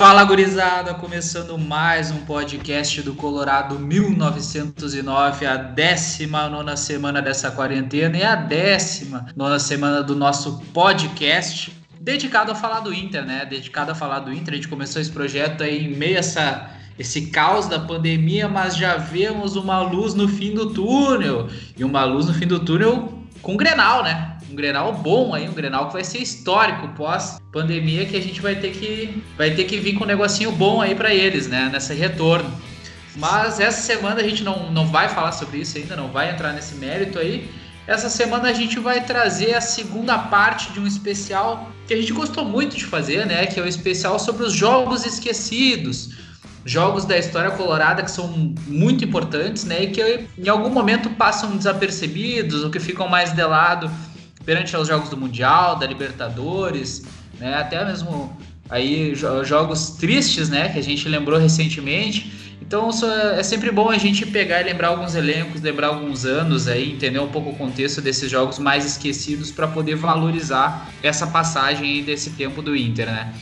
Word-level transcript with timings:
Fala 0.00 0.24
gurizada, 0.24 0.94
começando 0.94 1.58
mais 1.58 2.10
um 2.10 2.24
podcast 2.24 3.02
do 3.02 3.12
Colorado 3.12 3.78
1909, 3.78 5.44
a 5.44 5.58
19 5.58 6.74
semana 6.78 7.20
dessa 7.20 7.50
quarentena 7.50 8.16
e 8.16 8.22
a 8.22 8.34
19 8.34 9.60
semana 9.60 10.02
do 10.02 10.16
nosso 10.16 10.58
podcast, 10.72 11.70
dedicado 12.00 12.50
a 12.50 12.54
falar 12.54 12.80
do 12.80 12.94
Inter, 12.94 13.26
né? 13.26 13.44
Dedicado 13.44 13.92
a 13.92 13.94
falar 13.94 14.20
do 14.20 14.32
Inter. 14.32 14.54
A 14.54 14.56
gente 14.56 14.68
começou 14.68 15.02
esse 15.02 15.10
projeto 15.10 15.62
aí 15.62 15.84
em 15.84 15.94
meio 15.94 16.16
a 16.16 16.20
essa, 16.20 16.70
esse 16.98 17.26
caos 17.26 17.66
da 17.66 17.78
pandemia, 17.78 18.48
mas 18.48 18.74
já 18.74 18.96
vemos 18.96 19.54
uma 19.54 19.82
luz 19.82 20.14
no 20.14 20.26
fim 20.26 20.54
do 20.54 20.70
túnel 20.72 21.46
e 21.76 21.84
uma 21.84 22.06
luz 22.06 22.24
no 22.24 22.32
fim 22.32 22.46
do 22.46 22.60
túnel 22.60 23.22
com 23.42 23.54
Grenal, 23.54 24.02
né? 24.02 24.29
Um 24.50 24.54
Grenal 24.54 24.92
bom 24.92 25.32
aí, 25.34 25.48
um 25.48 25.52
Grenal 25.52 25.86
que 25.86 25.92
vai 25.92 26.04
ser 26.04 26.18
histórico 26.18 26.88
pós 26.88 27.40
pandemia 27.52 28.04
que 28.06 28.16
a 28.16 28.22
gente 28.22 28.40
vai 28.40 28.56
ter 28.56 28.72
que 28.72 29.22
vai 29.36 29.50
ter 29.52 29.64
que 29.64 29.78
vir 29.78 29.94
com 29.94 30.04
um 30.04 30.06
negocinho 30.06 30.50
bom 30.52 30.80
aí 30.80 30.94
para 30.94 31.14
eles, 31.14 31.46
né, 31.46 31.68
nessa 31.72 31.94
retorno. 31.94 32.50
Mas 33.16 33.58
essa 33.58 33.80
semana 33.80 34.20
a 34.20 34.24
gente 34.24 34.42
não, 34.42 34.70
não 34.70 34.86
vai 34.86 35.08
falar 35.08 35.32
sobre 35.32 35.58
isso 35.58 35.76
ainda, 35.78 35.96
não 35.96 36.08
vai 36.08 36.30
entrar 36.30 36.52
nesse 36.52 36.74
mérito 36.76 37.18
aí. 37.18 37.50
Essa 37.86 38.08
semana 38.08 38.48
a 38.48 38.52
gente 38.52 38.78
vai 38.78 39.04
trazer 39.04 39.54
a 39.54 39.60
segunda 39.60 40.16
parte 40.16 40.72
de 40.72 40.78
um 40.78 40.86
especial 40.86 41.72
que 41.88 41.94
a 41.94 41.96
gente 41.96 42.12
gostou 42.12 42.44
muito 42.44 42.76
de 42.76 42.84
fazer, 42.84 43.26
né? 43.26 43.46
Que 43.46 43.58
é 43.58 43.62
o 43.62 43.66
especial 43.66 44.16
sobre 44.18 44.44
os 44.44 44.52
jogos 44.52 45.04
esquecidos. 45.04 46.10
Jogos 46.64 47.04
da 47.04 47.18
história 47.18 47.50
colorada 47.50 48.02
que 48.02 48.10
são 48.10 48.54
muito 48.68 49.02
importantes, 49.04 49.64
né? 49.64 49.84
E 49.84 49.90
que 49.90 50.28
em 50.38 50.48
algum 50.48 50.70
momento 50.70 51.10
passam 51.10 51.56
desapercebidos 51.56 52.62
ou 52.62 52.70
que 52.70 52.78
ficam 52.78 53.08
mais 53.08 53.32
de 53.32 53.42
lado 53.42 53.90
perante 54.44 54.74
aos 54.74 54.88
jogos 54.88 55.08
do 55.08 55.16
Mundial, 55.16 55.76
da 55.76 55.86
Libertadores, 55.86 57.04
né? 57.38 57.54
Até 57.54 57.84
mesmo 57.84 58.36
aí 58.68 59.14
jogos 59.14 59.90
tristes, 59.90 60.48
né? 60.48 60.68
Que 60.68 60.78
a 60.78 60.82
gente 60.82 61.08
lembrou 61.08 61.38
recentemente. 61.38 62.38
Então 62.62 62.88
é 63.36 63.42
sempre 63.42 63.72
bom 63.72 63.90
a 63.90 63.98
gente 63.98 64.24
pegar 64.24 64.60
e 64.60 64.64
lembrar 64.64 64.88
alguns 64.88 65.16
elencos, 65.16 65.60
lembrar 65.60 65.88
alguns 65.88 66.24
anos 66.24 66.68
aí, 66.68 66.92
entender 66.92 67.18
um 67.18 67.26
pouco 67.26 67.50
o 67.50 67.56
contexto 67.56 68.00
desses 68.00 68.30
jogos 68.30 68.60
mais 68.60 68.86
esquecidos 68.86 69.50
para 69.50 69.66
poder 69.66 69.96
valorizar 69.96 70.88
essa 71.02 71.26
passagem 71.26 72.04
desse 72.04 72.30
tempo 72.30 72.62
do 72.62 72.76
Inter, 72.76 73.06
né? 73.06 73.34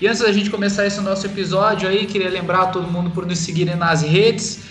E 0.00 0.08
antes 0.08 0.22
da 0.22 0.32
gente 0.32 0.48
começar 0.48 0.86
esse 0.86 0.98
nosso 1.02 1.26
episódio 1.26 1.86
aí, 1.86 2.06
queria 2.06 2.30
lembrar 2.30 2.62
a 2.62 2.66
todo 2.68 2.90
mundo 2.90 3.10
por 3.10 3.26
nos 3.26 3.40
seguirem 3.40 3.76
nas 3.76 4.00
redes. 4.00 4.62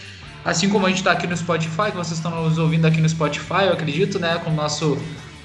Assim 0.44 0.69
como 0.69 0.88
a 0.88 0.89
gente 0.89 1.00
está 1.00 1.11
aqui 1.11 1.27
no 1.27 1.38
Spotify, 1.38 1.91
que 1.91 1.97
vocês 1.97 2.17
estão 2.17 2.31
nos 2.44 2.57
ouvindo 2.57 2.88
aqui 2.88 3.00
no 3.00 3.07
Spotify, 3.07 3.66
eu 3.67 3.73
acredito, 3.73 4.17
né? 4.17 4.39
Com 4.44 4.50
o 4.50 4.55
nosso 4.55 4.97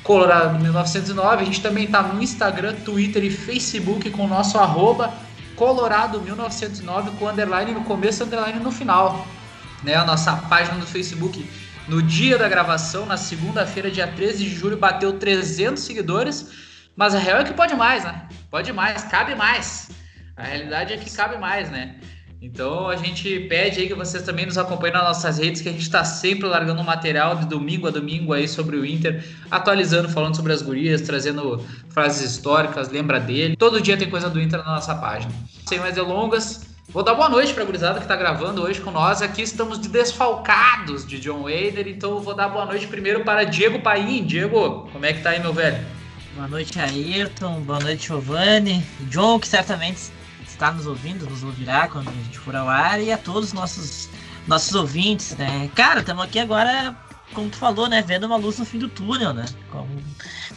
Colorado 0.05 0.61
1909. 0.61 1.43
A 1.43 1.45
gente 1.45 1.61
também 1.61 1.85
está 1.87 2.03
no 2.03 2.23
Instagram, 2.23 2.75
Twitter 2.85 3.25
e 3.25 3.31
Facebook 3.31 4.09
com 4.11 4.27
o 4.27 4.29
nosso 4.29 4.59
arroba 4.59 5.13
Colorado 5.57 6.21
1909 6.21 7.13
com 7.13 7.29
underline 7.29 7.73
no 7.73 7.83
começo 7.85 8.23
e 8.23 8.27
underline 8.27 8.61
no 8.61 8.71
final. 8.71 9.27
Né? 9.83 9.95
A 9.95 10.05
nossa 10.05 10.37
página 10.37 10.79
do 10.79 10.87
Facebook 10.87 11.49
no 11.89 12.03
dia 12.03 12.39
da 12.39 12.49
gravação, 12.49 13.07
na 13.07 13.17
segunda-feira, 13.17 13.91
dia 13.91 14.07
13 14.07 14.45
de 14.45 14.55
julho, 14.55 14.77
bateu 14.77 15.19
300 15.19 15.83
seguidores. 15.83 16.51
Mas 16.97 17.15
a 17.15 17.19
real 17.19 17.41
é 17.41 17.45
que 17.45 17.53
pode 17.53 17.75
mais, 17.75 18.05
né? 18.05 18.27
Pode 18.51 18.73
mais, 18.73 19.05
cabe 19.05 19.35
mais. 19.35 19.91
A 20.37 20.43
realidade 20.43 20.93
é 20.93 20.97
que 20.97 21.11
cabe 21.15 21.39
mais, 21.39 21.71
né? 21.71 21.97
Então 22.45 22.89
a 22.89 22.97
gente 22.97 23.41
pede 23.49 23.81
aí 23.81 23.89
que 23.89 23.95
vocês 23.95 24.23
também 24.23 24.45
nos 24.45 24.59
acompanhem 24.59 24.93
nas 24.93 25.05
nossas 25.05 25.39
redes, 25.39 25.63
que 25.63 25.69
a 25.71 25.73
gente 25.73 25.81
está 25.81 26.05
sempre 26.05 26.47
largando 26.47 26.85
material 26.85 27.37
de 27.37 27.47
domingo 27.47 27.89
a 27.89 27.91
domingo 27.91 28.35
aí 28.35 28.47
sobre 28.47 28.77
o 28.77 28.85
Inter, 28.85 29.25
atualizando, 29.51 30.11
falando 30.11 30.37
sobre 30.37 30.53
as 30.53 30.61
gurias, 30.61 31.01
trazendo 31.01 31.67
frases 31.89 32.33
históricas, 32.33 32.91
lembra 32.91 33.19
dele. 33.19 33.57
Todo 33.57 33.81
dia 33.81 33.97
tem 33.97 34.11
coisa 34.11 34.29
do 34.29 34.39
Inter 34.39 34.59
na 34.59 34.75
nossa 34.75 34.95
página. 34.95 35.33
Sem 35.65 35.79
mais 35.79 35.95
delongas, 35.95 36.67
vou 36.91 37.03
dar 37.03 37.15
boa 37.15 37.31
noite 37.31 37.55
para 37.55 37.63
a 37.63 37.67
gurizada 37.67 37.95
que 37.95 38.05
está 38.05 38.15
gravando 38.15 38.63
hoje 38.63 38.79
com 38.79 38.91
nós. 38.91 39.23
Aqui 39.23 39.41
estamos 39.41 39.81
de 39.81 39.89
desfalcados 39.89 41.07
de 41.07 41.19
John 41.19 41.45
Wader, 41.45 41.89
então 41.89 42.21
vou 42.21 42.35
dar 42.35 42.51
boa 42.51 42.67
noite 42.67 42.87
primeiro 42.87 43.25
para 43.25 43.45
Diego 43.45 43.81
Paim. 43.81 44.23
Diego, 44.23 44.87
como 44.93 45.07
é 45.07 45.15
que 45.15 45.23
tá 45.23 45.31
aí, 45.31 45.41
meu 45.41 45.55
velho? 45.55 45.83
Boa 46.35 46.49
noite, 46.49 46.79
Ayrton. 46.79 47.63
Boa 47.63 47.81
noite, 47.81 48.09
Giovanni. 48.09 48.85
John, 49.09 49.41
que 49.41 49.49
certamente 49.49 50.13
está 50.55 50.73
nos 50.73 50.87
ouvindo, 50.87 51.29
nos 51.29 51.43
ouvirá 51.43 51.89
quando 51.89 52.09
a 52.09 52.13
gente 52.13 52.39
for 52.39 52.55
ao 52.57 52.69
ar, 52.69 53.01
e 53.01 53.13
a 53.13 53.19
todos 53.19 53.49
os 53.49 53.53
nossos, 53.53 54.09
nossos 54.47 54.75
ouvintes, 54.75 55.37
né? 55.37 55.71
Cara, 55.75 56.01
estamos 56.01 56.25
aqui 56.25 56.39
agora, 56.39 56.97
como 57.33 57.51
tu 57.51 57.57
falou, 57.57 57.89
né? 57.89 58.03
Vendo 58.03 58.25
uma 58.25 58.37
luz 58.37 58.59
no 58.59 58.65
fim 58.65 58.79
do 58.79 58.89
túnel, 58.89 59.35
né? 59.35 59.45
Como 59.71 59.89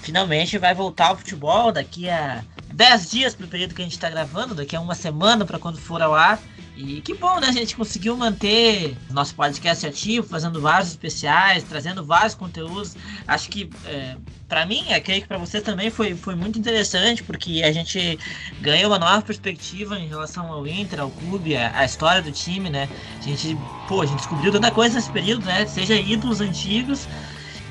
finalmente 0.02 0.58
vai 0.58 0.74
voltar 0.74 1.08
ao 1.08 1.18
futebol 1.18 1.72
daqui 1.72 2.10
a 2.10 2.44
10 2.74 3.12
dias 3.12 3.36
para 3.36 3.46
o 3.46 3.50
período 3.50 3.74
que 3.74 3.82
a 3.82 3.86
gente 3.86 3.94
está 3.94 4.10
gravando, 4.10 4.56
daqui 4.56 4.76
a 4.76 4.80
uma 4.80 4.96
semana 4.96 5.46
para 5.46 5.60
quando 5.60 5.78
for 5.78 6.02
ao 6.02 6.14
ar. 6.14 6.40
E 6.78 7.02
que 7.02 7.16
bom, 7.16 7.40
né? 7.40 7.48
A 7.48 7.52
gente 7.52 7.76
conseguiu 7.76 8.16
manter 8.16 8.96
nosso 9.10 9.34
podcast 9.34 9.84
ativo, 9.88 10.28
fazendo 10.28 10.62
vários 10.62 10.90
especiais, 10.90 11.64
trazendo 11.64 12.06
vários 12.06 12.36
conteúdos. 12.36 12.96
Acho 13.28 13.50
que 13.50 13.68
é, 13.84 14.16
para 14.48 14.64
mim, 14.64 14.86
é 14.88 15.00
creio 15.00 15.24
que 15.24 15.28
para 15.28 15.40
você 15.40 15.60
também 15.60 15.90
foi, 15.90 16.16
foi 16.16 16.36
muito 16.36 16.60
interessante, 16.60 17.24
porque 17.24 17.64
a 17.64 17.72
gente 17.72 18.20
ganhou 18.62 18.92
uma 18.92 19.00
nova 19.00 19.24
perspectiva 19.24 19.98
em 19.98 20.08
relação 20.08 20.54
ao 20.54 20.68
Inter, 20.68 21.00
ao 21.00 21.10
clube, 21.10 21.58
a, 21.58 21.80
a 21.80 21.84
história 21.84 22.22
do 22.22 22.32
time, 22.32 22.70
né? 22.70 22.88
A 23.18 23.24
gente, 23.24 23.58
pô, 23.88 24.04
a 24.04 24.06
gente 24.06 24.20
descobriu 24.20 24.52
tanta 24.52 24.70
coisa 24.70 24.94
nesse 24.94 25.10
período, 25.10 25.48
né? 25.48 25.66
Seja 25.66 25.96
ídolos 25.96 26.42
antigos, 26.42 27.08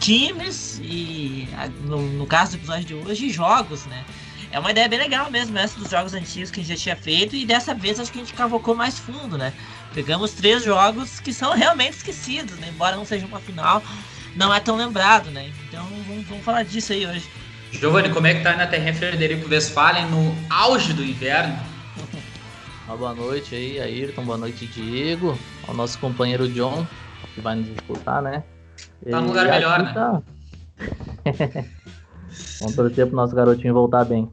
times 0.01 0.81
e, 0.83 1.49
no, 1.85 2.03
no 2.03 2.27
caso 2.27 2.53
do 2.53 2.57
episódio 2.57 2.85
de 2.85 2.95
hoje, 2.95 3.31
jogos, 3.31 3.87
né? 3.87 4.05
É 4.57 4.59
uma 4.59 4.71
ideia 4.71 4.89
bem 4.89 4.99
legal 4.99 5.31
mesmo, 5.31 5.59
essa 5.59 5.79
dos 5.79 5.91
jogos 5.91 6.15
antigos 6.15 6.51
que 6.51 6.61
a 6.61 6.65
gente 6.65 6.79
já 6.79 6.83
tinha 6.83 6.97
feito, 6.97 7.37
e 7.37 7.45
dessa 7.45 7.75
vez 7.75 8.01
acho 8.01 8.11
que 8.11 8.19
a 8.19 8.23
gente 8.23 8.33
cavocou 8.33 8.75
mais 8.75 8.99
fundo, 8.99 9.37
né? 9.37 9.53
Pegamos 9.93 10.33
três 10.33 10.65
jogos 10.65 11.21
que 11.21 11.31
são 11.31 11.53
realmente 11.53 11.99
esquecidos, 11.99 12.57
né? 12.57 12.69
Embora 12.75 12.97
não 12.97 13.05
seja 13.05 13.27
uma 13.27 13.39
final, 13.39 13.83
não 14.35 14.55
é 14.55 14.59
tão 14.59 14.75
lembrado, 14.75 15.31
né? 15.31 15.53
Então 15.69 15.85
vamos, 16.09 16.27
vamos 16.27 16.43
falar 16.43 16.63
disso 16.63 16.95
aí 16.95 17.07
hoje. 17.07 17.29
Giovanni, 17.71 18.09
como 18.09 18.29
é 18.29 18.33
que 18.33 18.43
tá 18.43 18.57
na 18.57 18.67
terra 18.67 18.95
Frederico 18.95 19.47
Westphalen 19.47 20.07
no 20.07 20.35
auge 20.49 20.95
do 20.95 21.05
inverno? 21.05 21.55
Uma 22.87 22.97
boa 22.97 23.15
noite 23.15 23.55
aí, 23.55 23.79
Ayrton, 23.79 24.25
boa 24.25 24.39
noite, 24.39 24.67
Diego, 24.69 25.39
ao 25.69 25.75
nosso 25.75 25.99
companheiro 25.99 26.49
John, 26.49 26.87
que 27.35 27.43
vai 27.43 27.57
nos 27.57 27.69
escutar, 27.69 28.23
né? 28.23 28.43
Tá 29.11 29.21
num 29.21 29.27
lugar 29.27 29.51
melhor, 29.51 29.83
né? 29.83 29.93
Tá... 29.93 30.23
Vamos 32.61 32.75
torcer 32.75 33.07
pro 33.07 33.17
nosso 33.17 33.35
garotinho 33.35 33.75
voltar 33.75 34.07
bem. 34.07 34.31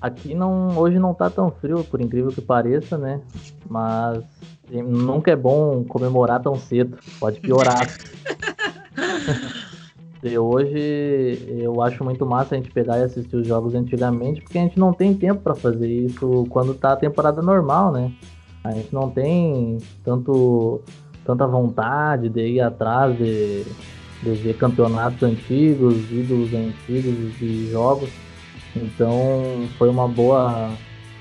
Aqui 0.00 0.34
não, 0.34 0.76
hoje 0.78 0.98
não 0.98 1.12
tá 1.12 1.28
tão 1.28 1.50
frio, 1.50 1.82
por 1.84 2.00
incrível 2.00 2.30
que 2.30 2.40
pareça, 2.40 2.96
né? 2.96 3.20
Mas 3.68 4.22
nunca 4.70 5.30
é 5.30 5.36
bom 5.36 5.82
comemorar 5.84 6.40
tão 6.40 6.54
cedo. 6.56 6.98
Pode 7.18 7.40
piorar. 7.40 7.88
e 10.22 10.38
hoje 10.38 11.44
eu 11.48 11.82
acho 11.82 12.04
muito 12.04 12.24
massa 12.24 12.54
a 12.54 12.58
gente 12.58 12.70
pegar 12.70 12.98
e 12.98 13.02
assistir 13.02 13.36
os 13.36 13.46
jogos 13.46 13.74
antigamente, 13.74 14.40
porque 14.40 14.58
a 14.58 14.62
gente 14.62 14.78
não 14.78 14.92
tem 14.92 15.14
tempo 15.14 15.42
para 15.42 15.54
fazer 15.54 15.88
isso 15.88 16.46
quando 16.50 16.74
tá 16.74 16.92
a 16.92 16.96
temporada 16.96 17.42
normal, 17.42 17.92
né? 17.92 18.12
A 18.62 18.72
gente 18.72 18.92
não 18.92 19.10
tem 19.10 19.78
tanto 20.04 20.82
tanta 21.28 21.46
vontade 21.46 22.30
de 22.30 22.40
ir 22.40 22.60
atrás 22.62 23.14
de, 23.18 23.62
de 24.22 24.30
ver 24.30 24.56
campeonatos 24.56 25.22
antigos, 25.22 26.10
ídolos 26.10 26.54
antigos 26.54 27.38
de 27.38 27.70
jogos. 27.70 28.08
Então 28.76 29.66
foi 29.76 29.88
uma 29.88 30.06
boa, 30.06 30.70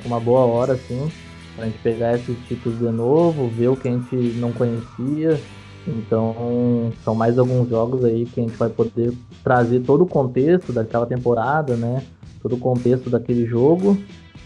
uma 0.06 0.20
boa 0.20 0.42
hora 0.42 0.74
assim, 0.74 1.10
pra 1.56 1.66
gente 1.66 1.80
pegar 1.80 2.16
esses 2.16 2.38
títulos 2.48 2.80
de 2.80 2.90
novo, 2.90 3.48
ver 3.48 3.70
o 3.70 3.76
que 3.76 3.88
a 3.88 3.92
gente 3.92 4.16
não 4.38 4.52
conhecia. 4.52 5.40
Então 5.88 6.92
são 7.04 7.16
mais 7.16 7.40
alguns 7.40 7.70
jogos 7.70 8.04
aí 8.04 8.26
que 8.26 8.42
a 8.42 8.44
gente 8.44 8.58
vai 8.58 8.70
poder 8.70 9.14
trazer 9.44 9.80
todo 9.82 10.04
o 10.04 10.08
contexto 10.08 10.74
daquela 10.74 11.06
temporada, 11.06 11.76
né? 11.76 12.04
Todo 12.42 12.56
o 12.56 12.60
contexto 12.60 13.10
daquele 13.10 13.46
jogo 13.46 13.98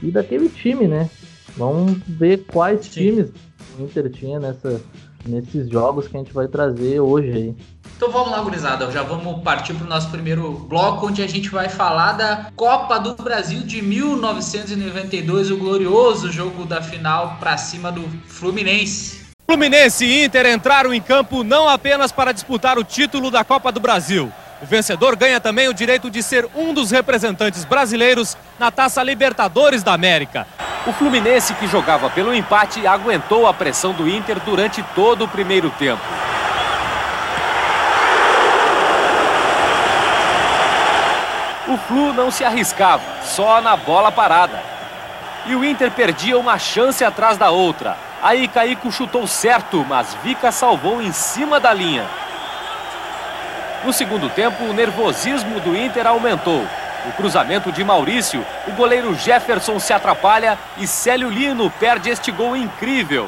e 0.02 0.12
daquele 0.12 0.50
time, 0.50 0.88
né? 0.88 1.10
Vamos 1.58 1.98
ver 2.08 2.46
quais 2.46 2.86
Sim. 2.86 2.92
times 2.92 3.32
o 3.78 3.84
Inter 3.84 4.10
tinha 4.10 4.40
nessa, 4.40 4.82
nesses 5.26 5.70
jogos 5.70 6.08
que 6.08 6.16
a 6.16 6.20
gente 6.20 6.34
vai 6.34 6.48
trazer 6.48 7.00
hoje 7.00 7.32
aí. 7.32 7.56
Então 8.02 8.12
vamos 8.12 8.32
lá, 8.32 8.42
gurizada. 8.42 8.90
Já 8.90 9.04
vamos 9.04 9.44
partir 9.44 9.76
para 9.76 9.86
o 9.86 9.88
nosso 9.88 10.10
primeiro 10.10 10.54
bloco, 10.54 11.06
onde 11.06 11.22
a 11.22 11.28
gente 11.28 11.50
vai 11.50 11.70
falar 11.70 12.14
da 12.14 12.48
Copa 12.56 13.00
do 13.00 13.14
Brasil 13.14 13.62
de 13.62 13.80
1992, 13.80 15.52
o 15.52 15.58
glorioso 15.58 16.32
jogo 16.32 16.66
da 16.66 16.82
final 16.82 17.38
para 17.40 17.56
cima 17.58 17.92
do 17.92 18.02
Fluminense. 18.28 19.22
Fluminense 19.48 20.04
e 20.04 20.26
Inter 20.26 20.48
entraram 20.48 20.92
em 20.92 21.00
campo 21.00 21.44
não 21.44 21.70
apenas 21.70 22.12
para 22.12 22.32
disputar 22.32 22.80
o 22.80 22.84
título 22.84 23.30
da 23.30 23.44
Copa 23.44 23.72
do 23.72 23.80
Brasil. 23.80 24.34
O 24.64 24.66
vencedor 24.66 25.16
ganha 25.16 25.40
também 25.40 25.70
o 25.70 25.74
direito 25.74 26.10
de 26.10 26.24
ser 26.24 26.50
um 26.56 26.74
dos 26.74 26.90
representantes 26.90 27.64
brasileiros 27.66 28.36
na 28.58 28.72
Taça 28.72 29.04
Libertadores 29.04 29.84
da 29.84 29.94
América. 29.94 30.48
O 30.88 30.92
Fluminense, 30.94 31.54
que 31.54 31.68
jogava 31.68 32.10
pelo 32.10 32.34
empate, 32.34 32.88
aguentou 32.88 33.46
a 33.46 33.54
pressão 33.54 33.94
do 33.94 34.10
Inter 34.10 34.40
durante 34.44 34.82
todo 34.96 35.26
o 35.26 35.28
primeiro 35.28 35.70
tempo. 35.78 36.21
Flu 41.88 42.14
não 42.14 42.32
se 42.32 42.44
arriscava, 42.44 43.04
só 43.24 43.62
na 43.62 43.76
bola 43.76 44.12
parada. 44.12 44.62
E 45.46 45.56
o 45.56 45.66
Inter 45.66 45.92
perdia 45.92 46.38
uma 46.38 46.60
chance 46.60 47.04
atrás 47.04 47.38
da 47.38 47.50
outra. 47.50 47.98
Aí 48.22 48.48
Caico 48.48 48.92
chutou 48.92 49.26
certo, 49.26 49.86
mas 49.88 50.16
Vica 50.24 50.52
salvou 50.52 51.02
em 51.02 51.12
cima 51.12 51.60
da 51.60 51.74
linha. 51.74 52.06
No 53.84 53.92
segundo 53.92 54.30
tempo, 54.30 54.64
o 54.64 54.74
nervosismo 54.74 55.60
do 55.60 55.76
Inter 55.76 56.06
aumentou. 56.06 56.68
O 57.08 57.12
cruzamento 57.14 57.72
de 57.72 57.84
Maurício, 57.84 58.46
o 58.68 58.72
goleiro 58.74 59.16
Jefferson 59.16 59.80
se 59.80 59.92
atrapalha 59.92 60.58
e 60.78 60.86
Célio 60.86 61.30
Lino 61.30 61.72
perde 61.80 62.12
este 62.12 62.32
gol 62.32 62.56
incrível. 62.56 63.28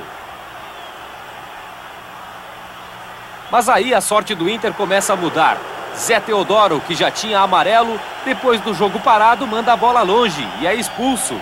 Mas 3.49 3.67
aí 3.67 3.93
a 3.93 4.01
sorte 4.01 4.35
do 4.35 4.47
Inter 4.47 4.73
começa 4.73 5.13
a 5.13 5.15
mudar. 5.15 5.57
Zé 5.97 6.19
Teodoro, 6.19 6.81
que 6.81 6.95
já 6.95 7.11
tinha 7.11 7.39
amarelo, 7.39 7.99
depois 8.25 8.59
do 8.61 8.73
jogo 8.73 8.99
parado, 8.99 9.45
manda 9.45 9.73
a 9.73 9.77
bola 9.77 10.01
longe 10.01 10.47
e 10.59 10.67
é 10.67 10.73
expulso. 10.73 11.39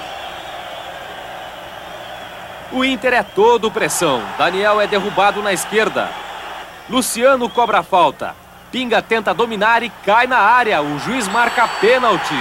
O 2.72 2.86
Inter 2.86 3.14
é 3.14 3.24
todo 3.24 3.72
pressão. 3.72 4.22
Daniel 4.38 4.80
é 4.80 4.88
derrubado 4.88 5.42
na 5.42 5.52
esquerda. 5.52 6.10
Luciano 6.90 7.50
cobra 7.50 7.80
a 7.80 7.84
falta. 7.84 8.34
Pinga 8.72 9.02
tenta 9.02 9.34
dominar 9.34 9.84
e 9.84 9.90
cai 10.06 10.26
na 10.26 10.38
área. 10.38 10.82
O 10.82 10.98
juiz 11.00 11.28
marca 11.28 11.68
pênalti. 11.82 12.40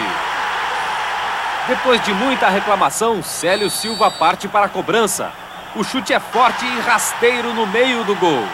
Depois 1.67 2.01
de 2.03 2.15
muita 2.15 2.49
reclamação, 2.49 3.23
Célio 3.23 3.69
Silva 3.71 4.11
parte 4.11 4.47
para 4.47 4.67
a 4.67 4.69
cobrança. 4.69 5.33
O 5.75 5.85
chute 5.85 6.13
é 6.13 6.21
forte 6.21 6.65
e 6.65 6.81
rasteiro 6.81 7.53
no 7.53 7.67
meio 7.67 8.05
do 8.05 8.15
gol. 8.15 8.45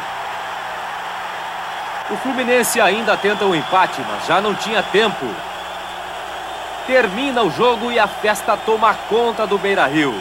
O 2.09 2.17
Fluminense 2.19 2.81
ainda 2.81 3.17
tenta 3.17 3.45
o 3.45 3.51
um 3.51 3.55
empate, 3.55 4.01
mas 4.09 4.27
já 4.27 4.41
não 4.41 4.55
tinha 4.55 4.81
tempo. 4.81 5.27
Termina 6.87 7.43
o 7.43 7.51
jogo 7.51 7.91
e 7.91 7.99
a 7.99 8.07
festa 8.07 8.57
toma 8.57 8.95
conta 9.09 9.45
do 9.45 9.59
Beira-Rio. 9.59 10.15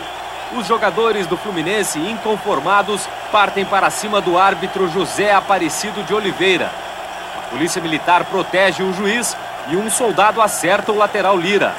Os 0.54 0.66
jogadores 0.66 1.28
do 1.28 1.38
Fluminense, 1.38 2.00
inconformados, 2.00 3.08
partem 3.32 3.64
para 3.64 3.92
cima 3.92 4.20
do 4.20 4.36
árbitro 4.36 4.90
José 4.90 5.32
Aparecido 5.32 6.02
de 6.04 6.12
Oliveira. 6.12 6.72
A 7.38 7.50
polícia 7.52 7.80
militar 7.80 8.26
protege 8.26 8.82
o 8.82 8.92
juiz 8.92 9.38
e 9.68 9.76
um 9.76 9.88
soldado 9.88 10.42
acerta 10.42 10.92
o 10.92 10.98
lateral 10.98 11.38
Lira. 11.38 11.76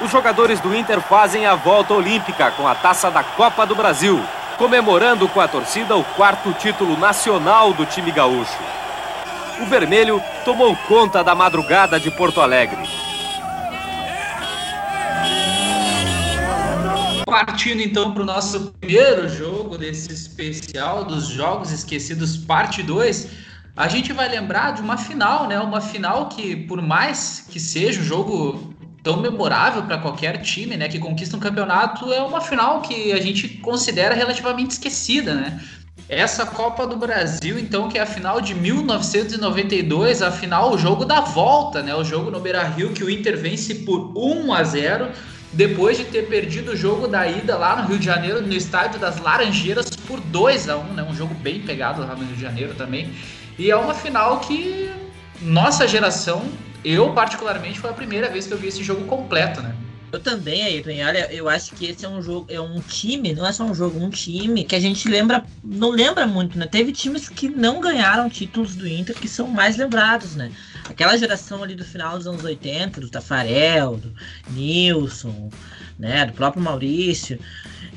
Os 0.00 0.10
jogadores 0.10 0.60
do 0.60 0.72
Inter 0.72 1.00
fazem 1.00 1.46
a 1.46 1.56
volta 1.56 1.94
olímpica 1.94 2.52
com 2.52 2.68
a 2.68 2.76
taça 2.76 3.10
da 3.10 3.24
Copa 3.24 3.66
do 3.66 3.74
Brasil, 3.74 4.22
comemorando 4.56 5.28
com 5.28 5.40
a 5.40 5.48
torcida 5.48 5.96
o 5.96 6.04
quarto 6.04 6.52
título 6.52 6.96
nacional 6.96 7.72
do 7.72 7.84
time 7.84 8.12
gaúcho. 8.12 8.83
O 9.62 9.66
vermelho 9.66 10.20
tomou 10.44 10.76
conta 10.88 11.22
da 11.22 11.34
madrugada 11.34 12.00
de 12.00 12.10
Porto 12.10 12.40
Alegre. 12.40 12.82
Partindo 17.24 17.80
então 17.80 18.12
para 18.12 18.22
o 18.22 18.26
nosso 18.26 18.72
primeiro 18.80 19.28
jogo 19.28 19.78
desse 19.78 20.12
especial 20.12 21.04
dos 21.04 21.28
Jogos 21.28 21.70
Esquecidos, 21.70 22.36
parte 22.36 22.82
2, 22.82 23.28
a 23.76 23.88
gente 23.88 24.12
vai 24.12 24.28
lembrar 24.28 24.72
de 24.72 24.80
uma 24.80 24.96
final, 24.96 25.48
né? 25.48 25.58
Uma 25.58 25.80
final 25.80 26.28
que, 26.28 26.56
por 26.56 26.82
mais 26.82 27.46
que 27.48 27.58
seja 27.58 28.00
um 28.00 28.04
jogo 28.04 28.74
tão 29.04 29.20
memorável 29.20 29.82
para 29.82 29.98
qualquer 29.98 30.40
time, 30.40 30.76
né, 30.76 30.88
que 30.88 30.98
conquista 30.98 31.36
um 31.36 31.40
campeonato, 31.40 32.10
é 32.10 32.22
uma 32.22 32.40
final 32.40 32.80
que 32.80 33.12
a 33.12 33.20
gente 33.20 33.48
considera 33.58 34.14
relativamente 34.14 34.70
esquecida, 34.70 35.34
né? 35.34 35.60
Essa 36.08 36.44
Copa 36.44 36.86
do 36.86 36.96
Brasil, 36.96 37.58
então, 37.58 37.88
que 37.88 37.96
é 37.96 38.02
a 38.02 38.06
final 38.06 38.40
de 38.40 38.54
1992, 38.54 40.20
a 40.20 40.30
final, 40.30 40.72
o 40.72 40.78
jogo 40.78 41.04
da 41.04 41.20
volta, 41.20 41.82
né? 41.82 41.94
O 41.94 42.04
jogo 42.04 42.30
no 42.30 42.40
Beira-Rio 42.40 42.92
que 42.92 43.02
o 43.02 43.08
Inter 43.08 43.38
vence 43.38 43.74
por 43.76 44.12
1 44.14 44.52
a 44.52 44.62
0 44.62 45.08
depois 45.52 45.96
de 45.96 46.04
ter 46.04 46.26
perdido 46.26 46.72
o 46.72 46.76
jogo 46.76 47.06
da 47.06 47.26
ida 47.26 47.56
lá 47.56 47.76
no 47.76 47.88
Rio 47.88 47.98
de 47.98 48.04
Janeiro, 48.04 48.42
no 48.42 48.52
estádio 48.52 48.98
das 49.00 49.18
Laranjeiras, 49.18 49.88
por 49.90 50.20
2 50.20 50.68
a 50.68 50.76
1 50.76 50.84
né? 50.92 51.02
Um 51.08 51.14
jogo 51.14 51.34
bem 51.34 51.60
pegado 51.60 52.02
lá 52.02 52.14
no 52.14 52.24
Rio 52.24 52.36
de 52.36 52.42
Janeiro 52.42 52.74
também. 52.74 53.10
E 53.58 53.70
é 53.70 53.76
uma 53.76 53.94
final 53.94 54.40
que 54.40 54.90
nossa 55.40 55.88
geração, 55.88 56.42
eu 56.84 57.12
particularmente, 57.12 57.80
foi 57.80 57.90
a 57.90 57.94
primeira 57.94 58.28
vez 58.28 58.46
que 58.46 58.52
eu 58.52 58.58
vi 58.58 58.68
esse 58.68 58.84
jogo 58.84 59.04
completo, 59.06 59.62
né? 59.62 59.74
Eu 60.14 60.20
também, 60.20 60.62
Ayrton. 60.62 60.90
Olha, 61.04 61.32
eu 61.32 61.48
acho 61.48 61.74
que 61.74 61.86
esse 61.86 62.04
é 62.04 62.08
um 62.08 62.22
jogo, 62.22 62.46
é 62.48 62.60
um 62.60 62.80
time, 62.80 63.32
não 63.32 63.44
é 63.44 63.50
só 63.50 63.64
um 63.64 63.74
jogo, 63.74 63.98
um 63.98 64.10
time 64.10 64.62
que 64.62 64.76
a 64.76 64.80
gente 64.80 65.08
lembra, 65.08 65.44
não 65.62 65.90
lembra 65.90 66.24
muito, 66.24 66.56
né? 66.56 66.68
Teve 66.68 66.92
times 66.92 67.28
que 67.28 67.48
não 67.48 67.80
ganharam 67.80 68.30
títulos 68.30 68.76
do 68.76 68.86
Inter 68.86 69.16
que 69.16 69.26
são 69.26 69.48
mais 69.48 69.76
lembrados, 69.76 70.36
né? 70.36 70.52
Aquela 70.88 71.16
geração 71.16 71.64
ali 71.64 71.74
do 71.74 71.84
final 71.84 72.16
dos 72.16 72.28
anos 72.28 72.44
80, 72.44 73.00
do 73.00 73.10
Tafarel, 73.10 73.96
do 73.96 74.14
Nilson, 74.50 75.50
né? 75.98 76.26
Do 76.26 76.32
próprio 76.32 76.62
Maurício, 76.62 77.40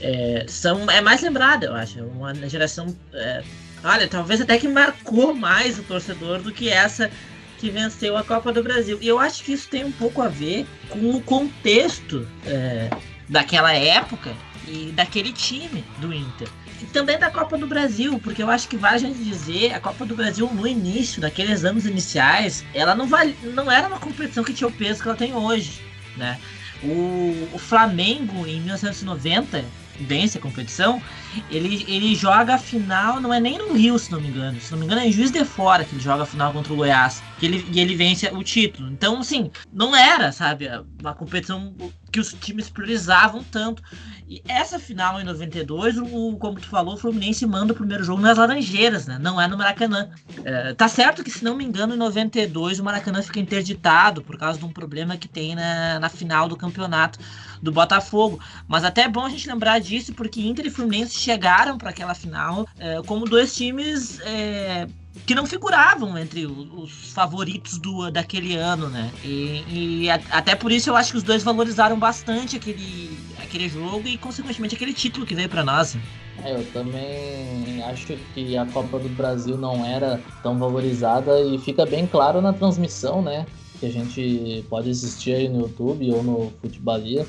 é, 0.01 0.45
são, 0.47 0.89
é 0.89 0.99
mais 1.01 1.21
lembrada, 1.21 1.67
eu 1.67 1.75
acho. 1.75 2.03
Uma 2.03 2.33
geração, 2.49 2.95
é, 3.13 3.43
olha, 3.83 4.07
talvez 4.07 4.41
até 4.41 4.57
que 4.57 4.67
marcou 4.67 5.35
mais 5.35 5.77
o 5.77 5.83
torcedor 5.83 6.41
do 6.41 6.51
que 6.51 6.67
essa 6.67 7.11
que 7.57 7.69
venceu 7.69 8.15
a 8.17 8.23
Copa 8.23 8.51
do 8.51 8.63
Brasil. 8.63 8.97
E 9.01 9.07
eu 9.07 9.19
acho 9.19 9.43
que 9.43 9.53
isso 9.53 9.67
tem 9.67 9.83
um 9.83 9.91
pouco 9.91 10.21
a 10.21 10.27
ver 10.27 10.65
com 10.89 11.11
o 11.11 11.21
contexto 11.21 12.27
é, 12.45 12.89
daquela 13.27 13.73
época 13.73 14.33
e 14.67 14.91
daquele 14.95 15.31
time 15.31 15.83
do 15.99 16.13
Inter. 16.13 16.47
E 16.81 16.85
também 16.85 17.17
da 17.17 17.31
Copa 17.31 17.57
do 17.57 17.65
Brasil, 17.65 18.19
porque 18.19 18.43
eu 18.43 18.49
acho 18.49 18.67
que 18.67 18.77
vale 18.77 18.95
a 18.95 18.99
gente 18.99 19.23
dizer, 19.23 19.73
a 19.73 19.79
Copa 19.79 20.05
do 20.05 20.15
Brasil 20.15 20.47
no 20.53 20.67
início, 20.67 21.19
daqueles 21.19 21.65
anos 21.65 21.85
iniciais, 21.85 22.63
ela 22.73 22.93
não, 22.93 23.07
vale, 23.07 23.35
não 23.43 23.71
era 23.71 23.87
uma 23.87 23.99
competição 23.99 24.43
que 24.43 24.53
tinha 24.53 24.67
o 24.67 24.71
peso 24.71 25.01
que 25.01 25.07
ela 25.07 25.17
tem 25.17 25.33
hoje, 25.33 25.81
né? 26.15 26.39
O, 26.83 27.49
o 27.53 27.57
Flamengo, 27.57 28.45
em 28.45 28.61
1990, 28.61 29.65
vence 29.99 30.37
a 30.37 30.41
competição, 30.41 31.01
ele, 31.49 31.85
ele 31.87 32.15
joga 32.15 32.55
a 32.55 32.57
final, 32.57 33.19
não 33.19 33.33
é 33.33 33.39
nem 33.39 33.57
no 33.57 33.73
Rio, 33.73 33.97
se 33.97 34.11
não 34.11 34.19
me 34.21 34.27
engano. 34.27 34.59
Se 34.59 34.71
não 34.71 34.79
me 34.79 34.85
engano, 34.85 35.01
é 35.01 35.07
em 35.07 35.11
Juiz 35.11 35.31
de 35.31 35.43
Fora 35.43 35.83
que 35.83 35.95
ele 35.95 36.01
joga 36.01 36.23
a 36.23 36.25
final 36.25 36.53
contra 36.53 36.73
o 36.73 36.75
Goiás. 36.75 37.21
Que 37.39 37.45
ele, 37.45 37.65
e 37.71 37.79
ele 37.79 37.95
vence 37.95 38.27
o 38.27 38.43
título. 38.43 38.89
Então, 38.89 39.19
assim, 39.19 39.51
não 39.71 39.95
era, 39.95 40.31
sabe, 40.31 40.67
uma 41.01 41.13
competição 41.13 41.73
que 42.11 42.19
os 42.19 42.33
times 42.33 42.69
priorizavam 42.69 43.43
tanto. 43.43 43.81
E 44.29 44.41
essa 44.47 44.77
final 44.77 45.21
em 45.21 45.23
92, 45.23 45.97
o, 45.97 46.35
como 46.37 46.59
tu 46.59 46.67
falou, 46.67 46.95
o 46.95 46.97
Fluminense 46.97 47.45
manda 47.45 47.71
o 47.71 47.75
primeiro 47.75 48.03
jogo 48.03 48.21
nas 48.21 48.37
Laranjeiras, 48.37 49.07
né? 49.07 49.17
Não 49.17 49.39
é 49.39 49.47
no 49.47 49.57
Maracanã. 49.57 50.09
É, 50.43 50.73
tá 50.73 50.87
certo 50.87 51.23
que, 51.23 51.31
se 51.31 51.43
não 51.43 51.55
me 51.55 51.63
engano, 51.63 51.95
em 51.95 51.97
92 51.97 52.79
o 52.79 52.83
Maracanã 52.83 53.21
fica 53.21 53.39
interditado 53.39 54.21
por 54.21 54.37
causa 54.37 54.59
de 54.59 54.65
um 54.65 54.69
problema 54.69 55.15
que 55.15 55.29
tem 55.29 55.55
na, 55.55 55.99
na 55.99 56.09
final 56.09 56.49
do 56.49 56.57
campeonato 56.57 57.19
do 57.61 57.71
Botafogo. 57.71 58.39
Mas 58.67 58.83
até 58.83 59.03
é 59.03 59.09
bom 59.09 59.25
a 59.25 59.29
gente 59.29 59.47
lembrar 59.47 59.79
disso, 59.79 60.13
porque 60.13 60.41
Inter 60.41 60.65
e 60.65 60.69
Fluminense 60.69 61.17
chegaram 61.27 61.77
para 61.77 61.89
aquela 61.89 62.15
final 62.15 62.65
é, 62.79 63.01
como 63.05 63.25
dois 63.25 63.53
times. 63.55 64.19
É, 64.21 64.87
que 65.25 65.33
não 65.33 65.47
figuravam 65.47 66.15
entre 66.15 66.45
os 66.45 67.11
favoritos 67.11 67.79
do, 67.79 68.09
daquele 68.11 68.55
ano, 68.55 68.87
né? 68.87 69.11
E, 69.25 69.63
e 69.67 70.09
a, 70.11 70.21
até 70.29 70.55
por 70.55 70.71
isso 70.71 70.91
eu 70.91 70.95
acho 70.95 71.11
que 71.11 71.17
os 71.17 71.23
dois 71.23 71.43
valorizaram 71.43 71.97
bastante 71.97 72.55
aquele, 72.55 73.17
aquele 73.43 73.67
jogo 73.67 74.07
e, 74.07 74.15
consequentemente, 74.15 74.75
aquele 74.75 74.93
título 74.93 75.25
que 75.25 75.33
veio 75.33 75.49
para 75.49 75.65
nós. 75.65 75.95
Né? 75.95 76.01
É, 76.43 76.53
eu 76.53 76.63
também 76.71 77.83
acho 77.83 78.15
que 78.33 78.55
a 78.55 78.65
Copa 78.67 78.99
do 78.99 79.09
Brasil 79.09 79.57
não 79.57 79.83
era 79.83 80.21
tão 80.43 80.57
valorizada 80.57 81.41
e 81.41 81.57
fica 81.57 81.83
bem 81.83 82.05
claro 82.05 82.39
na 82.39 82.53
transmissão, 82.53 83.21
né? 83.21 83.45
Que 83.79 83.87
a 83.87 83.91
gente 83.91 84.63
pode 84.69 84.91
assistir 84.91 85.33
aí 85.33 85.49
no 85.49 85.61
YouTube 85.61 86.11
ou 86.11 86.23
no 86.23 86.53
Futebolia, 86.61 87.25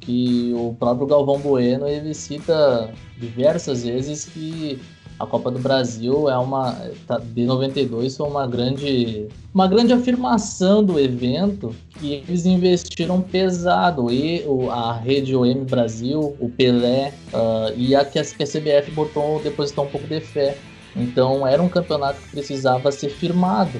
que 0.00 0.52
o 0.54 0.74
próprio 0.78 1.06
Galvão 1.06 1.38
Bueno 1.38 1.86
ele 1.86 2.14
cita 2.14 2.92
diversas 3.18 3.84
vezes 3.84 4.24
que 4.24 4.80
a 5.20 5.26
Copa 5.26 5.50
do 5.50 5.58
Brasil 5.58 6.30
é 6.30 6.38
uma 6.38 6.74
tá, 7.06 7.18
de 7.18 7.44
92 7.44 8.16
foi 8.16 8.26
uma 8.26 8.46
grande 8.46 9.28
uma 9.52 9.68
grande 9.68 9.92
afirmação 9.92 10.82
do 10.82 10.98
evento 10.98 11.76
que 11.98 12.14
eles 12.14 12.46
investiram 12.46 13.20
pesado 13.20 14.10
e 14.10 14.42
a 14.70 14.94
rede 14.94 15.36
OM 15.36 15.64
Brasil, 15.64 16.34
o 16.40 16.48
Pelé 16.48 17.12
uh, 17.34 17.72
e 17.76 17.94
a 17.94 18.02
que 18.02 18.18
a 18.18 18.24
CBF 18.24 18.90
botou 18.92 19.40
depositou 19.40 19.84
um 19.84 19.88
pouco 19.88 20.06
de 20.06 20.20
fé. 20.20 20.56
Então 20.96 21.46
era 21.46 21.62
um 21.62 21.68
campeonato 21.68 22.20
que 22.22 22.30
precisava 22.30 22.90
ser 22.90 23.10
firmado 23.10 23.78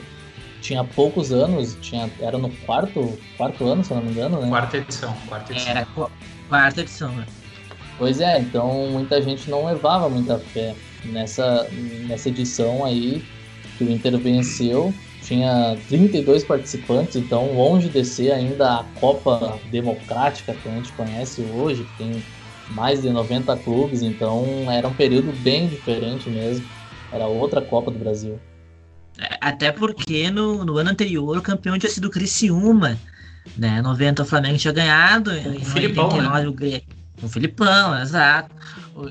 tinha 0.61 0.85
poucos 0.85 1.33
anos, 1.33 1.76
tinha, 1.81 2.11
era 2.21 2.38
no 2.38 2.50
quarto, 2.67 3.19
quarto 3.37 3.67
ano, 3.67 3.83
se 3.83 3.93
não 3.93 4.02
me 4.02 4.11
engano, 4.11 4.40
né? 4.40 4.49
Quarta 4.49 4.76
edição, 4.76 5.14
quarta 5.29 5.52
edição. 5.52 5.71
Era 5.71 5.87
quarta 6.49 6.81
edição, 6.81 7.12
né? 7.12 7.26
Pois 7.99 8.21
é, 8.21 8.38
então 8.38 8.88
muita 8.90 9.21
gente 9.21 9.50
não 9.50 9.67
levava 9.67 10.09
muita 10.09 10.38
fé 10.38 10.75
nessa, 11.05 11.69
nessa 12.07 12.29
edição 12.29 12.85
aí 12.85 13.23
que 13.76 13.85
o 13.85 13.90
Inter 13.90 14.17
venceu. 14.19 14.93
Tinha 15.23 15.76
32 15.88 16.45
participantes, 16.45 17.17
então 17.17 17.55
longe 17.55 17.88
de 17.88 18.05
ser 18.05 18.33
ainda 18.33 18.81
a 18.81 18.85
Copa 18.99 19.59
Democrática 19.71 20.55
que 20.55 20.69
a 20.69 20.73
gente 20.73 20.90
conhece 20.93 21.43
hoje, 21.43 21.85
que 21.85 21.99
tem 21.99 22.23
mais 22.71 23.02
de 23.02 23.11
90 23.11 23.55
clubes, 23.59 24.02
então 24.02 24.45
era 24.71 24.88
um 24.88 24.95
período 24.95 25.33
bem 25.40 25.69
diferente 25.69 26.29
mesmo. 26.31 26.67
Era 27.12 27.26
outra 27.26 27.61
Copa 27.61 27.90
do 27.90 27.99
Brasil. 27.99 28.40
Até 29.40 29.72
porque 29.72 30.30
no, 30.30 30.64
no 30.64 30.76
ano 30.78 30.90
anterior 30.90 31.36
o 31.36 31.42
campeão 31.42 31.78
tinha 31.78 31.90
sido 31.90 32.06
o 32.06 32.10
Criciúma. 32.10 32.98
Né? 33.56 33.82
90 33.82 34.22
o 34.22 34.26
Flamengo 34.26 34.58
tinha 34.58 34.72
ganhado, 34.72 35.32
em 35.32 35.64
Filipão, 35.64 36.04
89 36.04 36.42
né? 36.42 36.48
o 36.48 36.52
Grêmio. 36.52 36.82
O 37.22 37.28
Filipão, 37.28 38.00
exato. 38.00 38.54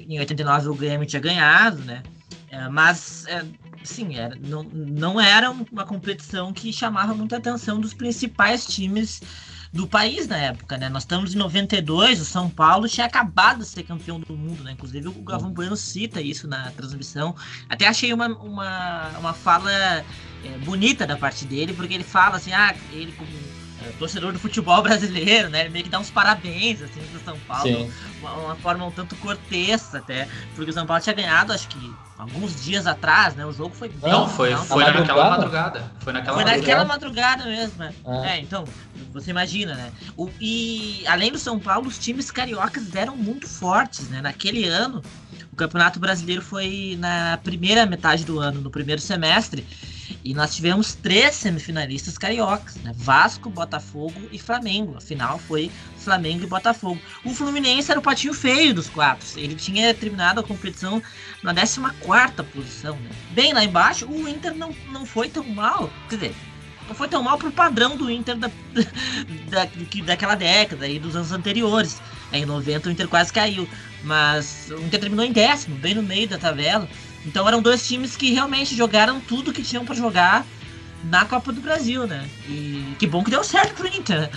Em 0.08 0.20
89 0.20 0.70
o 0.70 0.76
Grêmio 0.76 1.06
tinha 1.06 1.22
ganhado, 1.22 1.78
né? 1.84 2.02
É, 2.50 2.68
mas, 2.68 3.26
é, 3.28 3.46
sim, 3.84 4.16
era, 4.16 4.36
não, 4.36 4.64
não 4.64 5.22
era 5.22 5.52
uma 5.52 5.86
competição 5.86 6.52
que 6.52 6.74
chamava 6.74 7.14
muita 7.14 7.38
atenção 7.38 7.80
dos 7.80 7.94
principais 7.94 8.66
times 8.66 9.22
do 9.72 9.88
país 9.88 10.28
na 10.28 10.38
época, 10.38 10.78
né? 10.78 10.90
Nós 10.90 11.04
estamos 11.04 11.34
em 11.34 11.38
92, 11.38 12.22
o 12.22 12.26
São 12.26 12.50
Paulo 12.50 12.88
tinha 12.88 13.06
acabado 13.06 13.60
de 13.60 13.66
ser 13.66 13.84
campeão 13.84 14.20
do 14.20 14.36
mundo, 14.36 14.64
né? 14.64 14.72
Inclusive 14.72 15.08
o 15.08 15.14
Galvão 15.22 15.52
Bueno 15.52 15.78
cita 15.78 16.20
isso 16.22 16.48
na 16.48 16.72
transmissão. 16.72 17.36
Até 17.70 17.88
achei 17.88 18.12
uma, 18.12 18.28
uma, 18.28 19.10
uma 19.20 19.34
fala 19.34 19.72
é, 19.72 20.04
bonita 20.64 21.06
da 21.06 21.16
parte 21.16 21.46
dele, 21.46 21.74
porque 21.74 21.94
ele 21.94 22.04
fala 22.04 22.38
assim, 22.38 22.52
ah, 22.52 22.76
ele 22.92 23.12
como 23.12 23.30
torcedor 23.98 24.32
do 24.34 24.40
futebol 24.40 24.82
brasileiro, 24.82 25.50
né? 25.50 25.62
Ele 25.62 25.70
meio 25.70 25.84
que 25.84 25.90
dá 25.90 26.00
uns 26.00 26.10
parabéns, 26.10 26.82
assim, 26.82 27.02
pro 27.12 27.20
São 27.24 27.40
Paulo. 27.48 27.92
Uma, 28.20 28.34
uma, 28.34 28.56
forma 28.56 28.86
um 28.86 28.92
tanto 28.92 29.16
cortês 29.18 29.94
até. 29.96 30.28
Porque 30.56 30.70
o 30.70 30.74
São 30.74 30.86
Paulo 30.86 31.02
tinha 31.02 31.16
ganhado, 31.16 31.54
acho 31.54 31.68
que 31.68 31.94
alguns 32.18 32.64
dias 32.64 32.86
atrás, 32.86 33.36
né? 33.36 33.46
O 33.46 33.54
jogo 33.54 33.74
foi 33.74 33.90
bem. 33.90 34.12
Não, 34.12 34.28
foi, 34.28 34.52
não, 34.52 34.66
foi 34.66 34.84
naquela 34.84 35.30
madrugada. 35.30 35.92
Foi 36.00 36.14
naquela 36.14 36.36
foi 36.36 36.44
madrugada. 36.44 36.68
naquela 36.68 36.86
madrugada 36.86 37.46
mesmo, 37.46 37.78
né? 37.78 37.94
É. 38.06 38.30
é, 38.32 38.40
então, 38.42 38.66
você 39.14 39.32
imagina, 39.32 39.74
né? 39.74 39.92
O, 40.18 40.30
e 40.40 41.04
além 41.08 41.32
do 41.32 41.40
São 41.40 41.58
Paulo, 41.58 41.88
os 41.88 41.98
times 41.98 42.30
cariocas 42.30 42.94
eram 42.94 43.16
muito 43.16 43.48
fortes, 43.48 44.10
né? 44.10 44.22
Naquele 44.22 44.66
ano, 44.66 45.02
o 45.52 45.56
Campeonato 45.56 46.00
Brasileiro 46.00 46.42
foi 46.42 46.98
na 47.00 47.40
primeira 47.44 47.86
metade 47.86 48.26
do 48.26 48.40
ano, 48.40 48.60
no 48.60 48.70
primeiro 48.70 49.02
semestre. 49.02 49.66
E 50.30 50.34
nós 50.36 50.56
tivemos 50.56 50.94
três 50.94 51.34
semifinalistas 51.34 52.16
cariocas, 52.16 52.76
né? 52.84 52.92
Vasco, 52.96 53.50
Botafogo 53.50 54.30
e 54.32 54.38
Flamengo. 54.38 54.96
A 54.96 55.02
final 55.02 55.40
foi 55.40 55.72
Flamengo 55.98 56.44
e 56.44 56.48
Botafogo. 56.48 57.02
O 57.26 57.34
Fluminense 57.34 57.90
era 57.90 58.00
o 58.00 58.04
patinho 58.04 58.36
feio 58.36 58.72
dos 58.72 58.88
quatro. 58.88 59.26
Ele 59.40 59.56
tinha 59.56 59.92
terminado 59.92 60.40
a 60.40 60.44
competição 60.44 61.02
na 61.42 61.52
14 61.52 61.80
posição, 62.54 62.96
né? 62.98 63.10
Bem 63.32 63.54
lá 63.54 63.64
embaixo, 63.64 64.06
o 64.06 64.30
Inter 64.30 64.54
não, 64.54 64.72
não 64.92 65.04
foi 65.04 65.30
tão 65.30 65.44
mal. 65.46 65.90
Quer 66.08 66.16
dizer, 66.18 66.36
não 66.88 66.94
foi 66.94 67.08
tão 67.08 67.24
mal 67.24 67.40
pro 67.40 67.52
padrão 67.52 67.98
do 67.98 68.12
Inter 68.12 68.38
da, 68.38 68.52
da, 69.50 69.68
daquela 70.06 70.36
década 70.36 70.88
e 70.88 71.00
dos 71.00 71.16
anos 71.16 71.32
anteriores. 71.32 72.00
Em 72.32 72.46
90 72.46 72.88
o 72.88 72.92
Inter 72.92 73.08
quase 73.08 73.34
caiu. 73.34 73.68
Mas 74.04 74.68
o 74.70 74.80
Inter 74.80 75.00
terminou 75.00 75.26
em 75.26 75.32
décimo, 75.32 75.76
bem 75.78 75.96
no 75.96 76.04
meio 76.04 76.28
da 76.28 76.38
tabela. 76.38 76.88
Então 77.26 77.48
eram 77.48 77.62
dois 77.62 77.88
times 77.88 78.16
que 78.16 78.32
realmente 78.32 78.76
jogaram 78.76 79.20
tudo 79.20 79.54
que 79.54 79.64
tinham 79.64 79.86
para 79.86 79.96
jogar 79.96 80.46
na 81.04 81.26
Copa 81.26 81.52
do 81.52 81.62
Brasil, 81.62 82.08
né? 82.08 82.28
E 82.48 82.96
que 82.98 83.08
bom 83.08 83.24
que 83.24 83.32
deu 83.32 83.44
certo 83.44 83.74
pro 83.76 83.88
Inter. 83.88 84.30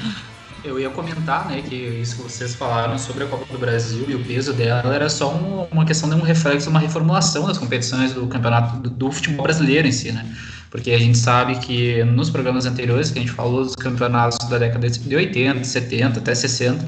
Eu 0.64 0.78
ia 0.78 0.90
comentar, 0.90 1.48
né, 1.48 1.60
que 1.60 1.74
isso 1.74 2.16
que 2.16 2.22
vocês 2.22 2.54
falaram 2.54 2.96
sobre 2.96 3.24
a 3.24 3.26
Copa 3.26 3.52
do 3.52 3.58
Brasil 3.58 4.04
e 4.08 4.14
o 4.14 4.24
peso 4.24 4.52
dela 4.52 4.94
era 4.94 5.08
só 5.08 5.34
um, 5.34 5.64
uma 5.72 5.84
questão 5.84 6.08
de 6.08 6.14
um 6.14 6.20
reflexo, 6.20 6.70
uma 6.70 6.78
reformulação 6.78 7.48
das 7.48 7.58
competições 7.58 8.12
do 8.12 8.28
campeonato 8.28 8.76
do, 8.76 8.88
do, 8.88 9.10
futebol 9.10 9.42
brasileiro 9.42 9.88
em 9.88 9.92
si, 9.92 10.12
né? 10.12 10.24
Porque 10.70 10.92
a 10.92 10.98
gente 10.98 11.18
sabe 11.18 11.56
que 11.56 12.04
nos 12.04 12.30
programas 12.30 12.64
anteriores 12.64 13.10
que 13.10 13.18
a 13.18 13.22
gente 13.22 13.32
falou 13.32 13.64
dos 13.64 13.74
campeonatos 13.74 14.38
da 14.48 14.56
década 14.56 14.88
de 14.88 15.16
80, 15.16 15.64
70 15.64 16.20
até 16.20 16.32
60, 16.32 16.86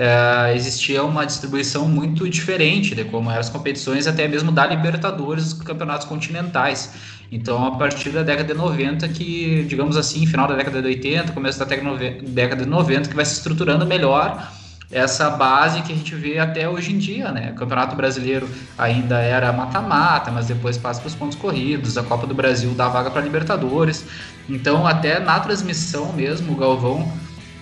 é, 0.00 0.56
existia 0.56 1.04
uma 1.04 1.26
distribuição 1.26 1.86
muito 1.86 2.26
diferente 2.26 2.94
de 2.94 3.04
como 3.04 3.30
eram 3.30 3.38
as 3.38 3.50
competições, 3.50 4.06
até 4.06 4.26
mesmo 4.26 4.50
da 4.50 4.66
Libertadores, 4.66 5.52
dos 5.52 5.62
campeonatos 5.62 6.06
continentais. 6.06 6.94
Então, 7.30 7.66
a 7.66 7.72
partir 7.72 8.08
da 8.08 8.22
década 8.22 8.54
de 8.54 8.58
90, 8.58 9.06
que, 9.08 9.62
digamos 9.68 9.98
assim, 9.98 10.26
final 10.26 10.48
da 10.48 10.56
década 10.56 10.80
de 10.80 10.88
80, 10.88 11.32
começo 11.32 11.58
da 11.58 11.66
década 11.66 12.64
de 12.64 12.70
90, 12.70 13.10
que 13.10 13.14
vai 13.14 13.26
se 13.26 13.34
estruturando 13.34 13.84
melhor 13.84 14.50
essa 14.90 15.28
base 15.28 15.82
que 15.82 15.92
a 15.92 15.96
gente 15.96 16.14
vê 16.14 16.38
até 16.38 16.66
hoje 16.66 16.94
em 16.94 16.98
dia, 16.98 17.30
né? 17.30 17.50
O 17.52 17.54
Campeonato 17.54 17.94
Brasileiro 17.94 18.48
ainda 18.78 19.20
era 19.20 19.52
mata-mata, 19.52 20.30
mas 20.30 20.46
depois 20.46 20.78
passa 20.78 20.98
para 20.98 21.08
os 21.08 21.14
pontos 21.14 21.36
corridos, 21.36 21.98
a 21.98 22.02
Copa 22.02 22.26
do 22.26 22.34
Brasil 22.34 22.70
dá 22.70 22.88
vaga 22.88 23.10
para 23.10 23.20
Libertadores. 23.20 24.06
Então, 24.48 24.86
até 24.86 25.20
na 25.20 25.38
transmissão 25.40 26.10
mesmo, 26.14 26.54
o 26.54 26.56
Galvão 26.56 27.06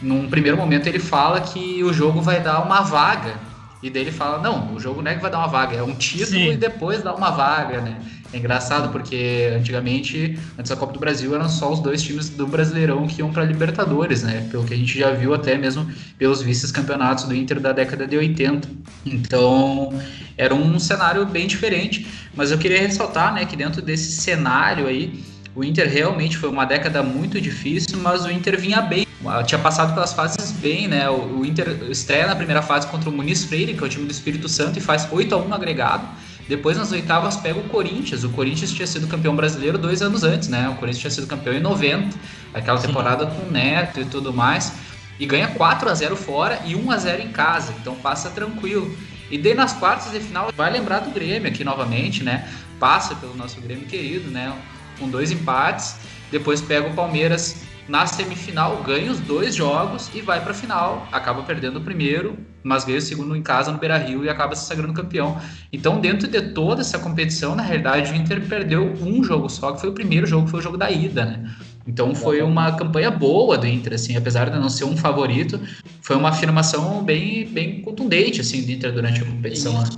num 0.02 0.28
primeiro 0.28 0.56
momento 0.56 0.86
ele 0.86 0.98
fala 0.98 1.40
que 1.40 1.82
o 1.82 1.92
jogo 1.92 2.20
vai 2.20 2.40
dar 2.40 2.60
uma 2.60 2.80
vaga. 2.80 3.34
E 3.82 3.88
daí 3.88 4.02
ele 4.02 4.12
fala, 4.12 4.42
não, 4.42 4.74
o 4.74 4.80
jogo 4.80 5.00
não 5.00 5.10
é 5.10 5.14
que 5.14 5.22
vai 5.22 5.30
dar 5.30 5.38
uma 5.38 5.46
vaga, 5.46 5.76
é 5.76 5.82
um 5.82 5.94
título 5.94 6.26
Sim. 6.26 6.52
e 6.52 6.56
depois 6.56 7.00
dá 7.00 7.14
uma 7.14 7.30
vaga, 7.30 7.80
né? 7.80 7.96
É 8.32 8.36
engraçado 8.36 8.90
porque 8.90 9.50
antigamente, 9.56 10.38
antes 10.58 10.68
da 10.68 10.76
Copa 10.76 10.92
do 10.92 10.98
Brasil, 10.98 11.34
eram 11.34 11.48
só 11.48 11.72
os 11.72 11.80
dois 11.80 12.02
times 12.02 12.28
do 12.28 12.46
Brasileirão 12.46 13.06
que 13.06 13.20
iam 13.20 13.32
para 13.32 13.44
Libertadores, 13.44 14.22
né? 14.22 14.46
Pelo 14.50 14.64
que 14.64 14.74
a 14.74 14.76
gente 14.76 14.98
já 14.98 15.10
viu 15.12 15.32
até 15.32 15.56
mesmo 15.56 15.88
pelos 16.18 16.42
vices-campeonatos 16.42 17.24
do 17.24 17.34
Inter 17.34 17.58
da 17.58 17.72
década 17.72 18.06
de 18.06 18.18
80. 18.18 18.68
Então, 19.06 19.98
era 20.36 20.54
um 20.54 20.78
cenário 20.78 21.24
bem 21.24 21.46
diferente, 21.46 22.06
mas 22.34 22.50
eu 22.50 22.58
queria 22.58 22.80
ressaltar, 22.80 23.32
né, 23.32 23.46
que 23.46 23.56
dentro 23.56 23.80
desse 23.80 24.12
cenário 24.12 24.86
aí, 24.86 25.22
o 25.54 25.64
Inter 25.64 25.90
realmente 25.90 26.36
foi 26.36 26.50
uma 26.50 26.66
década 26.66 27.02
muito 27.02 27.40
difícil, 27.40 27.98
mas 27.98 28.24
o 28.26 28.30
Inter 28.30 28.60
vinha 28.60 28.82
bem 28.82 29.07
tinha 29.46 29.58
passado 29.58 29.94
pelas 29.94 30.12
fases 30.12 30.52
bem, 30.52 30.86
né? 30.86 31.08
O, 31.10 31.44
Inter 31.44 31.68
estreia 31.90 32.26
na 32.26 32.36
primeira 32.36 32.62
fase 32.62 32.86
contra 32.86 33.10
o 33.10 33.12
Muniz 33.12 33.44
Freire, 33.44 33.74
que 33.74 33.82
é 33.82 33.86
o 33.86 33.88
time 33.88 34.06
do 34.06 34.12
Espírito 34.12 34.48
Santo, 34.48 34.78
e 34.78 34.80
faz 34.80 35.08
8 35.10 35.34
a 35.34 35.38
1 35.38 35.48
no 35.48 35.54
agregado. 35.54 36.06
Depois, 36.48 36.78
nas 36.78 36.92
oitavas, 36.92 37.36
pega 37.36 37.58
o 37.58 37.64
Corinthians. 37.64 38.24
O 38.24 38.30
Corinthians 38.30 38.72
tinha 38.72 38.86
sido 38.86 39.06
campeão 39.06 39.34
brasileiro 39.34 39.76
dois 39.76 40.00
anos 40.00 40.22
antes, 40.22 40.48
né? 40.48 40.68
O 40.68 40.76
Corinthians 40.76 41.00
tinha 41.00 41.10
sido 41.10 41.26
campeão 41.26 41.52
em 41.52 41.60
90, 41.60 42.16
aquela 42.54 42.78
temporada 42.78 43.28
Sim. 43.28 43.36
com 43.36 43.48
o 43.48 43.50
Neto 43.50 44.00
e 44.00 44.04
tudo 44.04 44.32
mais. 44.32 44.72
E 45.18 45.26
ganha 45.26 45.48
4 45.48 45.90
a 45.90 45.94
0 45.94 46.16
fora 46.16 46.60
e 46.64 46.76
1 46.76 46.90
a 46.90 46.96
0 46.96 47.22
em 47.22 47.28
casa. 47.28 47.74
Então 47.80 47.96
passa 47.96 48.30
tranquilo. 48.30 48.96
E 49.30 49.36
daí 49.36 49.52
nas 49.52 49.74
quartas 49.74 50.12
de 50.12 50.20
final 50.20 50.50
vai 50.56 50.72
lembrar 50.72 51.00
do 51.00 51.10
Grêmio 51.10 51.48
aqui 51.48 51.64
novamente, 51.64 52.22
né? 52.22 52.48
Passa 52.78 53.14
pelo 53.16 53.34
nosso 53.36 53.60
Grêmio 53.60 53.86
querido, 53.86 54.30
né? 54.30 54.54
Com 54.98 55.10
dois 55.10 55.30
empates. 55.30 55.96
Depois 56.30 56.62
pega 56.62 56.88
o 56.88 56.94
Palmeiras 56.94 57.67
na 57.88 58.06
semifinal 58.06 58.82
ganha 58.82 59.10
os 59.10 59.18
dois 59.18 59.54
jogos 59.54 60.10
e 60.14 60.20
vai 60.20 60.40
para 60.42 60.52
a 60.52 60.54
final. 60.54 61.08
Acaba 61.10 61.42
perdendo 61.42 61.78
o 61.78 61.80
primeiro, 61.80 62.36
mas 62.62 62.84
ganha 62.84 62.98
o 62.98 63.02
segundo 63.02 63.34
em 63.34 63.42
casa 63.42 63.72
no 63.72 63.78
Beira 63.78 63.96
Rio 63.96 64.24
e 64.24 64.28
acaba 64.28 64.54
se 64.54 64.66
sagrando 64.66 64.92
campeão. 64.92 65.40
Então, 65.72 65.98
dentro 65.98 66.28
de 66.28 66.52
toda 66.52 66.82
essa 66.82 66.98
competição, 66.98 67.56
na 67.56 67.62
realidade, 67.62 68.12
o 68.12 68.14
Inter 68.14 68.46
perdeu 68.46 68.92
um 69.00 69.24
jogo 69.24 69.48
só, 69.48 69.72
que 69.72 69.80
foi 69.80 69.88
o 69.88 69.94
primeiro 69.94 70.26
jogo, 70.26 70.44
que 70.44 70.50
foi 70.50 70.60
o 70.60 70.62
jogo 70.62 70.76
da 70.76 70.90
ida, 70.90 71.24
né? 71.24 71.50
Então 71.88 72.14
foi 72.14 72.42
uma 72.42 72.70
campanha 72.72 73.10
boa 73.10 73.56
do 73.56 73.66
Inter, 73.66 73.94
assim, 73.94 74.14
apesar 74.14 74.50
de 74.50 74.58
não 74.58 74.68
ser 74.68 74.84
um 74.84 74.94
favorito, 74.94 75.58
foi 76.02 76.16
uma 76.16 76.28
afirmação 76.28 77.02
bem, 77.02 77.48
bem 77.48 77.80
contundente, 77.80 78.42
assim, 78.42 78.62
do 78.62 78.70
Inter 78.70 78.92
durante 78.92 79.22
a 79.22 79.24
competição. 79.24 79.72
Né? 79.72 79.88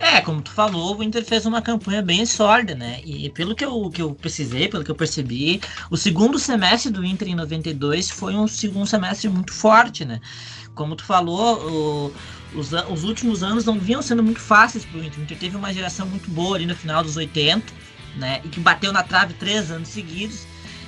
É, 0.00 0.20
como 0.20 0.42
tu 0.42 0.50
falou, 0.50 0.98
o 0.98 1.02
Inter 1.04 1.24
fez 1.24 1.46
uma 1.46 1.62
campanha 1.62 2.02
bem 2.02 2.26
sólida, 2.26 2.74
né? 2.74 3.00
E 3.04 3.30
pelo 3.30 3.54
que 3.54 3.64
eu, 3.64 3.88
que 3.90 4.02
eu 4.02 4.12
precisei, 4.12 4.66
pelo 4.66 4.82
que 4.82 4.90
eu 4.90 4.94
percebi, 4.96 5.60
o 5.88 5.96
segundo 5.96 6.36
semestre 6.36 6.90
do 6.90 7.04
Inter 7.04 7.28
em 7.28 7.36
92 7.36 8.10
foi 8.10 8.34
um 8.34 8.48
segundo 8.48 8.86
semestre 8.86 9.28
muito 9.28 9.52
forte, 9.52 10.04
né? 10.04 10.20
Como 10.74 10.96
tu 10.96 11.04
falou, 11.04 12.12
o, 12.52 12.58
os, 12.58 12.72
os 12.72 13.04
últimos 13.04 13.44
anos 13.44 13.64
não 13.64 13.78
vinham 13.78 14.02
sendo 14.02 14.22
muito 14.22 14.40
fáceis 14.40 14.84
para 14.84 14.98
o 14.98 15.04
Inter. 15.04 15.20
O 15.20 15.22
Inter 15.22 15.38
teve 15.38 15.56
uma 15.56 15.72
geração 15.72 16.08
muito 16.08 16.28
boa 16.28 16.56
ali 16.56 16.66
no 16.66 16.74
final 16.74 17.04
dos 17.04 17.16
80, 17.16 17.72
né? 18.16 18.40
E 18.44 18.48
que 18.48 18.58
bateu 18.58 18.92
na 18.92 19.04
trave 19.04 19.32
três 19.34 19.70
anos 19.70 19.88
seguidos 19.88 20.44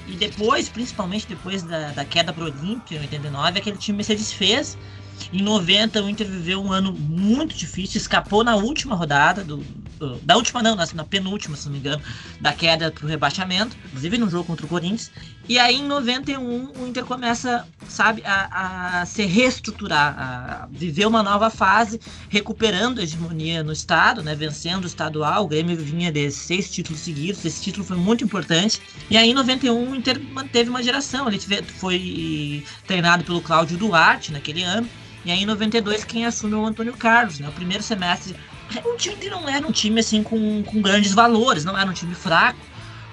e 0.09 0.17
depois, 0.17 0.69
principalmente 0.69 1.27
depois 1.27 1.63
da, 1.63 1.91
da 1.91 2.05
queda 2.05 2.33
pro 2.33 2.47
Olímpia, 2.47 2.97
em 2.97 3.01
89, 3.01 3.59
aquele 3.59 3.77
time 3.77 4.03
se 4.03 4.15
desfez. 4.15 4.79
Em 5.33 5.43
90, 5.43 6.03
o 6.03 6.09
Inter 6.09 6.27
viveu 6.27 6.63
um 6.63 6.73
ano 6.73 6.93
muito 6.93 7.55
difícil, 7.55 7.99
escapou 7.99 8.45
na 8.45 8.55
última 8.55 8.95
rodada, 8.95 9.45
do, 9.45 9.59
do 9.99 10.17
da 10.23 10.37
última 10.37 10.63
não, 10.63 10.77
na, 10.77 10.87
na, 10.95 11.05
penúltima, 11.05 11.57
se 11.57 11.67
não 11.67 11.73
me 11.73 11.79
engano, 11.81 12.01
da 12.41 12.53
queda 12.53 12.91
pro 12.91 13.07
rebaixamento, 13.07 13.77
inclusive 13.87 14.17
no 14.17 14.31
jogo 14.31 14.45
contra 14.45 14.65
o 14.65 14.69
Corinthians. 14.69 15.11
E 15.49 15.59
aí, 15.59 15.77
em 15.77 15.85
91, 15.85 16.73
o 16.79 16.87
Inter 16.87 17.07
começa, 17.07 17.67
sabe, 17.89 18.23
a, 18.27 19.01
a 19.01 19.07
se 19.07 19.25
reestruturar, 19.25 20.15
a 20.19 20.69
viver 20.71 21.07
uma 21.07 21.23
nova 21.23 21.49
fase, 21.49 21.99
recuperando 22.29 22.99
a 22.99 23.03
hegemonia 23.03 23.65
no 23.65 23.73
estado, 23.73 24.23
né, 24.23 24.35
vencendo 24.35 24.85
o 24.85 24.87
estadual. 24.87 25.45
O 25.45 25.49
Grêmio 25.49 25.75
vinha 25.75 26.13
de 26.13 26.31
seis 26.31 26.71
títulos 26.71 27.01
seguidos, 27.01 27.43
esse 27.47 27.63
título 27.63 27.83
foi 27.83 27.97
muito 27.97 28.23
importante. 28.23 28.79
E 29.09 29.17
aí, 29.17 29.31
em 29.31 29.35
91, 29.35 29.91
o 29.91 29.97
Inter 29.97 30.21
manteve 30.21 30.69
uma 30.69 30.83
geração. 30.83 31.27
Ele 31.29 31.41
foi 31.79 32.63
treinado 32.87 33.25
pelo 33.25 33.41
Cláudio 33.41 33.79
Duarte 33.79 34.31
naquele 34.31 34.63
ano. 34.63 34.87
E 35.25 35.31
aí, 35.31 35.43
em 35.43 35.47
92, 35.47 36.05
quem 36.05 36.27
assume 36.27 36.53
é 36.53 36.57
o 36.59 36.67
Antônio 36.67 36.93
Carlos, 36.93 37.39
né? 37.39 37.49
O 37.49 37.53
primeiro 37.53 37.83
semestre. 37.83 38.37
O 38.85 38.97
time 38.99 39.31
não 39.31 39.49
era 39.49 39.67
um 39.67 39.73
time 39.73 40.01
assim 40.01 40.23
com, 40.23 40.63
com 40.63 40.83
grandes 40.83 41.13
valores, 41.13 41.65
não 41.65 41.77
era 41.77 41.89
um 41.89 41.95
time 41.95 42.15
fraco, 42.15 42.61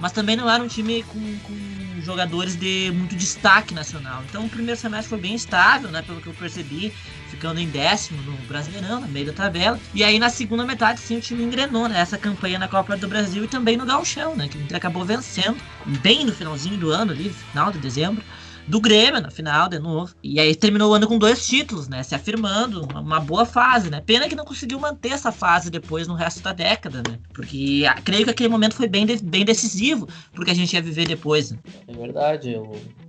mas 0.01 0.11
também 0.11 0.35
não 0.35 0.49
era 0.49 0.61
um 0.61 0.67
time 0.67 1.01
com, 1.03 1.39
com 1.39 1.74
jogadores 2.05 2.55
de 2.55 2.91
muito 2.93 3.15
destaque 3.15 3.73
nacional. 3.73 4.23
Então 4.29 4.45
o 4.45 4.49
primeiro 4.49 4.79
semestre 4.79 5.09
foi 5.09 5.19
bem 5.19 5.35
estável, 5.35 5.89
né? 5.89 6.01
Pelo 6.01 6.21
que 6.21 6.27
eu 6.27 6.33
percebi, 6.33 6.93
ficando 7.29 7.59
em 7.59 7.67
décimo 7.67 8.21
no 8.21 8.37
Brasileirão, 8.47 9.01
no 9.01 9.07
meio 9.07 9.25
da 9.25 9.33
tabela. 9.33 9.79
E 9.93 10.03
aí 10.03 10.19
na 10.19 10.29
segunda 10.29 10.63
metade, 10.65 10.99
sim, 10.99 11.17
o 11.17 11.21
time 11.21 11.43
engrenou, 11.43 11.89
né? 11.89 11.99
Essa 11.99 12.17
campanha 12.17 12.59
na 12.59 12.67
Copa 12.67 12.95
do 12.95 13.07
Brasil 13.07 13.43
e 13.43 13.47
também 13.47 13.75
no 13.75 13.85
Gauchão, 13.85 14.35
né? 14.35 14.47
Que 14.47 14.57
o 14.57 14.61
Inter 14.61 14.77
acabou 14.77 15.03
vencendo 15.03 15.57
bem 16.01 16.25
no 16.25 16.33
finalzinho 16.33 16.77
do 16.77 16.91
ano 16.91 17.11
ali, 17.11 17.29
final 17.51 17.71
de 17.71 17.79
dezembro. 17.79 18.23
Do 18.67 18.79
Grêmio 18.79 19.21
na 19.21 19.29
final, 19.29 19.69
de 19.69 19.79
novo. 19.79 20.13
E 20.23 20.39
aí 20.39 20.55
terminou 20.55 20.91
o 20.91 20.93
ano 20.93 21.07
com 21.07 21.17
dois 21.17 21.45
títulos, 21.45 21.87
né? 21.87 22.03
Se 22.03 22.15
afirmando, 22.15 22.87
uma 22.97 23.19
boa 23.19 23.45
fase, 23.45 23.89
né? 23.89 24.01
Pena 24.01 24.27
que 24.27 24.35
não 24.35 24.45
conseguiu 24.45 24.79
manter 24.79 25.09
essa 25.09 25.31
fase 25.31 25.69
depois 25.69 26.07
no 26.07 26.15
resto 26.15 26.41
da 26.41 26.53
década, 26.53 27.01
né? 27.07 27.19
Porque 27.33 27.85
ah, 27.87 27.99
creio 28.03 28.23
que 28.23 28.31
aquele 28.31 28.49
momento 28.49 28.75
foi 28.75 28.87
bem, 28.87 29.05
de, 29.05 29.17
bem 29.23 29.45
decisivo 29.45 30.07
porque 30.33 30.51
a 30.51 30.55
gente 30.55 30.73
ia 30.73 30.81
viver 30.81 31.07
depois. 31.07 31.51
Né? 31.51 31.59
É 31.87 31.93
verdade, 31.93 32.55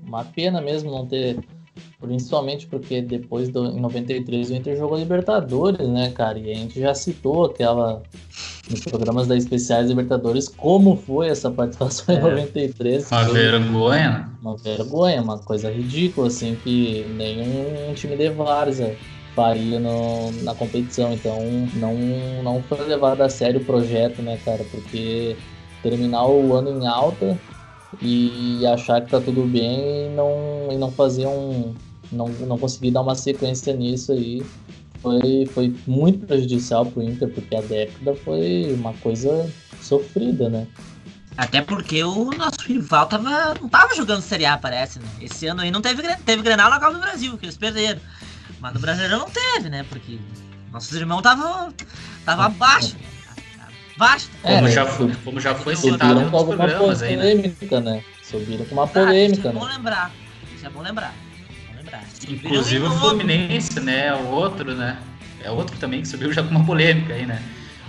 uma 0.03 0.25
pena 0.25 0.61
mesmo 0.61 0.91
não 0.91 1.07
ter 1.07 1.39
Principalmente 2.01 2.67
porque 2.67 3.01
depois 3.01 3.49
do, 3.49 3.67
em 3.67 3.81
93 3.81 4.51
o 4.51 4.55
Inter 4.55 4.77
jogou 4.77 4.99
Libertadores, 4.99 5.89
né, 5.89 6.11
cara? 6.11 6.39
E 6.39 6.51
a 6.51 6.55
gente 6.55 6.81
já 6.81 6.95
citou 6.95 7.47
aquela 7.47 8.03
nos 8.71 8.81
programas 8.81 9.27
da 9.27 9.37
Especiais 9.37 9.89
Libertadores 9.89 10.49
como 10.49 10.97
foi 10.97 11.29
essa 11.29 11.51
participação 11.51 12.15
é. 12.15 12.19
em 12.19 12.23
93. 12.23 13.11
Uma 13.11 13.25
vergonha. 13.25 14.31
Uma 14.43 14.57
vergonha, 14.57 15.23
uma 15.23 15.39
coisa 15.39 15.71
ridícula, 15.71 16.29
assim, 16.29 16.57
que 16.63 17.05
nenhum 17.17 17.95
time 17.95 18.17
de 18.17 18.29
várzea 18.31 18.97
faria 19.35 19.79
no, 19.79 20.33
na 20.43 20.55
competição. 20.55 21.13
Então 21.13 21.39
não, 21.75 21.95
não 22.43 22.63
foi 22.63 22.81
levado 22.87 23.21
a 23.21 23.29
sério 23.29 23.61
o 23.61 23.65
projeto, 23.65 24.23
né, 24.23 24.39
cara? 24.45 24.65
Porque 24.71 25.37
terminar 25.83 26.27
o 26.27 26.55
ano 26.55 26.83
em 26.83 26.87
alta 26.87 27.39
e 28.01 28.67
achar 28.67 29.01
que 29.01 29.11
tá 29.11 29.21
tudo 29.21 29.43
bem 29.45 30.07
e 30.07 30.15
não, 30.15 30.69
e 30.71 30.77
não 30.77 30.91
fazer 30.91 31.27
um. 31.27 31.75
Não, 32.13 32.29
não 32.29 32.57
conseguir 32.57 32.93
dar 32.93 33.01
uma 33.01 33.17
sequência 33.17 33.75
nisso 33.75 34.13
aí 34.13 34.41
foi, 35.07 35.47
foi 35.53 35.77
muito 35.87 36.27
prejudicial 36.27 36.85
pro 36.87 37.03
Inter, 37.03 37.29
porque 37.29 37.55
a 37.55 37.61
década 37.61 38.15
foi 38.17 38.73
uma 38.75 38.93
coisa 38.95 39.49
sofrida, 39.81 40.49
né? 40.49 40.67
Até 41.37 41.61
porque 41.61 42.03
o 42.03 42.31
nosso 42.31 42.61
rival 42.67 43.07
tava, 43.07 43.55
não 43.61 43.69
tava 43.69 43.95
jogando 43.95 44.23
Série 44.23 44.47
A, 44.47 44.57
parece, 44.57 44.99
né? 44.99 45.07
Esse 45.21 45.47
ano 45.47 45.61
aí 45.61 45.71
não 45.71 45.83
teve, 45.83 46.03
teve 46.25 46.43
Grenal 46.43 46.71
na 46.71 46.81
Copa 46.81 46.95
do 46.95 47.01
Brasil, 47.01 47.37
que 47.37 47.45
eles 47.45 47.57
perderam. 47.57 48.01
Mas 48.59 48.75
no 48.75 48.81
Brasileirão 48.81 49.19
não 49.21 49.31
teve, 49.31 49.69
né? 49.69 49.85
Porque 49.89 50.19
nossos 50.73 50.93
irmãos 50.95 51.19
estavam 51.19 51.73
tava 52.25 52.47
abaixo. 52.47 52.97
Basta. 53.97 54.31
É, 54.45 54.57
como, 54.57 54.69
já 54.69 54.87
foi, 54.87 55.13
como 55.25 55.41
já 55.41 55.55
foi 55.55 55.77
citado 55.77 56.21
em 56.21 56.25
outros 56.25 56.57
programas 56.57 57.03
aí, 57.03 57.17
né? 57.17 57.31
polêmica, 57.31 57.81
né? 57.81 58.03
Subiram 58.23 58.65
com 58.65 58.75
uma 58.75 58.87
polêmica, 58.87 59.49
ah, 59.49 59.49
isso 59.49 59.49
é 59.49 59.53
bom 59.53 59.65
né? 59.65 59.73
lembrar. 59.77 60.13
Isso 60.55 60.67
é 60.67 60.71
bom 60.71 60.83
lembrar. 60.83 61.15
Bom 61.69 61.77
lembrar. 61.79 62.05
Inclusive 62.29 62.85
o 62.85 62.91
Fluminense, 62.91 63.81
né? 63.81 64.15
O 64.15 64.27
outro, 64.27 64.75
né? 64.75 64.99
É 65.43 65.51
outro 65.51 65.77
também 65.79 66.03
que 66.03 66.09
subiu 66.09 66.33
já 66.33 66.43
com 66.43 66.51
uma 66.51 66.65
polêmica 66.65 67.15
aí, 67.15 67.25
né? 67.25 67.41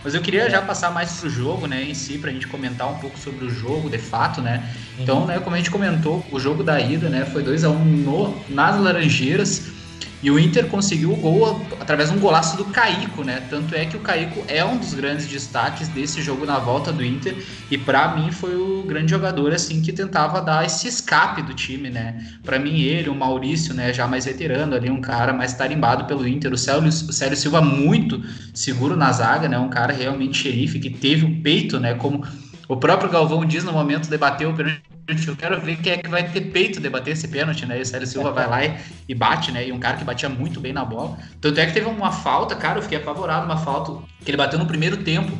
Mas 0.03 0.13
eu 0.13 0.21
queria 0.21 0.43
é. 0.43 0.49
já 0.49 0.61
passar 0.61 0.91
mais 0.91 1.11
pro 1.19 1.29
jogo, 1.29 1.67
né, 1.67 1.83
em 1.83 1.93
si, 1.93 2.17
pra 2.17 2.31
gente 2.31 2.47
comentar 2.47 2.89
um 2.89 2.97
pouco 2.97 3.17
sobre 3.19 3.43
o 3.43 3.49
jogo, 3.49 3.89
de 3.89 3.97
fato, 3.97 4.41
né? 4.41 4.63
Então, 4.97 5.21
uhum. 5.21 5.25
né, 5.25 5.39
como 5.39 5.55
a 5.55 5.57
gente 5.57 5.71
comentou, 5.71 6.25
o 6.31 6.39
jogo 6.39 6.63
da 6.63 6.79
ida, 6.79 7.09
né, 7.09 7.25
foi 7.25 7.43
2 7.43 7.63
a 7.63 7.69
1 7.69 7.73
um 7.73 8.41
nas 8.47 8.79
Laranjeiras. 8.79 9.76
E 10.21 10.31
o 10.31 10.39
Inter 10.39 10.65
conseguiu 10.67 11.13
o 11.13 11.15
gol 11.15 11.65
através 11.79 12.09
de 12.09 12.17
um 12.17 12.19
golaço 12.19 12.57
do 12.57 12.65
Caico, 12.65 13.23
né? 13.23 13.43
Tanto 13.49 13.75
é 13.75 13.85
que 13.85 13.95
o 13.95 13.99
Caico 13.99 14.43
é 14.47 14.65
um 14.65 14.77
dos 14.77 14.93
grandes 14.95 15.27
destaques 15.27 15.87
desse 15.89 16.21
jogo 16.23 16.45
na 16.45 16.57
volta 16.57 16.91
do 16.91 17.05
Inter 17.05 17.35
e 17.69 17.77
para 17.77 18.15
mim 18.15 18.31
foi 18.31 18.55
o 18.55 18.83
grande 18.83 19.11
jogador 19.11 19.53
assim 19.53 19.81
que 19.81 19.93
tentava 19.93 20.41
dar 20.41 20.65
esse 20.65 20.87
escape 20.87 21.43
do 21.43 21.53
time, 21.53 21.89
né? 21.91 22.25
Para 22.43 22.57
mim 22.57 22.81
ele, 22.81 23.09
o 23.09 23.15
Maurício, 23.15 23.75
né, 23.75 23.93
já 23.93 24.07
mais 24.07 24.25
veterano 24.25 24.75
ali, 24.75 24.89
um 24.89 25.01
cara 25.01 25.31
mais 25.31 25.53
tarimbado 25.53 26.05
pelo 26.05 26.27
Inter, 26.27 26.51
o 26.51 26.57
Célio, 26.57 26.87
o 26.87 26.91
Célio 26.91 27.37
Silva 27.37 27.61
muito 27.61 28.21
seguro 28.53 28.95
na 28.95 29.11
zaga, 29.11 29.47
né? 29.47 29.59
Um 29.59 29.69
cara 29.69 29.93
realmente 29.93 30.37
xerife 30.37 30.79
que 30.79 30.89
teve 30.89 31.25
o 31.25 31.41
peito, 31.41 31.79
né, 31.79 31.93
como 31.93 32.25
o 32.67 32.75
próprio 32.75 33.09
Galvão 33.09 33.45
diz 33.45 33.63
no 33.63 33.71
momento 33.71 34.09
debateu 34.09 34.49
o 34.49 34.55
eu 35.07 35.35
quero 35.35 35.61
ver 35.61 35.77
quem 35.77 35.93
é 35.93 35.97
que 35.97 36.09
vai 36.09 36.29
ter 36.29 36.41
peito 36.41 36.81
debater 36.81 37.13
esse 37.13 37.27
pênalti, 37.27 37.65
né? 37.65 37.79
E 37.79 37.81
o 37.81 37.85
Célio 37.85 38.05
Silva 38.05 38.31
vai 38.31 38.47
lá 38.47 38.65
e, 38.65 38.77
e, 39.07 39.15
bate, 39.15 39.51
né? 39.51 39.65
E 39.65 39.71
um 39.71 39.79
cara 39.79 39.95
que 39.95 40.03
batia 40.03 40.27
muito 40.27 40.59
bem 40.59 40.73
na 40.73 40.83
bola. 40.83 41.17
Tanto 41.39 41.59
é 41.59 41.65
que 41.65 41.73
teve 41.73 41.87
uma 41.87 42.11
falta, 42.11 42.55
cara, 42.55 42.79
eu 42.79 42.83
fiquei 42.83 42.97
apavorado, 42.97 43.45
uma 43.45 43.57
falta 43.57 44.03
que 44.23 44.29
ele 44.29 44.37
bateu 44.37 44.59
no 44.59 44.65
primeiro 44.65 44.97
tempo, 44.97 45.31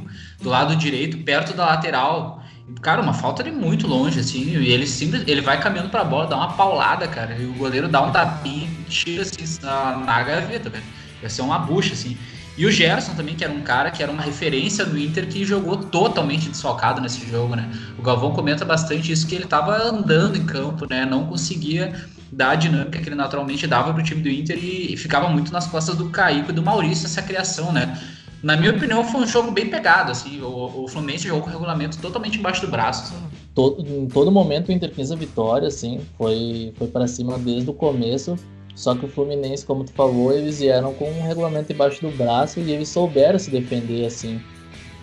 do 0.42 0.50
lado 0.50 0.76
direito, 0.76 1.18
perto 1.18 1.54
da 1.54 1.66
lateral. 1.66 2.42
Cara, 2.82 3.02
uma 3.02 3.14
falta 3.14 3.44
de 3.44 3.52
muito 3.52 3.88
longe, 3.88 4.20
assim, 4.20 4.58
e 4.58 4.72
ele 4.72 4.86
simples, 4.86 5.24
ele 5.28 5.42
vai 5.42 5.60
caminhando 5.60 5.90
pra 5.90 6.04
bola, 6.04 6.28
dá 6.28 6.36
uma 6.36 6.54
paulada, 6.54 7.08
cara, 7.08 7.36
e 7.38 7.46
o 7.46 7.54
goleiro 7.54 7.88
dá 7.88 8.02
um 8.02 8.12
tapinha 8.12 8.70
tira 8.88 9.22
assim 9.24 9.60
na, 9.62 9.98
na 9.98 10.24
gaveta, 10.24 10.70
velho. 10.70 10.84
Vai 11.22 11.30
ser 11.30 11.42
uma 11.42 11.60
bucha, 11.60 11.94
assim. 11.94 12.18
E 12.58 12.66
o 12.66 12.72
Gerson 12.72 13.14
também, 13.14 13.36
que 13.36 13.44
era 13.44 13.54
um 13.54 13.62
cara 13.62 13.92
que 13.92 14.02
era 14.02 14.12
uma 14.12 14.24
referência 14.24 14.84
do 14.84 14.98
Inter 14.98 15.28
que 15.28 15.46
jogou 15.46 15.78
totalmente 15.78 16.50
desfalcado 16.50 17.00
nesse 17.00 17.24
jogo, 17.30 17.56
né? 17.56 17.70
O 18.00 18.02
Galvão 18.02 18.32
comenta 18.32 18.66
bastante 18.66 19.12
isso, 19.12 19.28
que 19.28 19.36
ele 19.36 19.44
estava 19.44 19.78
andando 19.78 20.36
em 20.38 20.44
campo, 20.44 20.88
né? 20.90 21.06
Não 21.06 21.28
conseguia 21.28 21.94
dar 22.32 22.52
a 22.52 22.56
dinâmica 22.56 23.00
que 23.00 23.08
ele 23.08 23.16
naturalmente 23.16 23.68
dava 23.68 23.94
para 23.94 24.02
o 24.02 24.04
time 24.04 24.22
do 24.24 24.28
Inter 24.28 24.58
e, 24.58 24.94
e, 24.94 24.98
ficava 24.98 25.30
muito 25.30 25.54
nas 25.54 25.68
costas 25.68 25.96
do 25.96 26.10
Caico 26.10 26.50
e 26.50 26.54
do 26.54 26.64
Maurício 26.64 27.06
essa 27.06 27.22
criação, 27.22 27.72
né? 27.72 27.96
Na 28.42 28.58
minha 28.58 28.72
opinião, 28.72 29.04
foi 29.04 29.22
um 29.22 29.28
jogo 29.28 29.52
bem 29.52 29.70
pegado, 29.70 30.12
assim. 30.12 30.42
O, 30.42 30.84
o 30.84 30.88
Fluminense 30.88 31.28
jogou 31.28 31.44
com 31.44 31.50
o 31.50 31.54
regulamento 31.54 32.00
totalmente 32.00 32.40
embaixo 32.40 32.62
do 32.62 32.72
braço. 32.72 33.14
Todo, 33.54 33.82
em 33.82 34.08
todo 34.08 34.32
momento 34.32 34.70
o 34.70 34.72
Inter 34.72 34.92
quis 34.92 35.12
a 35.12 35.16
vitória, 35.16 35.68
assim. 35.68 36.02
Foi, 36.18 36.74
foi 36.76 36.88
para 36.88 37.08
cima 37.08 37.38
desde 37.38 37.70
o 37.70 37.74
começo 37.74 38.36
só 38.78 38.94
que 38.94 39.06
o 39.06 39.10
Fluminense, 39.10 39.66
como 39.66 39.84
tu 39.84 39.92
falou, 39.92 40.32
eles 40.32 40.60
vieram 40.60 40.94
com 40.94 41.10
um 41.10 41.24
regulamento 41.24 41.74
embaixo 41.74 42.00
do 42.00 42.16
braço 42.16 42.60
e 42.60 42.72
eles 42.72 42.88
souberam 42.88 43.40
se 43.40 43.50
defender 43.50 44.06
assim 44.06 44.40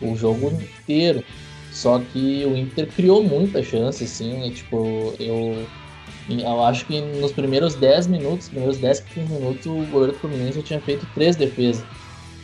o 0.01 0.15
jogo 0.15 0.57
inteiro. 0.81 1.25
Só 1.73 1.99
que 1.99 2.45
o 2.47 2.57
Inter 2.57 2.87
criou 2.87 3.25
muita 3.25 3.65
chance, 3.65 4.05
assim, 4.05 4.47
e, 4.47 4.53
tipo, 4.53 5.13
eu, 5.19 5.67
eu 6.29 6.65
acho 6.65 6.87
que 6.87 7.01
nos 7.01 7.33
primeiros 7.33 7.75
10 7.75 8.07
minutos, 8.07 8.49
primeiros 8.49 8.79
10, 8.79 9.01
15 9.01 9.33
minutos, 9.33 9.67
o 9.67 9.85
goleiro 9.91 10.13
do 10.13 10.19
Fluminense 10.21 10.61
já 10.61 10.63
tinha 10.63 10.81
feito 10.81 11.05
três 11.13 11.35
defesas. 11.35 11.85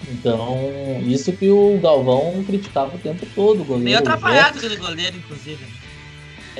Então, 0.08 0.58
isso 1.06 1.32
que 1.32 1.48
o 1.48 1.78
Galvão 1.80 2.42
criticava 2.44 2.96
o 2.96 2.98
tempo 2.98 3.24
todo, 3.36 3.60
o 3.60 3.64
goleiro. 3.64 3.84
Meio 3.84 3.98
atrapalhado 3.98 4.58
aquele 4.58 4.76
goleiro, 4.76 5.16
inclusive 5.16 5.64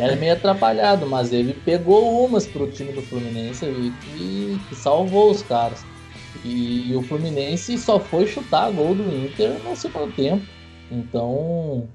era 0.01 0.17
meio 0.17 0.33
atrapalhado, 0.33 1.07
mas 1.07 1.31
ele 1.33 1.53
pegou 1.53 2.25
umas 2.25 2.47
pro 2.47 2.71
time 2.71 2.91
do 2.93 3.03
Fluminense 3.03 3.67
e 3.67 3.91
que, 3.91 4.61
que 4.69 4.75
salvou 4.75 5.31
os 5.31 5.43
caras. 5.43 5.85
E, 6.43 6.91
e, 6.91 6.97
o 6.97 7.03
Fluminense 7.03 7.77
só 7.77 8.01
foi 8.01 8.27
chutar 8.27 8.71
gol 8.71 8.95
do 8.95 9.03
Inter 9.15 9.63
no 9.63 9.77
segundo 9.77 10.11
tempo. 10.15 10.43
Então, 10.91 11.87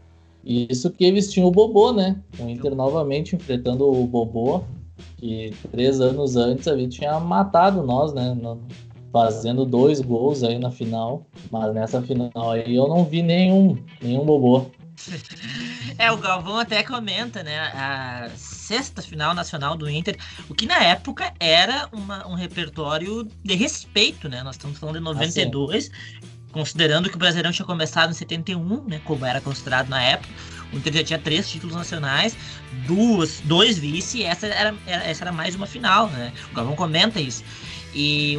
isso 0.44 0.92
que 0.92 1.04
eles 1.04 1.32
tinham 1.32 1.48
o 1.48 1.52
Bobô, 1.52 1.92
né? 1.92 2.22
O 2.40 2.48
Inter 2.48 2.76
novamente 2.76 3.36
enfrentando 3.36 3.90
o 3.90 4.06
Bobô, 4.06 4.62
que 5.18 5.52
três 5.72 6.00
anos 6.00 6.36
antes 6.36 6.68
ali 6.68 6.88
tinha 6.88 7.20
matado 7.20 7.82
nós, 7.82 8.14
né? 8.14 8.38
Fazendo 9.12 9.66
dois 9.66 10.00
gols 10.00 10.44
aí 10.44 10.60
na 10.60 10.70
final. 10.70 11.26
Mas 11.50 11.74
nessa 11.74 12.02
final 12.02 12.52
aí 12.52 12.76
eu 12.76 12.88
não 12.88 13.04
vi 13.04 13.24
nenhum, 13.24 13.78
nenhum 14.00 14.26
Bobô. 14.26 14.66
É, 15.98 16.12
o 16.12 16.18
Galvão 16.18 16.58
até 16.58 16.84
comenta, 16.84 17.44
né? 17.44 17.60
A 17.60 18.30
sexta 18.36 19.02
final 19.02 19.34
nacional 19.34 19.76
do 19.76 19.90
Inter, 19.90 20.18
o 20.50 20.56
que 20.56 20.66
na 20.66 20.82
época 20.84 21.34
era 21.40 21.88
uma, 21.92 22.28
um 22.28 22.34
repertório 22.34 23.28
de 23.44 23.56
respeito, 23.56 24.28
né? 24.30 24.44
Nós 24.44 24.56
estamos 24.56 24.78
falando 24.78 24.96
de 24.96 25.02
92, 25.02 25.92
ah, 25.92 26.26
considerando 26.52 27.10
que 27.10 27.16
o 27.16 27.20
Brasileirão 27.20 27.52
tinha 27.52 27.66
começado 27.66 28.12
em 28.12 28.14
71, 28.14 28.84
né? 28.88 29.02
Como 29.04 29.26
era 29.26 29.42
considerado 29.42 29.90
na 29.90 30.02
época. 30.02 30.34
O 30.74 30.78
Inter 30.78 30.94
já 30.94 31.04
tinha 31.04 31.20
três 31.20 31.50
títulos 31.50 31.76
nacionais, 31.76 32.36
duas, 32.88 33.40
dois 33.46 33.78
vice, 33.78 34.20
e 34.20 34.24
essa 34.24 34.48
era, 34.48 34.76
essa 34.86 35.24
era 35.24 35.32
mais 35.32 35.56
uma 35.56 35.68
final, 35.68 36.10
né? 36.10 36.34
O 36.52 36.56
Galvão 36.56 36.76
comenta 36.76 37.20
isso. 37.20 37.44
E 37.98 38.38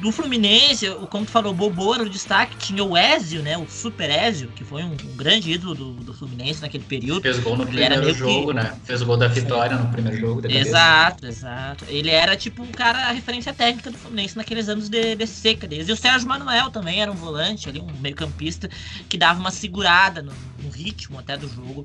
do 0.00 0.12
Fluminense, 0.12 0.88
como 1.10 1.24
tu 1.24 1.32
falou, 1.32 1.52
o 1.52 1.94
era 1.94 2.04
o 2.04 2.08
destaque, 2.08 2.56
tinha 2.56 2.84
o 2.84 2.96
Ézio, 2.96 3.42
né? 3.42 3.58
O 3.58 3.66
Super 3.68 4.08
Ézio, 4.08 4.48
que 4.54 4.62
foi 4.62 4.84
um, 4.84 4.92
um 4.92 5.16
grande 5.16 5.50
ídolo 5.50 5.74
do, 5.74 5.92
do, 5.94 6.14
Fluminense 6.14 6.62
naquele 6.62 6.84
período. 6.84 7.22
Fez 7.22 7.40
gol 7.40 7.56
no 7.56 7.64
Ele 7.64 7.70
primeiro 7.72 8.14
jogo, 8.14 8.48
que... 8.48 8.54
né? 8.54 8.72
Fez 8.84 9.02
o 9.02 9.06
gol 9.06 9.16
da 9.16 9.26
vitória 9.26 9.76
no 9.76 9.90
primeiro 9.90 10.16
jogo. 10.16 10.46
Exato, 10.46 11.26
exato. 11.26 11.84
Ele 11.88 12.10
era 12.10 12.36
tipo 12.36 12.62
um 12.62 12.68
cara, 12.68 13.08
a 13.08 13.10
referência 13.10 13.52
técnica 13.52 13.90
do 13.90 13.98
Fluminense 13.98 14.36
naqueles 14.36 14.68
anos 14.68 14.88
de, 14.88 15.16
de 15.16 15.26
seca 15.26 15.66
deles. 15.66 15.88
E 15.88 15.92
o 15.92 15.96
Sérgio 15.96 16.28
Manuel 16.28 16.70
também 16.70 17.02
era 17.02 17.10
um 17.10 17.16
volante 17.16 17.68
ali, 17.68 17.80
um 17.80 17.90
meio-campista, 18.00 18.70
que 19.08 19.18
dava 19.18 19.40
uma 19.40 19.50
segurada 19.50 20.22
no, 20.22 20.32
no 20.62 20.70
ritmo 20.70 21.18
até 21.18 21.36
do 21.36 21.48
jogo 21.48 21.84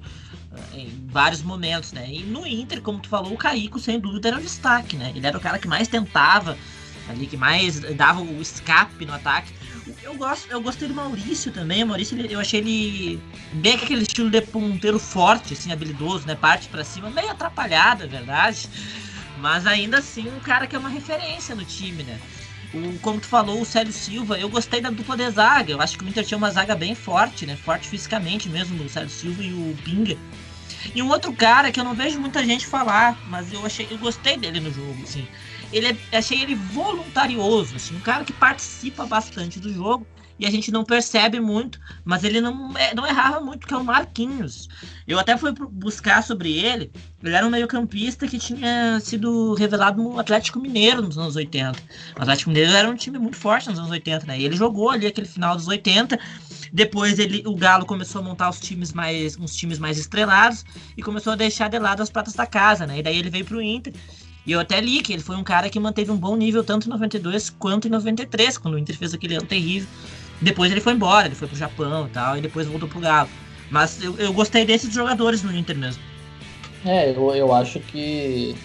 eh, 0.54 0.82
em 0.82 1.08
vários 1.08 1.42
momentos, 1.42 1.94
né? 1.94 2.08
E 2.08 2.20
no 2.20 2.46
Inter, 2.46 2.80
como 2.80 3.00
tu 3.00 3.10
falou, 3.10 3.34
o 3.34 3.38
Caico, 3.38 3.80
sem 3.80 4.00
dúvida, 4.00 4.28
era 4.28 4.38
o 4.38 4.42
destaque, 4.42 4.96
né? 4.96 5.12
Ele 5.16 5.26
era 5.26 5.36
o 5.36 5.42
cara 5.42 5.58
que 5.58 5.68
mais 5.68 5.88
tentava 5.88 6.56
ali 7.12 7.28
que 7.28 7.38
mais 7.38 7.80
dava 7.96 8.22
o 8.22 8.42
escape 8.42 9.06
no 9.06 9.14
ataque. 9.14 9.54
Eu 10.04 10.16
gosto, 10.16 10.50
eu 10.50 10.62
gostei 10.62 10.88
do 10.88 10.94
Maurício 10.94 11.52
também. 11.52 11.84
O 11.84 11.88
Maurício, 11.88 12.20
eu 12.20 12.40
achei 12.40 12.60
ele 12.60 13.22
bem 13.54 13.76
aquele 13.76 14.04
estilo 14.04 14.30
de 14.30 14.42
ponteiro 14.42 15.00
forte, 15.00 15.54
assim, 15.54 15.72
habilidoso, 15.72 16.26
né? 16.26 16.36
Parte 16.36 16.68
para 16.68 16.84
cima, 16.84 17.10
meio 17.10 17.30
atrapalhado, 17.30 18.04
é 18.04 18.08
verdade. 18.08 18.68
Mas 19.40 19.66
ainda 19.66 20.00
assim, 20.00 20.28
um 20.30 20.40
cara 20.40 20.68
que 20.68 20.76
é 20.76 20.80
uma 20.80 20.90
referência 20.90 21.56
no 21.56 21.64
time, 21.66 22.04
né? 22.04 22.20
O, 22.74 22.98
como 23.00 23.20
tu 23.20 23.28
falou, 23.28 23.62
o 23.62 23.66
Célio 23.66 23.92
Silva, 23.92 24.38
eu 24.40 24.48
gostei 24.48 24.80
da 24.80 24.90
dupla 24.90 25.18
de 25.18 25.30
zaga. 25.30 25.72
Eu 25.72 25.82
acho 25.82 25.98
que 25.98 26.04
o 26.04 26.08
Inter 26.08 26.26
tinha 26.26 26.38
uma 26.38 26.52
zaga 26.52 26.76
bem 26.76 26.96
forte, 26.96 27.46
né? 27.46 27.56
Forte 27.56 27.88
fisicamente 27.88 28.50
mesmo, 28.50 28.82
o 28.84 28.90
Célio 28.90 29.10
Silva 29.10 29.44
e 29.44 29.52
o 29.52 29.76
Pinga. 29.84 30.18
E 30.96 31.02
um 31.02 31.10
outro 31.10 31.32
cara 31.34 31.72
que 31.72 31.80
eu 31.80 31.84
não 31.84 31.94
vejo 31.94 32.20
muita 32.20 32.44
gente 32.44 32.66
falar, 32.66 33.18
mas 33.28 33.52
eu 33.52 33.66
achei, 33.66 33.88
eu 33.92 33.98
gostei 33.98 34.38
dele 34.38 34.60
no 34.60 34.72
jogo, 34.72 34.98
assim. 35.04 35.28
Ele 35.72 35.88
é, 35.88 36.18
achei 36.18 36.42
ele 36.42 36.56
voluntarioso, 36.56 37.76
assim, 37.76 37.96
um 37.96 38.00
cara 38.00 38.24
que 38.24 38.34
participa 38.34 39.06
bastante 39.06 39.60
do 39.60 39.74
jogo 39.74 40.06
e 40.42 40.46
a 40.48 40.50
gente 40.50 40.72
não 40.72 40.84
percebe 40.84 41.40
muito, 41.40 41.80
mas 42.04 42.24
ele 42.24 42.42
não, 42.42 42.76
é, 42.76 42.96
não 42.96 43.06
errava 43.06 43.40
muito, 43.40 43.68
que 43.68 43.74
é 43.76 43.78
o 43.78 43.84
Marquinhos. 43.84 44.68
Eu 45.08 45.20
até 45.20 45.38
fui 45.38 45.54
buscar 45.54 46.24
sobre 46.24 46.52
ele, 46.58 46.92
ele 47.24 47.36
era 47.36 47.46
um 47.46 47.50
meio-campista 47.52 48.28
que 48.28 48.40
tinha 48.40 49.00
sido 49.00 49.54
revelado 49.54 50.02
no 50.02 50.20
Atlético 50.20 50.60
Mineiro 50.60 51.04
nos 51.04 51.16
anos 51.16 51.36
80. 51.36 51.80
O 52.18 52.22
Atlético 52.24 52.50
Mineiro 52.50 52.72
era 52.72 52.90
um 52.90 52.96
time 52.96 53.20
muito 53.20 53.38
forte 53.38 53.70
nos 53.70 53.78
anos 53.78 53.92
80, 53.92 54.26
né? 54.26 54.40
E 54.40 54.44
ele 54.44 54.56
jogou 54.56 54.90
ali 54.90 55.06
aquele 55.06 55.28
final 55.28 55.56
dos 55.56 55.68
80. 55.68 56.20
Depois 56.74 57.20
ele, 57.20 57.44
o 57.46 57.56
Galo 57.56 57.86
começou 57.86 58.22
a 58.22 58.24
montar 58.24 58.50
os 58.50 58.60
times 58.60 58.94
mais, 58.94 59.38
uns 59.38 59.56
times 59.56 59.78
mais 59.78 60.00
estrelados 60.00 60.66
e 60.98 61.04
começou 61.04 61.34
a 61.34 61.36
deixar 61.36 61.70
de 61.70 61.78
lado 61.78 62.02
as 62.02 62.10
pratas 62.10 62.34
da 62.34 62.48
casa, 62.48 62.88
né? 62.88 62.98
E 62.98 63.04
daí 63.04 63.18
ele 63.18 63.30
veio 63.30 63.46
pro 63.46 63.62
Inter. 63.62 63.94
E 64.46 64.52
eu 64.52 64.60
até 64.60 64.82
li 64.82 65.02
que 65.02 65.14
ele 65.14 65.22
foi 65.22 65.36
um 65.36 65.44
cara 65.44 65.70
que 65.70 65.80
manteve 65.80 66.12
um 66.12 66.18
bom 66.18 66.36
nível 66.36 66.64
tanto 66.64 66.88
em 66.88 66.90
92 66.90 67.50
quanto 67.52 67.88
em 67.88 67.92
93, 67.92 68.58
quando 68.58 68.74
o 68.74 68.80
Inter 68.80 68.98
fez 68.98 69.14
aquele 69.14 69.36
ano 69.36 69.46
terrível. 69.46 69.88
Depois 70.42 70.72
ele 70.72 70.82
foi 70.82 70.94
embora, 70.94 71.28
ele 71.28 71.36
foi 71.36 71.48
pro 71.48 71.56
Japão 71.56 72.08
e 72.08 72.10
tal, 72.10 72.38
e 72.38 72.42
depois 72.42 72.66
voltou 72.68 72.90
pro 72.90 73.00
Galo. 73.00 73.30
Mas 73.70 74.04
eu, 74.04 74.18
eu 74.18 74.34
gostei 74.34 74.66
desses 74.66 74.92
jogadores 74.92 75.44
no 75.44 75.56
Inter 75.56 75.78
mesmo. 75.78 76.02
É, 76.84 77.12
eu, 77.12 77.36
eu 77.36 77.54
acho 77.54 77.80
que 77.80 78.56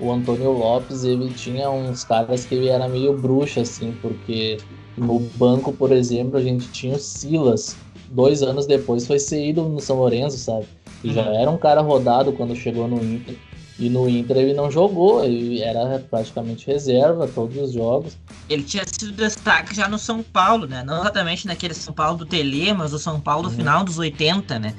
o 0.00 0.12
Antônio 0.12 0.50
Lopes, 0.50 1.04
ele 1.04 1.32
tinha 1.32 1.70
uns 1.70 2.04
caras 2.04 2.44
que 2.44 2.54
ele 2.54 2.68
era 2.68 2.88
meio 2.88 3.16
bruxo, 3.16 3.60
assim, 3.60 3.96
porque 4.02 4.58
no 4.96 5.20
banco, 5.36 5.72
por 5.72 5.92
exemplo, 5.92 6.36
a 6.36 6.42
gente 6.42 6.68
tinha 6.68 6.96
o 6.96 6.98
Silas. 6.98 7.76
Dois 8.10 8.42
anos 8.42 8.66
depois 8.66 9.06
foi 9.06 9.18
ser 9.18 9.48
ídolo 9.48 9.68
no 9.68 9.80
São 9.80 9.96
Lourenço, 9.96 10.36
sabe? 10.36 10.66
E 11.02 11.08
uhum. 11.08 11.14
já 11.14 11.22
era 11.22 11.50
um 11.50 11.56
cara 11.56 11.80
rodado 11.80 12.32
quando 12.32 12.54
chegou 12.56 12.88
no 12.88 13.02
Inter. 13.02 13.36
E 13.78 13.90
no 13.90 14.08
Inter 14.08 14.38
ele 14.38 14.54
não 14.54 14.70
jogou, 14.70 15.22
ele 15.22 15.60
era 15.60 15.98
praticamente 16.10 16.66
reserva 16.66 17.28
todos 17.28 17.56
os 17.58 17.72
jogos. 17.72 18.16
Ele 18.48 18.62
tinha 18.62 18.84
sido 18.86 19.12
destaque 19.12 19.74
já 19.74 19.86
no 19.86 19.98
São 19.98 20.22
Paulo, 20.22 20.66
né? 20.66 20.82
Não 20.82 21.00
exatamente 21.00 21.46
naquele 21.46 21.74
São 21.74 21.92
Paulo 21.92 22.18
do 22.18 22.26
Tele, 22.26 22.72
mas 22.72 22.94
o 22.94 22.98
São 22.98 23.20
Paulo 23.20 23.42
do 23.42 23.50
uhum. 23.50 23.56
final 23.56 23.84
dos 23.84 23.98
80, 23.98 24.58
né? 24.58 24.74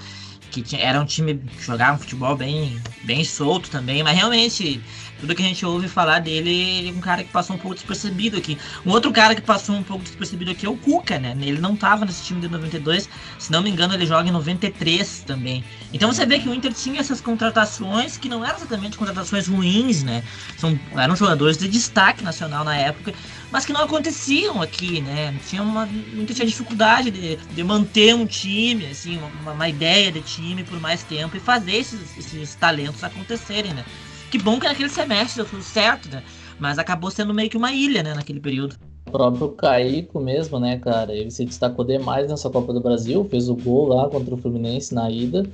Que 0.57 0.63
tinha, 0.63 0.81
era 0.81 0.99
um 0.99 1.05
time 1.05 1.35
que 1.35 1.63
jogava 1.63 1.97
um 1.97 1.99
futebol 1.99 2.35
bem, 2.35 2.81
bem 3.03 3.23
solto 3.23 3.69
também, 3.69 4.01
mas 4.01 4.17
realmente 4.17 4.81
tudo 5.19 5.35
que 5.35 5.43
a 5.43 5.45
gente 5.45 5.63
ouve 5.63 5.87
falar 5.87 6.19
dele, 6.19 6.49
ele 6.49 6.89
é 6.89 6.91
um 6.91 6.99
cara 6.99 7.23
que 7.23 7.31
passou 7.31 7.55
um 7.55 7.59
pouco 7.59 7.75
despercebido 7.75 8.37
aqui. 8.37 8.57
Um 8.83 8.89
outro 8.89 9.11
cara 9.11 9.35
que 9.35 9.41
passou 9.41 9.75
um 9.75 9.83
pouco 9.83 10.03
despercebido 10.03 10.49
aqui 10.49 10.65
é 10.65 10.69
o 10.69 10.75
Cuca, 10.75 11.19
né? 11.19 11.37
Ele 11.39 11.59
não 11.59 11.75
tava 11.75 12.05
nesse 12.05 12.23
time 12.23 12.41
de 12.41 12.47
92, 12.47 13.07
se 13.37 13.51
não 13.51 13.61
me 13.61 13.69
engano, 13.69 13.93
ele 13.93 14.07
joga 14.07 14.27
em 14.27 14.31
93 14.31 15.23
também. 15.27 15.63
Então 15.93 16.11
você 16.11 16.25
vê 16.25 16.39
que 16.39 16.49
o 16.49 16.53
Inter 16.55 16.73
tinha 16.73 16.99
essas 16.99 17.21
contratações 17.21 18.17
que 18.17 18.27
não 18.27 18.43
eram 18.43 18.57
exatamente 18.57 18.97
contratações 18.97 19.47
ruins, 19.47 20.01
né? 20.01 20.23
São, 20.57 20.79
eram 20.95 21.15
jogadores 21.15 21.55
de 21.55 21.67
destaque 21.67 22.23
nacional 22.23 22.63
na 22.63 22.75
época, 22.75 23.13
mas 23.51 23.65
que 23.65 23.73
não 23.73 23.81
aconteciam 23.81 24.61
aqui, 24.61 25.01
né? 25.01 25.33
Tinha 25.47 25.61
uma, 25.61 25.85
muita 25.85 26.33
tinha 26.33 26.45
dificuldade 26.45 27.11
de, 27.11 27.37
de 27.37 27.63
manter 27.63 28.13
um 28.13 28.25
time, 28.25 28.87
assim, 28.87 29.17
uma, 29.17 29.51
uma 29.51 29.69
ideia 29.69 30.11
de 30.11 30.21
time 30.21 30.63
por 30.63 30.79
mais 30.79 31.03
tempo 31.03 31.37
e 31.37 31.39
fazer 31.39 31.75
esses, 31.75 32.17
esses 32.17 32.55
talentos 32.55 33.03
acontecerem, 33.03 33.73
né? 33.73 33.85
Que 34.29 34.37
bom 34.37 34.59
que 34.59 34.67
naquele 34.67 34.89
semestre 34.89 35.37
deu 35.37 35.45
tudo 35.45 35.63
certo, 35.63 36.09
né? 36.09 36.21
Mas 36.59 36.77
acabou 36.77 37.09
sendo 37.09 37.33
meio 37.33 37.49
que 37.49 37.55
uma 37.55 37.71
ilha, 37.71 38.03
né, 38.03 38.13
naquele 38.13 38.39
período. 38.39 38.75
O 39.07 39.11
próprio 39.11 39.49
Caico 39.49 40.19
mesmo, 40.19 40.59
né, 40.59 40.77
cara? 40.79 41.15
Ele 41.15 41.31
se 41.31 41.45
destacou 41.45 41.85
demais 41.85 42.29
nessa 42.29 42.49
Copa 42.49 42.73
do 42.73 42.81
Brasil, 42.81 43.25
fez 43.29 43.47
o 43.47 43.55
gol 43.55 43.87
lá 43.87 44.09
contra 44.09 44.35
o 44.35 44.37
Fluminense 44.37 44.93
na 44.93 45.09
ida. 45.09 45.45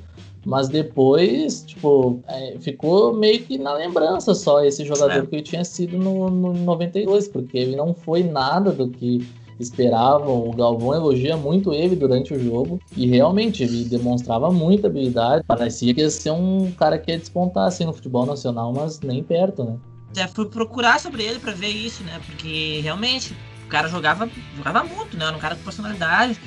Mas 0.46 0.68
depois, 0.68 1.64
tipo, 1.64 2.22
é, 2.28 2.58
ficou 2.60 3.14
meio 3.14 3.42
que 3.44 3.58
na 3.58 3.74
lembrança 3.74 4.34
só 4.36 4.64
esse 4.64 4.84
jogador 4.84 5.24
é. 5.24 5.26
que 5.26 5.36
ele 5.36 5.44
tinha 5.44 5.64
sido 5.64 5.98
no, 5.98 6.30
no 6.30 6.54
92, 6.54 7.28
porque 7.28 7.58
ele 7.58 7.76
não 7.76 7.94
foi 7.94 8.24
nada 8.24 8.72
do 8.72 8.90
que 8.90 9.26
esperavam. 9.60 10.50
O 10.50 10.54
Galvão 10.54 10.94
elogia 10.94 11.38
muito 11.38 11.74
ele 11.74 11.96
durante 11.96 12.34
o 12.34 12.40
jogo 12.40 12.80
e 12.96 13.08
realmente 13.08 13.64
ele 13.64 13.86
demonstrava 13.86 14.52
muita 14.52 14.88
habilidade. 14.88 15.44
Parecia 15.48 15.94
que 15.94 16.02
ia 16.02 16.10
ser 16.10 16.32
um 16.32 16.72
cara 16.72 16.98
que 16.98 17.12
ia 17.12 17.18
despontar 17.18 17.68
assim 17.68 17.86
no 17.86 17.94
futebol 17.94 18.26
nacional, 18.26 18.74
mas 18.74 19.00
nem 19.00 19.24
perto, 19.24 19.64
né? 19.64 19.78
Já 20.16 20.28
fui 20.28 20.46
procurar 20.46 21.00
sobre 21.00 21.24
ele 21.24 21.40
para 21.40 21.54
ver 21.54 21.70
isso, 21.70 22.04
né? 22.04 22.20
Porque 22.26 22.82
realmente 22.82 23.36
o 23.66 23.70
cara 23.70 23.88
jogava, 23.88 24.30
jogava 24.56 24.84
muito, 24.84 25.18
né? 25.18 25.26
Era 25.26 25.36
um 25.36 25.40
cara 25.40 25.56
com 25.56 25.64
personalidade, 25.64 26.40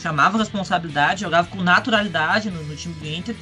chamava 0.00 0.38
responsabilidade, 0.38 1.22
jogava 1.22 1.48
com 1.48 1.62
naturalidade 1.62 2.50
no, 2.50 2.62
no 2.62 2.76
time 2.76 2.94
do 2.94 3.06
Inter, 3.06 3.36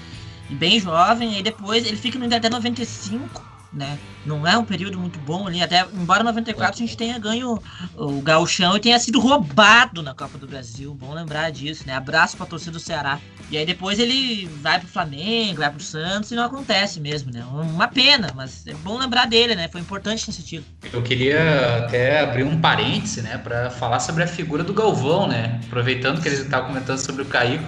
e 0.48 0.54
bem 0.54 0.80
jovem. 0.80 1.36
Aí 1.36 1.42
depois 1.42 1.86
ele 1.86 1.96
fica 1.96 2.18
no 2.18 2.24
Inter 2.24 2.38
até 2.38 2.50
95 2.50 3.55
né? 3.76 3.98
Não 4.24 4.46
é 4.46 4.56
um 4.58 4.64
período 4.64 4.98
muito 4.98 5.18
bom 5.20 5.46
ali, 5.46 5.62
até 5.62 5.86
embora 5.94 6.24
94 6.24 6.74
a 6.74 6.78
gente 6.78 6.96
tenha 6.96 7.18
ganho 7.18 7.60
o 7.94 8.20
gauchão 8.20 8.76
e 8.76 8.80
tenha 8.80 8.98
sido 8.98 9.20
roubado 9.20 10.02
na 10.02 10.14
Copa 10.14 10.38
do 10.38 10.46
Brasil, 10.46 10.94
bom 10.94 11.14
lembrar 11.14 11.50
disso, 11.50 11.84
né? 11.86 11.94
Abraço 11.94 12.36
pra 12.36 12.46
torcida 12.46 12.72
do 12.72 12.80
Ceará. 12.80 13.20
E 13.48 13.56
aí 13.56 13.64
depois 13.64 14.00
ele 14.00 14.46
vai 14.60 14.80
pro 14.80 14.88
Flamengo, 14.88 15.60
vai 15.60 15.70
pro 15.70 15.80
Santos 15.80 16.32
e 16.32 16.34
não 16.34 16.44
acontece 16.44 16.98
mesmo, 16.98 17.30
né? 17.30 17.44
Uma 17.44 17.86
pena, 17.86 18.32
mas 18.34 18.66
é 18.66 18.74
bom 18.74 18.98
lembrar 18.98 19.26
dele, 19.26 19.54
né? 19.54 19.68
Foi 19.68 19.80
importante 19.80 20.26
nesse 20.26 20.42
título. 20.42 20.66
Eu 20.92 21.02
queria 21.02 21.84
até 21.84 22.20
abrir 22.20 22.42
um 22.42 22.60
parêntese, 22.60 23.22
né, 23.22 23.38
para 23.38 23.70
falar 23.70 24.00
sobre 24.00 24.24
a 24.24 24.26
figura 24.26 24.64
do 24.64 24.74
Galvão, 24.74 25.28
né? 25.28 25.60
Aproveitando 25.66 26.20
que 26.20 26.26
ele 26.26 26.36
estava 26.36 26.66
comentando 26.66 26.98
sobre 26.98 27.22
o 27.22 27.26
Caíco. 27.26 27.64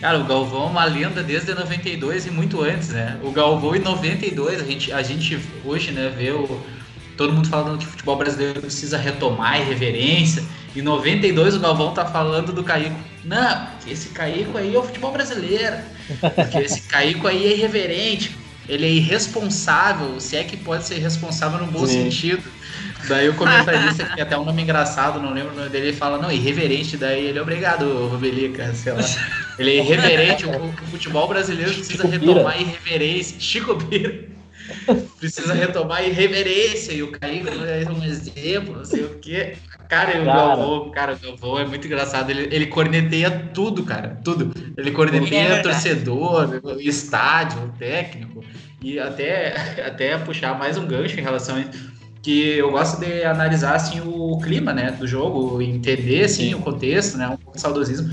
Cara, 0.00 0.18
o 0.18 0.24
Galvão 0.24 0.64
é 0.64 0.66
uma 0.66 0.84
lenda 0.84 1.22
desde 1.22 1.54
92 1.54 2.26
e 2.26 2.30
muito 2.30 2.62
antes, 2.62 2.90
né? 2.90 3.18
O 3.22 3.30
Galvão 3.30 3.74
em 3.74 3.80
92, 3.80 4.60
a 4.60 4.64
gente, 4.64 4.92
a 4.92 5.02
gente 5.02 5.38
hoje, 5.64 5.90
né, 5.90 6.12
vê 6.16 6.30
o, 6.30 6.60
todo 7.16 7.32
mundo 7.32 7.48
falando 7.48 7.78
que 7.78 7.86
o 7.86 7.88
futebol 7.88 8.16
brasileiro 8.16 8.60
precisa 8.60 8.98
retomar 8.98 9.60
irreverência. 9.60 10.44
Em 10.74 10.82
92 10.82 11.56
o 11.56 11.60
Galvão 11.60 11.94
tá 11.94 12.04
falando 12.04 12.52
do 12.52 12.62
Caico. 12.62 12.96
Não, 13.24 13.68
esse 13.86 14.10
Caico 14.10 14.58
aí 14.58 14.74
é 14.74 14.78
o 14.78 14.82
futebol 14.82 15.12
brasileiro. 15.12 15.76
Porque 16.34 16.58
esse 16.58 16.82
Caico 16.88 17.26
aí 17.26 17.46
é 17.46 17.52
irreverente. 17.52 18.36
Ele 18.68 18.84
é 18.84 18.90
irresponsável, 18.90 20.20
se 20.20 20.36
é 20.36 20.44
que 20.44 20.56
pode 20.56 20.84
ser 20.84 20.98
responsável 20.98 21.58
no 21.58 21.66
bom 21.70 21.86
Sim. 21.86 22.04
sentido. 22.04 22.42
Daí 23.08 23.28
o 23.28 23.34
comentarista, 23.34 24.04
que 24.04 24.14
tem 24.14 24.22
até 24.22 24.36
um 24.36 24.44
nome 24.44 24.62
engraçado, 24.62 25.20
não 25.20 25.32
lembro 25.32 25.52
o 25.52 25.56
nome 25.56 25.68
dele, 25.68 25.88
ele 25.88 25.96
fala, 25.96 26.18
não, 26.18 26.30
irreverente, 26.30 26.96
daí 26.96 27.26
ele, 27.26 27.38
obrigado, 27.38 28.08
Rubelica, 28.08 28.72
sei 28.74 28.92
lá. 28.92 29.00
Ele 29.58 29.70
é 29.70 29.76
irreverente, 29.76 30.46
o, 30.46 30.50
o 30.50 30.72
futebol 30.90 31.28
brasileiro 31.28 31.72
precisa 31.72 32.02
Chico 32.02 32.08
retomar 32.08 32.56
Pira. 32.56 32.68
irreverência. 32.70 33.40
Chico 33.40 33.76
Pira. 33.76 34.24
Precisa 35.20 35.54
retomar 35.54 36.04
irreverência, 36.04 36.92
e 36.92 37.02
o 37.02 37.12
Caio 37.12 37.46
é 37.48 37.88
um 37.88 38.02
exemplo, 38.04 38.78
não 38.78 38.84
sei 38.84 39.04
o 39.04 39.18
quê. 39.18 39.56
Cara, 39.88 40.20
o 40.20 40.24
Galvão, 40.24 40.90
cara, 40.90 41.14
o 41.14 41.18
Galvão 41.18 41.58
é 41.60 41.64
muito 41.64 41.86
engraçado. 41.86 42.30
Ele, 42.30 42.48
ele 42.50 42.66
corneteia 42.66 43.30
tudo, 43.54 43.84
cara. 43.84 44.18
Tudo. 44.24 44.52
Ele 44.76 44.90
corneteia 44.90 45.54
é 45.54 45.62
torcedor, 45.62 46.60
estádio, 46.80 47.72
técnico. 47.78 48.44
E 48.82 48.98
até, 48.98 49.82
até 49.86 50.18
puxar 50.18 50.58
mais 50.58 50.76
um 50.76 50.86
gancho 50.86 51.18
em 51.18 51.22
relação 51.22 51.56
a 51.56 51.60
isso 51.60 51.95
que 52.26 52.58
eu 52.58 52.72
gosto 52.72 52.98
de 52.98 53.22
analisar 53.22 53.76
assim 53.76 54.00
o 54.00 54.36
clima, 54.42 54.72
né, 54.72 54.90
do 54.90 55.06
jogo, 55.06 55.62
entender 55.62 56.24
assim 56.24 56.48
Sim. 56.48 56.54
o 56.54 56.58
contexto, 56.58 57.16
né, 57.16 57.28
um 57.28 57.36
pouco 57.36 57.54
de 57.54 57.60
saudosismo. 57.60 58.12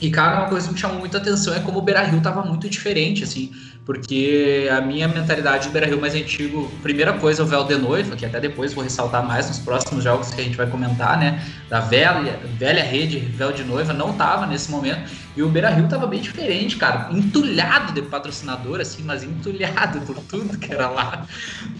E 0.00 0.10
cara, 0.10 0.40
uma 0.40 0.48
coisa 0.48 0.66
que 0.66 0.72
me 0.72 0.80
chamou 0.80 0.98
muita 0.98 1.18
atenção 1.18 1.52
é 1.52 1.60
como 1.60 1.78
o 1.78 1.82
Beira-Rio 1.82 2.22
tava 2.22 2.42
muito 2.42 2.70
diferente 2.70 3.22
assim, 3.22 3.52
porque 3.90 4.68
a 4.70 4.80
minha 4.80 5.08
mentalidade 5.08 5.66
do 5.66 5.72
Beira-Rio 5.72 6.00
mais 6.00 6.14
antigo, 6.14 6.70
primeira 6.80 7.12
coisa, 7.14 7.42
o 7.42 7.46
véu 7.46 7.64
de 7.64 7.74
noiva, 7.74 8.14
que 8.14 8.24
até 8.24 8.38
depois 8.38 8.72
vou 8.72 8.84
ressaltar 8.84 9.26
mais 9.26 9.48
nos 9.48 9.58
próximos 9.58 10.04
jogos 10.04 10.30
que 10.30 10.40
a 10.40 10.44
gente 10.44 10.56
vai 10.56 10.68
comentar, 10.68 11.18
né? 11.18 11.44
Da 11.68 11.80
velha, 11.80 12.38
velha 12.56 12.84
rede 12.84 13.18
véu 13.18 13.50
de 13.50 13.64
noiva, 13.64 13.92
não 13.92 14.12
tava 14.12 14.46
nesse 14.46 14.70
momento. 14.70 15.10
E 15.36 15.42
o 15.42 15.48
Beira-Rio 15.48 15.88
tava 15.88 16.06
bem 16.06 16.20
diferente, 16.20 16.76
cara. 16.76 17.08
Entulhado 17.10 17.92
de 17.92 18.02
patrocinador, 18.02 18.78
assim, 18.78 19.02
mas 19.02 19.24
entulhado 19.24 20.00
por 20.02 20.14
tudo 20.20 20.56
que 20.56 20.72
era 20.72 20.88
lá 20.88 21.26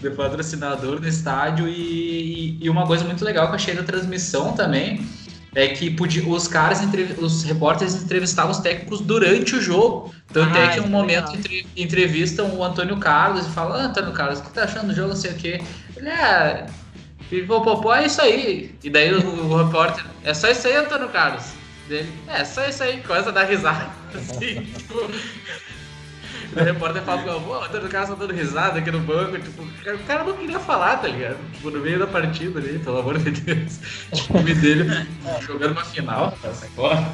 de 0.01 0.09
patrocinador 0.09 0.99
no 0.99 1.07
estádio. 1.07 1.65
E, 1.69 2.57
e 2.59 2.69
uma 2.69 2.85
coisa 2.85 3.05
muito 3.05 3.23
legal 3.23 3.45
que 3.45 3.51
eu 3.53 3.55
achei 3.55 3.73
da 3.73 3.83
transmissão 3.83 4.51
também 4.51 4.99
é 5.53 5.67
que 5.67 5.89
podia, 5.91 6.25
os 6.27 6.47
caras, 6.47 6.79
os 7.17 7.43
repórteres 7.43 7.95
entrevistavam 7.95 8.51
os 8.51 8.59
técnicos 8.59 9.01
durante 9.01 9.55
o 9.55 9.61
jogo. 9.61 10.13
Tanto 10.31 10.57
ah, 10.57 10.61
é 10.61 10.67
que 10.69 10.79
em 10.79 10.83
um 10.83 10.87
momento 10.87 11.35
entre, 11.35 11.67
entrevistam 11.75 12.55
o 12.55 12.63
Antônio 12.63 12.97
Carlos 12.97 13.45
e 13.45 13.49
falam, 13.49 13.73
ah, 13.73 13.85
Antônio 13.85 14.13
Carlos, 14.13 14.39
o 14.39 14.43
que 14.43 14.51
tá 14.51 14.63
achando 14.63 14.87
do 14.87 14.93
jogo, 14.93 15.09
não 15.09 15.15
sei 15.15 15.31
o 15.31 15.35
quê. 15.35 15.61
Ele 15.97 16.09
é. 16.09 16.65
Pipopopó 17.29 17.95
é 17.95 18.05
isso 18.05 18.21
aí. 18.21 18.75
E 18.83 18.89
daí 18.89 19.13
o, 19.13 19.51
o 19.51 19.63
repórter, 19.63 20.05
é 20.23 20.33
só 20.33 20.49
isso 20.49 20.67
aí, 20.67 20.75
Antônio 20.75 21.09
Carlos. 21.09 21.43
Dele, 21.87 22.09
é 22.27 22.45
só 22.45 22.65
isso 22.65 22.83
aí, 22.83 23.01
coisa 23.01 23.31
da 23.31 23.43
risada. 23.43 23.89
Assim, 24.15 24.61
tipo, 24.61 25.11
o 26.55 26.63
repórter 26.63 27.01
fala, 27.03 27.21
pô, 27.21 27.57
o 27.57 27.89
Carlos 27.89 28.09
tá 28.09 28.15
dando 28.15 28.33
risada 28.33 28.79
aqui 28.79 28.91
no 28.91 28.99
banco. 28.99 29.39
Tipo, 29.39 29.63
o 29.63 30.03
cara 30.05 30.23
não 30.23 30.35
queria 30.35 30.59
falar, 30.59 30.97
tá 30.97 31.07
ligado? 31.07 31.37
Tipo, 31.53 31.71
no 31.71 31.79
meio 31.79 31.99
da 31.99 32.07
partida 32.07 32.59
ali, 32.59 32.79
pelo 32.79 32.99
amor 32.99 33.17
de 33.17 33.31
Deus. 33.31 33.79
O 34.11 34.15
time 34.15 34.53
dele 34.55 35.07
jogando 35.41 35.71
uma 35.71 35.85
final, 35.85 36.31
tá 36.41 36.51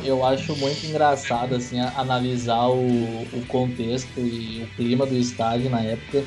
Eu 0.04 0.26
acho 0.26 0.56
muito 0.56 0.86
engraçado, 0.86 1.56
assim, 1.56 1.80
analisar 1.80 2.68
o, 2.68 3.24
o 3.34 3.46
contexto 3.48 4.20
e 4.20 4.64
o 4.64 4.76
clima 4.76 5.06
do 5.06 5.16
estádio 5.16 5.70
na 5.70 5.82
época. 5.82 6.24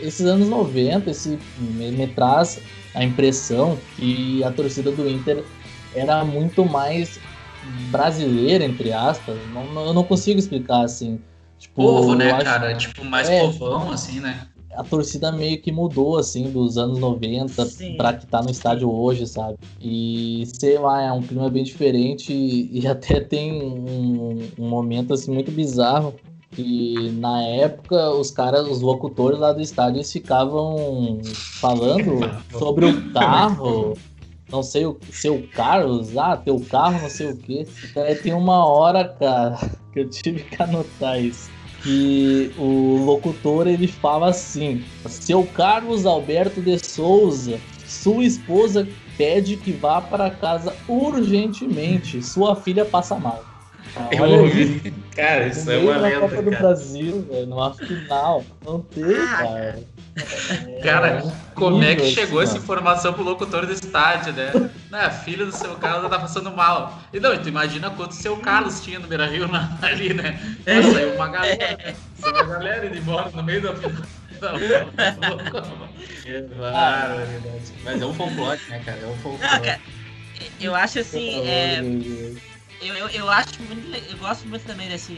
Esses 0.00 0.26
anos 0.26 0.48
90, 0.48 1.10
esse 1.10 1.38
me, 1.58 1.90
me 1.90 2.06
traz 2.06 2.60
a 2.94 3.04
impressão 3.04 3.78
que 3.96 4.42
a 4.42 4.50
torcida 4.50 4.90
do 4.90 5.08
Inter 5.08 5.44
era 5.94 6.24
muito 6.24 6.64
mais 6.64 7.18
brasileira, 7.90 8.64
entre 8.64 8.92
aspas. 8.92 9.36
Não, 9.52 9.86
eu 9.86 9.94
não 9.94 10.04
consigo 10.04 10.38
explicar 10.38 10.84
assim. 10.84 11.20
Tipo, 11.58 11.82
Povo, 11.82 12.14
né, 12.14 12.30
acho... 12.30 12.44
cara? 12.44 12.74
Tipo, 12.74 13.04
mais 13.04 13.28
é, 13.28 13.40
povão, 13.40 13.90
assim, 13.90 14.20
né? 14.20 14.46
A 14.74 14.84
torcida 14.84 15.32
meio 15.32 15.60
que 15.60 15.72
mudou, 15.72 16.18
assim, 16.18 16.50
dos 16.50 16.76
anos 16.76 16.98
90 16.98 17.64
Sim. 17.64 17.96
pra 17.96 18.12
que 18.12 18.26
tá 18.26 18.42
no 18.42 18.50
estádio 18.50 18.90
hoje, 18.90 19.26
sabe? 19.26 19.56
E, 19.80 20.44
sei 20.52 20.78
lá, 20.78 21.02
é 21.02 21.12
um 21.12 21.22
clima 21.22 21.48
bem 21.48 21.64
diferente 21.64 22.32
e, 22.32 22.80
e 22.80 22.86
até 22.88 23.20
tem 23.20 23.52
um, 23.52 24.38
um 24.58 24.68
momento, 24.68 25.14
assim, 25.14 25.32
muito 25.32 25.50
bizarro 25.50 26.14
que 26.52 27.10
na 27.18 27.42
época 27.42 28.10
os 28.12 28.30
caras, 28.30 28.66
os 28.66 28.80
locutores 28.80 29.38
lá 29.38 29.52
do 29.52 29.60
estádio, 29.60 29.98
eles 29.98 30.10
ficavam 30.10 31.20
falando 31.60 32.20
sobre 32.58 32.86
o 32.86 33.12
carro 33.12 33.94
não 34.50 34.62
sei 34.62 34.86
o 34.86 34.96
seu 35.10 35.46
Carlos, 35.54 36.16
ah, 36.16 36.36
teu 36.36 36.60
carro, 36.60 37.02
não 37.02 37.10
sei 37.10 37.30
o 37.30 37.36
que. 37.36 37.66
É, 37.94 38.14
tem 38.14 38.32
uma 38.32 38.64
hora, 38.66 39.04
cara, 39.04 39.58
que 39.92 40.00
eu 40.00 40.08
tive 40.08 40.44
que 40.44 40.62
anotar 40.62 41.20
isso. 41.20 41.50
Que 41.82 42.52
o 42.58 43.04
locutor 43.04 43.66
ele 43.66 43.86
fala 43.86 44.30
assim: 44.30 44.84
Seu 45.06 45.44
Carlos 45.44 46.06
Alberto 46.06 46.60
de 46.60 46.78
Souza, 46.78 47.60
sua 47.86 48.24
esposa 48.24 48.88
pede 49.16 49.56
que 49.56 49.72
vá 49.72 50.00
para 50.00 50.30
casa 50.30 50.74
urgentemente. 50.88 52.22
Sua 52.22 52.56
filha 52.56 52.84
passa 52.84 53.16
mal. 53.16 53.44
Eu 54.10 54.42
ouvi. 54.42 54.92
Cara, 55.14 55.46
isso 55.46 55.70
é 55.70 55.78
uma 55.78 55.96
lenda. 55.96 56.20
Copa 56.20 56.42
do 56.42 56.50
Brasil, 56.50 57.22
velho, 57.22 57.46
numa 57.46 57.72
final. 57.74 58.44
Não 58.64 58.80
tem, 58.80 59.04
ah, 59.04 59.36
cara. 59.38 59.78
Cara, 60.82 61.18
é, 61.18 61.32
como 61.54 61.82
é 61.82 61.94
que 61.94 62.10
chegou 62.10 62.40
essa 62.40 62.56
informação 62.56 63.12
pro 63.12 63.22
locutor 63.22 63.66
do 63.66 63.72
estádio, 63.72 64.32
né? 64.32 64.50
Não, 64.90 64.98
a 64.98 65.10
filha 65.10 65.44
do 65.44 65.52
seu 65.52 65.74
Carlos 65.76 66.10
tá 66.10 66.18
passando 66.18 66.50
mal. 66.50 67.02
E 67.12 67.20
não, 67.20 67.36
tu 67.36 67.48
imagina 67.48 67.90
quanto 67.90 68.14
seu 68.14 68.36
Carlos 68.38 68.80
tinha 68.80 68.98
no 68.98 69.06
Beira 69.06 69.26
Rio 69.26 69.48
ali, 69.82 70.14
né? 70.14 70.40
É. 70.64 70.82
Saiu 70.82 71.14
uma 71.14 71.28
galera. 71.28 71.94
Saiu 72.18 72.34
uma 72.34 72.44
galera 72.44 72.86
indo 72.86 72.96
embora 72.96 73.30
no 73.30 73.42
meio 73.42 73.60
da 73.60 73.74
final. 73.74 73.92
Mas 77.84 78.02
é 78.02 78.06
um 78.06 78.14
folclore, 78.14 78.60
né, 78.68 78.82
cara? 78.84 78.98
É 79.00 79.06
um 79.06 79.16
folclore. 79.18 79.52
Não, 79.52 79.60
cara, 79.60 79.80
eu 80.60 80.74
acho 80.74 80.98
assim. 81.00 81.46
É 81.46 81.82
eu, 82.80 82.94
eu, 82.94 83.08
eu, 83.08 83.30
acho 83.30 83.62
muito. 83.62 84.10
Eu 84.10 84.18
gosto 84.18 84.46
muito 84.46 84.64
também 84.64 84.88
desse. 84.88 85.12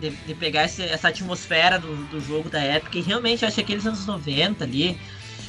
de, 0.00 0.10
de 0.10 0.34
pegar 0.34 0.64
esse, 0.64 0.82
essa 0.82 1.08
atmosfera 1.08 1.78
do, 1.78 1.94
do 2.06 2.20
jogo 2.20 2.48
da 2.48 2.60
época. 2.60 2.98
E 2.98 3.02
realmente 3.02 3.42
eu 3.42 3.48
acho 3.48 3.56
que 3.56 3.62
aqueles 3.62 3.86
anos 3.86 4.06
90 4.06 4.64
ali. 4.64 4.98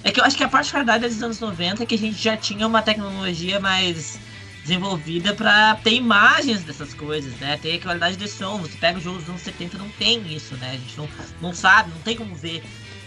É 0.05 0.11
que 0.11 0.19
eu 0.19 0.25
acho 0.25 0.35
que 0.35 0.43
a 0.43 0.49
particularidade 0.49 1.07
dos 1.07 1.23
anos 1.23 1.39
90 1.39 1.83
é 1.83 1.85
que 1.85 1.95
a 1.95 1.97
gente 1.97 2.21
já 2.21 2.35
tinha 2.35 2.67
uma 2.67 2.81
tecnologia 2.81 3.57
mais 3.57 4.19
desenvolvida 4.61 5.33
para 5.33 5.75
ter 5.75 5.93
imagens 5.93 6.63
dessas 6.63 6.93
coisas, 6.93 7.33
né? 7.39 7.57
Ter 7.57 7.79
qualidade 7.79 8.17
de 8.17 8.27
som. 8.27 8.57
Você 8.57 8.77
pega 8.77 8.97
os 8.97 9.03
jogos 9.03 9.21
dos 9.21 9.29
anos 9.29 9.41
70 9.41 9.77
não 9.77 9.89
tem 9.89 10.33
isso, 10.33 10.55
né? 10.55 10.71
A 10.71 10.77
gente 10.77 10.97
não, 10.97 11.09
não 11.41 11.53
sabe, 11.53 11.89
não 11.91 11.99
tem 11.99 12.17
como 12.17 12.35
ver. 12.35 12.61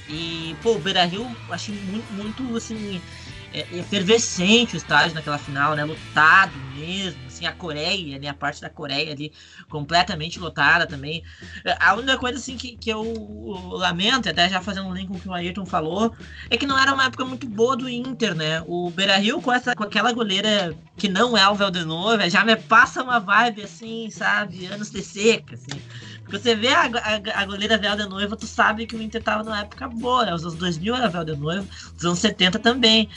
E, 0.08 0.56
pô, 0.62 0.72
o 0.72 0.78
Beira 0.78 1.04
Rio, 1.04 1.26
achei 1.50 1.74
muito, 1.74 2.12
muito 2.12 2.56
assim 2.56 3.00
é, 3.52 3.66
efervescente 3.72 4.74
o 4.74 4.76
estádio 4.76 5.14
naquela 5.14 5.38
final, 5.38 5.74
né? 5.74 5.84
Lotado 5.84 6.52
mesmo, 6.74 7.18
assim, 7.36 7.46
a 7.46 7.52
Coreia, 7.52 8.18
né? 8.18 8.28
A 8.28 8.34
parte 8.34 8.60
da 8.60 8.70
Coreia 8.70 9.12
ali 9.12 9.32
completamente 9.68 10.38
lotada 10.38 10.86
também. 10.86 11.22
A 11.78 11.94
única 11.94 12.18
coisa, 12.18 12.38
assim, 12.38 12.56
que, 12.56 12.76
que 12.76 12.90
eu 12.90 13.02
lamento, 13.70 14.28
até 14.28 14.48
já 14.48 14.60
fazendo 14.60 14.88
um 14.88 14.94
link 14.94 15.08
com 15.08 15.14
o 15.14 15.20
que 15.20 15.28
o 15.28 15.34
Ayrton 15.34 15.66
falou, 15.66 16.14
é 16.50 16.56
que 16.56 16.66
não 16.66 16.78
era 16.78 16.92
uma 16.92 17.04
época 17.04 17.24
muito 17.24 17.46
boa 17.48 17.76
do 17.76 17.88
Inter, 17.88 18.34
né? 18.34 18.62
O 18.66 18.90
Beira-Rio 18.90 19.40
com, 19.40 19.52
essa, 19.52 19.74
com 19.74 19.84
aquela 19.84 20.12
goleira 20.12 20.74
que 20.96 21.08
não 21.08 21.36
é 21.36 21.48
o 21.48 21.54
Veldenova, 21.54 22.28
já 22.28 22.44
me 22.44 22.56
passa 22.56 23.02
uma 23.02 23.20
vibe, 23.20 23.62
assim, 23.62 24.08
sabe? 24.10 24.66
Anos 24.66 24.90
de 24.90 25.02
seca, 25.02 25.54
assim. 25.54 25.80
Porque 26.22 26.38
você 26.38 26.56
vê 26.56 26.68
a, 26.68 26.82
a, 26.82 27.42
a 27.42 27.46
goleira 27.46 27.78
Velda 27.78 28.06
Noiva, 28.06 28.36
tu 28.36 28.46
sabe 28.46 28.86
que 28.86 28.96
o 28.96 29.02
Inter 29.02 29.22
tava 29.22 29.44
numa 29.44 29.60
época 29.60 29.88
boa, 29.88 30.24
né? 30.24 30.34
Os 30.34 30.42
anos 30.42 30.56
2000 30.56 30.96
era 30.96 31.08
Velda 31.08 31.36
Noiva, 31.36 31.66
os 31.96 32.04
anos 32.04 32.18
70 32.18 32.58
também. 32.58 33.08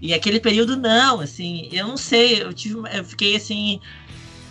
E 0.00 0.12
aquele 0.12 0.38
período 0.38 0.76
não, 0.76 1.20
assim, 1.20 1.68
eu 1.72 1.88
não 1.88 1.96
sei, 1.96 2.42
eu 2.42 2.52
tive, 2.52 2.76
eu 2.92 3.04
fiquei 3.04 3.36
assim, 3.36 3.80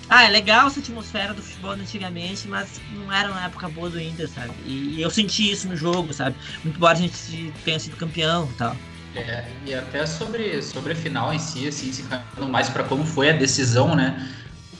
ah, 0.10 0.24
é 0.24 0.30
legal 0.30 0.68
essa 0.68 0.80
atmosfera 0.80 1.34
do 1.34 1.42
futebol 1.42 1.72
antigamente, 1.72 2.48
mas 2.48 2.80
não 2.94 3.12
era 3.12 3.30
uma 3.30 3.44
época 3.44 3.68
boa 3.70 3.90
do 3.90 4.00
Inter, 4.00 4.30
sabe? 4.30 4.54
E, 4.66 4.96
e 4.96 5.02
eu 5.02 5.10
senti 5.10 5.52
isso 5.52 5.68
no 5.68 5.76
jogo, 5.76 6.14
sabe? 6.14 6.36
Muito 6.64 6.78
embora 6.78 6.94
a 6.94 7.02
gente 7.02 7.54
tenha 7.64 7.80
sido 7.80 7.96
campeão 7.96 8.48
e 8.52 8.58
tal. 8.58 8.76
É, 9.16 9.46
e 9.66 9.74
até 9.74 10.06
sobre, 10.06 10.62
sobre 10.62 10.94
a 10.94 10.96
final 10.96 11.34
em 11.34 11.40
si, 11.40 11.68
assim, 11.68 11.92
se 11.92 12.02
encaminhando 12.02 12.48
mais 12.50 12.70
para 12.70 12.84
como 12.84 13.06
foi 13.06 13.30
a 13.30 13.34
decisão, 13.34 13.96
né? 13.96 14.30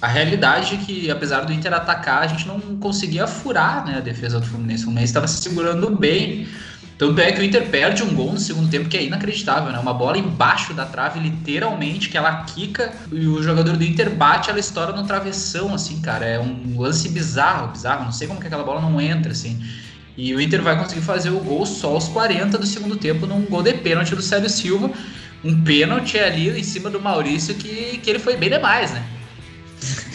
A 0.02 0.08
realidade 0.08 0.76
é 0.76 0.78
que, 0.78 1.10
apesar 1.10 1.46
do 1.46 1.54
Inter 1.54 1.74
atacar, 1.74 2.22
a 2.22 2.28
gente 2.28 2.46
não 2.48 2.60
conseguia 2.78 3.26
furar 3.26 3.86
né, 3.86 3.98
a 3.98 4.02
defesa 4.02 4.40
do 4.40 4.46
Fluminense. 4.46 4.82
O 4.82 4.86
Fluminense 4.86 5.10
estava 5.10 5.28
se 5.28 5.42
segurando 5.42 5.90
bem. 5.90 6.48
Tanto 6.98 7.20
é 7.20 7.32
que 7.32 7.42
o 7.42 7.44
Inter 7.44 7.68
perde 7.68 8.04
um 8.04 8.14
gol 8.14 8.32
no 8.32 8.40
segundo 8.40 8.70
tempo 8.70 8.88
que 8.88 8.96
é 8.96 9.04
inacreditável, 9.04 9.72
né? 9.72 9.78
Uma 9.78 9.94
bola 9.94 10.18
embaixo 10.18 10.74
da 10.74 10.86
trave, 10.86 11.20
literalmente, 11.20 12.08
que 12.08 12.18
ela 12.18 12.44
quica 12.44 12.94
e 13.12 13.28
o 13.28 13.44
jogador 13.44 13.76
do 13.76 13.84
Inter 13.84 14.10
bate, 14.10 14.50
ela 14.50 14.60
estoura 14.60 14.94
no 14.94 15.06
travessão, 15.06 15.74
assim, 15.74 16.00
cara. 16.00 16.26
É 16.26 16.40
um 16.40 16.80
lance 16.80 17.10
bizarro, 17.10 17.74
bizarro. 17.74 18.06
Não 18.06 18.14
sei 18.14 18.28
como 18.28 18.40
que 18.40 18.48
aquela 18.48 18.64
bola 18.64 18.80
não 18.80 19.00
entra, 19.02 19.34
assim. 19.34 19.62
E 20.18 20.34
o 20.34 20.40
Inter 20.40 20.62
vai 20.62 20.78
conseguir 20.78 21.02
fazer 21.02 21.32
o 21.32 21.40
gol 21.40 21.66
só 21.66 21.90
aos 21.90 22.08
40 22.08 22.58
do 22.58 22.66
segundo 22.66 22.96
tempo 22.96 23.28
num 23.28 23.42
gol 23.42 23.62
de 23.62 23.74
pênalti 23.74 24.16
do 24.16 24.22
Sérgio 24.22 24.50
Silva. 24.50 24.90
Um 25.44 25.64
pênalti 25.64 26.18
ali 26.18 26.50
em 26.58 26.64
cima 26.64 26.90
do 26.90 27.02
Maurício 27.02 27.56
que, 27.56 27.98
que 27.98 28.10
ele 28.10 28.20
foi 28.20 28.38
bem 28.38 28.50
demais, 28.50 28.92
né? 28.92 29.06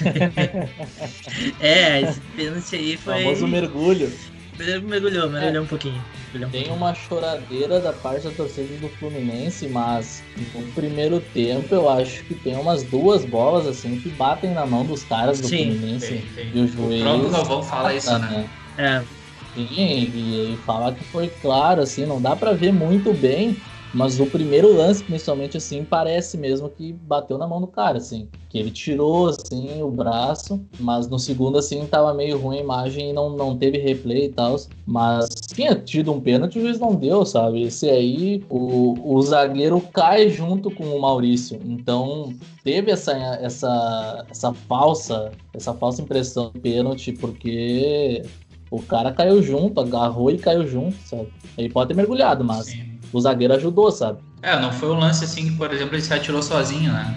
é, 1.61 2.01
esse 2.01 2.21
pênalti 2.35 2.75
aí 2.75 2.97
foi. 2.97 3.15
O 3.17 3.19
famoso 3.19 3.47
mergulho. 3.47 4.11
Mergulhou, 4.59 5.29
mergulhou 5.29 5.57
é, 5.57 5.61
um 5.61 5.67
pouquinho. 5.67 6.03
Tem 6.51 6.71
uma 6.71 6.95
choradeira 6.95 7.81
da 7.81 7.93
parte 7.93 8.25
da 8.25 8.33
torcida 8.33 8.77
do 8.77 8.89
Fluminense, 8.89 9.69
mas 9.69 10.23
no 10.37 10.73
primeiro 10.73 11.21
tempo 11.21 11.75
eu 11.75 11.89
acho 11.89 12.25
que 12.25 12.35
tem 12.37 12.57
umas 12.57 12.85
duas 12.85 13.25
bolas 13.25 13.67
assim 13.67 14.01
que 14.01 14.09
batem 14.09 14.53
na 14.53 14.65
mão 14.65 14.87
dos 14.87 15.03
caras 15.05 15.41
do 15.41 15.49
Sim, 15.49 15.73
Fluminense 15.73 16.09
tem, 16.09 16.23
tem. 16.33 16.55
e 16.55 16.61
o 16.61 16.67
juiz. 16.69 17.01
O 17.01 17.05
próprio 17.05 17.31
Galvão 17.31 17.63
fala 17.65 17.95
isso, 17.95 18.17
né? 18.19 18.49
É. 18.77 19.05
Sim, 19.53 19.67
e 20.15 20.35
ele 20.37 20.63
fala 20.63 20.95
que 20.95 21.05
foi 21.05 21.29
claro, 21.29 21.83
assim, 21.83 22.07
não 22.07 22.23
dá 22.23 22.37
para 22.37 22.53
ver 22.53 22.73
muito 22.73 23.13
bem, 23.13 23.61
mas 23.93 24.21
o 24.21 24.27
primeiro 24.27 24.73
lance, 24.73 25.03
principalmente 25.03 25.57
assim, 25.57 25.85
parece 25.85 26.37
mesmo 26.37 26.69
que 26.69 26.93
bateu 26.93 27.37
na 27.37 27.47
mão 27.47 27.61
do 27.61 27.67
cara, 27.67 27.99
assim. 27.99 28.29
Que 28.49 28.59
ele 28.59 28.71
tirou, 28.71 29.29
assim, 29.29 29.83
o 29.83 29.91
braço, 29.91 30.61
mas 30.79 31.09
no 31.09 31.19
segundo, 31.19 31.59
assim, 31.59 31.85
tava 31.87 32.15
meio 32.15 32.39
ruim 32.39 32.59
a 32.59 32.61
imagem 32.61 33.11
e 33.11 33.13
não, 33.13 33.31
não 33.31 33.57
teve 33.57 33.79
replay 33.79 34.27
e 34.27 34.29
tal. 34.29 34.57
Mas 34.87 35.29
tinha 35.53 35.75
tido 35.75 36.13
um 36.13 36.21
pênalti, 36.21 36.59
o 36.59 36.63
juiz 36.63 36.79
não 36.79 36.95
deu, 36.95 37.25
sabe? 37.27 37.63
Esse 37.63 37.89
aí, 37.91 38.45
o, 38.49 39.17
o 39.17 39.21
zagueiro 39.23 39.81
cai 39.81 40.31
junto 40.31 40.71
com 40.71 40.85
o 40.85 41.01
Maurício. 41.01 41.61
Então, 41.65 42.33
teve 42.63 42.93
essa, 42.93 43.13
essa, 43.13 44.25
essa 44.31 44.53
falsa, 44.53 45.33
essa 45.53 45.75
falsa 45.75 46.03
impressão 46.03 46.53
de 46.55 46.61
pênalti, 46.61 47.13
porque 47.13 48.23
o 48.71 48.81
cara 48.81 49.11
caiu 49.11 49.43
junto, 49.43 49.81
agarrou 49.81 50.31
e 50.31 50.39
caiu 50.39 50.65
junto, 50.65 50.97
sabe? 51.05 51.29
Ele 51.59 51.69
pode 51.69 51.89
ter 51.89 51.95
mergulhado, 51.95 52.45
mas... 52.45 52.67
Sim 52.67 52.90
o 53.13 53.21
zagueiro 53.21 53.55
ajudou, 53.55 53.91
sabe? 53.91 54.19
É, 54.43 54.59
não 54.59 54.73
foi 54.73 54.91
um 54.91 54.99
lance 54.99 55.25
assim 55.25 55.49
que, 55.49 55.57
por 55.57 55.73
exemplo, 55.73 55.95
ele 55.95 56.03
se 56.03 56.13
atirou 56.15 56.43
sozinho, 56.43 56.93
né? 56.93 57.15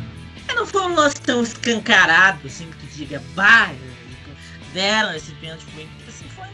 É, 0.48 0.54
não 0.54 0.66
foi 0.66 0.82
um 0.82 0.96
lance 0.96 1.16
tão 1.22 1.42
escancarado, 1.42 2.46
assim, 2.46 2.70
que 2.70 2.78
tu 2.78 2.86
diga, 2.96 3.22
bah, 3.34 3.72
dela 4.74 5.16
esse 5.16 5.32
pênalti 5.34 5.66
foi. 5.74 5.88
Assim, 6.08 6.26
foi... 6.30 6.48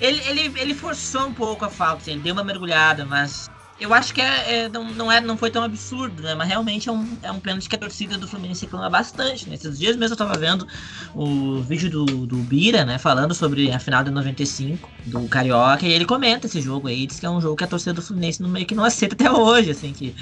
Ele, 0.00 0.20
ele, 0.28 0.60
ele 0.60 0.74
forçou 0.74 1.26
um 1.26 1.34
pouco 1.34 1.64
a 1.64 1.68
falta, 1.68 2.02
assim, 2.02 2.12
ele 2.12 2.20
deu 2.20 2.32
uma 2.32 2.44
mergulhada, 2.44 3.04
mas 3.04 3.50
eu 3.80 3.94
acho 3.94 4.12
que 4.12 4.20
é, 4.20 4.64
é, 4.64 4.68
não, 4.68 4.92
não, 4.92 5.12
é, 5.12 5.20
não 5.20 5.36
foi 5.36 5.50
tão 5.50 5.62
absurdo, 5.62 6.20
né? 6.22 6.34
Mas 6.34 6.48
realmente 6.48 6.88
é 6.88 6.92
um, 6.92 7.06
é 7.22 7.30
um 7.30 7.38
pênalti 7.38 7.68
que 7.68 7.76
a 7.76 7.78
torcida 7.78 8.18
do 8.18 8.26
Fluminense 8.26 8.64
reclama 8.64 8.90
bastante. 8.90 9.48
Nesses 9.48 9.70
né? 9.70 9.76
dias 9.76 9.96
mesmo 9.96 10.14
eu 10.14 10.18
tava 10.18 10.36
vendo 10.36 10.66
o 11.14 11.60
vídeo 11.62 11.88
do, 11.88 12.04
do 12.26 12.36
Bira, 12.38 12.84
né? 12.84 12.98
Falando 12.98 13.34
sobre 13.34 13.70
a 13.70 13.78
final 13.78 14.02
de 14.02 14.10
95 14.10 14.88
do 15.06 15.28
Carioca. 15.28 15.86
E 15.86 15.92
ele 15.92 16.04
comenta 16.04 16.46
esse 16.46 16.60
jogo 16.60 16.88
aí. 16.88 17.06
Diz 17.06 17.20
que 17.20 17.26
é 17.26 17.30
um 17.30 17.40
jogo 17.40 17.54
que 17.54 17.62
a 17.62 17.68
torcida 17.68 17.94
do 17.94 18.02
Fluminense 18.02 18.42
no 18.42 18.48
meio 18.48 18.66
que 18.66 18.74
não 18.74 18.84
aceita 18.84 19.14
até 19.14 19.30
hoje, 19.30 19.70
assim, 19.70 19.92
que 19.92 20.14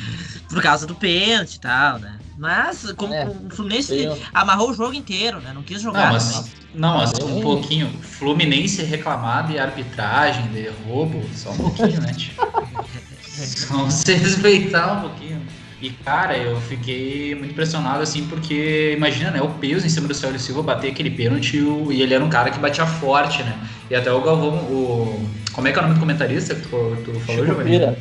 por 0.51 0.63
causa 0.63 0.87
do 0.87 0.95
pênalti 0.95 1.55
e 1.55 1.61
tal, 1.61 1.99
né? 1.99 2.19
Mas 2.37 2.93
como 2.93 3.15
é, 3.15 3.27
o 3.27 3.49
Fluminense 3.49 3.95
eu... 3.95 4.19
amarrou 4.35 4.71
o 4.71 4.75
jogo 4.75 4.93
inteiro, 4.93 5.41
né? 5.41 5.55
Não 5.55 5.63
quis 5.63 5.81
jogar. 5.81 6.09
Não, 6.09 6.13
mas, 6.13 6.53
não, 6.75 6.99
mas 6.99 7.13
um 7.15 7.41
pouquinho. 7.41 7.89
Fluminense 8.03 8.83
reclamar 8.83 9.47
de 9.47 9.59
arbitragem, 9.59 10.47
de 10.49 10.69
roubo, 10.87 11.23
só 11.35 11.53
um 11.53 11.57
pouquinho, 11.57 12.03
né? 12.03 12.13
Tipo. 12.13 12.45
Só 13.45 13.91
se 13.91 14.15
respeitar 14.15 14.93
um 14.93 15.01
pouquinho. 15.03 15.43
E, 15.81 15.91
cara, 15.91 16.39
eu 16.39 16.59
fiquei 16.63 17.35
muito 17.35 17.51
impressionado, 17.51 18.03
assim, 18.03 18.27
porque 18.27 18.95
imagina, 18.97 19.31
né, 19.31 19.43
o 19.43 19.49
peso 19.51 19.87
em 19.87 19.91
cima 19.91 20.09
do 20.09 20.15
Célio 20.15 20.41
Silva 20.41 20.63
bater 20.63 20.91
aquele 20.91 21.11
pênalti 21.11 21.59
e 21.59 22.01
ele 22.01 22.15
era 22.15 22.25
um 22.25 22.31
cara 22.31 22.51
que 22.51 22.59
batia 22.59 22.87
forte, 22.87 23.43
né? 23.43 23.55
E 23.91 23.95
até 23.95 24.11
o 24.11 24.23
Galvão, 24.23 24.55
o... 24.55 25.29
Como 25.53 25.69
é 25.69 25.73
que 25.73 25.79
é 25.79 25.81
o 25.81 25.85
nome 25.85 25.95
do 25.95 26.01
comentarista 26.01 26.55
que 26.55 26.63
tu, 26.63 26.97
tu 27.05 27.21
falou, 27.21 27.45
Chico 27.45 27.63
Pira. 27.63 27.99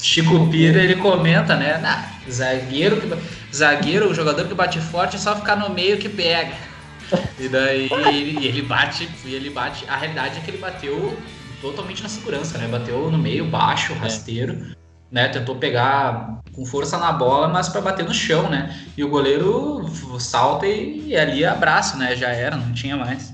Chico 0.00 0.48
Pira, 0.48 0.82
ele 0.82 0.96
comenta, 0.96 1.54
né? 1.54 1.78
Nah, 1.78 2.10
zagueiro, 2.30 2.98
que... 2.98 3.08
zagueiro, 3.54 4.10
o 4.10 4.14
jogador 4.14 4.48
que 4.48 4.54
bate 4.54 4.80
forte 4.80 5.16
é 5.16 5.18
só 5.18 5.36
ficar 5.36 5.56
no 5.56 5.68
meio 5.68 5.98
que 5.98 6.08
pega. 6.08 6.54
E 7.38 7.46
daí 7.46 7.90
ele 8.42 8.62
bate, 8.62 9.06
e 9.26 9.34
ele 9.34 9.50
bate. 9.50 9.84
A 9.86 9.96
realidade 9.96 10.38
é 10.38 10.40
que 10.40 10.50
ele 10.50 10.58
bateu 10.58 11.16
totalmente 11.62 12.02
na 12.02 12.08
segurança, 12.08 12.58
né? 12.58 12.66
Bateu 12.66 13.10
no 13.10 13.16
meio, 13.16 13.46
baixo, 13.46 13.92
é. 13.92 13.96
rasteiro, 13.96 14.52
é. 14.52 14.74
né? 15.10 15.28
Tentou 15.28 15.54
pegar 15.54 16.42
com 16.52 16.66
força 16.66 16.98
na 16.98 17.12
bola, 17.12 17.48
mas 17.48 17.68
para 17.68 17.80
bater 17.80 18.04
no 18.04 18.12
chão, 18.12 18.50
né? 18.50 18.76
E 18.96 19.04
o 19.04 19.08
goleiro 19.08 19.88
salta 20.18 20.66
e, 20.66 21.08
e 21.08 21.16
ali 21.16 21.44
abraço, 21.44 21.96
né? 21.96 22.16
Já 22.16 22.30
era, 22.30 22.56
não 22.56 22.72
tinha 22.74 22.96
mais. 22.96 23.32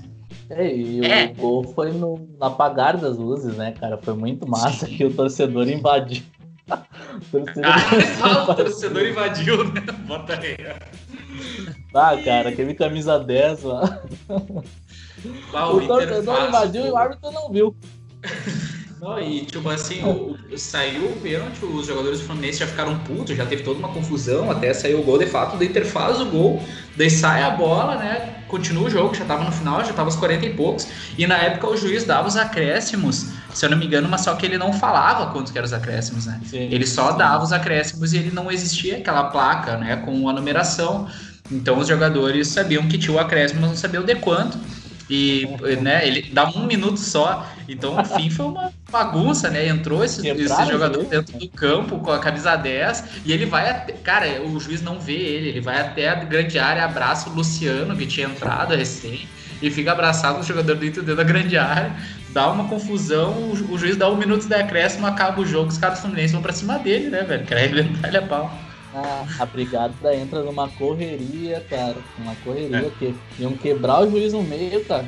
É, 0.51 0.73
e 0.73 1.05
é. 1.05 1.25
o 1.25 1.41
gol 1.41 1.63
foi 1.73 1.91
no, 1.91 2.17
no 2.17 2.45
apagar 2.45 2.97
das 2.97 3.17
luzes, 3.17 3.55
né, 3.57 3.71
cara? 3.71 3.97
Foi 3.97 4.13
muito 4.13 4.47
massa 4.47 4.85
Sim. 4.85 4.95
que 4.95 5.05
o 5.05 5.13
torcedor 5.13 5.67
invadiu. 5.67 6.23
o 6.69 7.31
torcedor, 7.31 7.71
ah, 8.21 8.43
o 8.49 8.55
torcedor 8.55 9.05
invadiu, 9.07 9.63
né? 9.65 9.81
Bota 10.07 10.33
aí. 10.33 10.57
Ah, 11.93 12.17
cara, 12.23 12.49
aquele 12.49 12.73
camisa 12.73 13.19
10 13.19 13.63
lá. 13.63 14.03
O, 14.29 15.77
o 15.77 15.87
torcedor 15.87 16.47
invadiu 16.47 16.85
e 16.85 16.91
o 16.91 16.97
árbitro 16.97 17.31
não 17.31 17.51
viu. 17.51 17.75
Não, 19.01 19.17
e 19.17 19.45
tipo 19.45 19.69
assim, 19.69 20.03
o, 20.03 20.35
saiu 20.57 21.05
o 21.05 21.15
pênalti, 21.21 21.63
os 21.63 21.87
jogadores 21.87 22.19
do 22.19 22.25
Fluminense 22.25 22.59
já 22.59 22.67
ficaram 22.67 22.99
putos, 22.99 23.35
já 23.35 23.45
teve 23.45 23.63
toda 23.63 23.79
uma 23.79 23.87
confusão, 23.87 24.51
até 24.51 24.73
saiu 24.73 24.99
o 24.99 25.03
gol 25.03 25.17
de 25.17 25.25
fato, 25.25 25.55
o 25.55 25.63
Inter 25.63 25.85
faz 25.85 26.19
o 26.19 26.25
gol, 26.25 26.61
daí 26.97 27.09
sai 27.09 27.41
a 27.43 27.51
bola, 27.51 27.95
né? 27.95 28.43
Continua 28.49 28.87
o 28.87 28.89
jogo, 28.89 29.15
já 29.15 29.23
tava 29.23 29.45
no 29.45 29.53
final, 29.53 29.85
já 29.85 29.93
tava 29.93 30.09
os 30.09 30.17
40 30.17 30.45
e 30.45 30.53
poucos, 30.53 30.85
e 31.17 31.25
na 31.25 31.37
época 31.37 31.67
o 31.69 31.77
juiz 31.77 32.03
dava 32.03 32.27
os 32.27 32.35
acréscimos, 32.35 33.27
se 33.53 33.65
eu 33.65 33.69
não 33.69 33.77
me 33.77 33.85
engano, 33.85 34.09
mas 34.09 34.19
só 34.21 34.35
que 34.35 34.45
ele 34.45 34.57
não 34.57 34.73
falava 34.73 35.31
quantos 35.31 35.55
eram 35.55 35.65
os 35.65 35.71
acréscimos, 35.71 36.25
né? 36.25 36.41
Sim, 36.43 36.67
ele 36.69 36.85
só 36.85 37.13
sim. 37.13 37.17
dava 37.17 37.45
os 37.45 37.53
acréscimos 37.53 38.11
e 38.11 38.17
ele 38.17 38.31
não 38.31 38.51
existia 38.51 38.97
aquela 38.97 39.25
placa, 39.25 39.77
né, 39.77 39.95
com 39.95 40.27
a 40.27 40.33
numeração. 40.33 41.07
Então 41.49 41.79
os 41.79 41.87
jogadores 41.87 42.49
sabiam 42.49 42.85
que 42.87 42.97
tinha 42.97 43.15
o 43.15 43.19
acréscimo, 43.19 43.61
mas 43.61 43.69
não 43.69 43.77
sabiam 43.77 44.03
de 44.03 44.15
quanto. 44.15 44.57
E 45.09 45.47
né, 45.81 46.07
ele 46.07 46.29
dá 46.31 46.47
um 46.49 46.67
minuto 46.67 46.99
só. 46.99 47.47
Então, 47.69 47.95
no 47.95 48.03
fim, 48.03 48.31
foi 48.31 48.47
uma 48.47 48.73
bagunça, 48.91 49.49
né? 49.49 49.67
Entrou 49.67 50.03
esse, 50.03 50.27
esse 50.27 50.65
jogador 50.65 51.03
dentro 51.05 51.37
do 51.37 51.47
campo 51.49 51.99
com 51.99 52.11
a 52.11 52.17
camisa 52.17 52.55
10 52.55 53.21
e 53.25 53.31
ele 53.31 53.45
vai 53.45 53.69
até. 53.69 53.93
Cara, 53.93 54.41
o 54.41 54.59
juiz 54.59 54.81
não 54.81 54.99
vê 54.99 55.13
ele, 55.13 55.49
ele 55.49 55.61
vai 55.61 55.79
até 55.79 56.09
a 56.09 56.15
grande 56.15 56.57
área, 56.57 56.83
abraça 56.83 57.29
o 57.29 57.33
Luciano, 57.33 57.95
que 57.95 58.07
tinha 58.07 58.27
entrado 58.27 58.75
recém, 58.75 59.27
e 59.61 59.69
fica 59.69 59.91
abraçado 59.91 60.35
com 60.35 60.41
o 60.41 60.43
jogador 60.43 60.75
dentro 60.75 61.15
da 61.15 61.23
grande 61.23 61.57
área. 61.57 61.93
Dá 62.29 62.49
uma 62.49 62.67
confusão, 62.67 63.51
o, 63.51 63.77
juiz 63.77 63.95
dá 63.95 64.09
um 64.09 64.15
minuto 64.15 64.47
de 64.47 64.53
acréscimo, 64.53 65.05
acaba 65.05 65.41
o 65.41 65.45
jogo, 65.45 65.69
os 65.69 65.77
caras 65.77 65.99
do 65.99 66.01
Fluminense 66.03 66.33
vão 66.33 66.41
pra 66.41 66.53
cima 66.53 66.77
dele, 66.77 67.09
né, 67.09 67.23
velho? 67.23 67.45
Quer 67.45 67.57
arrebentar 67.57 68.07
ele 68.07 68.17
a 68.17 68.21
pau. 68.21 68.51
A, 68.93 69.25
a 69.39 69.45
brigada 69.45 70.15
entra 70.15 70.41
numa 70.41 70.67
correria, 70.67 71.63
cara. 71.69 71.97
Uma 72.17 72.35
correria 72.43 72.87
é. 72.87 72.91
que 72.97 73.15
iam 73.39 73.53
quebrar 73.53 74.01
o 74.01 74.09
juiz 74.09 74.33
no 74.33 74.41
meio, 74.41 74.83
cara. 74.85 75.05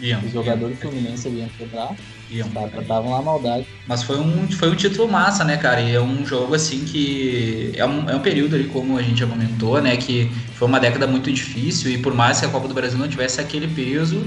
Iam, 0.00 0.20
Os 0.24 0.32
jogadores 0.32 0.80
iam. 0.82 0.90
Fluminense 0.90 1.28
iam 1.28 1.48
quebrar. 1.56 1.94
Iam. 2.30 2.48
Estavam 2.80 3.10
lá 3.10 3.22
maldade. 3.22 3.66
Mas 3.86 4.02
foi 4.02 4.18
um, 4.18 4.50
foi 4.50 4.70
um 4.70 4.74
título 4.74 5.08
massa, 5.10 5.44
né, 5.44 5.56
cara? 5.56 5.80
E 5.80 5.94
é 5.94 6.00
um 6.00 6.24
jogo 6.24 6.54
assim 6.54 6.84
que. 6.84 7.72
É 7.76 7.84
um, 7.84 8.08
é 8.08 8.16
um 8.16 8.20
período 8.20 8.54
ali, 8.54 8.64
como 8.64 8.98
a 8.98 9.02
gente 9.02 9.20
já 9.20 9.26
comentou, 9.26 9.80
né? 9.80 9.96
Que 9.96 10.30
foi 10.54 10.68
uma 10.68 10.80
década 10.80 11.06
muito 11.06 11.32
difícil. 11.32 11.90
E 11.90 11.98
por 11.98 12.14
mais 12.14 12.40
que 12.40 12.46
a 12.46 12.48
Copa 12.48 12.68
do 12.68 12.74
Brasil 12.74 12.98
não 12.98 13.08
tivesse 13.08 13.40
aquele 13.40 13.68
peso, 13.68 14.24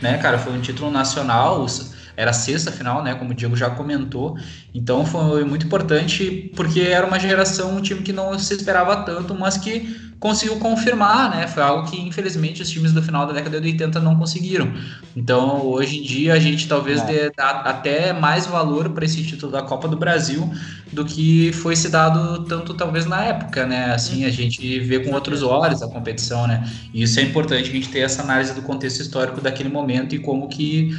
né, 0.00 0.18
cara? 0.18 0.38
Foi 0.38 0.52
um 0.52 0.60
título 0.60 0.90
nacional. 0.90 1.62
Os, 1.62 1.94
era 2.18 2.32
a 2.32 2.34
sexta 2.34 2.72
final, 2.72 3.00
né? 3.00 3.14
Como 3.14 3.30
o 3.30 3.34
Diego 3.34 3.54
já 3.54 3.70
comentou. 3.70 4.36
Então 4.74 5.06
foi 5.06 5.44
muito 5.44 5.66
importante 5.66 6.50
porque 6.56 6.80
era 6.80 7.06
uma 7.06 7.18
geração, 7.20 7.76
um 7.76 7.80
time 7.80 8.02
que 8.02 8.12
não 8.12 8.36
se 8.36 8.54
esperava 8.54 8.96
tanto, 9.04 9.36
mas 9.36 9.56
que 9.56 10.08
conseguiu 10.18 10.56
confirmar, 10.56 11.30
né? 11.30 11.46
Foi 11.46 11.62
algo 11.62 11.88
que 11.88 11.96
infelizmente 12.00 12.60
os 12.60 12.68
times 12.68 12.92
do 12.92 13.00
final 13.00 13.24
da 13.24 13.32
década 13.32 13.60
de 13.60 13.68
80 13.68 14.00
não 14.00 14.16
conseguiram. 14.16 14.72
Então 15.14 15.64
hoje 15.64 15.98
em 15.98 16.02
dia 16.02 16.34
a 16.34 16.40
gente 16.40 16.66
talvez 16.66 17.00
é. 17.02 17.06
dê 17.06 17.32
até 17.36 18.12
mais 18.12 18.46
valor 18.46 18.88
para 18.90 19.04
esse 19.04 19.22
título 19.22 19.52
da 19.52 19.62
Copa 19.62 19.86
do 19.86 19.96
Brasil 19.96 20.52
do 20.92 21.04
que 21.04 21.52
foi 21.52 21.76
se 21.76 21.88
dado 21.88 22.44
tanto 22.46 22.74
talvez 22.74 23.06
na 23.06 23.22
época, 23.22 23.64
né? 23.64 23.92
Assim 23.92 24.24
a 24.24 24.30
gente 24.30 24.80
vê 24.80 24.98
com 24.98 25.12
outros 25.12 25.40
olhos 25.40 25.82
a 25.82 25.86
competição, 25.86 26.48
né? 26.48 26.68
E 26.92 27.02
isso 27.04 27.20
é 27.20 27.22
importante 27.22 27.70
a 27.70 27.72
gente 27.72 27.88
ter 27.88 28.00
essa 28.00 28.22
análise 28.22 28.52
do 28.54 28.62
contexto 28.62 29.00
histórico 29.00 29.40
daquele 29.40 29.68
momento 29.68 30.16
e 30.16 30.18
como 30.18 30.48
que 30.48 30.98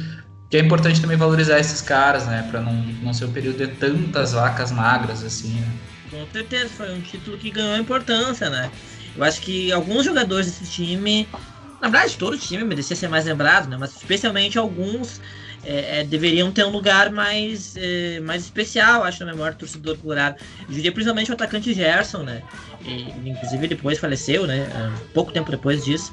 que 0.50 0.56
é 0.56 0.60
importante 0.60 1.00
também 1.00 1.16
valorizar 1.16 1.60
esses 1.60 1.80
caras, 1.80 2.26
né? 2.26 2.46
Para 2.50 2.60
não, 2.60 2.72
não 2.72 3.14
ser 3.14 3.26
um 3.26 3.32
período 3.32 3.58
de 3.58 3.68
tantas 3.68 4.32
vacas 4.32 4.72
magras, 4.72 5.22
assim, 5.22 5.54
né? 5.54 5.72
Com 6.10 6.26
certeza, 6.32 6.68
foi 6.68 6.92
um 6.92 7.00
título 7.00 7.38
que 7.38 7.52
ganhou 7.52 7.76
importância, 7.76 8.50
né? 8.50 8.68
Eu 9.16 9.22
acho 9.22 9.40
que 9.40 9.70
alguns 9.70 10.04
jogadores 10.04 10.46
desse 10.46 10.68
time, 10.68 11.28
na 11.80 11.88
verdade, 11.88 12.16
todo 12.16 12.34
o 12.34 12.38
time 12.38 12.64
merecia 12.64 12.96
ser 12.96 13.08
mais 13.08 13.26
lembrado, 13.26 13.68
né? 13.68 13.76
Mas 13.78 13.94
especialmente 13.94 14.58
alguns 14.58 15.20
é, 15.64 16.00
é, 16.00 16.04
deveriam 16.04 16.50
ter 16.50 16.64
um 16.64 16.70
lugar 16.70 17.12
mais, 17.12 17.76
é, 17.76 18.18
mais 18.18 18.42
especial, 18.42 19.04
acho, 19.04 19.24
na 19.24 19.30
memória 19.30 19.54
do 19.54 19.58
torcedor 19.60 19.96
colorado. 19.98 20.36
Eu 20.68 20.74
diria 20.74 20.90
principalmente 20.90 21.30
o 21.30 21.34
atacante 21.34 21.72
Gerson, 21.72 22.24
né? 22.24 22.42
E, 22.84 23.28
inclusive 23.28 23.68
depois 23.68 24.00
faleceu, 24.00 24.48
né? 24.48 24.68
Pouco 25.14 25.30
tempo 25.30 25.50
depois 25.50 25.84
disso. 25.84 26.12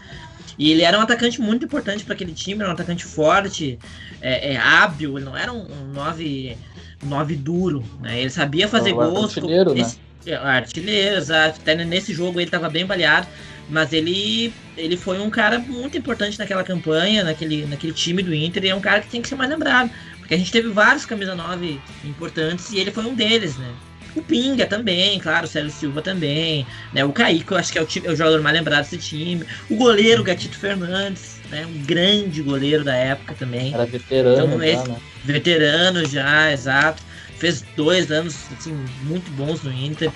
E 0.57 0.71
ele 0.71 0.81
era 0.81 0.97
um 0.97 1.01
atacante 1.01 1.39
muito 1.39 1.65
importante 1.65 2.03
para 2.03 2.13
aquele 2.13 2.33
time, 2.33 2.61
era 2.61 2.69
um 2.69 2.73
atacante 2.73 3.05
forte, 3.05 3.77
é, 4.21 4.53
é, 4.53 4.57
hábil, 4.57 5.17
ele 5.17 5.25
não 5.25 5.37
era 5.37 5.53
um, 5.53 5.65
um 5.71 5.93
nove, 5.93 6.57
nove 7.03 7.35
duro, 7.35 7.83
né? 8.01 8.19
Ele 8.19 8.29
sabia 8.29 8.67
fazer 8.67 8.93
gols. 8.93 9.37
Artilheiro, 9.37 9.75
né? 9.75 9.91
né? 10.25 10.35
Artilheiro, 10.35 11.17
exato. 11.17 11.59
Até 11.61 11.75
nesse 11.75 12.13
jogo 12.13 12.39
ele 12.39 12.47
estava 12.47 12.69
bem 12.69 12.85
baleado, 12.85 13.27
mas 13.69 13.93
ele, 13.93 14.51
ele 14.75 14.97
foi 14.97 15.19
um 15.19 15.29
cara 15.29 15.59
muito 15.59 15.97
importante 15.97 16.39
naquela 16.39 16.63
campanha, 16.63 17.23
naquele, 17.23 17.65
naquele 17.65 17.93
time 17.93 18.23
do 18.23 18.33
Inter, 18.33 18.65
e 18.65 18.69
é 18.69 18.75
um 18.75 18.81
cara 18.81 19.01
que 19.01 19.09
tem 19.09 19.21
que 19.21 19.27
ser 19.27 19.35
mais 19.35 19.49
lembrado. 19.49 19.91
Porque 20.17 20.33
a 20.33 20.37
gente 20.37 20.51
teve 20.51 20.69
vários 20.69 21.05
camisa 21.05 21.35
9 21.35 21.79
importantes 22.03 22.71
e 22.71 22.79
ele 22.79 22.91
foi 22.91 23.05
um 23.05 23.13
deles, 23.13 23.57
né? 23.57 23.73
O 24.15 24.21
Pinga 24.21 24.65
também, 24.65 25.19
claro, 25.19 25.45
o 25.45 25.49
Célio 25.49 25.69
Silva 25.69 26.01
também, 26.01 26.65
né? 26.93 27.05
O 27.05 27.11
Kaique, 27.11 27.51
eu 27.51 27.57
acho 27.57 27.71
que 27.71 27.77
é 27.77 27.81
o, 27.81 27.85
time, 27.85 28.07
é 28.07 28.11
o 28.11 28.15
jogador 28.15 28.41
mais 28.41 28.55
lembrado 28.55 28.83
desse 28.83 28.97
time. 28.97 29.45
O 29.69 29.75
goleiro, 29.75 30.23
Gatito 30.23 30.57
Fernandes, 30.57 31.39
né? 31.49 31.65
Um 31.65 31.83
grande 31.83 32.41
goleiro 32.41 32.83
da 32.83 32.95
época 32.95 33.35
também. 33.35 33.73
Era 33.73 33.85
veterano 33.85 34.45
então, 34.45 34.59
já, 34.59 34.67
esse, 34.67 34.89
né? 34.89 34.97
Veterano 35.23 36.05
já, 36.05 36.51
exato. 36.51 37.03
Fez 37.37 37.63
dois 37.75 38.11
anos, 38.11 38.35
assim, 38.57 38.73
muito 39.03 39.29
bons 39.31 39.61
no 39.61 39.71
Inter. 39.71 40.11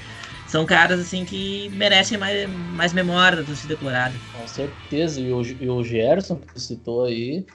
São 0.47 0.65
caras, 0.65 0.99
assim, 0.99 1.23
que 1.23 1.69
merecem 1.75 2.17
mais, 2.17 2.49
mais 2.73 2.91
memória 2.91 3.37
da 3.37 3.43
torcida 3.43 3.77
colorada. 3.77 4.13
Com 4.33 4.47
certeza. 4.47 5.21
E 5.21 5.31
o, 5.31 5.41
e 5.41 5.69
o 5.69 5.83
Gerson, 5.83 6.35
que 6.35 6.47
você 6.53 6.59
citou 6.59 7.05
aí, 7.05 7.45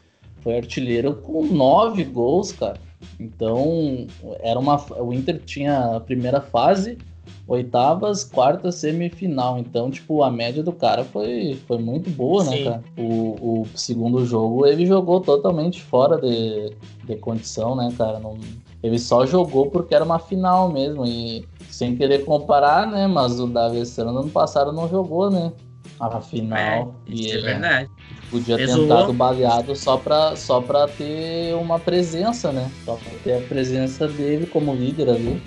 foi 0.42 0.56
artilheiro 0.56 1.14
com 1.14 1.44
nove 1.44 2.04
gols, 2.04 2.52
cara. 2.52 2.85
Então, 3.18 4.06
era 4.40 4.58
uma 4.58 4.76
o 5.00 5.12
Inter 5.12 5.40
tinha 5.44 5.96
a 5.96 6.00
primeira 6.00 6.40
fase, 6.40 6.98
oitavas, 7.46 8.24
quarta, 8.24 8.72
semifinal. 8.72 9.58
Então, 9.58 9.90
tipo, 9.90 10.22
a 10.22 10.30
média 10.30 10.62
do 10.62 10.72
cara 10.72 11.04
foi, 11.04 11.58
foi 11.66 11.78
muito 11.78 12.10
boa, 12.10 12.44
né, 12.44 12.56
Sim. 12.56 12.64
cara? 12.64 12.82
O, 12.96 13.62
o 13.62 13.66
segundo 13.74 14.24
jogo 14.26 14.66
ele 14.66 14.86
jogou 14.86 15.20
totalmente 15.20 15.82
fora 15.82 16.18
de, 16.20 16.72
de 17.04 17.16
condição, 17.16 17.74
né, 17.76 17.92
cara? 17.96 18.18
Não, 18.18 18.36
ele 18.82 18.98
só 18.98 19.26
jogou 19.26 19.70
porque 19.70 19.94
era 19.94 20.04
uma 20.04 20.18
final 20.18 20.70
mesmo. 20.70 21.04
E 21.06 21.46
sem 21.68 21.96
querer 21.96 22.24
comparar, 22.24 22.86
né? 22.86 23.06
Mas 23.06 23.38
o 23.40 23.46
Davi 23.46 23.82
no 23.98 24.20
ano 24.20 24.30
passado 24.30 24.72
não 24.72 24.88
jogou, 24.88 25.30
né? 25.30 25.52
A 25.98 26.20
final. 26.20 26.58
É, 26.58 26.86
e 27.06 27.30
é 27.30 27.38
verdade. 27.38 27.90
Podia 28.30 28.56
ter 28.56 28.68
entrado 28.68 29.12
baleado 29.12 29.74
só 29.76 29.96
pra, 29.96 30.34
só 30.34 30.60
pra 30.60 30.88
ter 30.88 31.54
uma 31.54 31.78
presença, 31.78 32.50
né? 32.50 32.70
Só 32.84 32.96
pra 32.96 33.12
ter 33.22 33.34
a 33.34 33.40
presença 33.40 34.08
dele 34.08 34.46
como 34.46 34.74
líder 34.74 35.08
ali. 35.08 35.40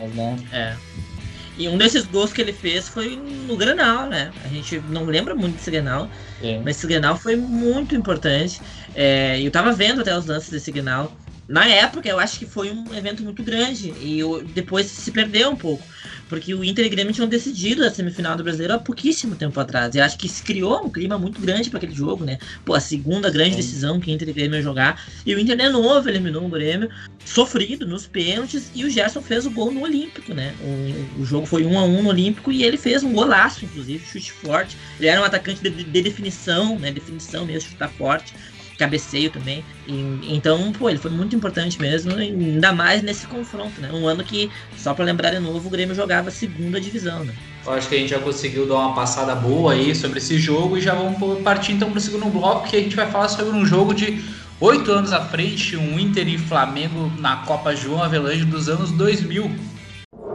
Mas, 0.00 0.14
né? 0.14 0.36
É. 0.52 0.76
E 1.56 1.68
um 1.68 1.76
desses 1.76 2.06
gols 2.06 2.32
que 2.32 2.40
ele 2.40 2.52
fez 2.52 2.88
foi 2.88 3.16
no 3.16 3.56
Granal, 3.56 4.06
né? 4.06 4.32
A 4.44 4.48
gente 4.48 4.80
não 4.88 5.04
lembra 5.04 5.34
muito 5.34 5.56
desse 5.56 5.70
Granal, 5.70 6.08
é. 6.40 6.60
mas 6.64 6.76
esse 6.76 6.86
Granal 6.86 7.16
foi 7.16 7.34
muito 7.34 7.96
importante. 7.96 8.60
É, 8.94 9.40
eu 9.40 9.50
tava 9.50 9.72
vendo 9.72 10.00
até 10.00 10.16
os 10.16 10.26
lances 10.26 10.50
desse 10.50 10.70
Granal. 10.70 11.12
Na 11.48 11.66
época, 11.66 12.08
eu 12.08 12.20
acho 12.20 12.38
que 12.38 12.46
foi 12.46 12.70
um 12.70 12.94
evento 12.94 13.22
muito 13.22 13.42
grande 13.42 13.92
e 14.00 14.18
eu, 14.18 14.44
depois 14.44 14.86
se 14.86 15.10
perdeu 15.10 15.50
um 15.50 15.56
pouco. 15.56 15.82
Porque 16.28 16.54
o 16.54 16.62
Inter 16.62 16.84
e 16.84 16.88
o 16.88 16.90
Grêmio 16.90 17.12
tinham 17.12 17.28
decidido 17.28 17.84
a 17.84 17.90
semifinal 17.90 18.36
do 18.36 18.42
Brasileiro 18.42 18.74
há 18.74 18.78
pouquíssimo 18.78 19.34
tempo 19.34 19.58
atrás. 19.58 19.94
E 19.94 20.00
acho 20.00 20.18
que 20.18 20.28
se 20.28 20.42
criou 20.42 20.84
um 20.84 20.90
clima 20.90 21.18
muito 21.18 21.40
grande 21.40 21.70
para 21.70 21.78
aquele 21.78 21.94
jogo, 21.94 22.24
né? 22.24 22.38
Pô, 22.64 22.74
a 22.74 22.80
segunda 22.80 23.30
grande 23.30 23.56
decisão 23.56 23.98
que 23.98 24.10
o 24.10 24.14
Inter 24.14 24.28
e 24.28 24.30
o 24.30 24.34
Grêmio 24.34 24.56
iam 24.56 24.62
jogar. 24.62 25.02
E 25.24 25.34
o 25.34 25.38
Inter 25.38 25.56
de 25.56 25.68
novo 25.68 26.08
eliminou 26.08 26.44
o 26.44 26.48
Grêmio, 26.48 26.90
sofrido 27.24 27.86
nos 27.86 28.06
pênaltis. 28.06 28.70
E 28.74 28.84
o 28.84 28.90
Gerson 28.90 29.22
fez 29.22 29.46
o 29.46 29.50
gol 29.50 29.72
no 29.72 29.82
Olímpico, 29.82 30.34
né? 30.34 30.54
O, 30.60 31.22
o 31.22 31.24
jogo 31.24 31.46
foi 31.46 31.64
1 31.64 31.78
a 31.78 31.84
1 31.84 32.02
no 32.02 32.08
Olímpico 32.10 32.52
e 32.52 32.62
ele 32.62 32.76
fez 32.76 33.02
um 33.02 33.12
golaço, 33.12 33.64
inclusive, 33.64 34.04
chute 34.04 34.32
forte. 34.32 34.76
Ele 34.98 35.08
era 35.08 35.20
um 35.20 35.24
atacante 35.24 35.62
de, 35.62 35.70
de 35.70 36.02
definição, 36.02 36.78
né? 36.78 36.90
Definição 36.90 37.46
mesmo, 37.46 37.70
chutar 37.70 37.88
forte 37.90 38.34
cabeceio 38.78 39.30
também. 39.30 39.64
E, 39.86 40.34
então, 40.34 40.72
pô, 40.72 40.88
ele 40.88 40.98
foi 40.98 41.10
muito 41.10 41.34
importante 41.34 41.80
mesmo, 41.80 42.14
ainda 42.14 42.72
mais 42.72 43.02
nesse 43.02 43.26
confronto, 43.26 43.80
né? 43.80 43.90
Um 43.92 44.06
ano 44.06 44.22
que, 44.22 44.50
só 44.76 44.94
para 44.94 45.04
lembrar 45.04 45.30
de 45.30 45.40
novo, 45.40 45.66
o 45.66 45.70
Grêmio 45.70 45.94
jogava 45.94 46.30
segunda 46.30 46.80
divisão, 46.80 47.24
né? 47.24 47.34
Eu 47.66 47.72
acho 47.72 47.88
que 47.88 47.96
a 47.96 47.98
gente 47.98 48.10
já 48.10 48.18
conseguiu 48.18 48.66
dar 48.66 48.76
uma 48.76 48.94
passada 48.94 49.34
boa 49.34 49.72
aí 49.72 49.94
sobre 49.94 50.18
esse 50.18 50.38
jogo 50.38 50.78
e 50.78 50.80
já 50.80 50.94
vamos 50.94 51.42
partir 51.42 51.72
então 51.72 51.90
para 51.90 51.98
o 51.98 52.00
segundo 52.00 52.26
bloco, 52.26 52.68
que 52.68 52.76
a 52.76 52.80
gente 52.80 52.96
vai 52.96 53.10
falar 53.10 53.28
sobre 53.28 53.54
um 53.54 53.66
jogo 53.66 53.92
de 53.92 54.24
oito 54.60 54.90
anos 54.90 55.12
à 55.12 55.20
frente, 55.20 55.76
um 55.76 55.98
Inter 55.98 56.26
e 56.28 56.38
Flamengo 56.38 57.12
na 57.18 57.38
Copa 57.38 57.76
João 57.76 58.02
Avelange 58.02 58.44
dos 58.44 58.68
anos 58.68 58.90
2000. 58.92 59.50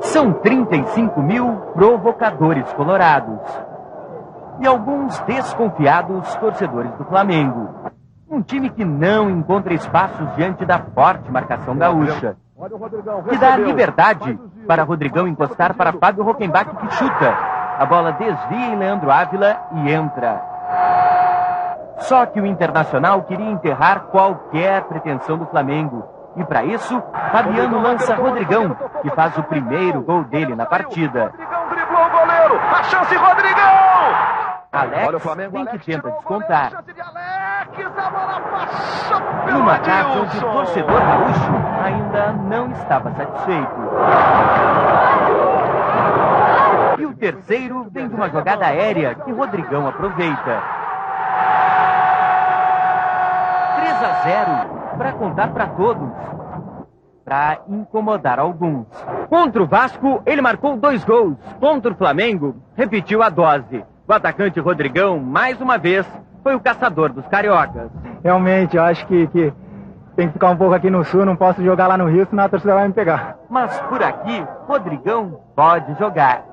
São 0.02 0.34
35 0.34 1.22
mil 1.24 1.56
provocadores 1.74 2.72
colorados 2.74 3.40
e 4.62 4.68
alguns 4.68 5.18
desconfiados 5.22 6.36
torcedores 6.36 6.92
do 6.98 7.06
Flamengo. 7.06 7.93
Um 8.34 8.42
time 8.42 8.68
que 8.72 8.84
não 8.84 9.30
encontra 9.30 9.76
espaços 9.76 10.28
diante 10.36 10.66
da 10.66 10.80
forte 10.80 11.32
marcação 11.32 11.78
gaúcha. 11.78 12.36
Que 13.30 13.38
dá 13.38 13.56
liberdade 13.58 14.40
para 14.68 14.82
Rodrigão 14.82 15.28
encostar 15.28 15.76
para 15.76 15.94
Fábio 15.94 16.24
Rockenbach 16.24 16.68
que 16.76 16.96
chuta. 16.96 17.38
A 17.78 17.86
bola 17.86 18.12
desvia 18.14 18.74
em 18.74 18.76
Leandro 18.76 19.12
Ávila 19.12 19.62
e 19.74 19.92
entra. 19.92 20.42
Só 22.00 22.26
que 22.26 22.42
o 22.42 22.46
Internacional 22.48 23.22
queria 23.22 23.52
enterrar 23.52 24.06
qualquer 24.06 24.82
pretensão 24.86 25.38
do 25.38 25.46
Flamengo. 25.46 26.04
E 26.36 26.44
para 26.44 26.66
isso, 26.66 27.04
Fabiano 27.32 27.80
lança 27.80 28.16
Rodrigão, 28.16 28.76
que 29.04 29.12
faz 29.12 29.38
o 29.38 29.44
primeiro 29.44 30.02
gol 30.02 30.24
dele 30.24 30.56
na 30.56 30.66
partida. 30.66 31.26
Rodrigão 31.26 31.68
driblou 31.70 32.04
o 32.04 32.10
goleiro. 32.10 32.60
A 32.60 32.82
chance, 32.82 33.16
Rodrigão! 33.16 34.33
Alex 34.74 35.08
Olha 35.08 35.18
o 35.18 35.20
Flamengo, 35.20 35.52
vem 35.52 35.66
que 35.68 35.78
tenta 35.86 36.10
descontar. 36.10 36.84
Numa 39.52 39.78
casa 39.78 40.20
onde 40.20 40.38
o 40.38 40.52
torcedor 40.52 41.00
gaúcho 41.00 41.52
ainda 41.80 42.34
não 42.34 42.72
estava 42.72 43.12
satisfeito. 43.12 43.76
E 46.98 47.06
o 47.06 47.14
terceiro 47.14 47.88
vem 47.92 48.08
de 48.08 48.16
uma 48.16 48.28
jogada 48.30 48.66
aérea 48.66 49.14
que 49.14 49.32
Rodrigão 49.32 49.88
aproveita. 49.88 50.64
3 53.76 54.04
a 54.04 54.22
0 54.24 54.98
para 54.98 55.12
contar 55.14 55.54
para 55.54 55.68
todos. 55.68 56.10
Para 57.24 57.60
incomodar 57.68 58.40
alguns. 58.40 58.88
Contra 59.30 59.62
o 59.62 59.68
Vasco, 59.68 60.24
ele 60.26 60.42
marcou 60.42 60.76
dois 60.78 61.04
gols. 61.06 61.38
Contra 61.60 61.92
o 61.92 61.96
Flamengo, 61.96 62.56
repetiu 62.76 63.22
a 63.22 63.30
dose. 63.30 63.86
O 64.06 64.12
atacante 64.12 64.60
Rodrigão, 64.60 65.18
mais 65.18 65.62
uma 65.62 65.78
vez, 65.78 66.06
foi 66.44 66.54
o 66.54 66.60
caçador 66.60 67.14
dos 67.14 67.26
cariocas. 67.28 67.90
Realmente, 68.22 68.76
eu 68.76 68.84
acho 68.84 69.08
que, 69.08 69.28
que 69.28 69.54
tem 70.18 70.28
que 70.28 70.34
ficar 70.34 70.50
um 70.50 70.58
pouco 70.58 70.74
aqui 70.74 70.90
no 70.90 71.06
sul, 71.06 71.26
não 71.26 71.38
posso 71.38 71.64
jogar 71.64 71.88
lá 71.88 71.98
no 71.98 72.10
Rio, 72.10 72.28
senão 72.30 72.44
a 72.44 72.50
torcida 72.50 72.74
vai 72.74 72.86
me 72.86 72.94
pegar. 72.94 73.38
Mas 73.50 73.80
por 73.84 74.04
aqui, 74.04 74.46
Rodrigão 74.68 75.40
pode 75.56 75.98
jogar. 75.98 76.46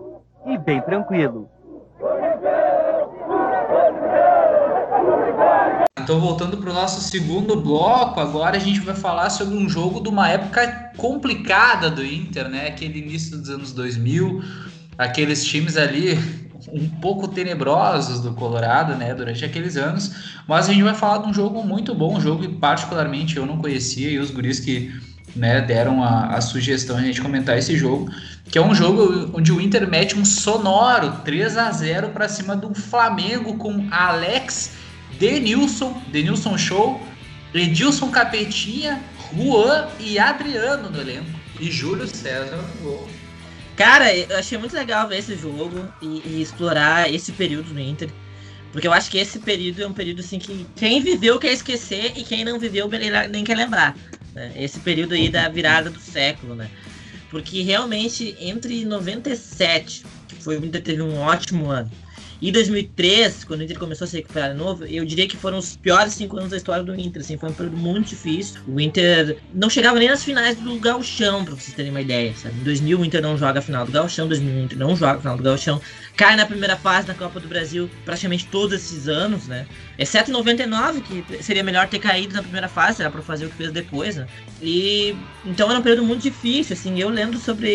E 0.47 0.57
bem 0.57 0.81
tranquilo. 0.81 1.51
Então, 5.99 6.21
voltando 6.21 6.57
para 6.57 6.71
o 6.71 6.73
nosso 6.73 7.01
segundo 7.01 7.61
bloco, 7.61 8.21
agora 8.21 8.57
a 8.57 8.61
gente 8.61 8.81
vai 8.81 8.95
falar 8.95 9.29
sobre 9.29 9.57
um 9.57 9.69
jogo 9.69 10.01
de 10.01 10.09
uma 10.09 10.29
época 10.29 10.93
complicada 10.97 11.91
do 11.91 12.05
Inter, 12.05 12.49
né? 12.49 12.69
Aquele 12.69 13.01
início 13.01 13.37
dos 13.37 13.51
anos 13.51 13.73
2000, 13.73 14.41
aqueles 14.97 15.45
times 15.45 15.77
ali 15.77 16.49
um 16.73 16.89
pouco 17.01 17.29
tenebrosos 17.29 18.21
do 18.21 18.33
Colorado, 18.33 18.95
né, 18.95 19.15
durante 19.15 19.45
aqueles 19.45 19.77
anos, 19.77 20.13
mas 20.47 20.69
a 20.69 20.73
gente 20.73 20.83
vai 20.83 20.95
falar 20.95 21.19
de 21.19 21.29
um 21.29 21.35
jogo 21.35 21.63
muito 21.63 21.95
bom, 21.95 22.17
um 22.17 22.21
jogo 22.21 22.43
que 22.43 22.49
particularmente 22.49 23.37
eu 23.37 23.47
não 23.47 23.59
conhecia 23.59 24.11
e 24.11 24.19
os 24.19 24.31
guris 24.31 24.61
que 24.61 24.93
né, 25.35 25.61
deram 25.61 26.03
a, 26.03 26.35
a 26.35 26.41
sugestão 26.41 26.97
a 26.97 27.03
gente 27.03 27.21
comentar 27.21 27.57
esse 27.57 27.77
jogo, 27.77 28.11
que 28.45 28.59
é 28.59 28.63
um 28.63 28.75
jogo 28.75 29.31
onde 29.33 29.53
o 29.53 29.61
Inter 29.61 29.89
mete 29.89 30.19
um 30.19 30.25
sonoro 30.25 31.13
3 31.25 31.57
a 31.57 31.71
0 31.71 32.09
para 32.09 32.29
cima 32.29 32.57
do 32.57 32.75
Flamengo 32.75 33.57
com 33.57 33.87
Alex 33.91 34.73
Denilson, 35.19 36.03
Denilson 36.11 36.59
Show, 36.59 37.01
Edilson 37.55 38.11
Capetinha, 38.11 39.01
Juan 39.35 39.89
e 40.01 40.19
Adriano 40.19 40.91
no 40.91 41.01
elenco 41.01 41.31
e 41.61 41.71
Júlio 41.71 42.07
César 42.07 42.57
no 42.57 42.83
gol. 42.83 43.09
Cara, 43.81 44.15
eu 44.15 44.37
achei 44.37 44.59
muito 44.59 44.77
legal 44.77 45.09
ver 45.09 45.21
esse 45.21 45.35
jogo 45.35 45.89
e, 46.03 46.21
e, 46.27 46.43
explorar 46.43 47.11
esse 47.11 47.33
período 47.33 47.73
no 47.73 47.81
Inter. 47.81 48.11
Porque 48.73 48.87
eu 48.87 48.93
acho 48.93 49.11
que 49.11 49.17
esse 49.17 49.39
período 49.39 49.83
é 49.83 49.87
um 49.87 49.93
período 49.95 50.21
assim 50.21 50.39
que 50.39 50.67
quem 50.77 51.03
viveu 51.03 51.39
quer 51.39 51.55
esquecer 51.55 52.13
e 52.15 52.23
quem 52.23 52.45
não 52.45 52.59
viveu 52.59 52.87
nem 53.31 53.43
quer 53.43 53.57
lembrar. 53.57 53.97
Né? 54.35 54.53
Esse 54.55 54.79
período 54.81 55.15
aí 55.15 55.31
da 55.31 55.49
virada 55.49 55.89
do 55.89 55.99
século, 55.99 56.55
né? 56.55 56.71
Porque 57.31 57.63
realmente 57.63 58.37
entre 58.39 58.85
97, 58.85 60.05
que 60.29 60.35
foi 60.35 60.59
o 60.59 60.65
Inter 60.67 60.83
teve 60.83 61.01
um 61.01 61.19
ótimo 61.19 61.71
ano, 61.71 61.91
e 62.41 62.51
2003, 62.51 63.45
quando 63.45 63.61
o 63.61 63.65
Inter 63.65 63.79
começou 63.79 64.07
a 64.07 64.09
se 64.09 64.17
recuperar 64.17 64.53
de 64.53 64.57
novo, 64.57 64.87
eu 64.87 65.05
diria 65.05 65.29
que 65.29 65.37
foram 65.37 65.59
os 65.59 65.77
piores 65.77 66.15
cinco 66.15 66.39
anos 66.39 66.51
da 66.51 66.57
história 66.57 66.83
do 66.83 66.99
Inter. 66.99 67.21
Assim, 67.21 67.37
foi 67.37 67.51
um 67.51 67.53
período 67.53 67.77
muito 67.77 68.09
difícil. 68.09 68.61
O 68.67 68.81
Inter 68.81 69.37
não 69.53 69.69
chegava 69.69 69.99
nem 69.99 70.09
nas 70.09 70.25
finais 70.25 70.57
do 70.57 70.79
Gauchão, 70.79 71.45
pra 71.45 71.55
vocês 71.55 71.75
terem 71.75 71.91
uma 71.91 72.01
ideia. 72.01 72.35
Sabe? 72.35 72.59
Em 72.59 72.65
2000 72.65 72.99
o 72.99 73.05
Inter 73.05 73.21
não 73.21 73.37
joga 73.37 73.59
a 73.59 73.63
final 73.63 73.85
do 73.85 73.93
Gauchão, 73.93 74.25
em 74.25 74.29
2001 74.29 74.61
o 74.61 74.65
Inter 74.65 74.79
não 74.79 74.97
joga 74.97 75.19
a 75.19 75.21
final 75.21 75.37
do 75.37 75.43
Gauchão. 75.43 75.83
Cai 76.17 76.35
na 76.35 76.47
primeira 76.47 76.77
fase 76.77 77.07
da 77.07 77.15
Copa 77.15 77.41
do 77.41 77.47
Brasil 77.47 77.91
praticamente 78.07 78.47
todos 78.47 78.75
esses 78.75 79.07
anos, 79.07 79.47
né? 79.47 79.67
Exceto 79.99 80.31
em 80.31 80.33
99, 80.33 81.03
que 81.03 81.43
seria 81.43 81.63
melhor 81.63 81.89
ter 81.89 81.99
caído 81.99 82.35
na 82.35 82.43
primeira 82.43 82.69
fase, 82.69 83.03
era 83.03 83.11
pra 83.11 83.21
fazer 83.21 83.47
o 83.47 83.51
que 83.51 83.57
fez 83.57 83.71
depois, 83.71 84.17
né? 84.17 84.27
E 84.63 85.15
então 85.45 85.69
era 85.69 85.79
um 85.79 85.83
período 85.83 86.05
muito 86.07 86.23
difícil, 86.23 86.75
assim. 86.75 86.99
Eu 86.99 87.11
lendo 87.11 87.39
sobre 87.39 87.69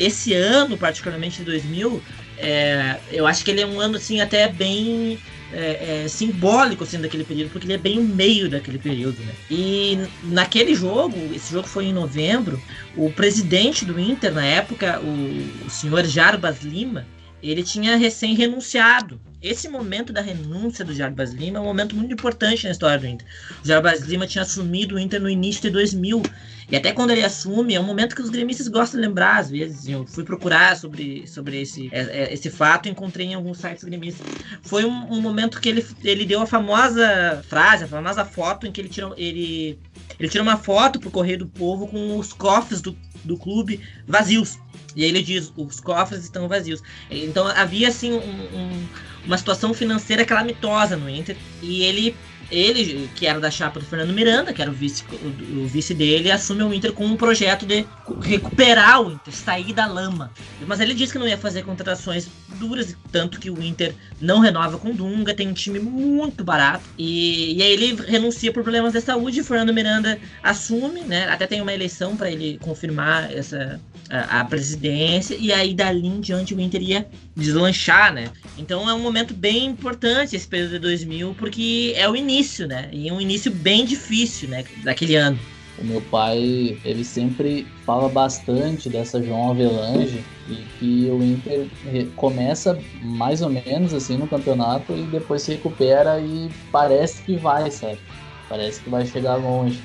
esse 0.00 0.34
ano, 0.34 0.76
particularmente 0.76 1.38
de 1.38 1.44
2000, 1.44 2.02
é, 2.38 2.98
eu 3.10 3.26
acho 3.26 3.44
que 3.44 3.50
ele 3.50 3.60
é 3.60 3.66
um 3.66 3.80
ano 3.80 3.96
assim 3.96 4.20
até 4.20 4.48
bem 4.48 5.18
é, 5.52 6.02
é, 6.04 6.08
simbólico 6.08 6.84
assim 6.84 7.00
daquele 7.00 7.24
período, 7.24 7.50
porque 7.50 7.66
ele 7.66 7.74
é 7.74 7.78
bem 7.78 7.98
o 7.98 8.02
meio 8.02 8.48
daquele 8.48 8.78
período, 8.78 9.18
né? 9.20 9.32
E 9.50 9.98
naquele 10.24 10.74
jogo, 10.74 11.16
esse 11.34 11.52
jogo 11.52 11.66
foi 11.66 11.86
em 11.86 11.92
novembro, 11.92 12.60
o 12.96 13.10
presidente 13.10 13.84
do 13.84 13.98
Inter 13.98 14.32
na 14.32 14.44
época, 14.44 15.00
o, 15.00 15.66
o 15.66 15.70
senhor 15.70 16.04
Jarbas 16.04 16.62
Lima, 16.62 17.06
ele 17.42 17.62
tinha 17.62 17.96
recém 17.96 18.34
renunciado. 18.34 19.20
Esse 19.40 19.68
momento 19.68 20.12
da 20.12 20.20
renúncia 20.20 20.84
do 20.84 20.92
Jarbas 20.92 21.32
Lima 21.32 21.58
é 21.58 21.60
um 21.60 21.64
momento 21.64 21.94
muito 21.94 22.12
importante 22.12 22.64
na 22.64 22.72
história 22.72 22.98
do 22.98 23.06
Inter. 23.06 23.26
O 23.62 23.66
Jarbas 23.66 24.00
Lima 24.00 24.26
tinha 24.26 24.42
assumido 24.42 24.96
o 24.96 24.98
Inter 24.98 25.20
no 25.20 25.30
início 25.30 25.62
de 25.62 25.70
2000 25.70 26.22
e 26.70 26.76
até 26.76 26.92
quando 26.92 27.12
ele 27.12 27.24
assume, 27.24 27.74
é 27.74 27.80
um 27.80 27.84
momento 27.84 28.14
que 28.14 28.20
os 28.20 28.28
gremistas 28.28 28.68
gostam 28.68 29.00
de 29.00 29.06
lembrar, 29.06 29.38
às 29.38 29.48
vezes. 29.48 29.88
Eu 29.88 30.04
fui 30.06 30.22
procurar 30.22 30.76
sobre, 30.76 31.26
sobre 31.26 31.62
esse, 31.62 31.88
é, 31.92 32.00
é, 32.00 32.34
esse 32.34 32.50
fato 32.50 32.86
e 32.86 32.90
encontrei 32.90 33.26
em 33.26 33.34
alguns 33.34 33.58
sites 33.58 33.84
gremistas. 33.84 34.26
Foi 34.60 34.84
um, 34.84 35.12
um, 35.12 35.20
momento 35.20 35.60
que 35.60 35.68
ele, 35.68 35.86
ele 36.04 36.26
deu 36.26 36.42
a 36.42 36.46
famosa 36.46 37.42
frase, 37.48 37.84
a 37.84 37.88
famosa 37.88 38.24
foto 38.24 38.66
em 38.66 38.72
que 38.72 38.80
ele 38.80 38.88
tira, 38.90 39.10
ele, 39.16 39.78
ele 40.18 40.28
tira 40.28 40.42
uma 40.42 40.58
foto 40.58 41.00
pro 41.00 41.10
Correio 41.10 41.38
do 41.38 41.46
Povo 41.46 41.88
com 41.88 42.18
os 42.18 42.34
cofres 42.34 42.82
do, 42.82 42.94
do 43.24 43.38
clube 43.38 43.80
vazios. 44.06 44.58
E 44.94 45.04
aí 45.04 45.08
ele 45.08 45.22
diz: 45.22 45.50
os 45.56 45.80
cofres 45.80 46.24
estão 46.24 46.48
vazios. 46.48 46.82
Então 47.10 47.46
havia 47.46 47.88
assim 47.88 48.12
um, 48.12 48.88
uma 49.28 49.38
situação 49.38 49.72
financeira 49.72 50.24
calamitosa 50.24 50.96
no 50.96 51.08
Inter 51.08 51.36
e 51.62 51.84
ele 51.84 52.16
ele, 52.50 53.10
que 53.14 53.26
era 53.26 53.38
da 53.38 53.50
chapa 53.50 53.78
do 53.78 53.84
Fernando 53.84 54.12
Miranda, 54.12 54.52
que 54.52 54.62
era 54.62 54.70
o 54.70 54.74
vice, 54.74 55.04
o, 55.12 55.64
o, 55.64 55.66
vice 55.66 55.92
dele, 55.92 56.30
assume 56.30 56.62
o 56.62 56.72
Inter 56.72 56.92
com 56.92 57.04
um 57.04 57.16
projeto 57.16 57.66
de 57.66 57.84
recuperar 58.22 59.02
o 59.02 59.12
Inter, 59.12 59.34
sair 59.34 59.72
da 59.72 59.86
lama. 59.86 60.32
Mas 60.66 60.80
ele 60.80 60.94
disse 60.94 61.12
que 61.12 61.18
não 61.18 61.28
ia 61.28 61.36
fazer 61.36 61.62
contratações 61.62 62.26
duras, 62.58 62.96
tanto 63.12 63.38
que 63.38 63.50
o 63.50 63.62
Inter 63.62 63.94
não 64.20 64.40
renova 64.40 64.78
com 64.78 64.94
Dunga, 64.94 65.34
tem 65.34 65.48
um 65.48 65.52
time 65.52 65.78
muito 65.78 66.42
barato. 66.42 66.84
E, 66.96 67.54
e 67.58 67.62
aí 67.62 67.72
ele 67.72 68.02
renuncia 68.06 68.52
por 68.52 68.62
problemas 68.62 68.94
de 68.94 69.00
saúde, 69.00 69.42
Fernando 69.42 69.74
Miranda 69.74 70.18
assume, 70.42 71.02
né? 71.02 71.28
Até 71.28 71.46
tem 71.46 71.60
uma 71.60 71.74
eleição 71.74 72.16
para 72.16 72.30
ele 72.30 72.58
confirmar 72.62 73.30
essa, 73.30 73.78
a, 74.10 74.44
presidência, 74.44 75.36
e 75.38 75.52
aí 75.52 75.74
dali 75.74 76.06
em 76.06 76.20
diante 76.20 76.54
o 76.54 76.60
Inter 76.60 76.82
ia 76.82 77.06
deslanchar, 77.36 78.12
né? 78.12 78.30
Então 78.56 78.88
é 78.88 78.94
um 78.94 79.00
momento 79.00 79.34
bem 79.34 79.66
importante 79.66 80.34
esse 80.34 80.46
período 80.46 80.72
de 80.72 80.78
2000, 80.80 81.34
porque 81.38 81.92
é 81.96 82.08
o 82.08 82.16
início, 82.16 82.66
né? 82.66 82.88
E 82.92 83.10
um 83.12 83.20
início 83.20 83.50
bem 83.50 83.84
difícil, 83.84 84.48
né? 84.48 84.64
Daquele 84.82 85.16
ano. 85.16 85.38
O 85.78 85.84
meu 85.84 86.00
pai, 86.00 86.76
ele 86.84 87.04
sempre 87.04 87.64
fala 87.86 88.08
bastante 88.08 88.88
dessa 88.88 89.22
João 89.22 89.52
Avelange 89.52 90.24
e 90.48 90.56
que 90.78 91.10
o 91.10 91.22
Inter 91.22 91.68
começa 92.16 92.76
mais 93.00 93.42
ou 93.42 93.48
menos 93.48 93.94
assim 93.94 94.16
no 94.16 94.26
campeonato 94.26 94.92
e 94.92 95.02
depois 95.04 95.42
se 95.42 95.52
recupera 95.52 96.20
e 96.20 96.50
parece 96.72 97.22
que 97.22 97.36
vai, 97.36 97.70
sabe? 97.70 98.00
Parece 98.48 98.80
que 98.80 98.90
vai 98.90 99.06
chegar 99.06 99.36
longe. 99.36 99.80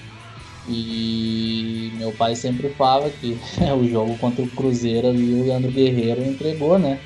E 0.68 1.91
meu 1.97 2.11
pai 2.14 2.36
sempre 2.36 2.70
fala 2.70 3.09
que 3.09 3.38
o 3.78 3.88
jogo 3.88 4.18
contra 4.18 4.43
o 4.43 4.47
Cruzeiro 4.47 5.07
ali, 5.07 5.34
o 5.34 5.43
Leandro 5.43 5.72
Guerreiro 5.72 6.24
entregou, 6.24 6.80
né? 6.80 6.99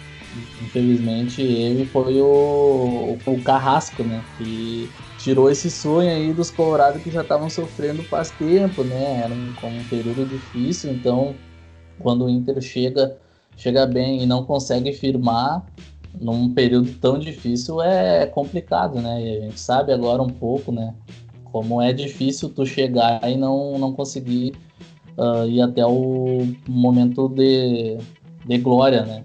Infelizmente 0.62 1.42
ele 1.42 1.86
foi 1.86 2.22
o, 2.22 3.18
o, 3.26 3.42
carrasco, 3.42 4.04
né? 4.04 4.24
Que 4.38 4.90
tirou 5.18 5.50
esse 5.50 5.72
sonho 5.72 6.12
aí 6.12 6.32
dos 6.34 6.52
Colorados 6.52 7.02
que 7.02 7.10
já 7.10 7.22
estavam 7.22 7.50
sofrendo 7.50 8.04
faz 8.04 8.30
tempo, 8.30 8.84
né? 8.84 9.22
Era 9.24 9.34
um, 9.34 9.54
um 9.64 9.84
período 9.86 10.26
difícil, 10.26 10.92
então 10.92 11.34
quando 12.00 12.26
o 12.26 12.30
Inter 12.30 12.62
chega, 12.62 13.18
chega 13.56 13.88
bem 13.88 14.22
e 14.22 14.26
não 14.28 14.44
consegue 14.44 14.94
firmar 14.94 15.66
num 16.20 16.54
período 16.54 16.92
tão 16.94 17.18
difícil 17.18 17.82
é 17.82 18.26
complicado, 18.26 19.02
né? 19.02 19.22
E 19.22 19.38
a 19.38 19.42
gente 19.42 19.60
sabe 19.60 19.92
agora 19.92 20.22
um 20.22 20.30
pouco, 20.30 20.72
né? 20.72 20.94
Como 21.58 21.82
é 21.82 21.92
difícil 21.92 22.50
tu 22.50 22.66
chegar 22.68 23.20
e 23.28 23.36
não, 23.36 23.80
não 23.80 23.94
conseguir 23.94 24.54
uh, 25.18 25.48
ir 25.48 25.60
até 25.60 25.84
o 25.84 26.48
momento 26.68 27.28
de, 27.28 27.98
de 28.46 28.58
glória, 28.60 29.04
né? 29.04 29.24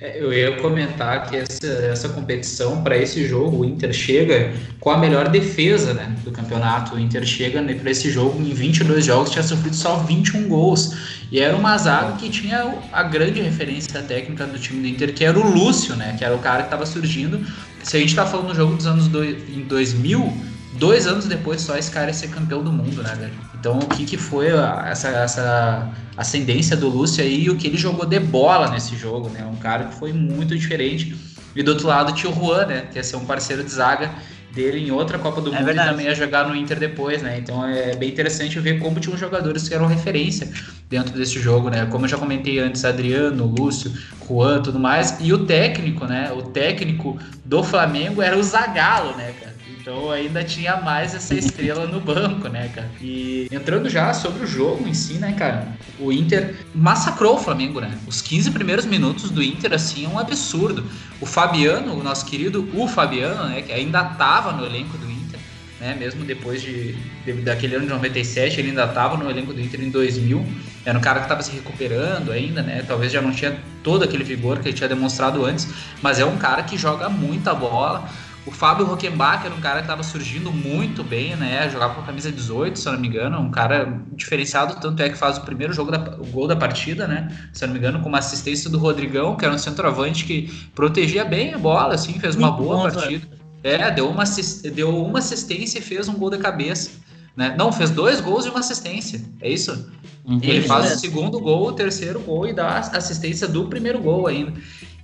É, 0.00 0.20
eu 0.20 0.32
ia 0.32 0.56
comentar 0.56 1.28
que 1.28 1.36
essa, 1.36 1.66
essa 1.66 2.08
competição, 2.08 2.82
para 2.82 2.96
esse 2.96 3.26
jogo, 3.26 3.58
o 3.58 3.64
Inter 3.64 3.92
chega 3.92 4.52
com 4.80 4.90
a 4.90 4.98
melhor 4.98 5.28
defesa 5.28 5.94
né, 5.94 6.16
do 6.24 6.32
campeonato. 6.32 6.96
O 6.96 7.00
Inter 7.00 7.24
chega 7.24 7.62
para 7.62 7.90
esse 7.90 8.10
jogo 8.10 8.40
em 8.40 8.52
22 8.52 9.04
jogos, 9.04 9.30
tinha 9.30 9.42
sofrido 9.42 9.74
só 9.74 9.96
21 9.98 10.48
gols. 10.48 10.96
E 11.30 11.40
era 11.40 11.56
uma 11.56 11.76
zaga 11.78 12.16
que 12.16 12.28
tinha 12.28 12.74
a 12.92 13.02
grande 13.04 13.40
referência 13.40 14.02
técnica 14.02 14.46
do 14.46 14.58
time 14.58 14.82
do 14.82 14.88
Inter, 14.88 15.14
que 15.14 15.24
era 15.24 15.38
o 15.38 15.48
Lúcio, 15.48 15.94
né, 15.94 16.16
que 16.18 16.24
era 16.24 16.34
o 16.34 16.38
cara 16.38 16.58
que 16.58 16.66
estava 16.66 16.86
surgindo. 16.86 17.44
Se 17.82 17.96
a 17.96 18.00
gente 18.00 18.10
está 18.10 18.26
falando 18.26 18.48
do 18.48 18.54
jogo 18.54 18.74
dos 18.74 18.86
anos 18.86 19.08
do, 19.08 19.24
em 19.24 19.62
2000, 19.68 20.32
dois 20.78 21.06
anos 21.06 21.26
depois 21.26 21.60
só 21.60 21.76
esse 21.76 21.90
cara 21.90 22.06
ia 22.06 22.14
ser 22.14 22.28
campeão 22.28 22.62
do 22.62 22.72
mundo, 22.72 23.02
né, 23.02 23.14
velho? 23.14 23.32
Então, 23.58 23.78
o 23.78 23.86
que, 23.86 24.04
que 24.04 24.16
foi 24.16 24.48
essa, 24.86 25.08
essa 25.08 25.90
ascendência 26.16 26.76
do 26.76 26.88
Lúcio 26.88 27.22
aí 27.22 27.44
e 27.44 27.50
o 27.50 27.56
que 27.56 27.66
ele 27.66 27.76
jogou 27.76 28.06
de 28.06 28.20
bola 28.20 28.70
nesse 28.70 28.96
jogo, 28.96 29.28
né? 29.28 29.44
Um 29.44 29.56
cara 29.56 29.84
que 29.86 29.94
foi 29.96 30.12
muito 30.12 30.56
diferente. 30.56 31.16
E 31.54 31.62
do 31.62 31.72
outro 31.72 31.88
lado 31.88 32.12
tinha 32.12 32.30
o 32.30 32.34
Juan, 32.34 32.66
né? 32.66 32.86
Que 32.90 32.98
ia 32.98 33.04
ser 33.04 33.16
um 33.16 33.24
parceiro 33.24 33.64
de 33.64 33.70
zaga 33.70 34.10
dele 34.52 34.78
em 34.78 34.90
outra 34.90 35.18
Copa 35.18 35.40
do 35.40 35.50
é 35.50 35.56
Mundo 35.56 35.66
verdade. 35.66 35.88
e 35.88 35.90
também 35.90 36.06
ia 36.06 36.14
jogar 36.14 36.48
no 36.48 36.54
Inter 36.54 36.78
depois, 36.78 37.22
né? 37.22 37.38
Então 37.38 37.66
é 37.66 37.94
bem 37.96 38.08
interessante 38.08 38.58
ver 38.60 38.78
como 38.78 39.00
tinham 39.00 39.16
jogadores 39.16 39.68
que 39.68 39.74
eram 39.74 39.86
referência 39.86 40.50
dentro 40.88 41.12
desse 41.16 41.38
jogo, 41.40 41.68
né? 41.68 41.86
Como 41.86 42.04
eu 42.04 42.08
já 42.08 42.16
comentei 42.16 42.58
antes, 42.58 42.84
Adriano, 42.84 43.44
Lúcio, 43.44 43.92
Juan, 44.26 44.62
tudo 44.62 44.78
mais. 44.78 45.16
E 45.20 45.32
o 45.32 45.44
técnico, 45.44 46.06
né? 46.06 46.32
O 46.32 46.42
técnico 46.42 47.18
do 47.44 47.62
Flamengo 47.62 48.22
era 48.22 48.36
o 48.36 48.42
Zagallo, 48.42 49.16
né, 49.16 49.32
cara? 49.38 49.57
Então 49.88 50.10
ainda 50.10 50.44
tinha 50.44 50.76
mais 50.76 51.14
essa 51.14 51.34
estrela 51.34 51.86
no 51.86 51.98
banco, 51.98 52.46
né, 52.46 52.70
cara? 52.74 52.90
E 53.00 53.48
entrando 53.50 53.88
já 53.88 54.12
sobre 54.12 54.44
o 54.44 54.46
jogo 54.46 54.86
em 54.86 54.92
si, 54.92 55.14
né, 55.14 55.32
cara? 55.32 55.66
O 55.98 56.12
Inter 56.12 56.56
massacrou 56.74 57.36
o 57.36 57.38
Flamengo, 57.38 57.80
né? 57.80 57.96
Os 58.06 58.20
15 58.20 58.50
primeiros 58.50 58.84
minutos 58.84 59.30
do 59.30 59.42
Inter, 59.42 59.72
assim, 59.72 60.04
é 60.04 60.08
um 60.08 60.18
absurdo. 60.18 60.84
O 61.22 61.24
Fabiano, 61.24 61.98
o 61.98 62.02
nosso 62.02 62.26
querido 62.26 62.68
o 62.74 62.86
Fabiano, 62.86 63.48
né, 63.48 63.62
que 63.62 63.72
ainda 63.72 64.04
tava 64.04 64.52
no 64.52 64.66
elenco 64.66 64.98
do 64.98 65.10
Inter, 65.10 65.40
né? 65.80 65.96
Mesmo 65.98 66.22
depois 66.22 66.60
de, 66.60 66.94
de 67.24 67.32
daquele 67.40 67.76
ano 67.76 67.86
de 67.86 67.90
97, 67.90 68.60
ele 68.60 68.68
ainda 68.68 68.84
estava 68.84 69.16
no 69.16 69.30
elenco 69.30 69.54
do 69.54 69.60
Inter 69.62 69.80
em 69.80 69.88
2000. 69.88 70.44
Era 70.84 70.98
um 70.98 71.00
cara 71.00 71.20
que 71.20 71.24
estava 71.24 71.42
se 71.42 71.52
recuperando 71.52 72.30
ainda, 72.30 72.60
né? 72.60 72.84
Talvez 72.86 73.10
já 73.10 73.22
não 73.22 73.32
tinha 73.32 73.58
todo 73.82 74.04
aquele 74.04 74.22
vigor 74.22 74.58
que 74.58 74.68
ele 74.68 74.76
tinha 74.76 74.88
demonstrado 74.88 75.46
antes, 75.46 75.66
mas 76.02 76.20
é 76.20 76.26
um 76.26 76.36
cara 76.36 76.62
que 76.62 76.76
joga 76.76 77.08
muita 77.08 77.54
bola. 77.54 78.06
O 78.48 78.50
Fábio 78.50 78.86
Rockenbach 78.86 79.44
era 79.44 79.54
um 79.54 79.60
cara 79.60 79.76
que 79.76 79.82
estava 79.82 80.02
surgindo 80.02 80.50
muito 80.50 81.04
bem, 81.04 81.36
né? 81.36 81.68
Jogava 81.68 81.94
com 81.94 82.00
a 82.00 82.04
camisa 82.04 82.32
18, 82.32 82.78
se 82.78 82.88
eu 82.88 82.94
não 82.94 82.98
me 82.98 83.06
engano, 83.06 83.38
um 83.38 83.50
cara 83.50 84.00
diferenciado, 84.14 84.80
tanto 84.80 85.02
é 85.02 85.10
que 85.10 85.18
faz 85.18 85.36
o 85.36 85.42
primeiro 85.42 85.74
jogo 85.74 85.90
da, 85.90 85.98
o 86.18 86.24
gol 86.24 86.48
da 86.48 86.56
partida, 86.56 87.06
né? 87.06 87.28
Se 87.52 87.62
eu 87.62 87.68
não 87.68 87.74
me 87.74 87.78
engano, 87.78 88.00
com 88.00 88.08
uma 88.08 88.20
assistência 88.20 88.70
do 88.70 88.78
Rodrigão, 88.78 89.36
que 89.36 89.44
era 89.44 89.52
um 89.52 89.58
centroavante 89.58 90.24
que 90.24 90.50
protegia 90.74 91.26
bem 91.26 91.52
a 91.52 91.58
bola, 91.58 91.94
assim, 91.94 92.18
fez 92.18 92.36
uma 92.36 92.50
muito 92.50 92.62
boa 92.62 92.76
bom, 92.76 92.82
partida. 92.84 93.28
É, 93.62 93.90
deu 93.90 94.08
uma, 94.08 94.24
deu 94.72 95.04
uma 95.04 95.18
assistência 95.18 95.78
e 95.78 95.82
fez 95.82 96.08
um 96.08 96.14
gol 96.14 96.30
de 96.30 96.38
cabeça. 96.38 96.92
Né? 97.38 97.54
Não, 97.56 97.70
fez 97.70 97.90
dois 97.90 98.20
gols 98.20 98.46
e 98.46 98.48
uma 98.48 98.58
assistência. 98.58 99.22
É 99.40 99.48
isso? 99.48 99.88
Uhum. 100.24 100.40
Ele 100.42 100.62
faz 100.62 100.92
o 100.92 100.98
segundo 100.98 101.38
gol, 101.38 101.68
o 101.68 101.72
terceiro 101.72 102.18
gol 102.18 102.48
e 102.48 102.52
dá 102.52 102.80
assistência 102.80 103.46
do 103.46 103.66
primeiro 103.66 104.00
gol 104.00 104.26
ainda. 104.26 104.54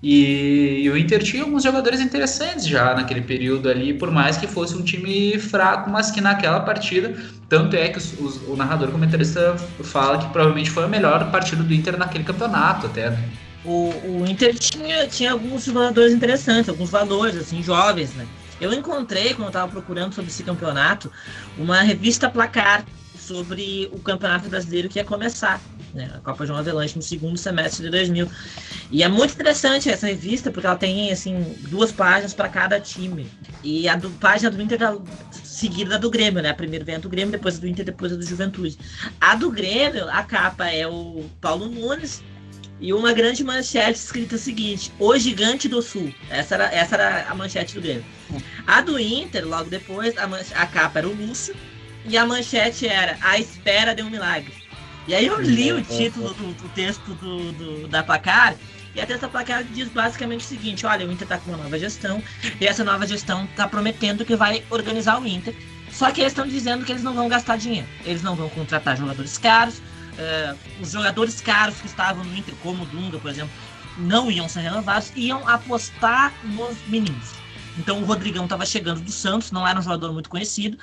E, 0.03 0.81
e, 0.83 0.91
o 0.91 0.99
Inter 0.99 1.23
tinha 1.23 1.45
alguns 1.45 1.63
jogadores 1.63 2.01
interessantes 2.01 2.67
já 2.67 2.93
naquele 2.93 3.21
período 3.21 3.69
ali, 3.69 3.95
por 3.95 4.11
mais 4.11 4.37
que 4.37 4.49
fosse 4.49 4.75
um 4.75 4.83
time 4.83 5.39
fraco, 5.39 5.89
mas 5.89 6.11
que 6.11 6.21
naquela 6.21 6.59
partida, 6.59 7.15
tanto 7.49 7.77
é 7.77 7.89
que 7.89 7.99
os, 7.99 8.13
os, 8.19 8.49
o 8.49 8.57
narrador 8.57 8.91
comentarista 8.91 9.57
fala 9.85 10.19
que 10.19 10.29
provavelmente 10.31 10.71
foi 10.71 10.85
a 10.85 10.89
melhor 10.89 11.31
partida 11.31 11.63
do 11.63 11.73
Inter 11.73 11.97
naquele 11.97 12.25
campeonato 12.25 12.87
até, 12.87 13.11
né? 13.11 13.29
O, 13.65 13.95
o 14.07 14.25
Inter 14.29 14.59
tinha, 14.59 15.07
tinha 15.07 15.31
alguns 15.31 15.67
jogadores 15.67 16.13
interessantes, 16.13 16.69
alguns 16.69 16.91
valores, 16.91 17.37
assim, 17.37 17.63
jovens, 17.63 18.13
né? 18.15 18.27
Eu 18.61 18.73
encontrei, 18.73 19.35
quando 19.35 19.45
eu 19.45 19.49
estava 19.49 19.71
procurando 19.71 20.15
sobre 20.15 20.31
esse 20.31 20.43
campeonato, 20.43 21.11
uma 21.59 21.81
revista 21.83 22.31
Placar 22.31 22.85
sobre 23.19 23.89
o 23.93 23.99
Campeonato 23.99 24.49
Brasileiro 24.49 24.89
que 24.89 24.99
ia 24.99 25.05
começar 25.05 25.61
né? 25.95 26.11
A 26.15 26.19
Copa 26.19 26.45
João 26.45 26.59
Avelanche 26.59 26.97
no 26.97 27.03
segundo 27.03 27.39
semestre 27.39 27.85
de 27.85 27.91
2000. 27.91 28.29
E 28.91 29.03
é 29.03 29.09
muito 29.09 29.33
interessante 29.33 29.89
essa 29.89 30.07
revista, 30.07 30.51
porque 30.51 30.67
ela 30.67 30.77
tem, 30.77 31.11
assim, 31.11 31.57
duas 31.69 31.93
páginas 31.93 32.35
para 32.35 32.49
cada 32.49 32.81
time. 32.81 33.31
E 33.63 33.89
a 33.89 33.97
do, 33.97 34.11
página 34.11 34.51
do 34.51 34.61
Inter 34.61 34.79
tá 34.79 34.97
seguida 35.33 35.99
do 35.99 36.11
Grêmio, 36.11 36.43
né? 36.43 36.53
Primeiro 36.53 36.85
vem 36.85 36.97
a 36.97 36.99
do 36.99 37.09
Grêmio, 37.09 37.33
depois 37.33 37.57
a 37.57 37.61
do 37.61 37.69
Inter, 37.69 37.85
depois 37.85 38.13
a 38.13 38.17
do 38.17 38.27
Juventude. 38.27 38.77
A 39.21 39.37
do 39.37 39.51
Grêmio, 39.51 40.09
a 40.11 40.23
capa 40.23 40.69
é 40.69 40.87
o 40.87 41.25
Paulo 41.41 41.69
Nunes, 41.69 42.23
e 42.85 42.93
uma 42.93 43.15
grande 43.15 43.43
manchete 43.43 43.99
escrita 43.99 44.37
o 44.37 44.39
seguinte: 44.39 44.93
O 44.99 45.17
Gigante 45.17 45.67
do 45.67 45.81
Sul. 45.81 46.15
Essa 46.29 46.55
era, 46.55 46.65
essa 46.67 46.95
era 46.97 47.27
a 47.31 47.35
manchete 47.35 47.75
do 47.75 47.81
Grêmio. 47.81 48.05
A 48.67 48.83
do 48.83 48.99
Inter, 48.99 49.49
logo 49.49 49.71
depois, 49.71 50.15
a, 50.19 50.25
a 50.61 50.67
capa 50.67 50.99
era 50.99 51.09
o 51.09 51.15
Lúcio. 51.15 51.57
E 52.05 52.19
a 52.19 52.27
manchete 52.27 52.87
era 52.87 53.17
A 53.23 53.39
Espera 53.39 53.95
de 53.95 54.03
um 54.03 54.11
Milagre. 54.11 54.53
E 55.09 55.15
aí 55.15 55.25
eu 55.25 55.41
li 55.41 55.73
o 55.73 55.83
título 55.83 56.35
do, 56.35 56.53
do 56.53 56.69
texto 56.75 57.15
do, 57.15 57.53
do, 57.53 57.89
da 57.89 58.03
placar, 58.03 58.55
e 58.95 59.01
a 59.01 59.07
da 59.07 59.29
placar 59.29 59.65
diz 59.65 59.89
basicamente 59.89 60.43
o 60.43 60.49
seguinte: 60.49 60.85
olha, 60.85 61.07
o 61.07 61.11
Inter 61.11 61.25
está 61.25 61.39
com 61.39 61.53
uma 61.53 61.63
nova 61.65 61.79
gestão, 61.79 62.23
e 62.61 62.67
essa 62.67 62.85
nova 62.85 63.07
gestão 63.07 63.45
está 63.45 63.67
prometendo 63.67 64.27
que 64.27 64.37
vai 64.37 64.63
organizar 64.69 65.19
o 65.19 65.27
Inter. 65.27 65.55
Só 65.91 66.11
que 66.11 66.21
eles 66.21 66.33
estão 66.33 66.47
dizendo 66.47 66.85
que 66.85 66.93
eles 66.93 67.03
não 67.03 67.15
vão 67.15 67.29
gastar 67.29 67.57
dinheiro, 67.57 67.89
eles 68.05 68.23
não 68.23 68.37
vão 68.37 68.51
contratar 68.51 68.95
jogadores 68.95 69.39
caros. 69.39 69.81
Uh, 70.15 70.57
os 70.81 70.93
jogadores 70.93 71.41
caros 71.41 71.81
que 71.81 71.87
estavam 71.87 72.25
no 72.25 72.37
Inter, 72.37 72.55
como 72.63 72.85
o 72.85 72.87
Dunga, 72.87 73.19
por 73.19 73.31
exemplo, 73.31 73.53
não 73.99 74.31
iam 74.31 74.49
ser 74.49 74.61
renovados, 74.61 75.13
iam 75.17 75.47
apostar 75.49 76.33
nos 76.45 76.77
meninos. 76.87 77.33
Então 77.79 78.01
o 78.01 78.05
Rodrigão 78.05 78.45
estava 78.45 78.65
chegando 78.65 79.01
do 79.01 79.11
Santos, 79.11 79.51
não 79.51 79.67
era 79.67 79.79
um 79.79 79.83
jogador 79.83 80.13
muito 80.13 80.29
conhecido, 80.29 80.79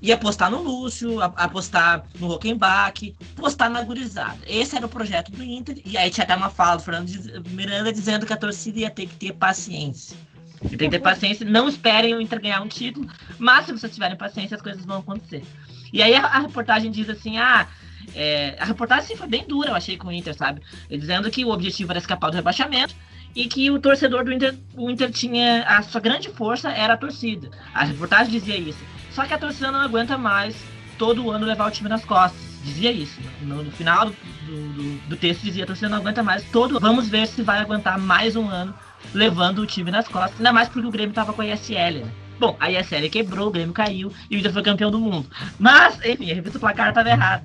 ia 0.00 0.14
apostar 0.14 0.50
no 0.50 0.62
Lúcio, 0.62 1.20
apostar 1.20 2.04
no 2.18 2.26
Rockenbach, 2.28 3.14
apostar 3.36 3.70
na 3.70 3.82
gurizada. 3.82 4.38
Esse 4.46 4.76
era 4.76 4.86
o 4.86 4.88
projeto 4.88 5.30
do 5.30 5.42
Inter, 5.42 5.80
e 5.84 5.96
aí 5.96 6.10
tinha 6.10 6.24
até 6.24 6.34
uma 6.34 6.50
fala 6.50 6.76
do 6.76 6.82
Fernando 6.82 7.08
Miranda 7.50 7.92
dizendo 7.92 8.26
que 8.26 8.32
a 8.32 8.36
torcida 8.36 8.80
ia 8.80 8.90
ter 8.90 9.06
que 9.06 9.14
ter 9.14 9.32
paciência. 9.32 10.16
Tem 10.60 10.78
que 10.78 10.90
ter 10.90 11.00
paciência, 11.00 11.44
não 11.44 11.68
esperem 11.68 12.14
o 12.14 12.20
Inter 12.20 12.40
ganhar 12.40 12.62
um 12.62 12.68
título, 12.68 13.08
mas 13.38 13.66
se 13.66 13.72
vocês 13.72 13.92
tiverem 13.92 14.16
paciência, 14.16 14.56
as 14.56 14.62
coisas 14.62 14.84
vão 14.84 15.00
acontecer. 15.00 15.44
E 15.92 16.00
aí 16.02 16.14
a, 16.14 16.24
a 16.24 16.38
reportagem 16.40 16.90
diz 16.90 17.08
assim, 17.10 17.36
ah, 17.38 17.66
é, 18.14 18.56
a 18.58 18.64
reportagem 18.64 19.16
foi 19.16 19.26
bem 19.26 19.44
dura, 19.46 19.70
eu 19.70 19.74
achei, 19.74 19.96
com 19.96 20.08
o 20.08 20.12
Inter, 20.12 20.34
sabe? 20.34 20.60
Dizendo 20.90 21.30
que 21.30 21.44
o 21.44 21.50
objetivo 21.50 21.92
era 21.92 21.98
escapar 21.98 22.30
do 22.30 22.36
rebaixamento 22.36 22.94
e 23.34 23.46
que 23.46 23.70
o 23.70 23.78
torcedor 23.80 24.24
do 24.24 24.32
Inter, 24.32 24.54
o 24.74 24.90
Inter 24.90 25.10
tinha, 25.10 25.62
a 25.64 25.82
sua 25.82 26.00
grande 26.00 26.28
força 26.30 26.70
era 26.70 26.94
a 26.94 26.96
torcida. 26.96 27.50
A 27.74 27.84
reportagem 27.84 28.32
dizia 28.32 28.56
isso. 28.56 28.84
Só 29.10 29.24
que 29.24 29.34
a 29.34 29.38
torcida 29.38 29.70
não 29.70 29.80
aguenta 29.80 30.16
mais 30.18 30.56
todo 30.98 31.30
ano 31.30 31.46
levar 31.46 31.68
o 31.68 31.70
time 31.70 31.88
nas 31.88 32.04
costas. 32.04 32.40
Dizia 32.64 32.92
isso. 32.92 33.20
No, 33.40 33.62
no 33.62 33.70
final 33.72 34.06
do, 34.06 34.12
do, 34.12 35.08
do, 35.08 35.16
texto 35.16 35.42
dizia 35.42 35.64
a 35.64 35.66
torcida 35.66 35.88
não 35.88 35.98
aguenta 35.98 36.22
mais 36.22 36.44
todo 36.50 36.78
Vamos 36.78 37.08
ver 37.08 37.26
se 37.26 37.42
vai 37.42 37.58
aguentar 37.58 37.98
mais 37.98 38.36
um 38.36 38.48
ano 38.48 38.72
levando 39.12 39.60
o 39.60 39.66
time 39.66 39.90
nas 39.90 40.06
costas. 40.06 40.36
Ainda 40.38 40.52
mais 40.52 40.68
porque 40.68 40.86
o 40.86 40.90
Grêmio 40.90 41.10
estava 41.10 41.32
com 41.32 41.42
a 41.42 41.46
ISL, 41.46 42.04
né? 42.04 42.12
Bom, 42.38 42.56
a 42.58 42.70
ISL 42.70 43.08
quebrou, 43.10 43.48
o 43.48 43.50
Grêmio 43.50 43.72
caiu 43.72 44.12
e 44.30 44.36
o 44.36 44.38
Inter 44.38 44.52
foi 44.52 44.62
campeão 44.62 44.90
do 44.90 44.98
mundo. 44.98 45.28
Mas, 45.58 45.98
enfim, 46.04 46.30
a 46.30 46.34
revista 46.34 46.58
Placar 46.58 46.88
estava 46.88 47.08
errada. 47.08 47.44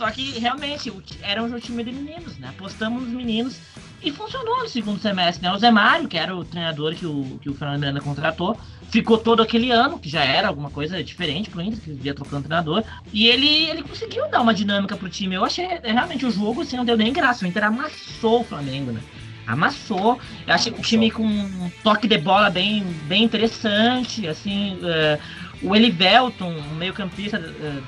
Só 0.00 0.10
que 0.10 0.38
realmente 0.38 0.90
era 1.20 1.42
um 1.42 1.60
time 1.60 1.84
de 1.84 1.92
meninos, 1.92 2.38
né? 2.38 2.48
Apostamos 2.48 3.02
nos 3.02 3.12
meninos 3.12 3.60
e 4.02 4.10
funcionou 4.10 4.62
no 4.62 4.66
segundo 4.66 4.98
semestre, 4.98 5.46
né? 5.46 5.52
O 5.52 5.58
Zé 5.58 5.70
Mário, 5.70 6.08
que 6.08 6.16
era 6.16 6.34
o 6.34 6.42
treinador 6.42 6.94
que 6.94 7.04
o, 7.04 7.38
que 7.42 7.50
o 7.50 7.54
Fernando 7.54 7.80
Miranda 7.80 8.00
contratou, 8.00 8.58
ficou 8.90 9.18
todo 9.18 9.42
aquele 9.42 9.70
ano, 9.70 9.98
que 9.98 10.08
já 10.08 10.24
era 10.24 10.48
alguma 10.48 10.70
coisa 10.70 11.04
diferente 11.04 11.50
pro 11.50 11.60
Inter, 11.60 11.80
que 11.80 11.92
via 11.92 12.14
trocando 12.14 12.44
treinador, 12.44 12.82
e 13.12 13.26
ele, 13.26 13.68
ele 13.68 13.82
conseguiu 13.82 14.26
dar 14.30 14.40
uma 14.40 14.54
dinâmica 14.54 14.96
pro 14.96 15.06
time. 15.10 15.34
Eu 15.34 15.44
achei 15.44 15.68
realmente 15.84 16.24
o 16.24 16.30
jogo 16.30 16.62
assim, 16.62 16.78
não 16.78 16.84
deu 16.86 16.96
nem 16.96 17.12
graça. 17.12 17.44
O 17.44 17.48
Inter 17.48 17.64
amassou 17.64 18.40
o 18.40 18.44
Flamengo, 18.44 18.92
né? 18.92 19.02
Amassou. 19.46 20.18
Eu 20.46 20.54
achei 20.54 20.72
o 20.72 20.80
time 20.80 21.10
com 21.10 21.26
um 21.26 21.70
toque 21.84 22.08
de 22.08 22.16
bola 22.16 22.48
bem, 22.48 22.84
bem 23.06 23.22
interessante, 23.22 24.26
assim. 24.26 24.76
Uh, 24.76 25.20
o 25.62 25.76
Elivelton, 25.76 26.54
meio-campista 26.78 27.38
uh, 27.38 27.82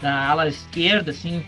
da 0.00 0.28
ala 0.28 0.48
esquerda, 0.48 1.10
assim, 1.10 1.44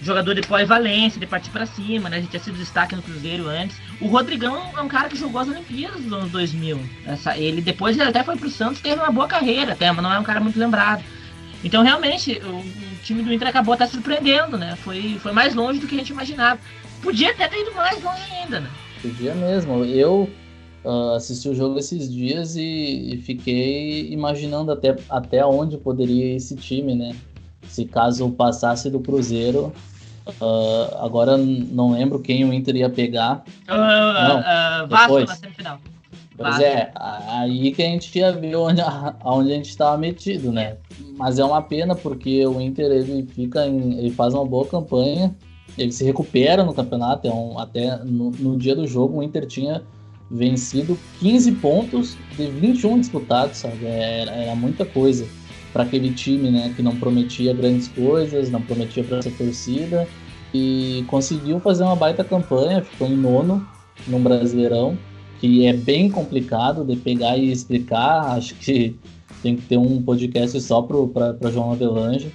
jogador 0.00 0.34
de 0.34 0.42
pós-valência, 0.42 1.18
de 1.18 1.26
partir 1.26 1.50
para 1.50 1.66
cima, 1.66 2.08
né? 2.08 2.18
A 2.18 2.20
gente 2.20 2.30
tinha 2.30 2.42
sido 2.42 2.58
destaque 2.58 2.94
no 2.94 3.02
Cruzeiro 3.02 3.48
antes. 3.48 3.76
O 4.00 4.06
Rodrigão 4.06 4.70
é 4.76 4.80
um 4.80 4.88
cara 4.88 5.08
que 5.08 5.16
jogou 5.16 5.40
as 5.40 5.48
Olimpíadas 5.48 6.02
dos 6.02 6.12
anos 6.12 6.30
2000. 6.30 6.78
Essa, 7.06 7.36
ele 7.36 7.60
depois 7.60 7.98
ele 7.98 8.08
até 8.08 8.22
foi 8.22 8.36
pro 8.36 8.50
Santos, 8.50 8.80
teve 8.80 8.96
uma 8.96 9.10
boa 9.10 9.26
carreira 9.26 9.72
até, 9.72 9.90
mas 9.90 10.02
não 10.02 10.12
é 10.12 10.18
um 10.18 10.24
cara 10.24 10.40
muito 10.40 10.58
lembrado. 10.58 11.02
Então, 11.64 11.82
realmente, 11.82 12.40
o, 12.44 12.58
o 12.58 12.96
time 13.02 13.22
do 13.22 13.32
Inter 13.32 13.48
acabou 13.48 13.72
até 13.72 13.86
surpreendendo, 13.86 14.58
né? 14.58 14.76
Foi, 14.76 15.18
foi 15.20 15.32
mais 15.32 15.54
longe 15.54 15.80
do 15.80 15.86
que 15.86 15.94
a 15.94 15.98
gente 15.98 16.10
imaginava. 16.10 16.60
Podia 17.02 17.30
até 17.30 17.48
ter 17.48 17.62
ido 17.62 17.74
mais 17.74 18.02
longe 18.02 18.22
ainda, 18.32 18.60
né? 18.60 18.70
Podia 19.00 19.34
mesmo. 19.34 19.82
Eu 19.84 20.28
uh, 20.84 21.14
assisti 21.14 21.48
o 21.48 21.54
jogo 21.54 21.78
esses 21.78 22.12
dias 22.12 22.56
e, 22.56 23.14
e, 23.14 23.16
fiquei 23.16 24.12
imaginando 24.12 24.70
até, 24.70 24.94
até 25.08 25.44
onde 25.44 25.78
poderia 25.78 26.32
ir 26.32 26.36
esse 26.36 26.54
time, 26.56 26.94
né? 26.94 27.16
Se 27.68 27.84
caso 27.84 28.30
passasse 28.30 28.90
do 28.90 29.00
Cruzeiro, 29.00 29.72
Uh, 30.40 31.04
agora 31.04 31.36
não 31.36 31.92
lembro 31.92 32.18
quem 32.18 32.44
o 32.44 32.52
Inter 32.52 32.76
ia 32.76 32.88
pegar. 32.88 33.44
Uh, 33.68 33.74
não, 33.74 34.40
uh, 34.40 34.88
Vasco 34.88 35.20
na 35.20 35.36
semifinal. 35.36 35.78
Pois 36.36 36.56
Vasco. 36.56 36.64
é, 36.64 36.90
aí 36.96 37.70
que 37.72 37.82
a 37.82 37.86
gente 37.86 38.18
ia 38.18 38.32
ver 38.32 38.56
onde, 38.56 38.80
onde 39.22 39.52
a 39.52 39.54
gente 39.54 39.68
estava 39.68 39.98
metido, 39.98 40.50
né? 40.50 40.78
Mas 41.16 41.38
é 41.38 41.44
uma 41.44 41.60
pena 41.60 41.94
porque 41.94 42.44
o 42.46 42.60
Inter 42.60 42.90
ele 42.90 43.26
fica 43.26 43.66
em, 43.66 43.98
ele 43.98 44.10
faz 44.10 44.32
uma 44.32 44.46
boa 44.46 44.66
campanha, 44.66 45.34
ele 45.76 45.92
se 45.92 46.02
recupera 46.04 46.64
no 46.64 46.72
campeonato. 46.72 47.28
É 47.28 47.30
um, 47.30 47.58
até 47.58 47.96
no, 47.98 48.30
no 48.30 48.56
dia 48.56 48.74
do 48.74 48.86
jogo 48.86 49.18
o 49.18 49.22
Inter 49.22 49.46
tinha 49.46 49.82
vencido 50.30 50.98
15 51.20 51.52
pontos 51.52 52.16
de 52.34 52.46
21 52.46 53.00
disputados, 53.00 53.58
sabe? 53.58 53.84
Era, 53.84 54.30
era 54.30 54.56
muita 54.56 54.86
coisa 54.86 55.26
para 55.74 55.82
aquele 55.82 56.14
time, 56.14 56.52
né, 56.52 56.72
que 56.74 56.82
não 56.82 56.94
prometia 56.94 57.52
grandes 57.52 57.88
coisas, 57.88 58.48
não 58.48 58.62
prometia 58.62 59.02
para 59.02 59.18
essa 59.18 59.30
torcida 59.32 60.06
e 60.54 61.04
conseguiu 61.08 61.58
fazer 61.58 61.82
uma 61.82 61.96
baita 61.96 62.22
campanha, 62.22 62.80
ficou 62.80 63.08
em 63.08 63.16
nono 63.16 63.66
no 64.06 64.20
Brasileirão, 64.20 64.96
que 65.40 65.66
é 65.66 65.72
bem 65.72 66.08
complicado 66.08 66.84
de 66.84 66.94
pegar 66.94 67.36
e 67.36 67.50
explicar. 67.50 68.36
Acho 68.36 68.54
que 68.54 68.96
tem 69.42 69.56
que 69.56 69.62
ter 69.62 69.76
um 69.76 70.00
podcast 70.00 70.58
só 70.60 70.80
para 70.80 71.50
João 71.50 71.72
Avelange. 71.72 72.32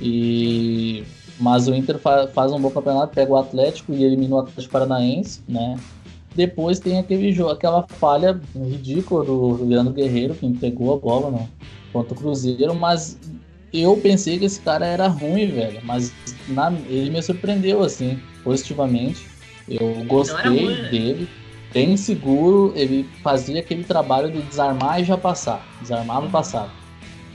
E 0.00 1.04
mas 1.38 1.68
o 1.68 1.74
Inter 1.74 1.98
fa 1.98 2.26
faz 2.26 2.50
um 2.50 2.58
bom 2.58 2.70
campeonato, 2.70 3.14
pega 3.14 3.30
o 3.30 3.36
Atlético 3.36 3.92
e 3.92 4.02
elimina 4.02 4.36
o 4.36 4.38
Atlético 4.40 4.72
Paranaense, 4.72 5.40
né? 5.46 5.76
Depois 6.34 6.80
tem 6.80 6.98
aquele 6.98 7.30
jogo, 7.30 7.50
aquela 7.50 7.86
falha 7.86 8.40
ridícula 8.54 9.24
do 9.24 9.64
Leandro 9.64 9.92
Guerreiro, 9.92 10.34
que 10.34 10.46
entregou 10.46 10.94
a 10.94 10.98
bola 10.98 11.30
no, 11.30 11.48
contra 11.96 12.12
o 12.12 12.16
Cruzeiro, 12.16 12.74
mas 12.74 13.18
eu 13.72 13.96
pensei 13.96 14.38
que 14.38 14.44
esse 14.44 14.60
cara 14.60 14.84
era 14.86 15.08
ruim, 15.08 15.46
velho. 15.46 15.80
Mas 15.82 16.12
na, 16.48 16.70
ele 16.88 17.10
me 17.10 17.22
surpreendeu, 17.22 17.82
assim, 17.82 18.20
positivamente. 18.44 19.26
Eu 19.68 20.04
gostei 20.04 20.66
ruim, 20.66 20.74
né? 20.74 20.88
dele. 20.90 21.28
Bem 21.72 21.96
seguro, 21.96 22.72
ele 22.76 23.06
fazia 23.22 23.60
aquele 23.60 23.84
trabalho 23.84 24.30
de 24.30 24.40
desarmar 24.42 25.00
e 25.00 25.04
já 25.04 25.16
passar. 25.16 25.66
Desarmava 25.80 26.26
e 26.26 26.30
passava. 26.30 26.70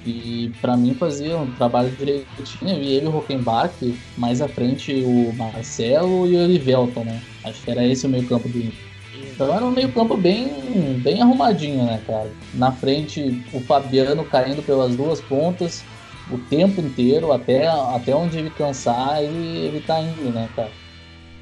E 0.05 0.51
para 0.62 0.76
mim 0.76 0.95
fazia 0.95 1.38
um 1.38 1.51
trabalho 1.53 1.91
direitinho. 1.91 2.82
E 2.82 2.93
ele, 2.93 3.07
o 3.07 3.12
Rockenbach, 3.12 3.74
mais 4.18 4.41
à 4.41 4.47
frente 4.47 4.93
o 5.03 5.34
Marcelo 5.34 6.28
e 6.28 6.36
o 6.36 6.43
Olivelton, 6.43 7.03
né? 7.03 7.22
Acho 7.43 7.62
que 7.64 7.72
era 7.72 7.86
esse 7.86 8.05
o 8.05 8.09
meio 8.09 8.26
campo 8.28 8.47
do 8.47 8.57
Inter. 8.57 8.91
Então 9.24 9.54
era 9.54 9.66
um 9.66 9.72
meio 9.72 9.92
campo 9.92 10.18
bem, 10.18 11.00
bem 11.04 11.22
arrumadinho, 11.22 11.84
né, 11.86 12.02
cara? 12.06 12.32
Na 12.54 12.72
frente, 12.72 13.44
o 13.54 13.60
Fabiano 13.60 14.24
caindo 14.26 14.64
pelas 14.64 14.96
duas 14.96 15.22
pontas 15.22 15.84
o 16.32 16.38
tempo 16.38 16.80
inteiro, 16.80 17.32
até, 17.32 17.68
até 17.68 18.16
onde 18.16 18.38
ele 18.38 18.50
cansar, 18.50 19.22
ele, 19.22 19.58
ele 19.66 19.82
tá 19.82 20.00
indo, 20.02 20.32
né, 20.32 20.50
cara? 20.56 20.72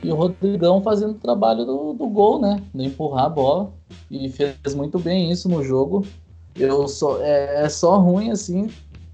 E 0.04 0.10
o 0.10 0.16
Rodrigão 0.16 0.82
fazendo 0.82 1.12
o 1.12 1.20
trabalho 1.20 1.66
do, 1.66 1.94
do 1.94 2.08
gol, 2.08 2.40
né? 2.40 2.62
De 2.74 2.86
empurrar 2.86 3.26
a 3.26 3.30
bola. 3.30 3.72
E 4.10 4.30
fez 4.30 4.74
muito 4.74 4.98
bem 4.98 5.30
isso 5.30 5.50
no 5.50 5.64
jogo. 5.64 6.06
Eu 6.56 6.88
só, 6.88 7.22
é, 7.22 7.66
é 7.66 7.70
só 7.70 7.98
ruim, 7.98 8.32
assim, 8.32 8.70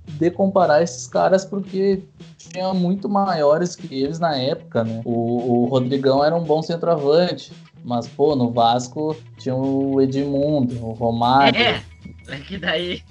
de 0.07 0.29
comparar 0.29 0.83
esses 0.83 1.07
caras 1.07 1.43
porque 1.43 2.03
tinha 2.37 2.73
muito 2.73 3.09
maiores 3.09 3.75
que 3.75 4.03
eles 4.03 4.19
na 4.19 4.37
época, 4.37 4.83
né? 4.83 5.01
O, 5.03 5.63
o 5.63 5.65
Rodrigão 5.65 6.23
era 6.23 6.35
um 6.35 6.43
bom 6.43 6.61
centroavante, 6.61 7.51
mas, 7.85 8.07
pô, 8.07 8.35
no 8.35 8.51
Vasco 8.51 9.15
tinha 9.37 9.55
o 9.55 10.01
Edmundo, 10.01 10.83
o 10.83 10.93
Romário. 10.93 11.61
É, 11.61 11.83
é 12.29 12.37
que 12.37 12.57
daí, 12.57 13.03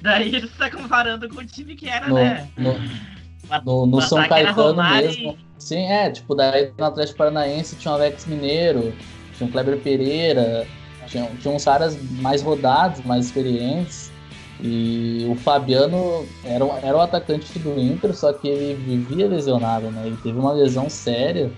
daí 0.00 0.28
ele 0.28 0.46
está 0.46 0.70
comparando 0.70 1.28
com 1.28 1.40
o 1.40 1.44
time 1.44 1.74
que 1.74 1.88
era, 1.88 2.06
no, 2.08 2.14
né? 2.14 2.48
No, 2.56 2.74
no, 3.64 3.86
no 3.86 4.00
São 4.00 4.26
Caetano 4.28 4.80
mesmo. 4.80 5.32
E... 5.32 5.38
Sim, 5.58 5.86
é, 5.86 6.08
tipo, 6.10 6.36
daí 6.36 6.72
no 6.78 6.84
Atlético 6.84 7.18
Paranaense 7.18 7.74
tinha 7.74 7.90
o 7.90 7.96
Alex 7.96 8.26
Mineiro, 8.26 8.94
tinha 9.36 9.48
o 9.48 9.52
Kleber 9.52 9.78
Pereira, 9.78 10.68
tinha, 11.08 11.28
tinha 11.40 11.52
uns 11.52 11.64
caras 11.64 11.98
mais 12.20 12.42
rodados, 12.42 13.04
mais 13.04 13.26
experientes. 13.26 14.12
E 14.60 15.26
o 15.28 15.34
Fabiano 15.34 16.24
era, 16.44 16.64
era 16.80 16.96
o 16.96 17.00
atacante 17.00 17.58
do 17.58 17.76
Inter, 17.80 18.14
só 18.14 18.32
que 18.32 18.46
ele 18.46 18.74
vivia 18.74 19.26
lesionado, 19.26 19.90
né? 19.90 20.06
Ele 20.06 20.16
teve 20.22 20.38
uma 20.38 20.52
lesão 20.52 20.88
séria 20.88 21.50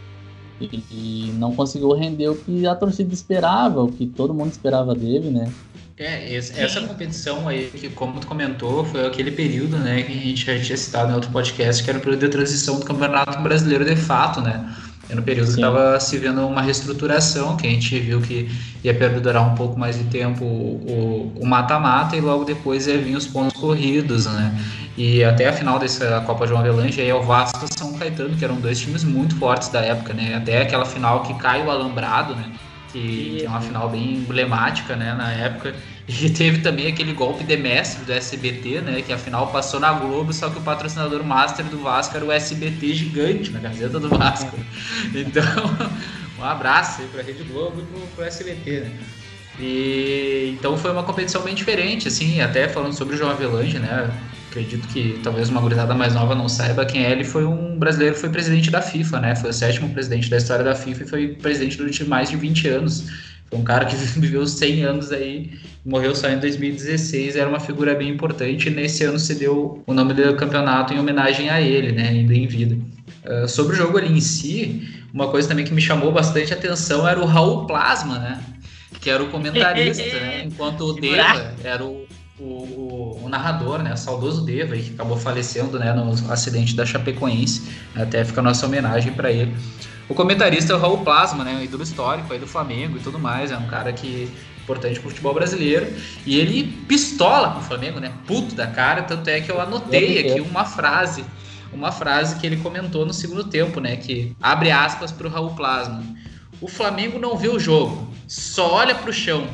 e 0.61 1.33
não 1.39 1.55
conseguiu 1.55 1.93
render 1.93 2.29
o 2.29 2.37
que 2.37 2.67
a 2.67 2.75
torcida 2.75 3.13
esperava, 3.13 3.83
o 3.83 3.91
que 3.91 4.07
todo 4.07 4.35
mundo 4.35 4.53
esperava 4.53 4.95
dele, 4.95 5.31
né? 5.31 5.53
É, 5.97 6.35
essa 6.35 6.81
competição 6.81 7.47
aí, 7.47 7.71
que 7.73 7.89
como 7.89 8.19
tu 8.19 8.27
comentou, 8.27 8.85
foi 8.85 9.07
aquele 9.07 9.31
período, 9.31 9.77
né, 9.77 10.03
que 10.03 10.13
a 10.13 10.17
gente 10.17 10.45
já 10.45 10.59
tinha 10.59 10.77
citado 10.77 11.13
em 11.13 11.15
outro 11.15 11.31
podcast, 11.31 11.85
que 11.85 11.89
era 11.89 11.99
o 12.01 12.03
período 12.03 12.21
de 12.21 12.29
transição 12.31 12.81
do 12.81 12.85
Campeonato 12.85 13.41
Brasileiro 13.41 13.85
de 13.85 13.95
fato, 13.95 14.41
né? 14.41 14.75
Era 15.09 15.21
um 15.21 15.25
período 15.25 15.47
Sim. 15.47 15.55
que 15.55 15.61
estava 15.61 16.01
se 16.01 16.19
vendo 16.19 16.45
uma 16.47 16.63
reestruturação, 16.63 17.57
que 17.57 17.67
a 17.67 17.71
gente 17.71 17.97
viu 18.01 18.21
que 18.21 18.51
ia 18.83 18.95
perdurar 18.95 19.47
um 19.53 19.55
pouco 19.55 19.79
mais 19.79 19.97
de 19.97 20.05
tempo 20.05 20.45
o 20.45 21.43
mata-mata 21.45 22.17
e 22.17 22.21
logo 22.21 22.45
depois 22.45 22.87
ia 22.87 22.99
vir 22.99 23.15
os 23.15 23.27
pontos 23.27 23.53
corridos, 23.61 24.27
né? 24.27 24.59
E 24.97 25.25
até 25.25 25.49
a 25.49 25.53
final 25.53 25.79
dessa 25.79 26.21
Copa 26.21 26.47
João 26.47 26.61
Avelange 26.61 27.01
aí 27.01 27.09
é 27.09 27.15
o 27.15 27.23
Vasco 27.23 27.65
e 27.65 27.79
São 27.79 27.95
Caetano, 27.95 28.37
que 28.37 28.45
eram 28.45 28.57
dois 28.57 28.81
times 28.81 29.03
muito 29.03 29.37
fortes 29.37 29.69
da 29.69 29.81
época, 29.81 30.15
né? 30.15 30.37
Até 30.37 30.63
aquela 30.63 30.85
final 30.85 31.23
que 31.25 31.35
cai 31.35 31.65
o 31.65 31.71
Alambrado, 31.71 32.37
né? 32.37 32.53
Que, 32.93 33.39
que 33.39 33.45
é 33.45 33.49
uma 33.49 33.61
final 33.61 33.89
bem 33.89 34.15
emblemática, 34.15 34.95
né, 34.95 35.13
na 35.15 35.33
época. 35.33 35.75
E 36.07 36.31
teve 36.31 36.59
também 36.59 36.87
aquele 36.87 37.13
golpe 37.13 37.43
de 37.43 37.57
mestre 37.57 38.05
do 38.05 38.13
SBT, 38.13 38.83
né? 38.83 39.03
Que 39.03 39.13
afinal 39.13 39.49
passou 39.49 39.81
na 39.81 39.93
Globo, 39.93 40.33
só 40.33 40.49
que 40.49 40.59
o 40.59 40.63
patrocinador 40.63 41.25
master 41.25 41.65
do 41.65 41.79
Vasco 41.79 42.17
era 42.17 42.25
o 42.25 42.31
SBT 42.31 42.95
gigante 42.95 43.51
na 43.51 43.59
camiseta 43.59 43.99
do 43.99 44.09
Vasco. 44.09 44.57
Então, 45.13 45.43
um 46.39 46.45
abraço 46.45 47.01
aí 47.01 47.09
pra 47.09 47.23
Rede 47.23 47.43
Globo 47.43 47.81
e 47.81 47.85
pro, 47.85 48.01
pro 48.15 48.25
SBT, 48.25 48.81
né? 48.81 48.91
E 49.59 50.57
então 50.57 50.77
foi 50.77 50.91
uma 50.93 51.03
competição 51.03 51.43
bem 51.43 51.55
diferente, 51.55 52.09
assim, 52.09 52.41
até 52.41 52.69
falando 52.69 52.93
sobre 52.93 53.15
o 53.15 53.19
João 53.19 53.31
Avelange, 53.31 53.79
né? 53.79 54.11
Acredito 54.55 54.87
que 54.87 55.19
talvez 55.21 55.49
uma 55.49 55.61
gurizada 55.61 55.97
mais 55.97 56.15
nova 56.15 56.33
não 56.33 56.49
saiba 56.49 56.87
quem 56.87 57.05
é. 57.05 57.11
Ele 57.11 57.25
foi 57.25 57.45
um 57.45 57.77
brasileiro, 57.77 58.15
foi 58.15 58.29
presidente 58.29 58.71
da 58.71 58.81
FIFA, 58.81 59.19
né? 59.19 59.35
Foi 59.35 59.51
o 59.51 59.53
sétimo 59.53 59.89
presidente 59.89 60.31
da 60.31 60.37
história 60.37 60.65
da 60.65 60.77
FIFA 60.77 61.03
e 61.03 61.09
foi 61.09 61.29
presidente 61.29 61.77
durante 61.77 62.05
mais 62.05 62.31
de 62.31 62.37
20 62.37 62.69
anos. 62.69 63.11
Foi 63.51 63.59
um 63.59 63.65
cara 63.65 63.85
que 63.85 63.97
viveu 64.17 64.47
100 64.47 64.85
anos 64.85 65.11
aí, 65.11 65.59
morreu 65.85 66.15
só 66.15 66.29
em 66.29 66.39
2016, 66.39 67.35
era 67.35 67.49
uma 67.49 67.59
figura 67.59 67.97
bem 67.97 68.09
importante. 68.11 68.69
E 68.69 68.71
nesse 68.71 69.03
ano 69.03 69.19
se 69.19 69.35
deu 69.35 69.83
o 69.85 69.93
nome 69.93 70.15
do 70.15 70.37
campeonato 70.37 70.95
em 70.95 71.01
homenagem 71.01 71.51
a 71.51 71.61
ele, 71.61 71.91
né? 71.91 72.11
Ainda 72.11 72.33
em 72.33 72.47
vida. 72.47 72.79
Uh, 73.25 73.49
sobre 73.49 73.75
o 73.75 73.77
jogo 73.77 73.99
ali 73.99 74.17
em 74.17 74.21
si, 74.21 74.89
uma 75.13 75.27
coisa 75.33 75.49
também 75.49 75.65
que 75.65 75.75
me 75.75 75.81
chamou 75.81 76.13
bastante 76.13 76.55
atenção 76.55 77.09
era 77.09 77.19
o 77.19 77.25
Raul 77.25 77.67
Plasma, 77.67 78.21
né? 78.21 78.41
Que 79.01 79.11
era 79.11 79.21
o 79.21 79.31
comentarista, 79.31 80.05
né? 80.05 80.45
Enquanto 80.45 80.83
o 80.83 80.93
Deva 80.93 81.55
era 81.65 81.85
o, 81.85 82.07
o, 82.39 83.21
o, 83.23 83.29
narrador, 83.29 83.83
né? 83.83 83.93
O 83.93 83.97
saudoso 83.97 84.45
Deva, 84.45 84.77
que 84.77 84.93
acabou 84.95 85.17
falecendo 85.17 85.79
né, 85.79 85.93
no 85.93 86.11
acidente 86.33 86.75
da 86.75 86.85
Chapecoense. 86.85 87.71
Até 87.95 88.25
fica 88.25 88.41
a 88.41 88.45
nossa 88.45 88.67
homenagem 88.67 89.13
para 89.13 89.31
ele. 89.31 89.55
O 90.09 90.15
comentarista 90.15 90.73
é 90.73 90.77
o 90.77 90.79
Raul 90.79 90.99
Plasma, 90.99 91.45
né? 91.45 91.57
Um 91.57 91.63
ídolo 91.63 91.83
histórico 91.83 92.33
aí 92.33 92.39
do 92.39 92.47
Flamengo 92.47 92.97
e 92.97 93.01
tudo 93.01 93.19
mais. 93.19 93.51
É 93.51 93.57
um 93.57 93.67
cara 93.67 93.93
que 93.93 94.29
importante 94.65 94.99
pro 94.99 95.11
futebol 95.11 95.33
brasileiro. 95.33 95.87
E 96.27 96.39
ele 96.39 96.65
pistola 96.89 97.53
com 97.53 97.61
o 97.61 97.63
Flamengo, 97.63 98.01
né? 98.01 98.13
Puto 98.27 98.55
da 98.55 98.67
cara. 98.67 99.03
Tanto 99.03 99.29
é 99.29 99.41
que 99.41 99.51
eu 99.51 99.61
anotei 99.61 100.19
aqui 100.19 100.41
uma 100.41 100.65
frase. 100.65 101.25
uma 101.73 101.93
frase 101.93 102.37
que 102.37 102.47
ele 102.47 102.57
comentou 102.57 103.07
no 103.07 103.13
segundo 103.13 103.45
tempo, 103.45 103.81
né? 103.81 103.97
Que 103.97 104.35
abre 104.43 104.71
aspas 104.71 105.13
para 105.13 105.27
o 105.27 105.31
Raul 105.31 105.55
Plasma. 105.55 106.03
O 106.61 106.69
Flamengo 106.69 107.19
não 107.19 107.37
vê 107.37 107.49
o 107.49 107.59
jogo, 107.59 108.09
só 108.27 108.75
olha 108.75 108.95
para 108.95 109.11
o 109.11 109.13
chão. 109.13 109.47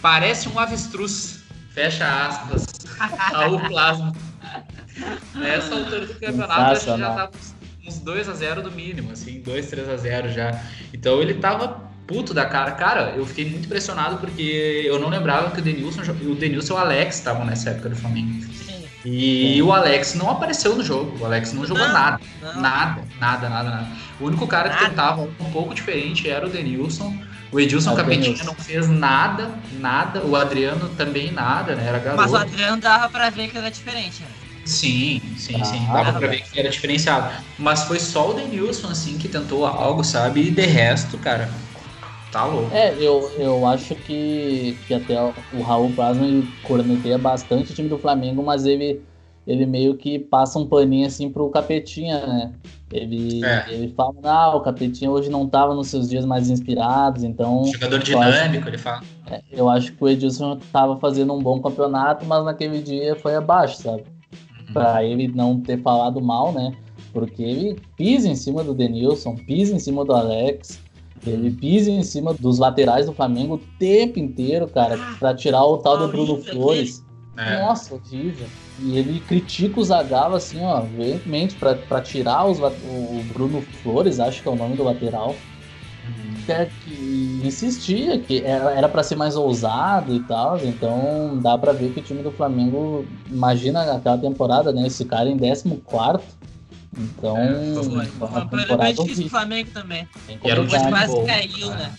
Parece 0.00 0.48
um 0.48 0.58
avestruz. 0.58 1.37
Fecha 1.78 2.26
aspas. 2.26 2.66
Raul 2.98 3.60
Plasma. 3.60 4.12
Nessa 5.32 5.76
altura 5.76 6.06
do 6.06 6.14
campeonato, 6.14 6.60
acho 6.60 6.80
que 6.80 6.98
já 6.98 7.10
tava 7.14 7.30
uns 7.86 7.98
2 8.00 8.28
a 8.28 8.32
0 8.32 8.62
do 8.62 8.72
mínimo, 8.72 9.12
assim, 9.12 9.40
2, 9.40 9.66
3 9.66 9.88
a 9.88 9.96
0 9.96 10.32
já. 10.32 10.60
Então 10.92 11.22
ele 11.22 11.34
tava 11.34 11.88
puto 12.04 12.34
da 12.34 12.44
cara. 12.46 12.72
Cara, 12.72 13.14
eu 13.16 13.24
fiquei 13.24 13.48
muito 13.48 13.66
impressionado 13.66 14.18
porque 14.18 14.82
eu 14.84 14.98
não 14.98 15.08
lembrava 15.08 15.52
que 15.52 15.60
o 15.60 15.62
Denilson, 15.62 16.02
o 16.02 16.34
Denilson 16.34 16.74
e 16.74 16.76
o 16.76 16.80
Alex 16.80 17.14
estavam 17.14 17.44
nessa 17.44 17.70
época 17.70 17.90
do 17.90 17.96
Flamengo. 17.96 18.44
E 19.04 19.62
o 19.62 19.72
Alex 19.72 20.16
não 20.16 20.30
apareceu 20.30 20.74
no 20.74 20.82
jogo. 20.82 21.16
O 21.20 21.24
Alex 21.24 21.52
não 21.52 21.64
jogou 21.64 21.86
não, 21.86 21.92
nada. 21.92 22.20
Não. 22.42 22.60
Nada, 22.60 23.04
nada, 23.20 23.48
nada, 23.48 23.70
nada. 23.70 23.88
O 24.20 24.24
único 24.24 24.48
cara 24.48 24.68
nada. 24.68 24.80
que 24.80 24.90
tentava 24.90 25.22
um 25.22 25.50
pouco 25.52 25.72
diferente 25.72 26.28
era 26.28 26.44
o 26.44 26.50
Denilson. 26.50 27.16
O 27.50 27.58
Edilson 27.58 27.94
Capetinha 27.94 28.44
não 28.44 28.54
fez 28.54 28.88
nada, 28.88 29.58
nada. 29.72 30.24
O 30.26 30.36
Adriano 30.36 30.90
também 30.90 31.30
nada, 31.32 31.74
né? 31.74 31.86
Era 31.86 31.98
garoto. 31.98 32.22
Mas 32.22 32.32
o 32.32 32.36
Adriano 32.36 32.80
dava 32.80 33.08
pra 33.08 33.30
ver 33.30 33.48
que 33.48 33.56
era 33.56 33.70
diferente, 33.70 34.22
né? 34.22 34.28
Sim, 34.64 35.18
sim, 35.34 35.64
sim. 35.64 35.86
Ah, 35.88 36.02
dava 36.04 36.18
pra 36.18 36.28
ver 36.28 36.42
que 36.42 36.58
era 36.60 36.68
diferenciado. 36.68 37.42
Mas 37.58 37.84
foi 37.84 37.98
só 37.98 38.30
o 38.30 38.34
Denilson, 38.34 38.88
assim, 38.88 39.16
que 39.16 39.28
tentou 39.28 39.64
algo, 39.64 40.04
sabe? 40.04 40.42
E 40.42 40.50
de 40.50 40.62
resto, 40.66 41.16
cara, 41.18 41.48
tá 42.30 42.44
louco. 42.44 42.74
É, 42.74 42.94
eu, 43.02 43.30
eu 43.38 43.66
acho 43.66 43.94
que, 43.96 44.76
que 44.86 44.92
até 44.92 45.20
o 45.50 45.62
Raul 45.62 45.94
Plasma 45.94 46.26
ele 46.26 46.52
corneteia 46.62 47.18
bastante 47.18 47.72
o 47.72 47.74
time 47.74 47.88
do 47.88 47.98
Flamengo, 47.98 48.42
mas 48.42 48.66
ele, 48.66 49.00
ele 49.48 49.66
meio 49.66 49.96
que 49.96 50.18
passa 50.18 50.58
um 50.58 50.66
paninho 50.66 51.06
assim 51.06 51.28
pro 51.30 51.50
Capetinha, 51.50 52.24
né? 52.26 52.52
Ele, 52.92 53.44
é. 53.44 53.66
ele 53.68 53.88
fala, 53.88 54.14
ah, 54.22 54.56
o 54.56 54.60
Capetinha 54.60 55.10
hoje 55.10 55.28
não 55.28 55.48
tava 55.48 55.74
nos 55.74 55.88
seus 55.88 56.08
dias 56.08 56.24
mais 56.24 56.48
inspirados, 56.48 57.24
então. 57.24 57.64
Jogador 57.64 57.98
dinâmico, 57.98 58.60
acho, 58.60 58.68
ele 58.68 58.78
fala. 58.78 59.02
É, 59.30 59.42
eu 59.50 59.68
acho 59.68 59.92
que 59.92 60.04
o 60.04 60.08
Edilson 60.08 60.58
tava 60.72 60.96
fazendo 60.98 61.34
um 61.34 61.42
bom 61.42 61.60
campeonato, 61.60 62.24
mas 62.24 62.44
naquele 62.44 62.80
dia 62.80 63.16
foi 63.16 63.34
abaixo, 63.34 63.82
sabe? 63.82 64.04
para 64.72 65.04
ele 65.04 65.28
não 65.28 65.60
ter 65.60 65.80
falado 65.80 66.20
mal, 66.20 66.52
né? 66.52 66.72
Porque 67.12 67.42
ele 67.42 67.80
pisa 67.96 68.28
em 68.28 68.36
cima 68.36 68.62
do 68.62 68.74
Denilson, 68.74 69.34
pisa 69.34 69.74
em 69.74 69.78
cima 69.78 70.04
do 70.04 70.12
Alex, 70.12 70.80
ele 71.26 71.50
pisa 71.50 71.90
em 71.90 72.02
cima 72.02 72.34
dos 72.34 72.58
laterais 72.58 73.06
do 73.06 73.12
Flamengo 73.12 73.54
o 73.54 73.78
tempo 73.78 74.18
inteiro, 74.18 74.68
cara, 74.68 74.98
para 75.18 75.34
tirar 75.34 75.64
o 75.64 75.78
tal 75.78 75.98
do 75.98 76.08
Bruno 76.08 76.36
Flores. 76.42 77.04
É. 77.38 77.60
Nossa, 77.60 77.94
horrível. 77.94 78.46
E 78.80 78.98
ele 78.98 79.20
critica 79.20 79.80
o 79.80 79.84
Zagallo, 79.84 80.34
assim, 80.34 80.62
ó, 80.62 80.80
veementemente, 80.80 81.54
para 81.54 82.00
tirar 82.00 82.44
os, 82.44 82.58
o 82.58 83.24
Bruno 83.32 83.62
Flores, 83.82 84.18
acho 84.18 84.42
que 84.42 84.48
é 84.48 84.50
o 84.50 84.56
nome 84.56 84.76
do 84.76 84.82
lateral 84.82 85.34
que 86.66 87.42
insistia 87.44 88.18
que 88.18 88.42
era 88.42 88.88
para 88.88 89.02
ser 89.02 89.16
mais 89.16 89.36
ousado 89.36 90.14
e 90.14 90.20
tal, 90.20 90.58
então 90.64 91.38
dá 91.42 91.58
para 91.58 91.72
ver 91.72 91.92
que 91.92 92.00
o 92.00 92.02
time 92.02 92.22
do 92.22 92.30
Flamengo, 92.30 93.04
imagina 93.30 93.82
aquela 93.92 94.16
temporada, 94.16 94.72
né? 94.72 94.86
Esse 94.86 95.04
cara 95.04 95.28
em 95.28 95.38
14 95.38 95.76
então, 96.96 97.36
é, 97.36 97.74
foi 97.74 98.28
uma 98.28 98.46
temporada 98.46 98.92
difícil 98.92 99.24
do 99.24 99.30
Flamengo 99.30 99.70
também. 99.72 100.08
Depois 100.26 100.86
quase 100.88 101.26
caiu, 101.26 101.70
né? 101.70 101.92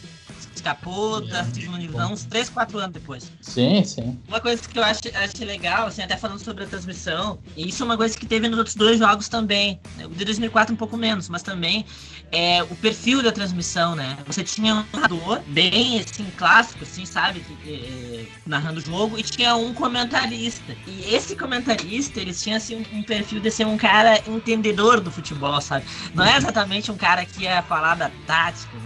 Segunda 0.59 1.43
divisão 1.53 2.13
uns 2.13 2.23
3, 2.25 2.49
4 2.49 2.77
anos 2.79 2.93
depois. 2.93 3.31
Sim, 3.41 3.83
sim. 3.83 4.17
Uma 4.27 4.39
coisa 4.39 4.61
que 4.61 4.77
eu 4.77 4.83
acho, 4.83 5.01
acho 5.15 5.45
legal, 5.45 5.87
assim, 5.87 6.01
até 6.01 6.17
falando 6.17 6.39
sobre 6.39 6.63
a 6.63 6.67
transmissão, 6.67 7.39
e 7.55 7.69
isso 7.69 7.83
é 7.83 7.85
uma 7.85 7.97
coisa 7.97 8.17
que 8.17 8.25
teve 8.25 8.47
nos 8.47 8.57
outros 8.57 8.75
dois 8.75 8.99
jogos 8.99 9.27
também. 9.27 9.79
Né? 9.97 10.05
O 10.05 10.09
de 10.09 10.25
2004 10.25 10.73
um 10.73 10.77
pouco 10.77 10.97
menos, 10.97 11.29
mas 11.29 11.41
também 11.41 11.85
é 12.31 12.61
o 12.63 12.75
perfil 12.75 13.23
da 13.23 13.31
transmissão, 13.31 13.95
né? 13.95 14.17
Você 14.27 14.43
tinha 14.43 14.75
um 14.75 14.85
narrador 14.93 15.41
bem, 15.47 15.99
assim, 15.99 16.25
clássico, 16.37 16.83
assim, 16.83 17.05
sabe? 17.05 17.43
É, 17.65 18.25
narrando 18.45 18.79
o 18.79 18.83
jogo, 18.83 19.17
e 19.17 19.23
tinha 19.23 19.55
um 19.55 19.73
comentarista. 19.73 20.75
E 20.85 21.13
esse 21.13 21.35
comentarista, 21.35 22.19
eles 22.19 22.41
tinham, 22.41 22.57
assim, 22.57 22.75
um, 22.75 22.99
um 22.99 23.03
perfil 23.03 23.39
de 23.39 23.49
ser 23.49 23.65
um 23.65 23.77
cara 23.77 24.21
entendedor 24.27 24.99
do 24.99 25.11
futebol, 25.11 25.59
sabe? 25.61 25.85
Não 26.13 26.23
é 26.23 26.37
exatamente 26.37 26.91
um 26.91 26.97
cara 26.97 27.25
que 27.25 27.43
ia 27.43 27.61
falar 27.63 27.95
da 27.95 28.11
tática, 28.27 28.77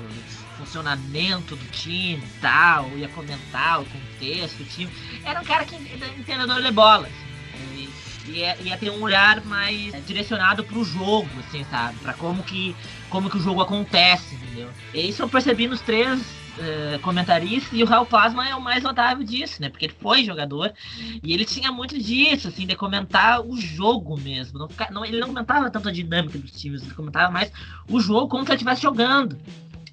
funcionamento 0.74 1.56
do 1.56 1.66
time 1.72 2.24
tal, 2.42 2.90
ia 2.98 3.08
comentar 3.10 3.82
o 3.82 3.86
contexto 3.86 4.58
do 4.58 4.66
time. 4.66 4.92
Era 5.24 5.40
um 5.40 5.44
cara 5.44 5.66
que 5.66 5.76
entendedor 5.76 6.62
de 6.62 6.72
bola. 6.72 7.08
Assim, 7.08 7.90
ia, 8.32 8.58
ia, 8.62 8.78
ter 8.78 8.90
um 8.90 9.02
olhar 9.02 9.44
mais 9.46 9.94
direcionado 10.06 10.64
para 10.64 10.78
o 10.78 10.84
jogo, 10.84 11.30
assim, 11.48 11.64
sabe? 11.66 11.98
Para 12.00 12.14
como 12.14 12.42
que, 12.42 12.76
como 13.10 13.30
que 13.30 13.38
o 13.38 13.40
jogo 13.40 13.62
acontece, 13.62 14.36
entendeu? 14.36 14.70
E 14.94 15.10
isso 15.10 15.22
eu 15.22 15.30
percebi 15.30 15.68
nos 15.68 15.82
três 15.82 16.22
uh, 16.22 17.00
comentaristas 17.02 17.78
e 17.78 17.84
o 17.84 17.86
Raul 17.86 18.06
Plasma 18.06 18.48
é 18.48 18.56
o 18.56 18.62
mais 18.62 18.82
notável 18.82 19.24
disso, 19.24 19.62
né? 19.62 19.70
Porque 19.70 19.86
ele 19.86 19.96
foi 20.00 20.24
jogador 20.24 20.74
e 21.22 21.34
ele 21.34 21.46
tinha 21.46 21.72
muito 21.72 22.00
disso, 22.00 22.48
assim, 22.48 22.66
de 22.66 22.76
comentar 22.76 23.42
o 23.42 23.56
jogo 23.58 24.20
mesmo. 24.20 24.58
Não, 24.58 24.70
não, 24.90 25.06
ele 25.06 25.20
não 25.20 25.28
comentava 25.28 25.70
tanto 25.70 25.90
a 25.90 25.92
dinâmica 25.92 26.40
dos 26.40 26.52
times, 26.52 26.82
ele 26.82 26.96
comentava 26.96 27.32
mais 27.32 27.52
o 27.88 28.00
jogo 28.00 28.28
como 28.28 28.44
se 28.44 28.50
ele 28.50 28.56
estivesse 28.56 28.82
jogando. 28.82 29.38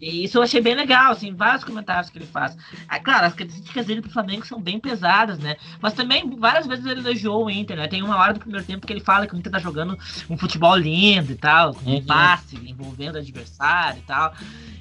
E 0.00 0.24
isso 0.24 0.38
eu 0.38 0.42
achei 0.42 0.62
bem 0.62 0.74
legal, 0.74 1.12
assim, 1.12 1.34
vários 1.34 1.62
comentários 1.62 2.08
que 2.08 2.16
ele 2.16 2.26
faz. 2.26 2.56
É 2.90 2.98
claro, 2.98 3.26
as 3.26 3.34
críticas 3.34 3.84
dele 3.84 4.00
pro 4.00 4.10
Flamengo 4.10 4.46
são 4.46 4.58
bem 4.58 4.80
pesadas, 4.80 5.38
né? 5.38 5.56
Mas 5.80 5.92
também 5.92 6.38
várias 6.38 6.66
vezes 6.66 6.86
ele 6.86 7.00
elogiou 7.00 7.44
o 7.44 7.50
Inter, 7.50 7.76
né? 7.76 7.86
Tem 7.86 8.02
uma 8.02 8.16
hora 8.16 8.32
do 8.32 8.40
primeiro 8.40 8.64
tempo 8.64 8.86
que 8.86 8.92
ele 8.92 9.00
fala 9.00 9.26
que 9.26 9.34
o 9.34 9.38
Inter 9.38 9.52
tá 9.52 9.58
jogando 9.58 9.98
um 10.30 10.38
futebol 10.38 10.74
lindo 10.74 11.32
e 11.32 11.36
tal, 11.36 11.74
com 11.74 11.90
uhum. 11.90 12.06
passe, 12.06 12.56
envolvendo 12.56 13.16
o 13.16 13.18
adversário 13.18 13.98
e 13.98 14.02
tal. 14.02 14.32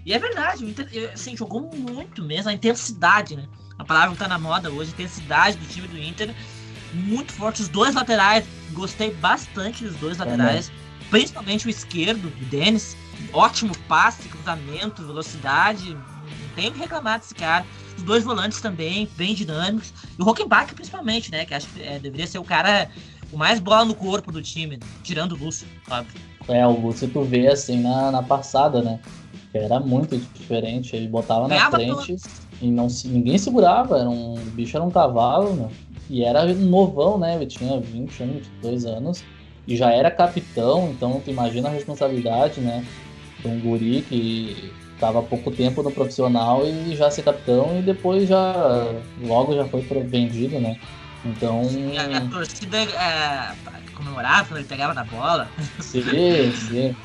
E 0.06 0.14
é 0.14 0.20
verdade, 0.20 0.64
o 0.64 0.70
Inter, 0.70 1.12
assim, 1.14 1.36
jogou 1.36 1.62
muito 1.62 2.24
mesmo, 2.24 2.50
a 2.50 2.54
intensidade, 2.54 3.36
né? 3.36 3.46
A 3.78 3.84
palavra 3.84 4.12
que 4.12 4.20
tá 4.20 4.28
na 4.28 4.40
moda 4.40 4.72
hoje, 4.72 4.92
intensidade 4.92 5.58
do 5.58 5.66
time 5.66 5.88
do 5.88 5.98
Inter, 5.98 6.34
muito 6.94 7.34
forte. 7.34 7.62
Os 7.62 7.68
dois 7.68 7.94
laterais, 7.94 8.46
gostei 8.72 9.14
bastante 9.16 9.84
dos 9.84 9.96
dois 9.98 10.18
laterais, 10.18 10.70
uhum. 10.70 10.74
principalmente 11.10 11.68
o 11.68 11.70
esquerdo, 11.70 12.28
o 12.28 12.46
Denis 12.46 12.96
ótimo 13.34 13.76
passe, 13.88 14.28
cruzamento, 14.28 15.06
velocidade. 15.06 15.94
Não 15.94 16.56
tem 16.56 16.70
o 16.70 16.72
que 16.72 16.80
reclamar 16.80 17.20
desse 17.20 17.36
cara. 17.36 17.66
Os 17.98 18.04
dois 18.04 18.24
volantes 18.24 18.62
também, 18.62 19.10
bem 19.18 19.34
dinâmicos. 19.34 19.94
E 20.18 20.22
o 20.22 20.26
Rockenbach, 20.26 20.74
principalmente, 20.74 21.32
né? 21.32 21.46
Que 21.46 21.54
acho 21.54 21.68
que 21.68 21.82
é, 21.82 22.00
deveria 22.00 22.28
ser 22.28 22.40
o 22.40 22.44
cara 22.44 22.90
com 23.30 23.38
mais 23.38 23.60
bola 23.60 23.86
no 23.86 23.96
corpo 23.96 24.32
do 24.32 24.42
time, 24.42 24.80
tirando 25.04 25.34
o 25.34 25.38
Lúcio, 25.38 25.68
óbvio. 25.90 26.20
É, 26.48 26.66
o 26.66 26.80
Lúcio 26.80 27.08
tu 27.08 27.22
vê 27.24 27.48
assim 27.48 27.80
na, 27.82 28.12
na 28.12 28.24
passada, 28.24 28.82
né? 28.82 29.00
Que 29.52 29.58
era 29.58 29.80
muito 29.80 30.18
diferente. 30.18 30.96
Ele 30.96 31.08
botava 31.08 31.48
Ganhava 31.48 31.78
na 31.78 31.96
frente 31.96 32.18
e 32.62 32.70
não, 32.72 32.88
ninguém 33.06 33.38
segurava. 33.38 34.00
Era 34.00 34.10
um, 34.10 34.34
o 34.34 34.52
bicho 34.52 34.76
era 34.76 34.86
um 34.86 34.92
cavalo, 34.92 35.54
né? 35.54 35.70
E 36.10 36.24
era 36.24 36.52
novão, 36.54 37.18
né? 37.20 37.36
Ele 37.36 37.46
tinha 37.46 37.80
21, 37.80 38.34
22 38.34 38.86
anos. 38.86 39.24
E 39.68 39.76
já 39.76 39.92
era 39.92 40.10
capitão, 40.10 40.90
então 40.90 41.22
tu 41.24 41.30
imagina 41.30 41.70
a 41.70 41.72
responsabilidade, 41.72 42.60
né? 42.60 42.84
Um 43.46 43.60
guri 43.60 44.02
que 44.08 44.74
estava 44.94 45.20
há 45.20 45.24
pouco 45.24 45.50
tempo 45.50 45.82
no 45.82 45.92
profissional 45.92 46.66
e 46.66 46.96
já 46.96 47.10
ser 47.10 47.24
capitão 47.24 47.80
e 47.80 47.82
depois 47.82 48.28
já 48.28 48.94
logo 49.22 49.56
já 49.56 49.66
foi 49.66 49.82
vendido, 49.82 50.60
né? 50.60 50.76
Então. 51.26 51.62
A, 51.98 52.18
a 52.18 52.22
torcida 52.30 52.78
é, 52.78 53.56
comemorava 53.96 54.48
quando 54.48 54.60
ele 54.60 54.68
pegava 54.68 54.94
na 54.94 55.04
bola. 55.04 55.50
Sim, 55.80 56.52
sim. 56.54 56.96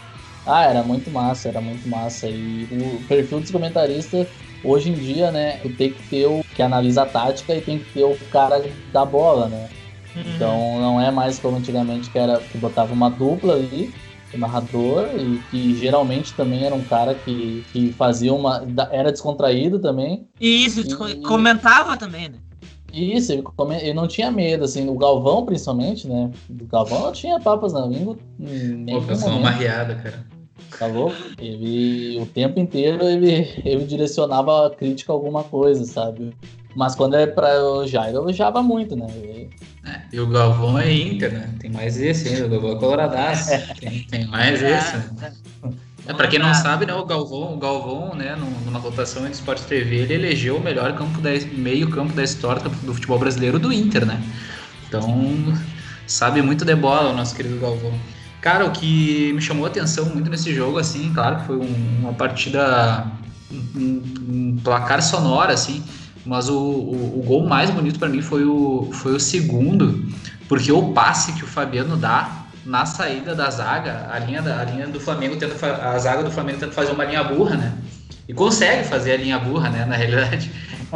Ah, 0.47 0.65
era 0.65 0.83
muito 0.83 1.11
massa, 1.11 1.49
era 1.49 1.61
muito 1.61 1.89
massa. 1.89 2.29
E 2.29 2.69
o 2.71 3.03
perfil 3.07 3.41
dos 3.41 3.51
comentaristas, 3.51 4.29
hoje 4.63 4.91
em 4.91 4.95
dia, 4.95 5.31
né, 5.31 5.59
tem 5.77 5.93
que 5.93 6.03
ter 6.09 6.27
o 6.27 6.45
que 6.55 6.63
analisa 6.63 7.03
a 7.03 7.07
tática 7.07 7.55
e 7.55 7.61
tem 7.61 7.79
que 7.79 7.93
ter 7.93 8.05
o 8.05 8.17
cara 8.31 8.63
da 8.93 9.05
bola, 9.05 9.49
né? 9.49 9.69
Uhum. 10.15 10.23
Então 10.27 10.81
não 10.81 11.01
é 11.01 11.11
mais 11.11 11.39
como 11.39 11.57
antigamente 11.57 12.11
que 12.11 12.19
era 12.19 12.39
que 12.39 12.59
botava 12.59 12.93
uma 12.93 13.11
dupla 13.11 13.55
ali 13.55 13.93
narrador 14.39 15.09
e 15.17 15.39
que 15.51 15.75
geralmente 15.75 16.35
também 16.35 16.65
era 16.65 16.75
um 16.75 16.85
cara 16.85 17.15
que, 17.15 17.65
que 17.73 17.93
fazia 17.93 18.33
uma. 18.33 18.65
era 18.91 19.13
descontraído 19.13 19.79
também. 19.79 20.27
Isso, 20.41 20.81
e, 20.81 21.17
comentava 21.23 21.97
também, 21.97 22.29
né? 22.29 22.39
Isso, 22.93 23.33
ele, 23.33 23.43
ele, 23.81 23.95
não 23.95 24.07
tinha 24.07 24.31
medo, 24.31 24.65
assim, 24.65 24.89
o 24.89 24.95
Galvão 24.95 25.45
principalmente, 25.45 26.07
né? 26.07 26.31
O 26.49 26.67
Galvão 26.67 27.01
não 27.03 27.13
tinha 27.13 27.41
papas 27.41 27.73
na 27.73 27.85
língua. 27.87 28.17
Nem 28.39 29.01
Pô, 29.01 29.15
uma 29.27 29.41
marreada, 29.41 29.97
cara. 29.97 30.25
Tá 30.79 30.87
louco? 30.87 31.17
Ele, 31.39 32.21
o 32.21 32.27
tempo 32.27 32.61
inteiro, 32.61 33.05
ele, 33.05 33.49
ele 33.65 33.85
direcionava 33.85 34.67
a 34.67 34.71
crítica 34.71 35.13
a 35.13 35.15
alguma 35.15 35.43
coisa, 35.43 35.85
sabe? 35.85 36.33
Mas 36.75 36.95
quando 36.95 37.15
é 37.15 37.27
pra 37.27 37.55
elogiar, 37.55 38.09
ele 38.09 38.17
elogiava 38.17 38.63
muito, 38.63 38.97
né? 38.97 39.07
Ele... 39.15 39.51
É, 39.87 40.01
e 40.13 40.21
o 40.21 40.27
Galvão 40.27 40.79
é 40.79 40.93
Inter, 40.93 41.33
né? 41.33 41.51
Tem 41.61 41.71
mais 41.71 42.01
esse 42.01 42.29
ainda, 42.29 42.47
o 42.47 42.51
Galvão 42.51 42.73
é 42.73 42.77
coloradaço. 42.77 43.51
Tem, 43.79 44.05
tem 44.05 44.27
mais 44.27 44.63
é, 44.63 44.79
esse. 44.79 44.97
Né? 44.97 45.33
É, 46.07 46.13
pra 46.13 46.29
quem 46.29 46.39
não 46.39 46.53
sabe, 46.53 46.85
né, 46.85 46.93
o 46.95 47.05
Galvão, 47.07 47.55
o 47.55 47.57
Galvão, 47.57 48.15
né, 48.15 48.37
numa 48.37 48.79
votação 48.79 49.25
de 49.25 49.33
Sport 49.33 49.63
TV, 49.63 49.97
ele 50.01 50.15
elegeu 50.15 50.57
o 50.57 50.63
melhor 50.63 50.95
campo 50.95 51.19
da, 51.21 51.31
meio 51.57 51.89
campo 51.89 52.13
da 52.13 52.23
história 52.23 52.61
do 52.61 52.93
futebol 52.93 53.19
brasileiro 53.19 53.59
do 53.59 53.73
Inter, 53.73 54.05
né? 54.05 54.23
Então, 54.87 55.55
sabe 56.07 56.43
muito 56.43 56.65
de 56.65 56.75
bola 56.75 57.11
o 57.11 57.17
nosso 57.17 57.35
querido 57.35 57.59
Galvão. 57.59 57.93
Cara, 58.43 58.67
o 58.67 58.71
que 58.71 59.33
me 59.33 59.41
chamou 59.41 59.65
a 59.65 59.69
atenção 59.69 60.05
muito 60.05 60.29
nesse 60.29 60.55
jogo, 60.55 60.77
assim, 60.77 61.11
claro 61.15 61.37
que 61.37 61.47
foi 61.47 61.57
um, 61.57 62.01
uma 62.01 62.13
partida, 62.13 63.07
um, 63.51 64.03
um, 64.29 64.61
placar 64.63 65.01
sonoro, 65.01 65.51
assim, 65.51 65.83
mas 66.25 66.49
o, 66.49 66.57
o, 66.57 67.21
o 67.21 67.23
gol 67.23 67.47
mais 67.47 67.71
bonito 67.71 67.99
para 67.99 68.09
mim 68.09 68.23
foi 68.23 68.45
o, 68.45 68.91
foi 68.93 69.15
o 69.15 69.21
segundo, 69.21 70.05
porque 70.49 70.73
o 70.73 70.93
passe 70.93 71.33
que 71.33 71.45
o 71.45 71.47
Fabiano 71.47 71.97
dá 71.97 72.45
na 72.65 72.87
saída 72.87 73.35
da 73.35 73.51
zaga, 73.51 74.09
a 74.11 74.19
linha, 74.19 74.41
da, 74.41 74.61
a 74.61 74.65
linha 74.65 74.87
do 74.87 74.99
Flamengo 74.99 75.37
tenta 75.37 75.55
a 75.67 75.99
zaga 75.99 76.23
do 76.23 76.31
Flamengo 76.31 76.59
tenta 76.59 76.73
fazer 76.73 76.93
uma 76.93 77.05
linha 77.05 77.23
burra, 77.23 77.57
né? 77.57 77.73
E 78.27 78.33
consegue 78.33 78.89
fazer 78.89 79.13
a 79.13 79.17
linha 79.19 79.39
burra, 79.39 79.69
né? 79.69 79.85
Na 79.85 79.97
realidade. 79.97 80.51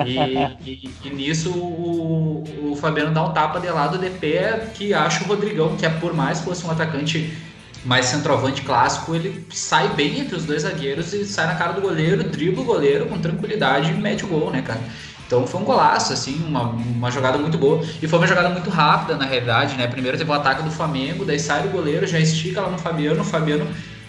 E, 0.07 0.17
e, 0.65 0.91
e, 1.05 1.11
nisso 1.11 1.51
o, 1.51 2.73
o 2.73 2.77
Fabiano 2.77 3.13
dá 3.13 3.23
um 3.23 3.33
tapa 3.33 3.61
de 3.61 3.69
lado 3.69 3.99
de 3.99 4.09
pé 4.09 4.71
que 4.73 4.95
acha 4.95 5.25
o 5.25 5.27
Rodrigão, 5.27 5.77
que 5.77 5.85
é 5.85 5.91
por 5.91 6.15
mais 6.15 6.41
fosse 6.41 6.65
um 6.65 6.71
atacante 6.71 7.37
mais 7.85 8.07
centroavante 8.07 8.63
clássico, 8.63 9.15
ele 9.15 9.47
sai 9.51 9.89
bem 9.91 10.21
entre 10.21 10.37
os 10.37 10.45
dois 10.45 10.63
zagueiros 10.63 11.13
e 11.13 11.25
sai 11.25 11.47
na 11.47 11.55
cara 11.55 11.73
do 11.73 11.81
goleiro, 11.81 12.25
dribla 12.25 12.63
o 12.63 12.65
goleiro 12.65 13.07
com 13.07 13.19
tranquilidade 13.19 13.91
e 13.91 13.95
mete 13.95 14.25
o 14.25 14.29
gol, 14.29 14.51
né, 14.51 14.63
cara? 14.63 14.81
Então 15.29 15.47
foi 15.47 15.61
um 15.61 15.65
golaço, 15.65 16.11
assim, 16.11 16.43
uma, 16.49 16.63
uma 16.63 17.11
jogada 17.11 17.37
muito 17.37 17.59
boa. 17.59 17.85
E 18.03 18.09
foi 18.09 18.19
uma 18.19 18.27
jogada 18.27 18.49
muito 18.49 18.71
rápida, 18.71 19.15
na 19.15 19.27
realidade, 19.27 19.77
né? 19.77 19.87
Primeiro 19.87 20.17
teve 20.17 20.31
o 20.31 20.33
ataque 20.33 20.63
do 20.63 20.71
Flamengo, 20.71 21.23
daí 21.23 21.39
sai 21.39 21.67
o 21.67 21.71
goleiro, 21.71 22.07
já 22.07 22.19
estica 22.19 22.63
lá 22.63 22.71
no 22.71 22.79
Fabiano, 22.79 23.21
o 23.21 23.25
Fabiano 23.25 23.67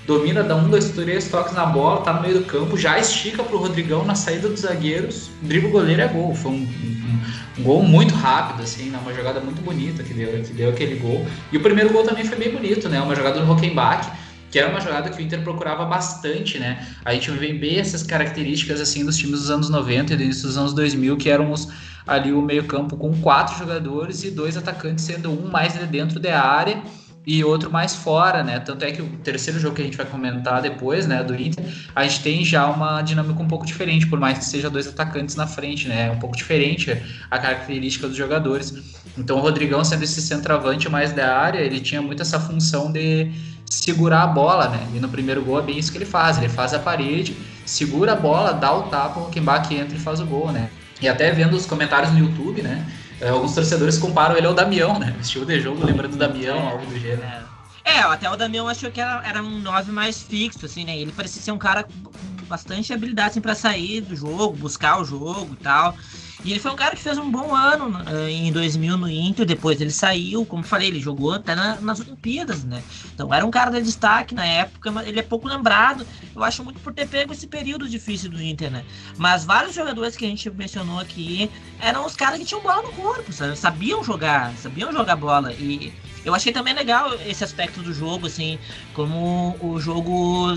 domina, 0.07 0.41
dá 0.41 0.55
um, 0.55 0.69
dois, 0.69 0.91
três 0.91 1.27
toques 1.27 1.53
na 1.53 1.65
bola, 1.65 2.01
tá 2.01 2.13
no 2.13 2.21
meio 2.21 2.39
do 2.39 2.45
campo, 2.45 2.77
já 2.77 2.97
estica 2.97 3.43
pro 3.43 3.57
Rodrigão 3.57 4.05
na 4.05 4.15
saída 4.15 4.47
dos 4.47 4.61
zagueiros, 4.61 5.29
dribla 5.41 5.69
o 5.69 5.71
goleiro 5.73 6.01
é 6.01 6.07
gol. 6.07 6.33
Foi 6.33 6.51
um, 6.51 6.55
um, 6.55 7.19
um, 7.59 7.63
gol 7.63 7.83
muito 7.83 8.15
rápido, 8.15 8.63
assim, 8.63 8.89
né? 8.89 8.97
Uma 9.01 9.13
jogada 9.13 9.41
muito 9.41 9.61
bonita 9.61 10.01
que 10.01 10.13
deu, 10.13 10.41
que 10.41 10.53
deu 10.53 10.69
aquele 10.69 10.95
gol. 10.95 11.27
E 11.51 11.57
o 11.57 11.59
primeiro 11.59 11.91
gol 11.91 12.03
também 12.03 12.23
foi 12.23 12.37
bem 12.37 12.49
bonito, 12.49 12.87
né? 12.87 13.01
Uma 13.01 13.13
jogada 13.13 13.41
do 13.41 13.51
Hockenbach 13.51 14.09
que 14.49 14.57
era 14.57 14.69
uma 14.69 14.79
jogada 14.79 15.09
que 15.09 15.21
o 15.21 15.21
Inter 15.21 15.41
procurava 15.41 15.85
bastante, 15.85 16.59
né? 16.59 16.85
A 17.05 17.13
gente 17.13 17.29
vê 17.31 17.53
bem 17.53 17.77
essas 17.77 18.03
características 18.03 18.81
assim 18.81 19.05
dos 19.05 19.17
times 19.17 19.41
dos 19.41 19.51
anos 19.51 19.69
90 19.69 20.13
e 20.13 20.17
do 20.17 20.23
início 20.23 20.47
dos 20.47 20.57
anos 20.57 20.73
2000, 20.73 21.17
que 21.17 21.29
eram 21.29 21.51
os, 21.51 21.69
ali 22.07 22.33
o 22.33 22.41
meio-campo 22.41 22.97
com 22.97 23.13
quatro 23.21 23.57
jogadores 23.57 24.23
e 24.23 24.31
dois 24.31 24.57
atacantes, 24.57 25.05
sendo 25.05 25.31
um 25.31 25.49
mais 25.49 25.73
dentro 25.87 26.19
da 26.19 26.41
área 26.41 26.81
e 27.25 27.43
outro 27.43 27.71
mais 27.71 27.95
fora, 27.95 28.43
né? 28.43 28.59
Tanto 28.59 28.83
é 28.83 28.91
que 28.91 29.01
o 29.01 29.07
terceiro 29.17 29.59
jogo 29.59 29.75
que 29.75 29.83
a 29.83 29.85
gente 29.85 29.97
vai 29.97 30.05
comentar 30.05 30.61
depois, 30.63 31.05
né, 31.05 31.23
do 31.23 31.35
Inter, 31.39 31.63
a 31.95 32.03
gente 32.03 32.23
tem 32.23 32.43
já 32.43 32.65
uma 32.65 33.01
dinâmica 33.03 33.39
um 33.41 33.47
pouco 33.47 33.67
diferente, 33.67 34.07
por 34.07 34.19
mais 34.19 34.39
que 34.39 34.45
seja 34.45 34.67
dois 34.67 34.87
atacantes 34.87 35.35
na 35.35 35.45
frente, 35.45 35.87
né? 35.87 36.07
É 36.07 36.11
um 36.11 36.17
pouco 36.17 36.35
diferente 36.35 36.91
a 37.29 37.37
característica 37.37 38.07
dos 38.07 38.17
jogadores. 38.17 38.73
Então 39.15 39.37
o 39.37 39.41
Rodrigão 39.41 39.83
sendo 39.83 40.03
esse 40.03 40.21
centroavante 40.21 40.89
mais 40.89 41.13
da 41.13 41.37
área, 41.37 41.59
ele 41.59 41.79
tinha 41.79 42.01
muito 42.01 42.21
essa 42.21 42.39
função 42.39 42.91
de 42.91 43.31
segurar 43.69 44.23
a 44.23 44.27
bola, 44.27 44.67
né? 44.67 44.87
E 44.93 44.99
no 44.99 45.07
primeiro 45.07 45.43
gol 45.43 45.59
é 45.59 45.61
bem 45.61 45.77
isso 45.77 45.91
que 45.91 45.97
ele 45.97 46.05
faz. 46.05 46.37
Ele 46.37 46.49
faz 46.49 46.73
a 46.73 46.79
parede, 46.79 47.37
segura 47.65 48.13
a 48.13 48.15
bola, 48.15 48.53
dá 48.53 48.73
o 48.73 48.83
tapa, 48.83 49.19
o 49.19 49.29
Kimbak 49.29 49.73
entra 49.75 49.95
e 49.95 49.99
faz 49.99 50.19
o 50.19 50.25
gol, 50.25 50.51
né? 50.51 50.69
E 51.01 51.07
até 51.07 51.31
vendo 51.31 51.55
os 51.55 51.65
comentários 51.65 52.11
no 52.11 52.19
YouTube, 52.19 52.61
né? 52.61 52.85
É, 53.21 53.29
alguns 53.29 53.53
torcedores 53.53 53.97
comparam 53.97 54.35
ele 54.35 54.47
ao 54.47 54.53
Damião, 54.53 54.97
né? 54.97 55.15
Estilo 55.21 55.45
de 55.45 55.59
jogo 55.59 55.85
lembra 55.85 56.07
do 56.07 56.17
Damião, 56.17 56.67
algo 56.67 56.85
do 56.85 56.99
gênero. 56.99 57.49
É, 57.83 57.99
até 57.99 58.29
o 58.29 58.35
Damião 58.35 58.67
achou 58.67 58.91
que 58.91 59.01
era, 59.01 59.21
era 59.25 59.41
um 59.41 59.59
9 59.59 59.91
mais 59.91 60.21
fixo, 60.21 60.65
assim, 60.65 60.85
né? 60.85 60.97
Ele 60.97 61.11
parecia 61.11 61.41
ser 61.41 61.51
um 61.51 61.57
cara 61.57 61.83
com 61.83 62.11
bastante 62.47 62.91
habilidade 62.91 63.29
assim, 63.29 63.41
para 63.41 63.55
sair 63.55 64.01
do 64.01 64.15
jogo, 64.15 64.55
buscar 64.55 64.99
o 64.99 65.05
jogo 65.05 65.53
e 65.53 65.63
tal. 65.63 65.95
E 66.43 66.51
ele 66.51 66.59
foi 66.59 66.71
um 66.71 66.75
cara 66.75 66.95
que 66.95 67.01
fez 67.01 67.17
um 67.17 67.29
bom 67.29 67.53
ano 67.53 67.97
uh, 67.97 68.27
em 68.29 68.51
2000 68.51 68.97
no 68.97 69.09
Inter, 69.09 69.45
depois 69.45 69.81
ele 69.81 69.91
saiu, 69.91 70.45
como 70.45 70.63
falei, 70.63 70.87
ele 70.87 70.99
jogou 70.99 71.33
até 71.33 71.53
na, 71.53 71.79
nas 71.81 71.99
Olimpíadas, 71.99 72.63
né? 72.63 72.81
Então 73.13 73.33
era 73.33 73.45
um 73.45 73.51
cara 73.51 73.71
de 73.71 73.81
destaque 73.81 74.33
na 74.33 74.45
época, 74.45 74.89
mas 74.89 75.07
ele 75.07 75.19
é 75.19 75.23
pouco 75.23 75.47
lembrado, 75.47 76.05
eu 76.33 76.43
acho 76.43 76.63
muito 76.63 76.79
por 76.79 76.93
ter 76.93 77.07
pego 77.07 77.33
esse 77.33 77.45
período 77.45 77.89
difícil 77.89 78.29
do 78.29 78.41
Inter, 78.41 78.71
né? 78.71 78.85
Mas 79.17 79.43
vários 79.43 79.75
jogadores 79.75 80.15
que 80.15 80.25
a 80.25 80.29
gente 80.29 80.49
mencionou 80.49 80.99
aqui 80.99 81.51
eram 81.79 82.05
os 82.05 82.15
caras 82.15 82.39
que 82.39 82.45
tinham 82.45 82.61
bola 82.61 82.81
no 82.83 82.93
corpo, 82.93 83.33
sabe? 83.33 83.57
sabiam 83.57 84.03
jogar, 84.03 84.55
sabiam 84.57 84.93
jogar 84.93 85.17
bola 85.17 85.51
e 85.53 85.93
eu 86.23 86.33
achei 86.33 86.51
também 86.51 86.73
legal 86.73 87.13
esse 87.25 87.43
aspecto 87.43 87.81
do 87.81 87.93
jogo, 87.93 88.27
assim, 88.27 88.59
como 88.93 89.57
o 89.59 89.79
jogo 89.79 90.53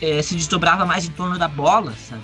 é, 0.00 0.22
se 0.22 0.34
desdobrava 0.34 0.84
mais 0.84 1.04
em 1.04 1.10
torno 1.12 1.38
da 1.38 1.48
bola, 1.48 1.92
sabe? 1.96 2.22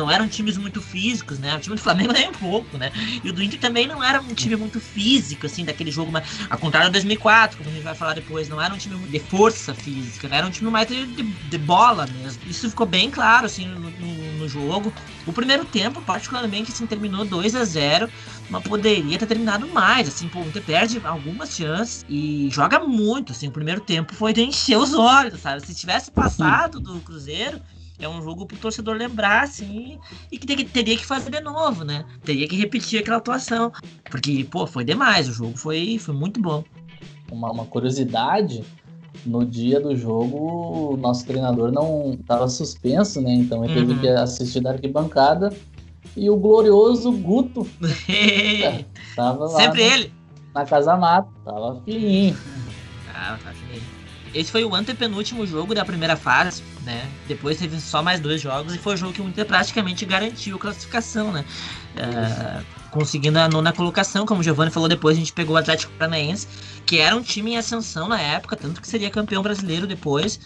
Não 0.00 0.10
eram 0.10 0.26
times 0.26 0.56
muito 0.56 0.80
físicos, 0.80 1.38
né? 1.38 1.54
O 1.54 1.60
time 1.60 1.76
do 1.76 1.82
Flamengo 1.82 2.12
nem 2.12 2.28
um 2.30 2.32
pouco, 2.32 2.78
né? 2.78 2.90
E 3.22 3.28
o 3.28 3.32
do 3.32 3.42
Inter 3.42 3.60
também 3.60 3.86
não 3.86 4.02
era 4.02 4.20
um 4.20 4.34
time 4.34 4.56
muito 4.56 4.80
físico, 4.80 5.46
assim, 5.46 5.64
daquele 5.64 5.90
jogo, 5.90 6.10
mas, 6.10 6.26
ao 6.48 6.58
contrário 6.58 6.88
do 6.88 6.92
2004, 6.92 7.58
como 7.58 7.68
a 7.68 7.72
gente 7.72 7.82
vai 7.82 7.94
falar 7.94 8.14
depois, 8.14 8.48
não 8.48 8.60
era 8.60 8.72
um 8.72 8.78
time 8.78 8.96
de 9.06 9.18
força 9.20 9.74
física, 9.74 10.26
né? 10.28 10.38
Era 10.38 10.46
um 10.46 10.50
time 10.50 10.70
mais 10.70 10.88
de, 10.88 11.06
de, 11.06 11.22
de 11.22 11.58
bola 11.58 12.06
mesmo. 12.06 12.42
Isso 12.48 12.68
ficou 12.70 12.86
bem 12.86 13.10
claro, 13.10 13.44
assim, 13.46 13.66
no, 13.66 13.90
no, 13.90 14.32
no, 14.38 14.48
jogo. 14.48 14.92
O 15.26 15.32
primeiro 15.32 15.64
tempo, 15.66 16.00
particularmente, 16.00 16.72
assim, 16.72 16.86
terminou 16.86 17.24
2 17.24 17.54
a 17.54 17.64
0 17.64 18.08
mas 18.48 18.62
poderia 18.62 19.18
ter 19.18 19.26
terminado 19.26 19.68
mais, 19.68 20.08
assim, 20.08 20.28
pô, 20.28 20.40
o 20.40 20.48
Inter 20.48 20.62
perde 20.62 21.00
algumas 21.04 21.54
chances 21.54 22.04
e 22.08 22.48
joga 22.50 22.80
muito, 22.80 23.32
assim, 23.32 23.48
o 23.48 23.52
primeiro 23.52 23.80
tempo 23.80 24.14
foi 24.14 24.32
de 24.32 24.42
encher 24.42 24.76
os 24.76 24.92
olhos, 24.94 25.40
sabe? 25.40 25.64
Se 25.64 25.74
tivesse 25.74 26.10
passado 26.10 26.80
do 26.80 27.00
Cruzeiro, 27.00 27.60
é 28.00 28.08
um 28.08 28.22
jogo 28.22 28.46
pro 28.46 28.56
torcedor 28.56 28.96
lembrar, 28.96 29.44
assim, 29.44 29.98
e 30.30 30.38
que 30.38 30.64
teria 30.64 30.96
que 30.96 31.04
fazer 31.04 31.30
de 31.30 31.40
novo, 31.40 31.84
né? 31.84 32.04
Teria 32.24 32.48
que 32.48 32.56
repetir 32.56 33.00
aquela 33.00 33.18
atuação. 33.18 33.72
Porque, 34.10 34.44
pô, 34.50 34.66
foi 34.66 34.84
demais, 34.84 35.28
o 35.28 35.32
jogo 35.32 35.56
foi, 35.56 35.98
foi 35.98 36.14
muito 36.14 36.40
bom. 36.40 36.64
Uma, 37.30 37.52
uma 37.52 37.66
curiosidade, 37.66 38.64
no 39.24 39.44
dia 39.44 39.80
do 39.80 39.94
jogo, 39.96 40.92
o 40.92 40.96
nosso 40.96 41.26
treinador 41.26 41.70
não 41.70 42.16
estava 42.20 42.48
suspenso, 42.48 43.20
né? 43.20 43.32
Então 43.32 43.64
ele 43.64 43.80
uhum. 43.80 43.88
teve 43.88 44.00
que 44.00 44.08
assistir 44.08 44.60
da 44.60 44.70
arquibancada. 44.70 45.54
E 46.16 46.28
o 46.28 46.36
glorioso 46.36 47.12
Guto 47.12 47.66
tava 49.14 49.44
lá. 49.44 49.60
Sempre 49.60 49.88
na, 49.88 49.94
ele. 49.94 50.12
Na 50.54 50.64
Casa 50.64 50.96
Mata, 50.96 51.30
tava 51.44 51.80
fininho. 51.84 52.36
Ah, 53.14 53.38
tá. 53.42 53.59
Esse 54.32 54.52
foi 54.52 54.64
o 54.64 54.74
antepenúltimo 54.74 55.44
jogo 55.46 55.74
da 55.74 55.84
primeira 55.84 56.16
fase, 56.16 56.62
né? 56.84 57.08
Depois 57.26 57.58
teve 57.58 57.80
só 57.80 58.02
mais 58.02 58.20
dois 58.20 58.40
jogos 58.40 58.74
e 58.74 58.78
foi 58.78 58.94
o 58.94 58.96
jogo 58.96 59.12
que 59.12 59.20
o 59.20 59.28
Inter 59.28 59.44
praticamente 59.44 60.04
garantiu 60.04 60.56
a 60.56 60.58
classificação, 60.58 61.32
né? 61.32 61.44
Uh, 61.96 62.64
conseguindo 62.90 63.38
a 63.38 63.48
nona 63.48 63.72
colocação, 63.72 64.24
como 64.24 64.40
o 64.40 64.44
Giovanni 64.44 64.70
falou 64.70 64.88
depois, 64.88 65.16
a 65.16 65.20
gente 65.20 65.32
pegou 65.32 65.56
o 65.56 65.58
Atlético 65.58 65.92
Paranaense, 65.94 66.46
que 66.86 66.98
era 66.98 67.14
um 67.16 67.22
time 67.22 67.52
em 67.52 67.56
ascensão 67.56 68.08
na 68.08 68.20
época, 68.20 68.54
tanto 68.54 68.80
que 68.80 68.86
seria 68.86 69.10
campeão 69.10 69.42
brasileiro 69.42 69.86
depois. 69.86 70.38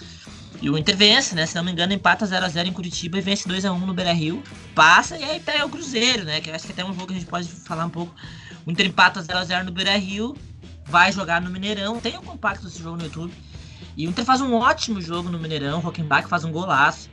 E 0.62 0.70
o 0.70 0.78
Inter 0.78 0.96
vence, 0.96 1.34
né? 1.34 1.44
Se 1.44 1.54
não 1.54 1.64
me 1.64 1.72
engano, 1.72 1.92
empata 1.92 2.24
0x0 2.24 2.66
em 2.66 2.72
Curitiba 2.72 3.18
e 3.18 3.20
vence 3.20 3.46
2x1 3.46 3.78
no 3.80 3.92
Beira 3.92 4.14
Rio. 4.14 4.42
Passa 4.74 5.18
e 5.18 5.22
aí 5.22 5.40
tá 5.40 5.62
o 5.64 5.68
Cruzeiro, 5.68 6.24
né? 6.24 6.40
Que 6.40 6.48
eu 6.48 6.54
acho 6.54 6.64
que 6.64 6.72
até 6.72 6.80
é 6.80 6.84
um 6.86 6.94
jogo 6.94 7.08
que 7.08 7.12
a 7.12 7.16
gente 7.16 7.28
pode 7.28 7.48
falar 7.48 7.84
um 7.84 7.90
pouco. 7.90 8.14
O 8.64 8.70
Inter 8.70 8.86
empata 8.86 9.22
0x0 9.22 9.64
no 9.64 9.72
Beira 9.72 9.94
Rio, 9.98 10.34
vai 10.86 11.12
jogar 11.12 11.42
no 11.42 11.50
Mineirão. 11.50 12.00
Tem 12.00 12.16
um 12.16 12.22
compacto 12.22 12.64
desse 12.64 12.82
jogo 12.82 12.96
no 12.96 13.04
YouTube. 13.04 13.32
E 13.96 14.06
o 14.06 14.10
Inter 14.10 14.24
faz 14.24 14.40
um 14.40 14.54
ótimo 14.54 15.00
jogo 15.00 15.28
no 15.28 15.38
Mineirão, 15.38 15.78
o 15.78 15.80
Rockenbach 15.80 16.28
faz 16.28 16.44
um 16.44 16.52
golaço. 16.52 17.08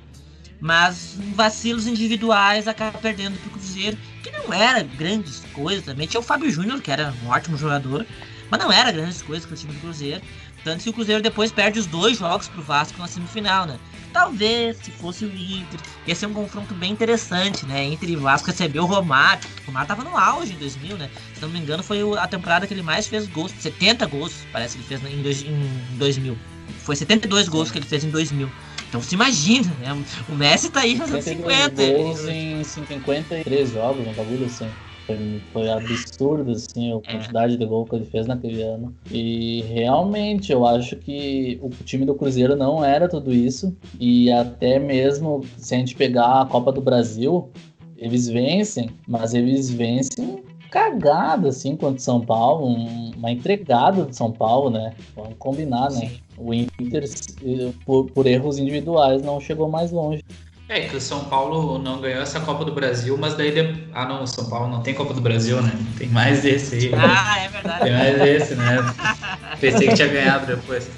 Mas 0.59 1.17
vacilos 1.35 1.87
individuais 1.87 2.67
acaba 2.67 2.97
perdendo 2.99 3.39
pro 3.39 3.51
Cruzeiro, 3.51 3.97
que 4.23 4.31
não 4.31 4.53
era 4.53 4.83
grandes 4.83 5.41
coisas 5.53 5.83
também. 5.83 6.07
Tinha 6.07 6.19
o 6.19 6.23
Fábio 6.23 6.51
Júnior, 6.51 6.81
que 6.81 6.91
era 6.91 7.13
um 7.23 7.29
ótimo 7.29 7.57
jogador, 7.57 8.05
mas 8.49 8.59
não 8.59 8.71
era 8.71 8.91
grandes 8.91 9.23
coisas 9.23 9.45
para 9.45 9.55
o 9.55 9.57
time 9.57 9.73
do 9.73 9.79
Cruzeiro. 9.79 10.21
Tanto 10.63 10.83
que 10.83 10.89
o 10.89 10.93
Cruzeiro 10.93 11.23
depois 11.23 11.51
perde 11.51 11.79
os 11.79 11.87
dois 11.87 12.19
jogos 12.19 12.47
pro 12.47 12.61
Vasco 12.61 12.99
na 12.99 13.07
semifinal, 13.07 13.65
né? 13.65 13.79
Talvez, 14.13 14.77
se 14.77 14.91
fosse 14.91 15.25
o 15.25 15.33
Inter, 15.33 15.79
ia 16.05 16.13
ser 16.13 16.27
um 16.27 16.33
confronto 16.33 16.75
bem 16.75 16.91
interessante, 16.91 17.65
né? 17.65 17.85
Inter 17.85 18.09
e 18.09 18.15
Vasco 18.15 18.47
recebeu 18.47 18.83
o 18.83 18.85
Romário. 18.85 19.41
O 19.63 19.67
Romário 19.67 19.87
tava 19.87 20.03
no 20.03 20.15
auge 20.15 20.53
em 20.53 20.57
2000, 20.57 20.97
né? 20.97 21.09
Se 21.33 21.41
não 21.41 21.49
me 21.49 21.59
engano, 21.59 21.81
foi 21.81 22.01
a 22.19 22.27
temporada 22.27 22.67
que 22.67 22.73
ele 22.73 22.83
mais 22.83 23.07
fez 23.07 23.27
gols. 23.27 23.51
70 23.57 24.05
gols, 24.05 24.45
parece 24.51 24.77
que 24.77 24.83
ele 24.83 24.99
fez 24.99 25.23
dois, 25.23 25.41
em 25.41 25.97
2000. 25.97 26.37
Foi 26.79 26.95
72 26.95 27.47
gols 27.47 27.71
que 27.71 27.77
ele 27.77 27.85
fez 27.85 28.03
em 28.03 28.09
2000. 28.09 28.49
Então 28.89 29.01
se 29.01 29.15
imagina, 29.15 29.71
né? 29.79 30.03
O 30.27 30.35
Messi 30.35 30.69
tá 30.69 30.81
aí 30.81 30.97
fazendo 30.97 31.21
50. 31.21 31.93
gols 31.93 32.27
em 32.27 32.63
53 32.63 33.71
jogos, 33.71 34.05
um 34.05 34.13
bagulho 34.13 34.45
assim. 34.45 34.67
Foi, 35.07 35.41
foi 35.51 35.69
absurdo, 35.69 36.51
assim, 36.51 36.91
a 36.91 36.95
é. 36.95 36.99
quantidade 36.99 37.53
é. 37.53 37.57
de 37.57 37.65
gol 37.65 37.85
que 37.85 37.95
ele 37.95 38.05
fez 38.05 38.27
naquele 38.27 38.61
ano. 38.61 38.93
E 39.09 39.61
realmente, 39.69 40.51
eu 40.51 40.65
acho 40.65 40.95
que 40.97 41.59
o 41.61 41.69
time 41.83 42.05
do 42.05 42.15
Cruzeiro 42.15 42.55
não 42.55 42.83
era 42.83 43.07
tudo 43.07 43.33
isso. 43.33 43.75
E 43.99 44.31
até 44.31 44.77
mesmo 44.77 45.41
se 45.57 45.73
a 45.73 45.77
gente 45.77 45.95
pegar 45.95 46.41
a 46.41 46.45
Copa 46.45 46.71
do 46.71 46.81
Brasil, 46.81 47.49
eles 47.97 48.27
vencem, 48.27 48.89
mas 49.07 49.33
eles 49.33 49.69
vencem 49.69 50.43
cagada, 50.71 51.49
assim, 51.49 51.75
contra 51.75 51.99
São 51.99 52.21
Paulo, 52.21 52.65
um, 52.67 53.11
uma 53.17 53.29
entregada 53.29 54.05
de 54.05 54.15
São 54.15 54.31
Paulo, 54.31 54.69
né? 54.69 54.93
Vamos 55.15 55.35
combinar, 55.37 55.91
né? 55.91 56.07
Sim. 56.07 56.19
O 56.43 56.53
Inter, 56.53 57.03
por, 57.85 58.05
por, 58.11 58.25
erros 58.25 58.57
individuais, 58.57 59.21
não 59.21 59.39
chegou 59.39 59.69
mais 59.69 59.91
longe. 59.91 60.23
É, 60.67 60.81
que 60.81 60.95
o 60.95 61.01
São 61.01 61.25
Paulo 61.25 61.77
não 61.77 61.99
ganhou 61.99 62.21
essa 62.21 62.39
Copa 62.39 62.63
do 62.63 62.71
Brasil, 62.71 63.17
mas 63.17 63.35
daí. 63.35 63.51
De... 63.51 63.83
Ah, 63.93 64.05
não, 64.05 64.23
o 64.23 64.27
São 64.27 64.49
Paulo 64.49 64.69
não 64.69 64.81
tem 64.81 64.93
Copa 64.93 65.13
do 65.13 65.21
Brasil, 65.21 65.61
né? 65.61 65.71
Tem 65.97 66.07
mais 66.07 66.41
desse 66.41 66.75
aí. 66.75 66.91
Ah, 66.95 67.39
é 67.39 67.47
verdade. 67.49 67.83
Tem 67.83 67.93
mais 67.93 68.17
desse, 68.17 68.55
né? 68.55 68.77
Pensei 69.59 69.89
que 69.89 69.95
tinha 69.95 70.07
ganhado 70.07 70.47
depois. 70.47 70.89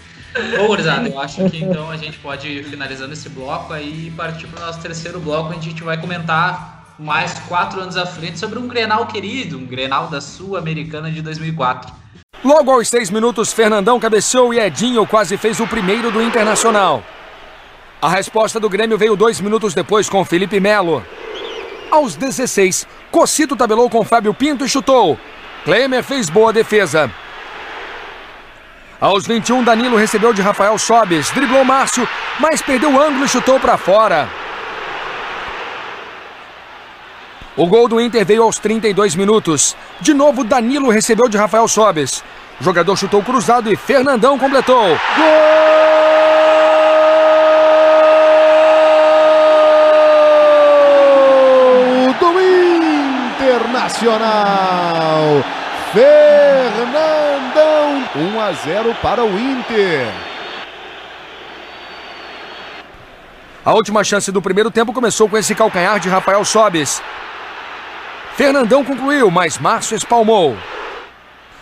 Bom, 0.57 0.67
gurizada, 0.67 1.07
eu 1.07 1.19
acho 1.19 1.47
que 1.49 1.63
então 1.63 1.91
a 1.91 1.97
gente 1.97 2.17
pode 2.19 2.47
ir 2.47 2.63
finalizando 2.63 3.13
esse 3.13 3.29
bloco 3.29 3.71
aí 3.73 4.07
e 4.07 4.11
partir 4.11 4.47
para 4.47 4.63
o 4.63 4.65
nosso 4.65 4.79
terceiro 4.79 5.19
bloco, 5.19 5.49
onde 5.49 5.67
a 5.67 5.69
gente 5.69 5.83
vai 5.83 5.99
comentar 5.99 6.95
mais 6.97 7.33
quatro 7.47 7.81
anos 7.81 7.97
à 7.97 8.05
frente 8.05 8.39
sobre 8.39 8.57
um 8.57 8.67
Grenal 8.67 9.05
querido, 9.07 9.57
um 9.57 9.65
Grenal 9.65 10.07
da 10.07 10.21
Sul-Americana 10.21 11.11
de 11.11 11.21
2004. 11.21 12.02
Logo 12.43 12.71
aos 12.71 12.89
seis 12.89 13.09
minutos, 13.09 13.53
Fernandão 13.53 13.97
cabeceou 13.97 14.53
e 14.53 14.59
Edinho 14.59 15.07
quase 15.07 15.37
fez 15.37 15.61
o 15.61 15.67
primeiro 15.67 16.11
do 16.11 16.21
Internacional. 16.21 17.01
A 18.01 18.09
resposta 18.09 18.59
do 18.59 18.67
Grêmio 18.67 18.97
veio 18.97 19.15
dois 19.15 19.39
minutos 19.39 19.73
depois 19.73 20.09
com 20.09 20.25
Felipe 20.25 20.59
Melo. 20.59 21.05
Aos 21.89 22.17
16, 22.17 22.85
Cocito 23.09 23.55
tabelou 23.55 23.89
com 23.89 24.03
Fábio 24.03 24.33
Pinto 24.33 24.65
e 24.65 24.69
chutou. 24.69 25.17
Klemer 25.63 26.03
fez 26.03 26.29
boa 26.29 26.51
defesa. 26.51 27.09
Aos 28.99 29.25
21, 29.25 29.63
Danilo 29.63 29.95
recebeu 29.95 30.33
de 30.33 30.41
Rafael 30.41 30.77
Sobes, 30.77 31.31
driblou 31.31 31.63
Márcio, 31.63 32.05
mas 32.41 32.61
perdeu 32.61 32.91
o 32.91 33.01
ângulo 33.01 33.23
e 33.23 33.29
chutou 33.29 33.57
para 33.57 33.77
fora. 33.77 34.27
O 37.55 37.67
gol 37.67 37.87
do 37.87 38.01
Inter 38.01 38.25
veio 38.25 38.41
aos 38.41 38.57
32 38.57 39.15
minutos. 39.15 39.77
De 40.01 40.11
novo, 40.11 40.43
Danilo 40.43 40.89
recebeu 40.89 41.29
de 41.29 41.37
Rafael 41.37 41.67
Sobes. 41.67 42.23
O 42.59 42.63
jogador 42.63 42.97
chutou 42.97 43.21
cruzado 43.21 43.71
e 43.71 43.75
Fernandão 43.75 44.39
completou. 44.39 44.97
Gol 52.19 52.19
do 52.19 52.41
Internacional. 53.35 55.43
Fernandão. 55.93 58.03
1 58.15 58.41
a 58.41 58.51
0 58.51 58.95
para 58.99 59.23
o 59.23 59.39
Inter. 59.39 60.07
A 63.63 63.73
última 63.73 64.03
chance 64.03 64.31
do 64.31 64.41
primeiro 64.41 64.71
tempo 64.71 64.91
começou 64.91 65.29
com 65.29 65.37
esse 65.37 65.53
calcanhar 65.53 65.99
de 65.99 66.09
Rafael 66.09 66.43
Sobes. 66.43 66.99
Fernandão 68.35 68.83
concluiu, 68.83 69.29
mas 69.29 69.59
Márcio 69.59 69.95
espalmou. 69.95 70.57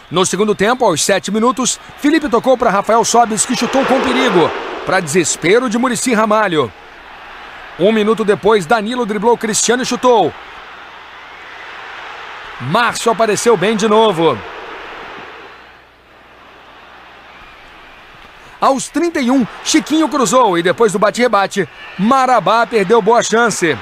No 0.10 0.26
segundo 0.26 0.56
tempo, 0.56 0.86
aos 0.86 1.04
sete 1.04 1.32
minutos, 1.32 1.80
Felipe 1.98 2.30
tocou 2.30 2.58
para 2.58 2.70
Rafael 2.70 3.04
Sobes, 3.04 3.46
que 3.46 3.56
chutou 3.56 3.86
com 3.86 4.02
perigo, 4.02 4.50
para 4.86 5.00
desespero 5.00 5.70
de 5.70 5.78
Murici 5.78 6.14
Ramalho. 6.14 6.72
Um 7.80 7.92
minuto 7.92 8.24
depois, 8.24 8.66
Danilo 8.66 9.06
driblou 9.06 9.38
Cristiano 9.38 9.84
e 9.84 9.86
chutou. 9.86 10.34
Márcio 12.62 13.12
apareceu 13.12 13.58
bem 13.58 13.76
de 13.76 13.88
novo. 13.88 14.38
Aos 18.62 18.88
31, 18.90 19.48
Chiquinho 19.64 20.08
cruzou 20.08 20.58
e 20.58 20.62
depois 20.62 20.94
do 20.94 21.00
bate-rebate, 21.00 21.68
Marabá 21.98 22.66
perdeu 22.68 23.02
boa 23.02 23.24
chance. 23.24 23.76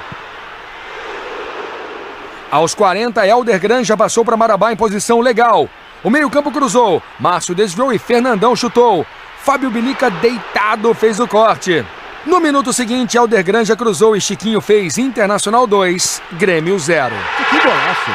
Aos 2.50 2.74
40, 2.74 3.24
Helder 3.24 3.60
Granja 3.60 3.96
passou 3.96 4.24
para 4.24 4.36
Marabá 4.36 4.72
em 4.72 4.76
posição 4.76 5.20
legal. 5.20 5.68
O 6.02 6.10
meio-campo 6.10 6.50
cruzou, 6.50 7.00
Márcio 7.18 7.54
desviou 7.54 7.92
e 7.92 7.98
Fernandão 7.98 8.56
chutou. 8.56 9.06
Fábio 9.38 9.70
Bilica 9.70 10.10
deitado 10.10 10.92
fez 10.92 11.20
o 11.20 11.28
corte. 11.28 11.86
No 12.26 12.40
minuto 12.40 12.72
seguinte, 12.72 13.16
Helder 13.16 13.44
Granja 13.44 13.76
cruzou 13.76 14.16
e 14.16 14.20
Chiquinho 14.20 14.60
fez 14.60 14.98
Internacional 14.98 15.64
2, 15.64 16.20
Grêmio 16.32 16.76
0. 16.76 17.14
Que 17.50 17.60
golaço! 17.60 18.10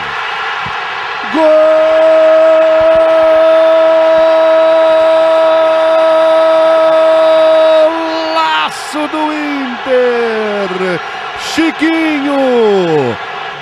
Golaço 8.53 9.07
do 9.07 9.33
Inter! 9.33 10.99
Chiquinho! 11.39 13.15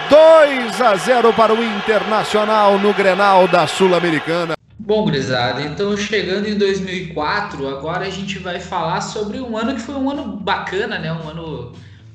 2 0.10 0.82
a 0.94 0.96
0 0.96 1.34
para 1.34 1.52
o 1.52 1.64
Internacional 1.64 2.78
no 2.78 2.94
Grenal 2.94 3.48
da 3.48 3.66
Sul-Americana. 3.66 4.54
Bom, 4.78 5.06
gurizada, 5.06 5.64
então 5.64 5.98
chegando 5.98 6.48
em 6.48 6.56
2004, 6.56 7.68
agora 7.68 8.06
a 8.06 8.10
gente 8.12 8.38
vai 8.38 8.60
falar 8.60 9.02
sobre 9.02 9.40
um 9.42 9.58
ano 9.58 9.74
que 9.74 9.82
foi 9.82 9.96
um 9.96 10.08
ano 10.12 10.24
bacana, 10.38 11.00
né? 11.00 11.12
Um 11.12 11.28
ano, 11.28 11.72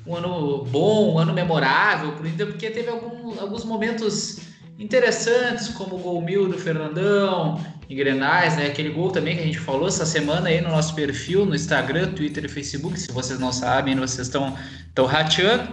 um 0.07 0.15
ano 0.15 0.63
bom, 0.63 1.15
um 1.15 1.19
ano 1.19 1.33
memorável 1.33 2.13
pro 2.13 2.25
Inter, 2.25 2.47
porque 2.47 2.69
teve 2.69 2.87
algum, 2.87 3.37
alguns 3.41 3.65
momentos 3.65 4.39
interessantes, 4.77 5.67
como 5.67 5.97
o 5.97 5.99
gol 5.99 6.21
mil 6.21 6.47
do 6.47 6.57
Fernandão, 6.57 7.59
em 7.89 7.95
Grenais, 7.97 8.55
né? 8.55 8.67
Aquele 8.67 8.91
gol 8.91 9.11
também 9.11 9.35
que 9.35 9.41
a 9.43 9.45
gente 9.45 9.59
falou 9.59 9.89
essa 9.89 10.05
semana 10.05 10.47
aí 10.47 10.61
no 10.61 10.69
nosso 10.69 10.95
perfil, 10.95 11.45
no 11.45 11.53
Instagram, 11.53 12.13
Twitter 12.13 12.45
e 12.45 12.47
Facebook. 12.47 12.97
Se 12.97 13.11
vocês 13.11 13.41
não 13.41 13.51
sabem, 13.51 13.97
vocês 13.97 14.27
estão 14.27 14.55
rateando, 15.05 15.67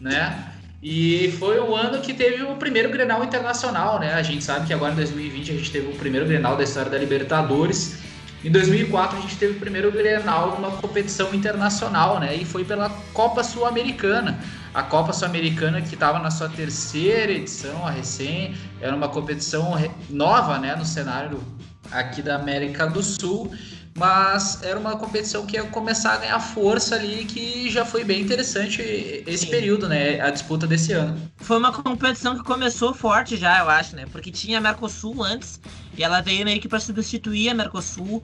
né? 0.00 0.55
E 0.82 1.34
foi 1.38 1.58
o 1.58 1.74
ano 1.74 2.00
que 2.00 2.12
teve 2.12 2.42
o 2.42 2.56
primeiro 2.56 2.90
Grenal 2.90 3.24
internacional, 3.24 3.98
né? 3.98 4.12
A 4.14 4.22
gente 4.22 4.44
sabe 4.44 4.66
que 4.66 4.74
agora 4.74 4.92
em 4.92 4.96
2020 4.96 5.52
a 5.52 5.54
gente 5.54 5.70
teve 5.70 5.88
o 5.88 5.96
primeiro 5.96 6.26
Grenal 6.26 6.56
da 6.56 6.64
história 6.64 6.90
da 6.90 6.98
Libertadores. 6.98 7.98
Em 8.44 8.50
2004 8.50 9.18
a 9.18 9.20
gente 9.22 9.36
teve 9.36 9.54
o 9.54 9.60
primeiro 9.60 9.90
Grenal 9.90 10.54
numa 10.60 10.70
competição 10.70 11.34
internacional, 11.34 12.20
né? 12.20 12.36
E 12.36 12.44
foi 12.44 12.64
pela 12.64 12.90
Copa 13.12 13.42
Sul-Americana. 13.42 14.38
A 14.74 14.82
Copa 14.82 15.12
Sul-Americana 15.12 15.80
que 15.80 15.94
estava 15.94 16.18
na 16.18 16.30
sua 16.30 16.48
terceira 16.48 17.32
edição, 17.32 17.86
a 17.86 17.90
recém, 17.90 18.54
era 18.80 18.94
uma 18.94 19.08
competição 19.08 19.74
nova, 20.10 20.58
né, 20.58 20.76
no 20.76 20.84
cenário 20.84 21.42
aqui 21.90 22.20
da 22.20 22.36
América 22.36 22.86
do 22.86 23.02
Sul 23.02 23.50
mas 23.96 24.62
era 24.62 24.78
uma 24.78 24.96
competição 24.96 25.46
que 25.46 25.56
ia 25.56 25.64
começar 25.64 26.12
a 26.12 26.16
ganhar 26.18 26.38
força 26.38 26.94
ali, 26.94 27.24
que 27.24 27.70
já 27.70 27.84
foi 27.84 28.04
bem 28.04 28.20
interessante 28.20 28.82
esse 29.26 29.46
Sim. 29.46 29.50
período, 29.50 29.88
né? 29.88 30.20
A 30.20 30.30
disputa 30.30 30.66
desse 30.66 30.92
ano. 30.92 31.18
Foi 31.38 31.56
uma 31.56 31.72
competição 31.72 32.36
que 32.36 32.44
começou 32.44 32.92
forte 32.92 33.36
já, 33.36 33.60
eu 33.60 33.70
acho, 33.70 33.96
né? 33.96 34.04
Porque 34.12 34.30
tinha 34.30 34.58
a 34.58 34.60
Mercosul 34.60 35.22
antes, 35.24 35.58
e 35.96 36.04
ela 36.04 36.20
veio 36.20 36.44
meio 36.44 36.60
que 36.60 36.68
para 36.68 36.78
substituir 36.78 37.48
a 37.48 37.54
Mercosul. 37.54 38.22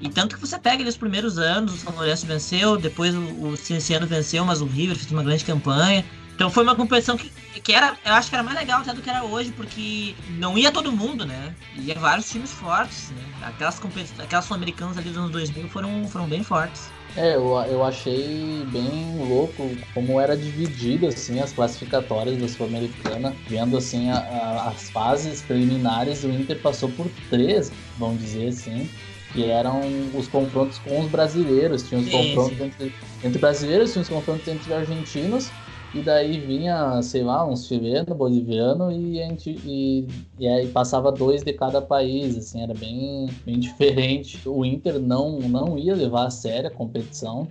E 0.00 0.08
tanto 0.08 0.34
que 0.34 0.40
você 0.40 0.58
pega 0.58 0.82
os 0.82 0.96
primeiros 0.96 1.38
anos, 1.38 1.74
o 1.74 1.76
São 1.76 1.94
Lourenço 1.94 2.26
venceu, 2.26 2.76
depois 2.76 3.14
o, 3.14 3.20
o 3.20 3.56
Cienciano 3.56 4.06
venceu, 4.06 4.44
mas 4.44 4.60
o 4.60 4.66
River 4.66 4.96
fez 4.96 5.10
uma 5.12 5.22
grande 5.22 5.44
campanha. 5.44 6.04
Então 6.42 6.50
foi 6.50 6.64
uma 6.64 6.74
competição 6.74 7.16
que, 7.16 7.30
que 7.62 7.72
era, 7.72 7.96
eu 8.04 8.14
acho 8.14 8.28
que 8.28 8.34
era 8.34 8.42
mais 8.42 8.58
legal 8.58 8.80
até 8.80 8.92
do 8.92 9.00
que 9.00 9.08
era 9.08 9.22
hoje, 9.22 9.52
porque 9.52 10.16
não 10.30 10.58
ia 10.58 10.72
todo 10.72 10.90
mundo, 10.90 11.24
né? 11.24 11.54
Ia 11.76 11.94
vários 11.94 12.28
times 12.28 12.50
fortes, 12.50 13.10
né? 13.10 13.22
Aquelas, 13.42 13.80
aquelas 14.18 14.44
sul-americanas 14.44 14.98
ali 14.98 15.10
dos 15.10 15.18
anos 15.18 15.30
2000 15.30 15.68
foram, 15.68 16.08
foram 16.08 16.26
bem 16.26 16.42
fortes. 16.42 16.90
É, 17.16 17.36
eu, 17.36 17.56
eu 17.70 17.84
achei 17.84 18.66
bem 18.72 19.24
louco 19.28 19.70
como 19.94 20.20
era 20.20 20.36
dividido 20.36 21.06
assim 21.06 21.38
as 21.38 21.52
classificatórias 21.52 22.36
da 22.36 22.48
Sul-Americana, 22.48 23.32
vendo 23.46 23.76
assim 23.76 24.10
a, 24.10 24.16
a, 24.16 24.68
as 24.70 24.90
fases 24.90 25.42
preliminares, 25.42 26.24
o 26.24 26.28
Inter 26.28 26.58
passou 26.60 26.88
por 26.88 27.08
três, 27.30 27.70
vamos 27.96 28.18
dizer 28.18 28.48
assim, 28.48 28.90
que 29.32 29.48
eram 29.48 29.80
os 30.12 30.26
confrontos 30.26 30.78
com 30.78 31.00
os 31.02 31.08
brasileiros, 31.08 31.88
tinha 31.88 32.00
os 32.00 32.10
confrontos. 32.10 32.60
Entre, 32.60 32.92
entre 33.22 33.38
brasileiros, 33.38 33.92
tinha 33.92 34.02
os 34.02 34.08
confrontos 34.08 34.48
entre 34.48 34.74
argentinos 34.74 35.52
e 35.94 36.00
daí 36.00 36.40
vinha, 36.40 37.02
sei 37.02 37.22
lá, 37.22 37.46
uns 37.46 37.66
chileno, 37.66 38.14
boliviano 38.14 38.90
e 38.90 39.22
a 39.22 39.28
gente 39.28 39.50
e, 39.64 40.06
e 40.38 40.48
aí 40.48 40.68
passava 40.68 41.12
dois 41.12 41.42
de 41.42 41.52
cada 41.52 41.82
país, 41.82 42.36
assim, 42.36 42.62
era 42.62 42.72
bem, 42.72 43.28
bem 43.44 43.60
diferente. 43.60 44.40
O 44.48 44.64
Inter 44.64 44.98
não 44.98 45.38
não 45.40 45.76
ia 45.78 45.94
levar 45.94 46.26
a 46.26 46.30
sério 46.30 46.68
a 46.68 46.72
competição, 46.72 47.46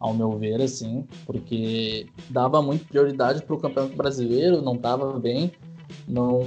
ao 0.00 0.14
meu 0.14 0.32
ver, 0.32 0.60
assim, 0.60 1.06
porque 1.26 2.06
dava 2.30 2.60
muito 2.62 2.84
prioridade 2.86 3.42
para 3.42 3.54
o 3.54 3.58
Campeonato 3.58 3.94
Brasileiro, 3.94 4.60
não 4.62 4.74
estava 4.74 5.18
bem, 5.18 5.52
não, 6.08 6.42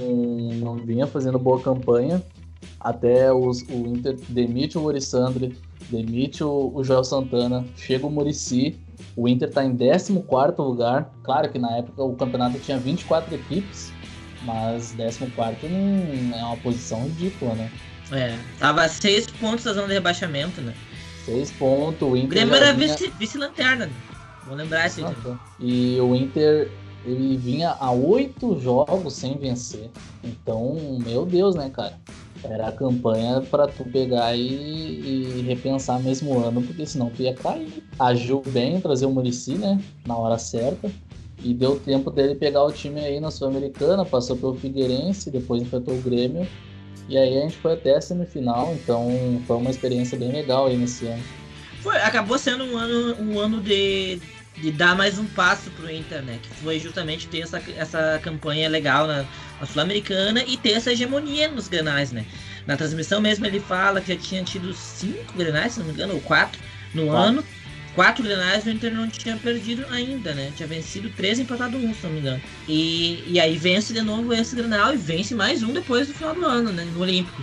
não 0.56 0.74
vinha 0.74 1.06
fazendo 1.06 1.38
boa 1.38 1.60
campanha, 1.60 2.22
até 2.78 3.32
os, 3.32 3.62
o 3.62 3.86
Inter 3.86 4.16
demite 4.28 4.76
o 4.76 4.82
Morissandre, 4.82 5.56
demite 5.88 6.44
o, 6.44 6.72
o 6.74 6.84
Joel 6.84 7.04
Santana, 7.04 7.64
chega 7.76 8.06
o 8.06 8.10
Murici 8.10 8.76
o 9.16 9.26
Inter 9.26 9.48
está 9.48 9.64
em 9.64 9.76
14 9.76 10.12
lugar. 10.58 11.10
Claro 11.24 11.48
que 11.50 11.58
na 11.58 11.78
época 11.78 12.04
o 12.04 12.14
campeonato 12.14 12.58
tinha 12.58 12.78
24 12.78 13.34
equipes, 13.34 13.90
mas 14.42 14.94
14 14.94 15.66
não 15.68 16.38
é 16.38 16.44
uma 16.44 16.56
posição 16.58 17.02
ridícula, 17.04 17.54
né? 17.54 17.70
É, 18.12 18.38
tava 18.58 18.82
a 18.82 18.88
6 18.88 19.28
pontos 19.32 19.64
da 19.64 19.72
zona 19.72 19.88
de 19.88 19.94
rebaixamento, 19.94 20.60
né? 20.60 20.74
6 21.24 21.50
pontos, 21.52 22.02
o 22.02 22.14
Inter. 22.16 22.26
O 22.26 22.28
Grêmio 22.28 22.54
era 22.54 22.72
vinha... 22.72 22.94
vice-lanterna, 23.18 23.86
né? 23.86 23.92
Vou 24.46 24.54
lembrar 24.54 24.86
esse 24.86 25.02
E 25.58 25.98
o 26.00 26.14
Inter 26.14 26.70
ele 27.04 27.36
vinha 27.36 27.76
a 27.80 27.90
8 27.90 28.60
jogos 28.60 29.14
sem 29.14 29.36
vencer. 29.38 29.90
Então, 30.22 30.98
meu 31.04 31.24
Deus, 31.24 31.54
né, 31.56 31.70
cara? 31.70 31.98
Era 32.44 32.68
a 32.68 32.72
campanha 32.72 33.40
para 33.50 33.66
tu 33.66 33.84
pegar 33.84 34.36
e, 34.36 34.40
e, 34.40 35.44
repensar 35.46 36.00
mesmo 36.00 36.38
ano, 36.38 36.62
porque 36.62 36.86
senão 36.86 37.10
tu 37.10 37.22
ia 37.22 37.34
cair. 37.34 37.82
Agiu 37.98 38.42
bem 38.46 38.80
trazer 38.80 39.06
o 39.06 39.10
Murici, 39.10 39.54
né? 39.54 39.80
Na 40.06 40.16
hora 40.16 40.38
certa. 40.38 40.90
E 41.42 41.52
deu 41.52 41.78
tempo 41.78 42.10
dele 42.10 42.34
pegar 42.34 42.64
o 42.64 42.72
time 42.72 43.00
aí 43.00 43.20
na 43.20 43.30
Sul-Americana, 43.30 44.04
passou 44.04 44.36
pelo 44.36 44.54
Figueirense, 44.54 45.30
depois 45.30 45.62
enfrentou 45.62 45.94
o 45.94 46.02
Grêmio. 46.02 46.46
E 47.08 47.16
aí 47.16 47.38
a 47.38 47.42
gente 47.42 47.56
foi 47.58 47.74
até 47.74 47.96
a 47.96 48.00
semifinal, 48.00 48.72
então 48.74 49.08
foi 49.46 49.56
uma 49.56 49.70
experiência 49.70 50.18
bem 50.18 50.32
legal 50.32 50.66
aí 50.66 50.76
nesse 50.76 51.06
ano. 51.06 51.22
Foi, 51.82 51.96
acabou 51.98 52.36
sendo 52.36 52.64
um 52.64 52.76
ano, 52.76 53.16
um 53.22 53.38
ano 53.38 53.60
de, 53.60 54.20
de 54.56 54.70
dar 54.70 54.96
mais 54.96 55.18
um 55.18 55.26
passo 55.26 55.70
pro 55.70 55.90
Inter, 55.90 56.22
né? 56.22 56.38
Que 56.42 56.48
foi 56.62 56.78
justamente 56.80 57.26
ter 57.28 57.40
essa, 57.40 57.62
essa 57.76 58.20
campanha 58.22 58.68
legal 58.68 59.06
na, 59.06 59.24
na 59.60 59.66
Sul-Americana 59.66 60.42
e 60.46 60.56
ter 60.56 60.72
essa 60.72 60.92
hegemonia 60.92 61.48
nos 61.48 61.68
granais, 61.68 62.10
né? 62.10 62.24
Na 62.66 62.76
transmissão 62.76 63.20
mesmo 63.20 63.46
ele 63.46 63.60
fala 63.60 64.00
que 64.00 64.14
já 64.14 64.20
tinha 64.20 64.42
tido 64.42 64.72
cinco 64.72 65.32
granais, 65.36 65.72
se 65.72 65.78
não 65.78 65.86
me 65.86 65.92
engano, 65.92 66.14
ou 66.14 66.20
quatro 66.20 66.60
no 66.94 67.06
quatro. 67.06 67.28
ano. 67.28 67.44
Quatro 67.94 68.22
granais 68.22 68.66
o 68.66 68.70
Inter 68.70 68.92
não 68.92 69.08
tinha 69.08 69.36
perdido 69.38 69.86
ainda, 69.90 70.34
né? 70.34 70.52
Tinha 70.54 70.66
vencido 70.66 71.08
três, 71.10 71.38
empatado 71.38 71.78
um, 71.78 71.94
se 71.94 72.04
não 72.04 72.10
me 72.10 72.20
engano. 72.20 72.42
E, 72.68 73.24
e 73.26 73.40
aí 73.40 73.56
vence 73.56 73.92
de 73.94 74.02
novo 74.02 74.34
esse 74.34 74.54
granal 74.54 74.92
e 74.92 74.98
vence 74.98 75.34
mais 75.34 75.62
um 75.62 75.72
depois 75.72 76.06
do 76.06 76.12
final 76.12 76.34
do 76.34 76.44
ano, 76.44 76.72
né? 76.72 76.84
No 76.84 77.00
Olímpico. 77.00 77.42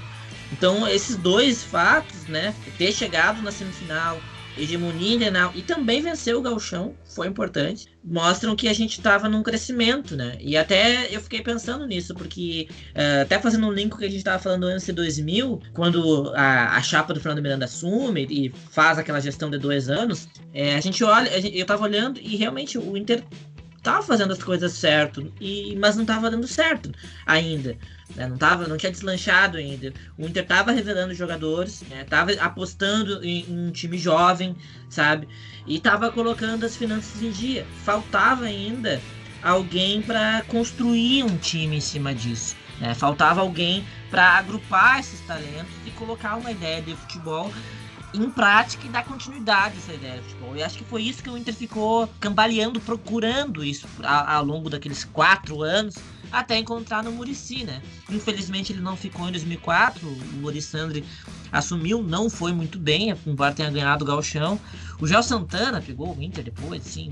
Então 0.51 0.88
esses 0.88 1.18
dois 1.18 1.64
fatos, 1.64 2.28
né? 2.28 2.53
Ter 2.78 2.91
chegado 2.91 3.41
na 3.41 3.51
semifinal, 3.51 4.22
hegemonia 4.57 5.15
internacional 5.15 5.51
e 5.55 5.61
também 5.61 6.01
venceu 6.01 6.39
o 6.39 6.41
Galchão, 6.41 6.93
foi 7.05 7.27
importante, 7.27 7.87
mostram 8.03 8.55
que 8.55 8.67
a 8.67 8.73
gente 8.73 8.97
estava 8.97 9.27
num 9.27 9.41
crescimento, 9.41 10.15
né? 10.15 10.37
E 10.39 10.55
até 10.57 11.13
eu 11.13 11.21
fiquei 11.21 11.41
pensando 11.41 11.85
nisso, 11.85 12.13
porque 12.13 12.67
uh, 12.95 13.21
até 13.21 13.39
fazendo 13.39 13.67
um 13.67 13.71
link 13.71 13.89
com 13.89 13.97
o 13.97 13.99
que 13.99 14.05
a 14.05 14.09
gente 14.09 14.17
estava 14.17 14.41
falando 14.41 14.65
antes 14.65 14.85
de 14.85 14.91
2000, 14.91 15.61
quando 15.73 16.31
a, 16.35 16.75
a 16.75 16.81
chapa 16.81 17.13
do 17.13 17.19
Fernando 17.19 17.41
Miranda 17.41 17.65
assume 17.65 18.27
e 18.29 18.53
faz 18.71 18.97
aquela 18.97 19.19
gestão 19.19 19.49
de 19.49 19.57
dois 19.57 19.89
anos, 19.89 20.27
é, 20.53 20.75
a 20.75 20.81
gente 20.81 21.03
olha, 21.03 21.31
a 21.31 21.39
gente, 21.39 21.57
eu 21.57 21.63
estava 21.63 21.83
olhando 21.83 22.19
e 22.19 22.35
realmente 22.35 22.77
o 22.77 22.97
Inter 22.97 23.23
tava 23.83 24.01
fazendo 24.01 24.31
as 24.31 24.41
coisas 24.41 24.71
certo, 24.71 25.31
e, 25.41 25.75
mas 25.75 25.95
não 25.97 26.05
tava 26.05 26.31
dando 26.31 26.47
certo 26.47 26.89
ainda. 27.25 27.77
Né? 28.16 28.28
Não, 28.28 28.38
tava, 28.38 28.68
não 28.68 28.78
tinha 28.78 28.91
deslanchado 28.91 29.57
ainda. 29.57 29.93
O 30.18 30.26
Inter 30.26 30.45
tava 30.45 30.72
revelando 30.72 31.14
jogadores, 31.14 31.84
né? 31.89 32.03
tava 32.03 32.32
apostando 32.34 33.24
em, 33.24 33.45
em, 33.49 33.68
um 33.68 33.72
time 33.72 33.97
jovem, 33.97 34.55
sabe? 34.89 35.28
E 35.66 35.80
tava 35.80 36.11
colocando 36.11 36.66
as 36.66 36.76
finanças 36.76 37.22
em 37.22 37.32
dia. 37.32 37.66
Faltava 37.84 38.45
ainda 38.45 39.01
alguém 39.41 40.01
para 40.01 40.43
construir 40.47 41.24
um 41.24 41.38
time 41.38 41.78
em 41.78 41.82
cima 41.82 42.14
disso. 42.14 42.55
Né? 42.80 42.93
Faltava 42.93 43.41
alguém 43.41 43.86
para 44.09 44.38
agrupar 44.38 44.99
esses 44.99 45.20
talentos 45.22 45.72
e 45.86 45.91
colocar 45.91 46.36
uma 46.36 46.51
ideia 46.51 46.82
de 46.82 46.95
futebol 46.95 47.51
em 48.14 48.30
prática 48.30 48.86
e 48.86 48.89
dar 48.89 49.03
continuidade 49.03 49.76
a 49.76 49.78
essa 49.80 49.93
ideia 49.93 50.22
de 50.22 50.24
futebol. 50.30 50.55
E 50.55 50.64
acho 50.64 50.78
que 50.78 50.84
foi 50.84 51.01
isso 51.01 51.24
que 51.24 51.30
o 51.30 51.38
Inter 51.38 51.53
ficou 51.53 52.07
cambaleando, 52.20 52.80
procurando 52.80 53.64
isso 53.64 53.88
ao 54.03 54.45
longo 54.45 54.70
daqueles 54.70 55.03
quatro 55.03 55.64
anos, 55.64 55.95
até 56.34 56.57
encontrar 56.57 57.03
no 57.03 57.11
Murici, 57.11 57.63
né? 57.63 57.81
Infelizmente 58.09 58.73
ele 58.73 58.81
não 58.81 58.97
ficou 58.97 59.27
em 59.29 59.31
2004, 59.31 60.07
o 60.07 60.38
Murissandri 60.38 61.05
assumiu, 61.51 62.01
não 62.01 62.29
foi 62.29 62.51
muito 62.51 62.79
bem, 62.79 63.15
embora 63.25 63.53
tenha 63.53 63.69
ganhado 63.69 64.03
o 64.03 64.07
Galchão. 64.07 64.59
O 64.99 65.07
Gel 65.07 65.23
Santana 65.23 65.81
pegou 65.81 66.15
o 66.15 66.21
Inter 66.21 66.43
depois, 66.43 66.86
assim, 66.86 67.11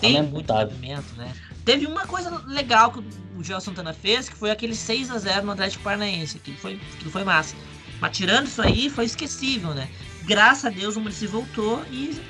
tem 0.00 0.22
muito 0.22 0.52
movimento, 0.52 1.16
né? 1.16 1.32
Teve 1.64 1.86
uma 1.86 2.06
coisa 2.06 2.30
legal 2.46 2.92
que 2.92 3.02
o 3.36 3.42
Gel 3.42 3.60
Santana 3.60 3.92
fez, 3.92 4.28
que 4.28 4.36
foi 4.36 4.50
aquele 4.50 4.74
6 4.74 5.10
a 5.10 5.18
0 5.18 5.46
no 5.46 5.52
Atlético 5.52 5.82
Paranaense, 5.82 6.38
que 6.38 6.52
foi, 6.52 6.78
que 6.98 7.08
foi 7.08 7.24
massa. 7.24 7.56
Mas 8.00 8.16
tirando 8.16 8.46
isso 8.46 8.62
aí, 8.62 8.88
foi 8.88 9.04
esquecível, 9.04 9.74
né? 9.74 9.88
graças 10.30 10.64
a 10.64 10.70
Deus 10.70 10.96
o 10.96 11.00
Muricy 11.00 11.26
voltou 11.26 11.84
e 11.90 12.20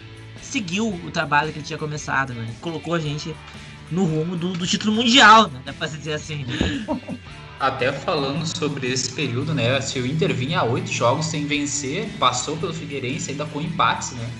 seguiu 0.42 0.88
o 0.88 1.10
trabalho 1.10 1.52
que 1.52 1.58
ele 1.58 1.66
tinha 1.66 1.78
começado, 1.78 2.32
né? 2.32 2.48
Colocou 2.60 2.94
a 2.94 2.98
gente 2.98 3.34
no 3.90 4.04
rumo 4.04 4.36
do, 4.36 4.52
do 4.52 4.66
título 4.66 4.92
mundial, 4.92 5.48
né? 5.48 5.60
Dá 5.64 5.72
pra 5.72 5.86
dizer 5.86 6.14
assim. 6.14 6.46
Até 7.58 7.92
falando 7.92 8.46
sobre 8.46 8.90
esse 8.90 9.12
período, 9.12 9.52
né? 9.52 9.80
Se 9.80 9.98
o 9.98 10.06
Inter 10.06 10.34
vinha 10.34 10.60
a 10.60 10.64
oito 10.64 10.90
jogos 10.90 11.26
sem 11.26 11.46
vencer, 11.46 12.08
passou 12.18 12.56
pelo 12.56 12.72
Figueirense 12.72 13.32
ainda 13.32 13.44
com 13.44 13.60
empates, 13.60 14.12
né? 14.12 14.30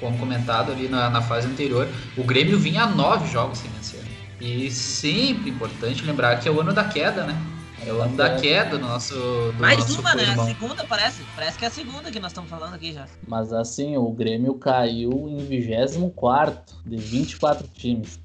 Como 0.00 0.18
comentado 0.18 0.72
ali 0.72 0.88
na, 0.88 1.10
na 1.10 1.20
fase 1.20 1.46
anterior, 1.46 1.86
o 2.16 2.24
Grêmio 2.24 2.58
vinha 2.58 2.84
a 2.84 2.86
nove 2.86 3.30
jogos 3.30 3.58
sem 3.58 3.70
vencer. 3.70 4.02
E 4.40 4.70
sempre 4.70 5.50
importante 5.50 6.02
lembrar 6.04 6.40
que 6.40 6.48
é 6.48 6.50
o 6.50 6.60
ano 6.60 6.72
da 6.72 6.84
queda, 6.84 7.24
né? 7.24 7.40
É 7.86 7.92
o 7.92 8.00
ano 8.00 8.16
da 8.16 8.36
queda 8.36 8.78
do 8.78 8.78
nosso. 8.78 9.14
Do 9.14 9.60
Mais 9.60 9.78
nosso 9.78 10.00
uma, 10.00 10.14
né? 10.14 10.34
A 10.38 10.44
segunda 10.44 10.84
parece. 10.84 11.22
Parece 11.34 11.58
que 11.58 11.64
é 11.64 11.68
a 11.68 11.70
segunda 11.70 12.10
que 12.10 12.20
nós 12.20 12.30
estamos 12.30 12.48
falando 12.48 12.74
aqui 12.74 12.92
já. 12.92 13.06
Mas 13.26 13.52
assim, 13.52 13.96
o 13.96 14.08
Grêmio 14.10 14.54
caiu 14.54 15.10
em 15.28 15.38
24 15.44 16.76
de 16.86 16.96
24 16.96 17.68
times. 17.68 18.21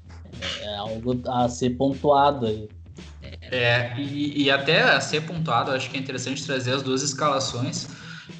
É 0.62 0.76
algo 0.76 1.20
a 1.26 1.48
ser 1.48 1.70
pontuado 1.70 2.46
aí. 2.46 2.68
É, 3.42 3.98
e, 3.98 4.44
e 4.44 4.50
até 4.50 4.82
a 4.82 5.00
ser 5.00 5.22
pontuado, 5.22 5.70
acho 5.70 5.90
que 5.90 5.96
é 5.96 6.00
interessante 6.00 6.44
trazer 6.44 6.72
as 6.72 6.82
duas 6.82 7.02
escalações 7.02 7.88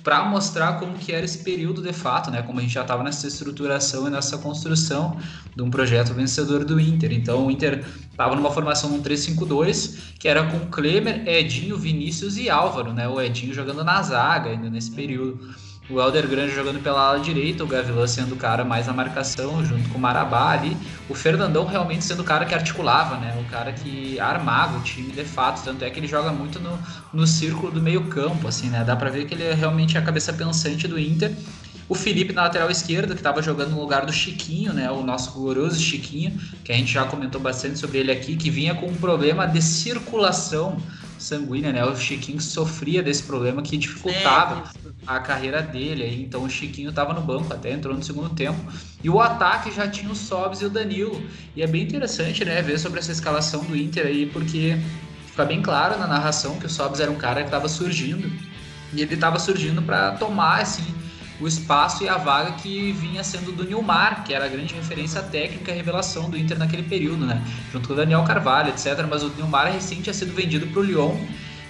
para 0.03 0.25
mostrar 0.25 0.79
como 0.79 0.99
que 0.99 1.13
era 1.13 1.25
esse 1.25 1.43
período 1.43 1.83
de 1.83 1.93
fato, 1.93 2.31
né? 2.31 2.43
Como 2.43 2.59
a 2.59 2.63
gente 2.63 2.75
já 2.75 2.83
estava 2.83 3.03
nessa 3.03 3.27
estruturação 3.27 4.07
e 4.07 4.11
nessa 4.11 4.39
construção 4.39 5.17
de 5.55 5.63
um 5.63 5.71
projeto 5.71 6.13
vencedor 6.15 6.65
do 6.65 6.79
Inter. 6.79 7.13
Então 7.13 7.47
o 7.47 7.51
Inter 7.51 7.85
estava 8.11 8.37
numa 8.37 8.51
formação 8.51 8.91
um 8.95 9.03
3-5-2, 9.03 10.15
que 10.19 10.29
era 10.29 10.45
com 10.45 10.67
Klemer, 10.67 11.27
Edinho, 11.27 11.77
Vinícius 11.77 12.37
e 12.37 12.51
Álvaro, 12.51 12.93
né? 12.93 13.09
O 13.09 13.21
Edinho 13.21 13.55
jogando 13.55 13.83
na 13.83 14.03
zaga 14.03 14.51
ainda 14.51 14.69
nesse 14.69 14.91
período 14.91 15.55
o 15.91 15.99
Helder 15.99 16.29
Grande 16.29 16.55
jogando 16.55 16.83
pela 16.83 17.01
ala 17.01 17.21
direita, 17.21 17.65
o 17.65 17.67
Gavilan 17.67 18.07
sendo 18.07 18.35
o 18.35 18.37
cara 18.37 18.65
mais 18.65 18.87
na 18.87 18.93
marcação, 18.93 19.65
junto 19.65 19.89
com 19.89 19.97
o 19.97 20.01
Marabá 20.01 20.51
ali, 20.51 20.77
o 21.09 21.15
Fernandão 21.15 21.65
realmente 21.65 22.05
sendo 22.05 22.21
o 22.21 22.25
cara 22.25 22.45
que 22.45 22.55
articulava, 22.55 23.17
né? 23.17 23.35
O 23.41 23.51
cara 23.51 23.73
que 23.73 24.21
armava 24.21 24.79
o 24.79 24.83
time 24.83 25.11
de 25.11 25.25
fato, 25.25 25.65
tanto 25.65 25.85
é 25.85 25.91
que 25.91 25.99
ele 25.99 26.07
joga 26.07 26.31
muito 26.31 26.61
no, 26.61 26.79
no 27.13 27.27
círculo 27.27 27.73
do 27.73 27.81
meio 27.81 28.05
campo, 28.05 28.47
assim, 28.47 28.69
né? 28.69 28.85
Dá 28.85 28.95
pra 28.95 29.09
ver 29.09 29.25
que 29.25 29.35
ele 29.35 29.45
é 29.45 29.55
realmente 29.55 29.97
a 29.97 30.03
cabeça 30.03 30.33
pensante 30.33 30.87
do 30.87 30.99
Inter. 30.99 31.33
O 31.89 31.95
Felipe 31.95 32.35
na 32.35 32.43
lateral 32.43 32.71
esquerda, 32.71 33.15
que 33.15 33.21
estava 33.21 33.41
jogando 33.41 33.71
no 33.71 33.81
lugar 33.81 34.05
do 34.05 34.13
Chiquinho, 34.13 34.75
né? 34.75 34.91
O 34.91 35.03
nosso 35.03 35.33
glorioso 35.33 35.81
Chiquinho, 35.81 36.39
que 36.63 36.71
a 36.71 36.75
gente 36.75 36.93
já 36.93 37.07
comentou 37.07 37.41
bastante 37.41 37.79
sobre 37.79 37.97
ele 37.97 38.13
aqui, 38.13 38.37
que 38.37 38.51
vinha 38.51 38.75
com 38.75 38.89
um 38.89 38.95
problema 38.95 39.47
de 39.47 39.63
circulação 39.63 40.77
sanguínea, 41.23 41.73
né? 41.73 41.85
O 41.85 41.97
Chiquinho 41.97 42.41
sofria 42.41 43.03
desse 43.03 43.23
problema 43.23 43.63
que 43.63 43.77
dificultava 43.77 44.65
é, 44.85 44.91
a 45.07 45.21
carreira 45.21 45.63
dele. 45.63 46.03
Aí, 46.03 46.23
então 46.23 46.43
o 46.43 46.51
Chiquinho 46.51 46.91
estava 46.91 47.13
no 47.13 47.21
banco, 47.21 47.53
até 47.53 47.73
entrou 47.73 47.95
no 47.95 48.03
segundo 48.03 48.31
tempo. 48.31 48.59
E 49.03 49.11
o 49.11 49.21
ataque 49.21 49.71
já 49.71 49.89
tinha 49.89 50.11
o 50.11 50.15
Sobs 50.15 50.61
e 50.61 50.65
o 50.65 50.71
Danilo. 50.71 51.23
E 51.55 51.63
é 51.63 51.67
bem 51.67 51.83
interessante, 51.83 52.45
né, 52.45 52.61
ver 52.63 52.79
sobre 52.79 52.99
essa 52.99 53.13
escalação 53.13 53.65
do 53.65 53.77
Inter 53.77 54.07
aí, 54.07 54.27
porque 54.27 54.79
fica 55.27 55.45
bem 55.45 55.63
claro 55.63 55.99
na 55.99 56.07
narração 56.07 56.59
que 56.59 56.67
o 56.67 56.71
Sobs 56.71 57.01
era 57.01 57.11
um 57.11 57.17
cara 57.17 57.41
que 57.41 57.49
estava 57.49 57.69
surgindo. 57.69 58.31
E 58.93 59.03
ele 59.03 59.15
estava 59.15 59.39
surgindo 59.39 59.83
para 59.83 60.13
tomar, 60.13 60.63
assim, 60.63 60.95
o 61.41 61.47
espaço 61.47 62.03
e 62.03 62.09
a 62.09 62.17
vaga 62.17 62.53
que 62.53 62.93
vinha 62.93 63.23
sendo 63.23 63.53
do 63.53 63.65
Nilmar, 63.65 64.25
que 64.25 64.35
era 64.35 64.45
a 64.47 64.49
grande 64.49 64.75
referência 64.75 65.23
técnica 65.23 65.71
e 65.71 65.75
revelação 65.75 66.29
do 66.29 66.37
Inter 66.37 66.59
naquele 66.59 66.83
período, 66.83 67.25
né? 67.25 67.43
Junto 67.73 67.89
com 67.89 67.95
o 67.95 67.97
Daniel 67.97 68.23
Carvalho, 68.25 68.71
etc. 68.71 69.07
Mas 69.09 69.23
o 69.23 69.29
Nilmar 69.31 69.73
recém 69.73 70.01
tinha 70.01 70.15
sido 70.15 70.35
vendido 70.35 70.67
para 70.67 70.81
o 70.81 70.83
Lyon. 70.83 71.17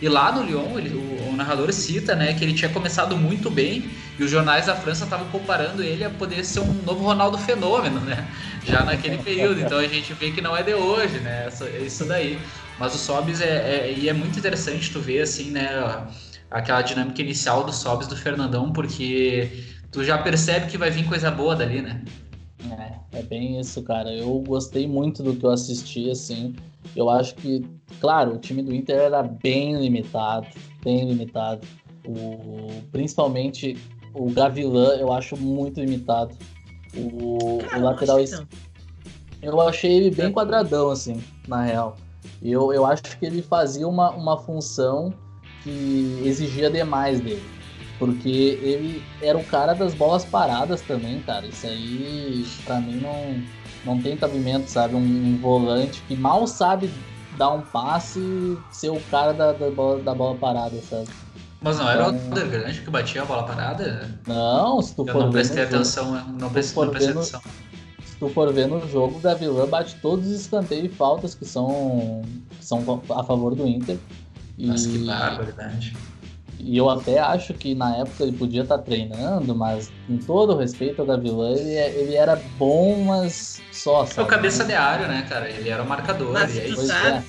E 0.00 0.08
lá 0.08 0.30
no 0.30 0.44
Lyon, 0.44 0.78
ele, 0.78 0.94
o, 0.94 1.28
o, 1.28 1.36
narrador 1.36 1.72
cita 1.72 2.14
né, 2.14 2.32
que 2.32 2.44
ele 2.44 2.52
tinha 2.52 2.70
começado 2.70 3.16
muito 3.16 3.50
bem 3.50 3.90
e 4.16 4.22
os 4.22 4.30
jornais 4.30 4.66
da 4.66 4.76
França 4.76 5.04
estavam 5.04 5.26
comparando 5.28 5.82
ele 5.82 6.04
a 6.04 6.10
poder 6.10 6.44
ser 6.44 6.60
um 6.60 6.72
novo 6.84 7.04
Ronaldo 7.04 7.36
Fenômeno, 7.36 8.00
né? 8.00 8.26
Já 8.64 8.84
naquele 8.84 9.18
período. 9.18 9.60
Então 9.60 9.78
a 9.78 9.86
gente 9.88 10.12
vê 10.14 10.30
que 10.30 10.40
não 10.40 10.56
é 10.56 10.62
de 10.62 10.74
hoje, 10.74 11.18
né? 11.18 11.48
Isso 11.84 12.04
daí. 12.04 12.38
Mas 12.78 12.94
o 12.94 12.98
Sobis 12.98 13.40
é, 13.40 13.46
é, 13.46 13.94
e 13.96 14.08
é 14.08 14.12
muito 14.12 14.38
interessante 14.38 14.90
tu 14.92 15.00
ver 15.00 15.22
assim, 15.22 15.50
né? 15.50 15.68
Aquela 16.50 16.82
dinâmica 16.82 17.20
inicial 17.20 17.64
dos 17.64 17.76
sobs 17.76 18.06
do 18.06 18.16
Fernandão, 18.16 18.72
porque 18.72 19.50
tu 19.90 20.04
já 20.04 20.18
percebe 20.18 20.66
que 20.66 20.78
vai 20.78 20.90
vir 20.90 21.06
coisa 21.06 21.30
boa 21.30 21.54
dali, 21.54 21.82
né? 21.82 22.02
É, 23.12 23.18
é 23.18 23.22
bem 23.22 23.60
isso, 23.60 23.82
cara. 23.82 24.12
Eu 24.12 24.40
gostei 24.40 24.86
muito 24.86 25.22
do 25.22 25.34
que 25.34 25.44
eu 25.44 25.50
assisti, 25.50 26.10
assim. 26.10 26.54
Eu 26.96 27.08
acho 27.08 27.34
que, 27.36 27.64
claro, 28.00 28.34
o 28.34 28.38
time 28.38 28.62
do 28.62 28.74
Inter 28.74 28.96
era 28.96 29.22
bem 29.22 29.78
limitado, 29.80 30.46
bem 30.82 31.08
limitado. 31.08 31.66
O, 32.06 32.82
principalmente 32.90 33.76
o 34.14 34.30
Gavilan, 34.30 34.96
eu 34.96 35.12
acho 35.12 35.36
muito 35.36 35.80
limitado. 35.80 36.34
O, 36.96 37.58
o 37.76 37.80
lateral 37.80 38.18
esquerdo. 38.20 38.48
Eu 39.40 39.60
achei 39.60 39.92
ele 39.92 40.10
bem 40.10 40.32
quadradão, 40.32 40.90
assim, 40.90 41.22
na 41.46 41.62
real. 41.62 41.96
Eu, 42.42 42.72
eu 42.72 42.84
acho 42.84 43.02
que 43.02 43.24
ele 43.24 43.40
fazia 43.40 43.86
uma, 43.86 44.10
uma 44.10 44.36
função 44.36 45.14
que 45.62 46.22
exigia 46.24 46.70
demais 46.70 47.20
dele. 47.20 47.42
Porque 47.98 48.58
ele 48.62 49.02
era 49.20 49.36
o 49.36 49.44
cara 49.44 49.74
das 49.74 49.92
bolas 49.92 50.24
paradas 50.24 50.80
também, 50.82 51.20
cara. 51.20 51.46
Isso 51.46 51.66
aí, 51.66 52.46
pra 52.64 52.80
mim, 52.80 53.00
não, 53.00 53.42
não 53.84 54.00
tem 54.00 54.16
cabimento, 54.16 54.70
sabe? 54.70 54.94
Um, 54.94 54.98
um 54.98 55.38
volante 55.38 56.00
que 56.06 56.14
mal 56.14 56.46
sabe 56.46 56.90
dar 57.36 57.50
um 57.50 57.60
passe 57.60 58.20
ser 58.70 58.90
o 58.90 59.00
cara 59.10 59.32
da, 59.32 59.52
da, 59.52 59.70
bola, 59.70 60.00
da 60.00 60.14
bola 60.14 60.36
parada, 60.36 60.80
sabe? 60.82 61.08
Mas 61.60 61.78
não 61.78 61.88
era 61.88 62.08
então, 62.08 62.14
o 62.14 62.28
Alder 62.28 62.48
Grande 62.48 62.80
que 62.82 62.90
batia 62.90 63.22
a 63.22 63.24
bola 63.24 63.42
parada? 63.44 64.20
Não, 64.26 64.80
se 64.80 64.94
tu 64.94 65.06
eu 65.06 65.12
for 65.12 65.24
não 65.24 65.30
prestei 65.30 65.64
atenção, 65.64 66.16
jogo, 66.16 66.32
não 66.38 66.50
prestei, 66.50 66.84
não 66.84 66.90
prestei 66.90 67.12
atenção. 67.12 67.40
Se 68.04 68.16
tu 68.16 68.28
for 68.28 68.52
ver 68.52 68.68
no 68.68 68.88
jogo, 68.88 69.18
o 69.18 69.20
Gavilan 69.20 69.66
bate 69.66 69.96
todos 70.00 70.26
os 70.26 70.40
escanteios 70.40 70.84
e 70.84 70.88
faltas 70.88 71.34
que 71.34 71.44
são, 71.44 72.22
que 72.58 72.64
são 72.64 73.02
a 73.10 73.24
favor 73.24 73.56
do 73.56 73.66
Inter. 73.66 73.98
Nossa, 74.58 74.88
que 74.88 74.98
barbaridade. 74.98 75.96
E 76.60 76.76
eu 76.76 76.90
até 76.90 77.20
acho 77.20 77.54
que 77.54 77.74
na 77.74 77.96
época 77.96 78.24
ele 78.24 78.36
podia 78.36 78.62
estar 78.62 78.78
tá 78.78 78.82
treinando, 78.82 79.54
mas 79.54 79.92
com 80.06 80.18
todo 80.18 80.54
o 80.54 80.58
respeito 80.58 81.00
ao 81.00 81.06
Gavilã, 81.06 81.52
ele, 81.52 81.74
é, 81.74 81.88
ele 81.90 82.16
era 82.16 82.36
bom, 82.58 83.04
mas 83.04 83.62
só. 83.70 84.04
Sabe? 84.04 84.20
É 84.20 84.22
o 84.22 84.26
cabeça 84.26 84.64
de 84.64 84.74
área, 84.74 85.06
né, 85.06 85.24
cara? 85.28 85.48
Ele 85.48 85.68
era 85.68 85.82
o 85.82 85.88
marcador. 85.88 86.32
Mas 86.32 86.56
e 86.56 86.60
aí, 86.60 86.74
pois 86.74 86.90
é. 86.90 87.22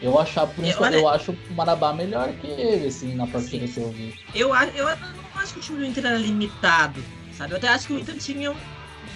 Eu, 0.00 0.18
achava, 0.18 0.52
eu, 0.58 0.76
olha... 0.78 0.96
eu 0.96 1.08
acho 1.08 1.32
o 1.32 1.54
Marabá 1.54 1.92
melhor 1.92 2.30
que 2.34 2.46
ele, 2.46 2.86
assim, 2.86 3.14
na 3.14 3.26
partida 3.26 3.66
Sim. 3.66 3.72
que 3.72 3.80
eu 3.80 3.90
vi. 3.90 4.14
Eu, 4.34 4.54
eu 4.74 4.84
não 4.84 5.40
acho 5.40 5.54
que 5.54 5.58
o 5.58 5.62
time 5.62 5.78
do 5.78 5.84
Inter 5.86 6.06
era 6.06 6.18
limitado, 6.18 7.02
sabe? 7.36 7.52
Eu 7.52 7.56
até 7.56 7.68
acho 7.68 7.88
que 7.88 7.92
o 7.94 7.98
Inter 7.98 8.16
tinha 8.16 8.54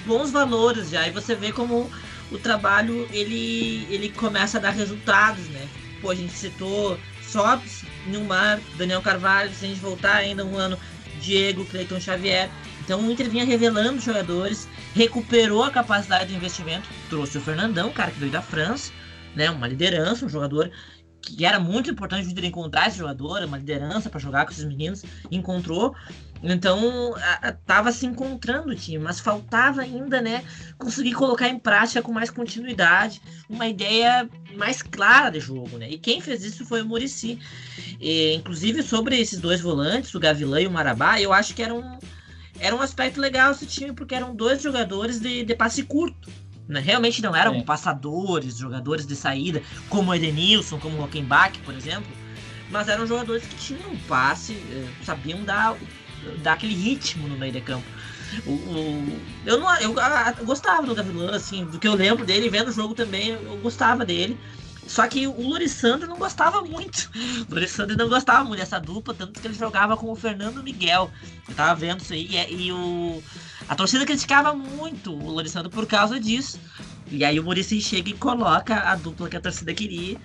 bons 0.07 0.31
valores 0.31 0.91
já. 0.91 1.07
E 1.07 1.11
você 1.11 1.35
vê 1.35 1.53
como 1.53 1.89
o 2.33 2.39
trabalho 2.39 3.07
ele, 3.13 3.87
ele 3.91 4.09
começa 4.09 4.59
a 4.59 4.61
dar 4.61 4.71
resultados, 4.71 5.47
né? 5.49 5.69
Pô, 6.01 6.11
a 6.11 6.15
gente 6.15 6.33
citou 6.33 6.99
Sobs, 7.31 7.85
Nilmar, 8.07 8.61
Daniel 8.77 9.03
Carvalho, 9.03 9.53
se 9.53 9.65
a 9.65 9.69
gente 9.69 9.81
voltar 9.81 10.17
ainda 10.17 10.45
um 10.45 10.57
ano, 10.57 10.79
Diego, 11.21 11.65
Cleiton 11.65 12.01
Xavier. 12.01 12.51
Então 12.81 13.01
o 13.01 13.11
Inter 13.11 13.31
vinha 13.31 13.45
revelando 13.45 14.01
jogadores, 14.01 14.69
recuperou 14.95 15.63
a 15.63 15.71
capacidade 15.71 16.31
de 16.31 16.35
investimento, 16.35 16.89
trouxe 17.09 17.39
o 17.39 17.41
Fernandão, 17.41 17.93
cara 17.93 18.11
que 18.11 18.19
veio 18.19 18.33
da 18.33 18.43
França, 18.43 18.93
né? 19.35 19.51
Uma 19.51 19.69
liderança, 19.69 20.27
um 20.27 20.29
jogador 20.29 20.71
que 21.21 21.45
era 21.45 21.61
muito 21.61 21.91
importante 21.91 22.27
o 22.27 22.31
Inter 22.31 22.45
encontrar 22.47 22.89
esse 22.89 22.99
jogador, 22.99 23.43
uma 23.45 23.59
liderança 23.59 24.09
para 24.09 24.19
jogar 24.19 24.45
com 24.45 24.53
esses 24.53 24.65
meninos, 24.65 25.05
encontrou. 25.31 25.95
Então, 26.43 27.15
estava 27.47 27.93
se 27.93 28.07
encontrando 28.07 28.71
o 28.71 28.75
time, 28.75 28.99
mas 28.99 29.21
faltava 29.21 29.83
ainda, 29.83 30.23
né, 30.23 30.43
conseguir 30.79 31.13
colocar 31.13 31.49
em 31.49 31.59
prática 31.59 32.01
com 32.01 32.13
mais 32.13 32.31
continuidade, 32.31 33.21
uma 33.49 33.69
ideia 33.69 34.29
mais 34.57 34.81
clara 34.81 35.31
de 35.31 35.39
jogo, 35.39 35.77
né? 35.77 35.91
E 35.91 35.99
quem 35.99 36.21
fez 36.21 36.43
isso 36.43 36.65
foi 36.65 36.81
o 36.81 36.87
Murici. 36.87 37.39
inclusive 38.35 38.83
sobre 38.83 39.21
esses 39.21 39.39
dois 39.39 39.61
volantes, 39.61 40.15
o 40.15 40.21
Gavilã 40.21 40.61
e 40.61 40.67
o 40.67 40.71
Marabá, 40.71 41.21
eu 41.21 41.33
acho 41.33 41.55
que 41.55 41.63
era 41.63 41.75
um, 41.75 41.99
era 42.59 42.75
um 42.75 42.81
aspecto 42.81 43.21
legal 43.21 43.53
esse 43.53 43.67
time, 43.67 43.93
porque 43.93 44.15
eram 44.15 44.35
dois 44.35 44.63
jogadores 44.63 45.21
de, 45.21 45.45
de 45.45 45.55
passe 45.55 45.83
curto. 45.83 46.31
Né? 46.71 46.79
Realmente 46.79 47.21
não 47.21 47.35
eram 47.35 47.61
passadores, 47.63 48.57
jogadores 48.57 49.05
de 49.05 49.17
saída, 49.17 49.61
como 49.89 50.13
o 50.13 50.15
Edenilson, 50.15 50.79
como 50.79 50.97
o 50.97 51.01
Rockenbach, 51.01 51.59
por 51.65 51.75
exemplo, 51.75 52.11
mas 52.71 52.89
eram 52.89 53.05
jogadores 53.09 53.45
que 53.45 53.57
tinham 53.57 53.97
passe, 54.07 54.53
eh, 54.53 54.87
sabiam 55.05 55.43
dar 55.43 55.77
dar 56.43 56.53
aquele 56.53 56.75
ritmo 56.75 57.27
no 57.27 57.37
meio 57.37 57.53
de 57.53 57.61
campo. 57.61 57.87
O, 58.47 58.51
o, 58.51 59.21
eu 59.45 59.59
não 59.59 59.75
eu, 59.81 59.95
eu, 59.97 60.45
gostava 60.45 60.87
do 60.87 60.95
Gavilã, 60.95 61.35
assim, 61.35 61.65
do 61.65 61.79
que 61.79 61.89
eu 61.89 61.95
lembro 61.95 62.25
dele, 62.25 62.49
vendo 62.49 62.69
o 62.69 62.73
jogo 62.73 62.95
também, 62.95 63.31
eu 63.31 63.59
gostava 63.63 64.05
dele. 64.05 64.39
Só 64.87 65.07
que 65.09 65.27
o 65.27 65.49
Lorissandro 65.49 66.09
não 66.09 66.19
gostava 66.19 66.63
muito. 66.63 67.11
O 67.51 67.55
Lorissandro 67.55 67.97
não 67.97 68.09
gostava 68.09 68.45
muito 68.45 68.61
dessa 68.61 68.79
dupla, 68.79 69.15
tanto 69.15 69.41
que 69.41 69.47
ele 69.47 69.55
jogava 69.55 69.97
com 69.97 70.11
o 70.11 70.17
Fernando 70.17 70.63
Miguel. 70.63 71.11
Eu 71.49 71.55
tava 71.55 71.75
vendo 71.75 72.01
isso 72.01 72.13
aí. 72.13 72.29
E, 72.29 72.67
e 72.67 72.73
o, 72.73 73.23
a 73.71 73.77
torcida 73.77 74.05
criticava 74.05 74.53
muito 74.53 75.13
o 75.13 75.31
Lorissandro 75.31 75.71
por 75.71 75.87
causa 75.87 76.19
disso. 76.19 76.59
E 77.09 77.25
aí 77.25 77.39
o 77.39 77.45
Murici 77.45 77.81
chega 77.81 78.11
e 78.11 78.15
coloca 78.15 78.75
a 78.75 78.97
dupla 78.97 79.29
que 79.29 79.37
a 79.37 79.41
torcida 79.41 79.73
queria. 79.73 80.17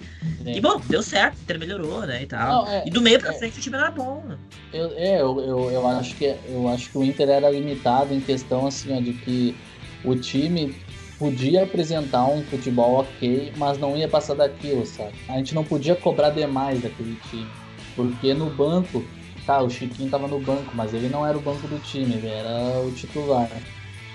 É. 0.44 0.58
E 0.58 0.60
bom, 0.60 0.82
deu 0.90 1.04
certo, 1.04 1.38
o 1.38 1.42
Inter 1.44 1.60
melhorou, 1.60 2.08
né? 2.08 2.24
E 2.24 2.26
tal. 2.26 2.66
Não, 2.66 2.72
é, 2.72 2.84
e 2.88 2.90
do 2.90 3.04
meio 3.04 3.20
pra 3.20 3.30
é, 3.30 3.38
frente 3.38 3.60
o 3.60 3.62
time 3.62 3.78
era 3.78 3.92
bom. 3.92 4.24
Né? 4.28 4.36
Eu, 4.74 4.92
é, 4.96 5.22
eu, 5.22 5.40
eu, 5.42 5.72
eu, 5.72 5.88
acho 5.88 6.16
que, 6.16 6.36
eu 6.50 6.68
acho 6.70 6.90
que 6.90 6.98
o 6.98 7.04
Inter 7.04 7.30
era 7.30 7.48
limitado 7.52 8.16
em 8.16 8.20
questão 8.20 8.66
assim, 8.66 8.98
ó, 8.98 9.00
de 9.00 9.14
que 9.14 9.56
o 10.04 10.16
time 10.16 10.76
podia 11.20 11.66
apresentar 11.66 12.26
um 12.26 12.44
futebol 12.46 13.02
ok, 13.02 13.54
mas 13.58 13.78
não 13.78 13.96
ia 13.96 14.08
passar 14.08 14.34
daquilo, 14.34 14.88
sabe? 14.88 15.14
A 15.30 15.34
gente 15.34 15.54
não 15.54 15.64
podia 15.64 15.96
cobrar 15.96 16.32
demais 16.32 16.82
daquele 16.82 17.16
time. 17.30 17.48
Porque 17.96 18.34
no 18.34 18.50
banco, 18.50 19.06
tá, 19.46 19.62
o 19.62 19.70
Chiquinho 19.70 20.10
tava 20.10 20.28
no 20.28 20.40
banco, 20.40 20.72
mas 20.76 20.94
ele 20.94 21.10
não 21.10 21.26
era 21.26 21.38
o 21.38 21.42
banco 21.42 21.68
do 21.68 21.80
time, 21.80 22.16
ele 22.16 22.28
era 22.28 22.82
o 22.82 22.92
titular. 22.92 23.50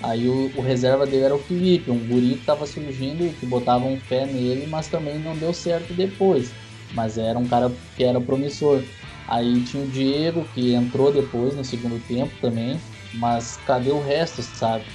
Aí 0.02 0.26
o, 0.26 0.50
o, 0.56 0.62
reserva 0.62 1.06
dele 1.06 1.24
era 1.24 1.34
o 1.34 1.38
Felipe, 1.38 1.90
um 1.90 1.98
guri 1.98 2.36
que 2.36 2.44
tava 2.44 2.66
surgindo, 2.66 3.32
que 3.38 3.46
botavam 3.46 3.98
fé 4.00 4.24
nele, 4.24 4.66
mas 4.66 4.88
também 4.88 5.18
não 5.18 5.36
deu 5.36 5.52
certo 5.52 5.92
depois. 5.92 6.54
Mas 6.94 7.18
era 7.18 7.38
um 7.38 7.46
cara 7.46 7.70
que 7.96 8.02
era 8.02 8.20
promissor. 8.20 8.82
Aí 9.28 9.62
tinha 9.62 9.82
o 9.82 9.86
Diego, 9.86 10.44
que 10.54 10.74
entrou 10.74 11.12
depois 11.12 11.54
no 11.54 11.64
segundo 11.64 12.00
tempo 12.00 12.32
também, 12.40 12.80
mas 13.14 13.58
cadê 13.64 13.90
o 13.90 14.00
resto, 14.00 14.42
sabe? 14.42 14.86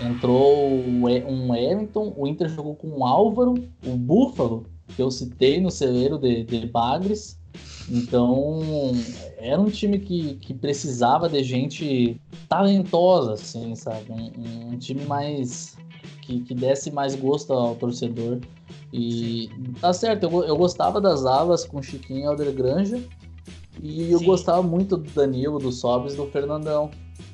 Entrou 0.00 0.88
um 0.88 1.50
Wellington, 1.50 2.14
o 2.16 2.26
Inter 2.26 2.48
jogou 2.48 2.74
com 2.76 2.88
o 2.88 3.04
Álvaro, 3.04 3.54
o 3.84 3.96
Búfalo, 3.96 4.66
que 4.94 5.02
eu 5.02 5.10
citei 5.10 5.60
no 5.60 5.70
celeiro 5.70 6.18
de, 6.18 6.44
de 6.44 6.66
Bagres, 6.66 7.38
então, 7.90 8.92
era 9.38 9.60
um 9.60 9.68
time 9.68 9.98
que, 9.98 10.34
que 10.36 10.54
precisava 10.54 11.28
de 11.28 11.42
gente 11.42 12.20
talentosa, 12.48 13.34
assim, 13.34 13.74
sabe? 13.74 14.10
Um, 14.10 14.72
um 14.72 14.78
time 14.78 15.04
mais. 15.04 15.76
Que, 16.22 16.40
que 16.40 16.54
desse 16.54 16.90
mais 16.90 17.14
gosto 17.14 17.52
ao 17.52 17.74
torcedor. 17.74 18.38
E 18.90 19.50
tá 19.78 19.92
certo, 19.92 20.24
eu, 20.24 20.44
eu 20.44 20.56
gostava 20.56 20.98
das 20.98 21.26
alas 21.26 21.66
com 21.66 21.82
Chiquinho 21.82 22.20
e 22.20 22.26
Alder 22.26 22.52
Granja. 22.54 23.02
E 23.82 24.10
eu 24.10 24.18
Sim. 24.18 24.24
gostava 24.24 24.62
muito 24.62 24.96
do 24.96 25.10
Danilo, 25.10 25.58
do 25.58 25.70
Sobres 25.70 26.14
do 26.14 26.26
Fernandão. 26.28 26.90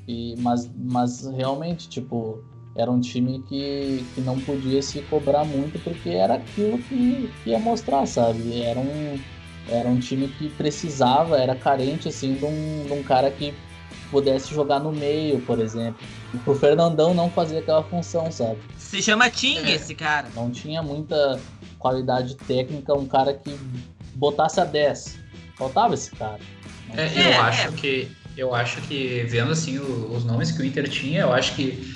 E, 0.09 0.35
mas, 0.39 0.69
mas 0.77 1.25
realmente, 1.27 1.89
tipo, 1.89 2.41
era 2.75 2.91
um 2.91 2.99
time 2.99 3.41
que, 3.43 4.05
que 4.13 4.21
não 4.21 4.41
podia 4.41 4.83
se 4.83 5.03
cobrar 5.03 5.45
muito 5.45 5.79
porque 5.85 6.09
era 6.11 6.35
aquilo 6.35 6.79
que, 6.79 7.31
que 7.45 7.51
ia 7.51 7.61
mostrar, 7.61 8.05
sabe? 8.07 8.61
Era 8.63 8.81
um 8.81 9.17
era 9.71 9.89
um 9.89 9.99
time 9.99 10.29
que 10.29 10.49
precisava, 10.49 11.39
era 11.39 11.55
carente 11.55 12.09
assim 12.09 12.35
de 12.35 12.45
um, 12.45 12.85
de 12.87 12.93
um 12.93 13.03
cara 13.03 13.31
que 13.31 13.55
pudesse 14.11 14.53
jogar 14.53 14.81
no 14.81 14.91
meio, 14.91 15.41
por 15.43 15.61
exemplo. 15.61 16.01
O 16.45 16.55
Fernandão 16.55 17.15
não 17.15 17.31
fazia 17.31 17.61
aquela 17.61 17.83
função, 17.85 18.31
sabe? 18.31 18.59
Se 18.77 19.01
chama 19.01 19.31
Ting 19.31 19.59
é. 19.59 19.75
esse 19.75 19.95
cara. 19.95 20.29
Não 20.35 20.51
tinha 20.51 20.83
muita 20.83 21.41
qualidade 21.79 22.35
técnica, 22.37 22.93
um 22.93 23.07
cara 23.07 23.33
que 23.33 23.57
botasse 24.15 24.61
a 24.61 24.65
10. 24.65 25.19
Faltava 25.57 25.95
esse 25.95 26.11
cara. 26.11 26.41
É, 26.97 27.07
eu 27.07 27.21
é, 27.21 27.37
acho 27.37 27.69
é. 27.69 27.73
que 27.73 28.11
eu 28.37 28.55
acho 28.55 28.81
que 28.83 29.25
vendo 29.29 29.53
assim 29.53 29.79
os 29.79 30.25
nomes 30.25 30.51
que 30.51 30.63
o 30.63 30.65
Inter 30.65 30.89
tinha, 30.89 31.23
eu 31.23 31.33
acho 31.33 31.55
que 31.55 31.95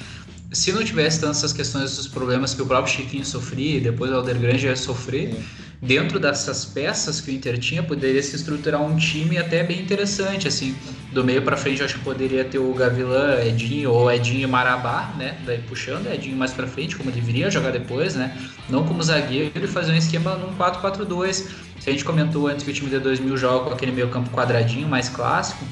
se 0.53 0.73
não 0.73 0.85
tivesse 0.85 1.21
tantas 1.21 1.39
essas 1.39 1.53
questões 1.53 1.97
dos 1.97 2.07
problemas 2.07 2.55
que 2.55 2.63
o 2.63 2.67
próprio 2.67 2.95
Chiquinho 2.95 3.25
sofria 3.25 3.79
e 3.79 3.81
depois 3.81 4.11
o 4.11 4.15
Alder 4.15 4.39
Grande 4.39 4.67
ia 4.67 4.77
sofrer, 4.77 5.35
Sim 5.35 5.45
dentro 5.81 6.19
dessas 6.19 6.65
peças 6.65 7.21
que 7.21 7.31
o 7.31 7.35
Inter 7.35 7.59
tinha, 7.59 7.83
poderia 7.83 8.23
se 8.23 8.37
estruturar 8.37 8.83
um 8.83 8.97
time 8.97 9.39
até 9.39 9.63
bem 9.63 9.81
interessante, 9.81 10.49
assim, 10.49 10.75
do 11.13 11.23
meio 11.23 11.43
para 11.43 11.57
frente 11.57 11.81
eu 11.81 11.87
acho 11.87 11.99
que 11.99 12.05
poderia 12.05 12.45
ter 12.45 12.59
o 12.59 12.73
Gavilã, 12.73 13.41
Edinho 13.45 13.91
ou 13.91 14.11
Edinho 14.11 14.49
Marabá, 14.49 15.15
né, 15.17 15.39
daí 15.45 15.59
puxando 15.59 16.07
Edinho 16.07 16.37
mais 16.37 16.53
para 16.53 16.67
frente, 16.67 16.97
como 16.97 17.11
deveria 17.11 17.51
jogar 17.51 17.71
depois, 17.71 18.15
né, 18.15 18.37
não 18.69 18.85
como 18.85 19.03
zagueiro 19.03 19.65
e 19.65 19.67
fazer 19.69 19.93
um 19.93 19.97
esquema 19.97 20.35
num 20.37 20.55
4-4-2, 20.57 21.47
se 21.79 21.91
a 21.91 21.93
gente 21.93 22.05
comentou 22.05 22.49
antes 22.49 22.65
que 22.65 22.71
o 22.71 22.75
time 22.75 22.91
de 22.91 22.99
2000 22.99 23.37
joga 23.37 23.67
com 23.67 23.75
aquele 23.75 23.93
meio 23.93 24.09
campo 24.09 24.31
quadradinho, 24.31 24.89
mais 24.89 25.09
clássico, 25.09 25.65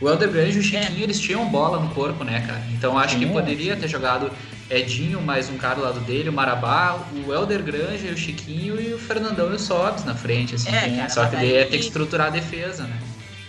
o 0.00 0.08
Elder 0.08 0.30
Grande 0.30 0.56
e 0.56 0.60
o 0.60 0.62
Chiquinho, 0.62 1.02
eles 1.02 1.18
tinham 1.18 1.48
bola 1.48 1.80
no 1.80 1.88
corpo, 1.94 2.22
né, 2.22 2.44
cara, 2.46 2.62
então 2.74 2.98
acho 2.98 3.18
que 3.18 3.26
poderia 3.26 3.74
ter 3.76 3.88
jogado 3.88 4.30
Edinho, 4.68 5.20
mais 5.22 5.48
um 5.48 5.56
cara 5.56 5.76
do 5.76 5.82
lado 5.82 6.00
dele, 6.00 6.28
o 6.28 6.32
Marabá, 6.32 7.00
o 7.12 7.32
Helder 7.32 7.62
Granja, 7.62 8.12
o 8.12 8.16
Chiquinho 8.16 8.80
e 8.80 8.94
o 8.94 8.98
Fernandão 8.98 9.52
e 9.52 9.54
o 9.54 9.58
Sobs 9.58 10.04
na 10.04 10.14
frente, 10.14 10.56
assim. 10.56 10.68
É, 10.68 10.96
cara, 10.96 11.08
Só 11.08 11.26
que 11.26 11.36
daí 11.36 11.52
ia 11.52 11.64
ter 11.66 11.78
que 11.78 11.84
estruturar 11.84 12.28
a 12.28 12.30
defesa, 12.30 12.82
né? 12.82 12.98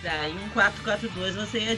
Daí 0.00 0.32
um 0.32 0.48
4-4-2 0.50 1.32
você 1.32 1.58
ia 1.58 1.76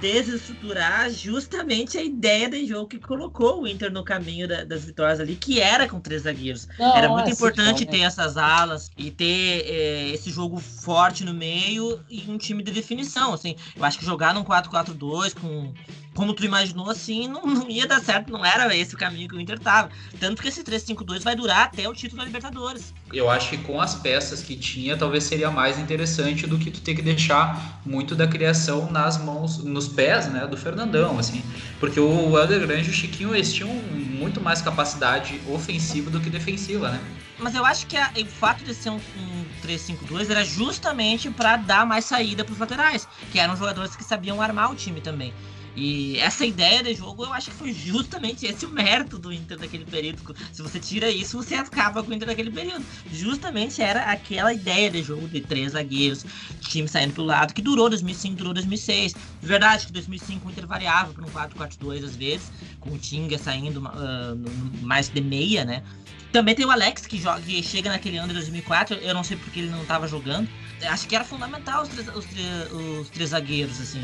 desestruturar 0.00 1.10
justamente 1.10 1.98
a 1.98 2.02
ideia 2.02 2.48
de 2.48 2.64
jogo 2.64 2.86
que 2.86 3.00
colocou 3.00 3.62
o 3.62 3.66
Inter 3.66 3.92
no 3.92 4.04
caminho 4.04 4.46
da, 4.46 4.62
das 4.62 4.84
vitórias 4.84 5.18
ali, 5.18 5.34
que 5.34 5.60
era 5.60 5.88
com 5.88 5.98
três 5.98 6.22
zagueiros. 6.22 6.68
Não, 6.78 6.96
era 6.96 7.08
muito 7.08 7.28
é 7.28 7.32
importante 7.32 7.84
ter 7.84 8.02
essas 8.02 8.36
alas 8.36 8.92
e 8.96 9.10
ter 9.10 9.64
é, 9.66 10.08
esse 10.10 10.30
jogo 10.30 10.58
forte 10.58 11.24
no 11.24 11.34
meio 11.34 12.00
e 12.08 12.24
um 12.28 12.38
time 12.38 12.62
de 12.62 12.70
definição. 12.70 13.34
Assim, 13.34 13.56
eu 13.74 13.84
acho 13.84 13.98
que 13.98 14.04
jogar 14.04 14.32
num 14.32 14.44
4-4-2 14.44 15.34
com 15.34 15.74
como 16.18 16.34
tu 16.34 16.44
imaginou, 16.44 16.90
assim, 16.90 17.28
não, 17.28 17.46
não, 17.46 17.70
ia 17.70 17.86
dar 17.86 18.00
certo, 18.00 18.32
não 18.32 18.44
era 18.44 18.76
esse 18.76 18.92
o 18.92 18.98
caminho 18.98 19.28
que 19.28 19.36
o 19.36 19.40
Inter 19.40 19.56
tava. 19.56 19.88
Tanto 20.18 20.42
que 20.42 20.48
esse 20.48 20.64
3-5-2 20.64 21.22
vai 21.22 21.36
durar 21.36 21.66
até 21.66 21.88
o 21.88 21.94
título 21.94 22.18
da 22.18 22.24
Libertadores. 22.24 22.92
Eu 23.12 23.30
acho 23.30 23.50
que 23.50 23.58
com 23.58 23.80
as 23.80 23.94
peças 23.94 24.42
que 24.42 24.56
tinha, 24.56 24.96
talvez 24.96 25.22
seria 25.22 25.48
mais 25.48 25.78
interessante 25.78 26.44
do 26.44 26.58
que 26.58 26.72
tu 26.72 26.80
ter 26.80 26.96
que 26.96 27.02
deixar 27.02 27.80
muito 27.86 28.16
da 28.16 28.26
criação 28.26 28.90
nas 28.90 29.16
mãos, 29.16 29.58
nos 29.62 29.86
pés, 29.86 30.26
né, 30.26 30.44
do 30.44 30.56
Fernandão, 30.56 31.20
assim. 31.20 31.40
Porque 31.78 32.00
o 32.00 32.36
Helder 32.36 32.66
Grande 32.66 32.88
e 32.88 32.90
o 32.90 32.94
Chiquinho, 32.94 33.32
eles 33.32 33.52
tinham 33.52 33.70
muito 33.70 34.40
mais 34.40 34.60
capacidade 34.60 35.40
ofensiva 35.48 36.10
do 36.10 36.20
que 36.20 36.28
defensiva, 36.28 36.90
né? 36.90 37.00
Mas 37.38 37.54
eu 37.54 37.64
acho 37.64 37.86
que 37.86 37.96
a, 37.96 38.10
o 38.20 38.26
fato 38.26 38.64
de 38.64 38.74
ser 38.74 38.90
um, 38.90 38.96
um 38.96 39.44
3-5-2 39.64 40.28
era 40.28 40.44
justamente 40.44 41.30
para 41.30 41.56
dar 41.56 41.86
mais 41.86 42.06
saída 42.06 42.44
para 42.44 42.52
os 42.52 42.58
laterais, 42.58 43.08
que 43.30 43.38
eram 43.38 43.54
jogadores 43.54 43.94
que 43.94 44.02
sabiam 44.02 44.42
armar 44.42 44.72
o 44.72 44.74
time 44.74 45.00
também. 45.00 45.32
E 45.80 46.18
essa 46.18 46.44
ideia 46.44 46.82
de 46.82 46.92
jogo, 46.92 47.24
eu 47.24 47.32
acho 47.32 47.52
que 47.52 47.56
foi 47.56 47.72
justamente 47.72 48.44
esse 48.44 48.66
o 48.66 48.68
mérito 48.68 49.16
do 49.16 49.32
Inter 49.32 49.56
daquele 49.56 49.84
período. 49.84 50.34
Se 50.52 50.60
você 50.60 50.80
tira 50.80 51.08
isso, 51.08 51.36
você 51.36 51.54
acaba 51.54 52.02
com 52.02 52.10
o 52.10 52.14
Inter 52.14 52.26
daquele 52.26 52.50
período. 52.50 52.84
Justamente 53.12 53.80
era 53.80 54.02
aquela 54.10 54.52
ideia 54.52 54.90
de 54.90 55.04
jogo 55.04 55.28
de 55.28 55.40
três 55.40 55.72
zagueiros, 55.72 56.26
time 56.62 56.88
saindo 56.88 57.14
pelo 57.14 57.28
lado, 57.28 57.54
que 57.54 57.62
durou 57.62 57.88
2005, 57.88 58.34
durou 58.34 58.52
2006. 58.52 59.14
Verdade 59.40 59.86
que 59.86 59.92
2005 59.92 60.48
o 60.48 60.50
Inter 60.50 60.66
variava 60.66 61.12
para 61.12 61.24
um 61.24 61.30
4-4-2 61.30 62.04
às 62.04 62.16
vezes, 62.16 62.50
com 62.80 62.90
o 62.90 62.98
Tinga 62.98 63.38
saindo 63.38 63.78
uh, 63.78 64.82
mais 64.82 65.08
de 65.08 65.20
meia, 65.20 65.64
né? 65.64 65.84
Também 66.32 66.56
tem 66.56 66.66
o 66.66 66.72
Alex 66.72 67.06
que 67.06 67.18
joga, 67.18 67.40
que 67.40 67.62
chega 67.62 67.88
naquele 67.88 68.18
ano 68.18 68.28
de 68.28 68.34
2004. 68.34 68.96
Eu 68.96 69.14
não 69.14 69.22
sei 69.22 69.36
porque 69.36 69.60
ele 69.60 69.70
não 69.70 69.82
estava 69.82 70.08
jogando. 70.08 70.48
Acho 70.82 71.06
que 71.06 71.14
era 71.14 71.24
fundamental 71.24 71.82
os 71.82 71.88
três, 71.88 72.08
os, 72.08 72.24
três, 72.24 72.72
os 72.72 73.08
três 73.10 73.30
zagueiros, 73.30 73.80
assim. 73.80 74.02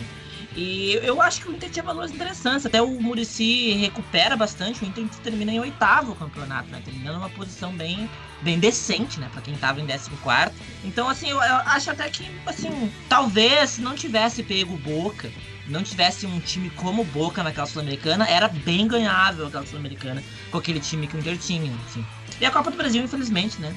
E 0.56 1.00
eu 1.02 1.20
acho 1.20 1.40
que 1.40 1.48
o 1.48 1.52
Inter 1.52 1.68
tinha 1.70 1.82
valores 1.82 2.12
interessantes. 2.12 2.64
Até 2.64 2.80
o 2.80 2.88
Murici 3.00 3.72
recupera 3.72 4.36
bastante. 4.36 4.84
O 4.84 4.86
Inter 4.86 5.04
termina 5.22 5.52
em 5.52 5.58
oitavo 5.58 6.14
campeonato, 6.14 6.68
né? 6.70 6.80
Terminando 6.84 7.16
numa 7.16 7.30
posição 7.30 7.72
bem, 7.72 8.08
bem 8.40 8.58
decente, 8.58 9.18
né? 9.18 9.28
Pra 9.32 9.42
quem 9.42 9.54
tava 9.56 9.80
em 9.80 9.86
14. 9.86 10.52
Então, 10.84 11.08
assim, 11.08 11.28
eu, 11.28 11.42
eu, 11.42 11.56
acho 11.56 11.90
até 11.90 12.08
que, 12.08 12.30
assim, 12.46 12.92
talvez 13.08 13.78
não 13.78 13.94
tivesse 13.94 14.42
pego 14.44 14.76
Boca, 14.78 15.28
não 15.66 15.82
tivesse 15.82 16.24
um 16.26 16.38
time 16.38 16.70
como 16.70 17.02
Boca 17.04 17.42
naquela 17.42 17.66
Sul-Americana, 17.66 18.28
era 18.28 18.46
bem 18.48 18.86
ganhável 18.86 19.48
aquela 19.48 19.66
Sul-Americana 19.66 20.22
com 20.52 20.58
aquele 20.58 20.78
time 20.78 21.08
que 21.08 21.16
o 21.16 21.18
Inter 21.18 21.36
tinha, 21.36 21.72
assim. 21.88 22.04
E 22.40 22.46
a 22.46 22.50
Copa 22.50 22.70
do 22.70 22.76
Brasil, 22.76 23.02
infelizmente, 23.02 23.60
né? 23.60 23.74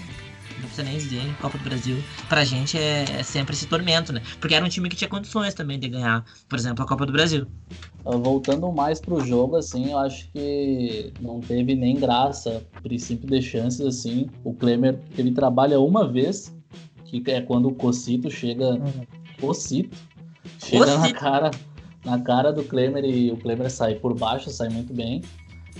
Não 0.57 0.67
precisa 0.67 0.83
nem 0.83 0.97
dizer, 0.97 1.35
Copa 1.41 1.57
do 1.57 1.63
Brasil, 1.63 1.97
pra 2.27 2.43
gente 2.43 2.77
é, 2.77 3.05
é, 3.19 3.23
sempre 3.23 3.53
esse 3.53 3.67
tormento, 3.67 4.11
né? 4.11 4.21
Porque 4.39 4.55
era 4.55 4.65
um 4.65 4.69
time 4.69 4.89
que 4.89 4.95
tinha 4.95 5.09
condições 5.09 5.53
também 5.53 5.79
de 5.79 5.87
ganhar, 5.87 6.25
por 6.47 6.57
exemplo, 6.57 6.83
a 6.83 6.87
Copa 6.87 7.05
do 7.05 7.11
Brasil. 7.11 7.47
Ah, 8.05 8.15
voltando 8.15 8.71
mais 8.71 8.99
pro 8.99 9.25
jogo, 9.25 9.55
assim, 9.55 9.91
eu 9.91 9.97
acho 9.97 10.29
que 10.31 11.11
não 11.19 11.39
teve 11.39 11.75
nem 11.75 11.95
graça, 11.95 12.63
princípio 12.81 13.27
de 13.27 13.41
chances, 13.41 13.81
assim. 13.81 14.29
O 14.43 14.53
Klemer, 14.53 14.99
ele 15.17 15.31
trabalha 15.31 15.79
uma 15.79 16.07
vez, 16.07 16.53
que 17.05 17.23
é 17.27 17.41
quando 17.41 17.69
o 17.69 17.75
Cocito 17.75 18.29
chega. 18.29 18.71
Uhum. 18.71 19.05
Cocito. 19.39 19.97
Chega 20.59 20.85
Cocito. 20.85 21.01
na 21.01 21.13
cara, 21.13 21.51
na 22.03 22.19
cara 22.19 22.51
do 22.51 22.63
Klemer 22.63 23.03
e 23.05 23.31
o 23.31 23.37
Klemer 23.37 23.69
sai 23.69 23.95
por 23.95 24.17
baixo, 24.17 24.49
sai 24.49 24.69
muito 24.69 24.93
bem. 24.93 25.21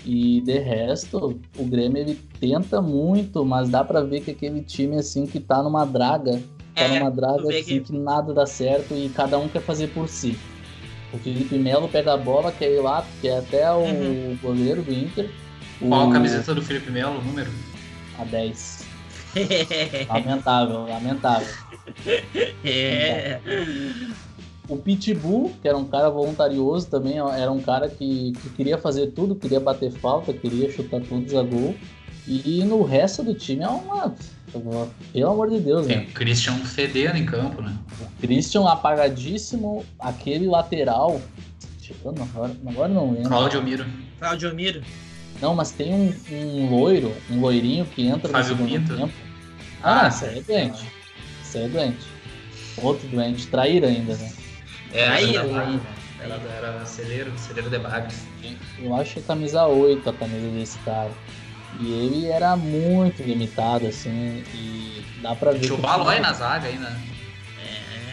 E 0.06 0.41
de 0.41 0.60
resto, 0.60 1.40
o 1.57 1.64
Grêmio 1.65 1.98
ele 1.98 2.19
tenta 2.40 2.82
muito, 2.82 3.45
mas 3.45 3.69
dá 3.69 3.84
para 3.84 4.02
ver 4.02 4.22
que 4.22 4.32
aquele 4.32 4.61
time 4.61 4.98
assim 4.98 5.26
que 5.26 5.40
tá 5.40 5.61
numa 5.61 5.86
draga, 5.86 6.41
tá 6.76 6.84
é, 6.84 6.99
numa 6.99 7.11
draga 7.11 7.49
assim, 7.49 7.64
que... 7.64 7.80
que 7.82 7.94
nada 7.94 8.34
dá 8.34 8.45
certo 8.45 8.94
e 8.94 9.10
cada 9.10 9.38
um 9.38 9.48
quer 9.48 9.61
fazer 9.61 9.88
por 9.88 10.07
si. 10.07 10.38
O 11.14 11.18
Felipe 11.18 11.57
Melo 11.57 11.88
pega 11.88 12.14
a 12.14 12.18
bola, 12.18 12.52
quer 12.52 12.72
ir 12.72 12.82
lá, 12.82 13.06
que 13.22 13.28
é 13.28 13.38
até 13.38 13.72
o 13.72 13.80
uhum. 13.80 14.38
goleiro 14.41 14.82
do 14.82 14.91
Inter. 14.91 15.30
Qual 15.80 16.07
o... 16.07 16.10
a 16.10 16.14
camiseta 16.14 16.53
do 16.53 16.61
Felipe 16.61 16.91
Melo, 16.91 17.19
o 17.19 17.24
número? 17.24 17.52
A 18.19 18.26
10. 18.26 18.86
lamentável, 20.10 20.88
lamentável. 20.88 21.48
É 22.64 23.40
o 24.69 24.77
Pitbull, 24.77 25.52
que 25.61 25.68
era 25.68 25.77
um 25.77 25.85
cara 25.85 26.10
voluntarioso 26.10 26.88
também, 26.88 27.18
era 27.18 27.52
um 27.52 27.61
cara 27.61 27.89
que, 27.89 28.34
que 28.34 28.49
queria 28.49 28.77
fazer 28.77 29.07
tudo, 29.07 29.35
queria 29.35 29.60
bater 29.60 29.91
falta, 29.91 30.34
queria 30.34 30.72
chutar 30.72 31.02
todos 31.02 31.34
a 31.34 31.44
gol. 31.44 31.76
E 32.27 32.61
no 32.65 32.84
resto 32.84 33.23
do 33.23 33.34
time 33.34 33.64
é 33.64 33.69
uma. 33.69 34.14
Pelo 35.14 35.30
amor 35.30 35.49
de 35.49 35.60
Deus, 35.60 35.88
Tem 35.88 35.98
né? 35.98 36.07
Christian 36.14 36.56
fedendo 36.57 37.18
em 37.18 37.26
campo, 37.26 37.61
né? 37.61 37.77
O 38.02 38.22
Christian 38.22 38.68
apagadíssimo, 38.68 39.85
aquele 39.98 40.45
lateral. 40.48 41.22
Chegando 41.81 42.22
agora, 42.22 42.53
agora 42.65 42.88
não 42.89 43.11
lembro. 43.14 43.30
Claudio 43.30 43.64
Miro. 43.64 43.85
Claudio 44.19 44.53
Miro. 44.53 44.81
Não, 45.41 45.56
mas 45.56 45.72
tem 45.72 45.94
um, 45.94 46.14
um 46.31 46.69
loiro, 46.69 47.14
um 47.30 47.39
loirinho 47.39 47.85
que 47.85 48.06
entra 48.06 48.30
Fábio 48.30 48.56
no 48.56 48.57
segundo 48.57 48.81
Pinto. 48.81 48.98
tempo. 48.98 49.14
Ah, 49.81 50.06
ah, 50.06 50.07
isso 50.10 50.26
aí 50.26 50.39
é 50.39 50.41
doente. 50.41 50.85
Isso 51.44 51.57
aí 51.57 51.64
é 51.64 51.69
doente. 51.69 52.07
Outro 52.81 53.07
doente, 53.07 53.48
traíra 53.48 53.88
ainda, 53.88 54.15
né? 54.15 54.34
É, 54.93 55.07
aí, 55.07 55.38
aí, 55.38 55.81
Era, 56.19 56.35
era 56.49 56.85
celeiro, 56.85 57.38
celeiro 57.38 57.69
de 57.69 57.77
bagres. 57.77 58.18
Eu 58.80 58.95
acho 58.95 59.14
que 59.14 59.19
é 59.19 59.23
camisa 59.23 59.65
8 59.65 60.09
a 60.09 60.14
camisa 60.14 60.47
desse 60.49 60.77
cara. 60.80 61.11
E 61.80 61.91
ele 61.91 62.27
era 62.27 62.55
muito 62.55 63.22
limitado, 63.22 63.88
assim, 63.88 64.43
e 64.53 65.03
dá 65.22 65.35
pra 65.35 65.51
ver. 65.51 65.59
Tinha 65.59 65.76
o 65.76 65.77
Balói 65.77 66.19
na 66.19 66.34
zaga 66.34 66.68
ainda. 66.68 66.88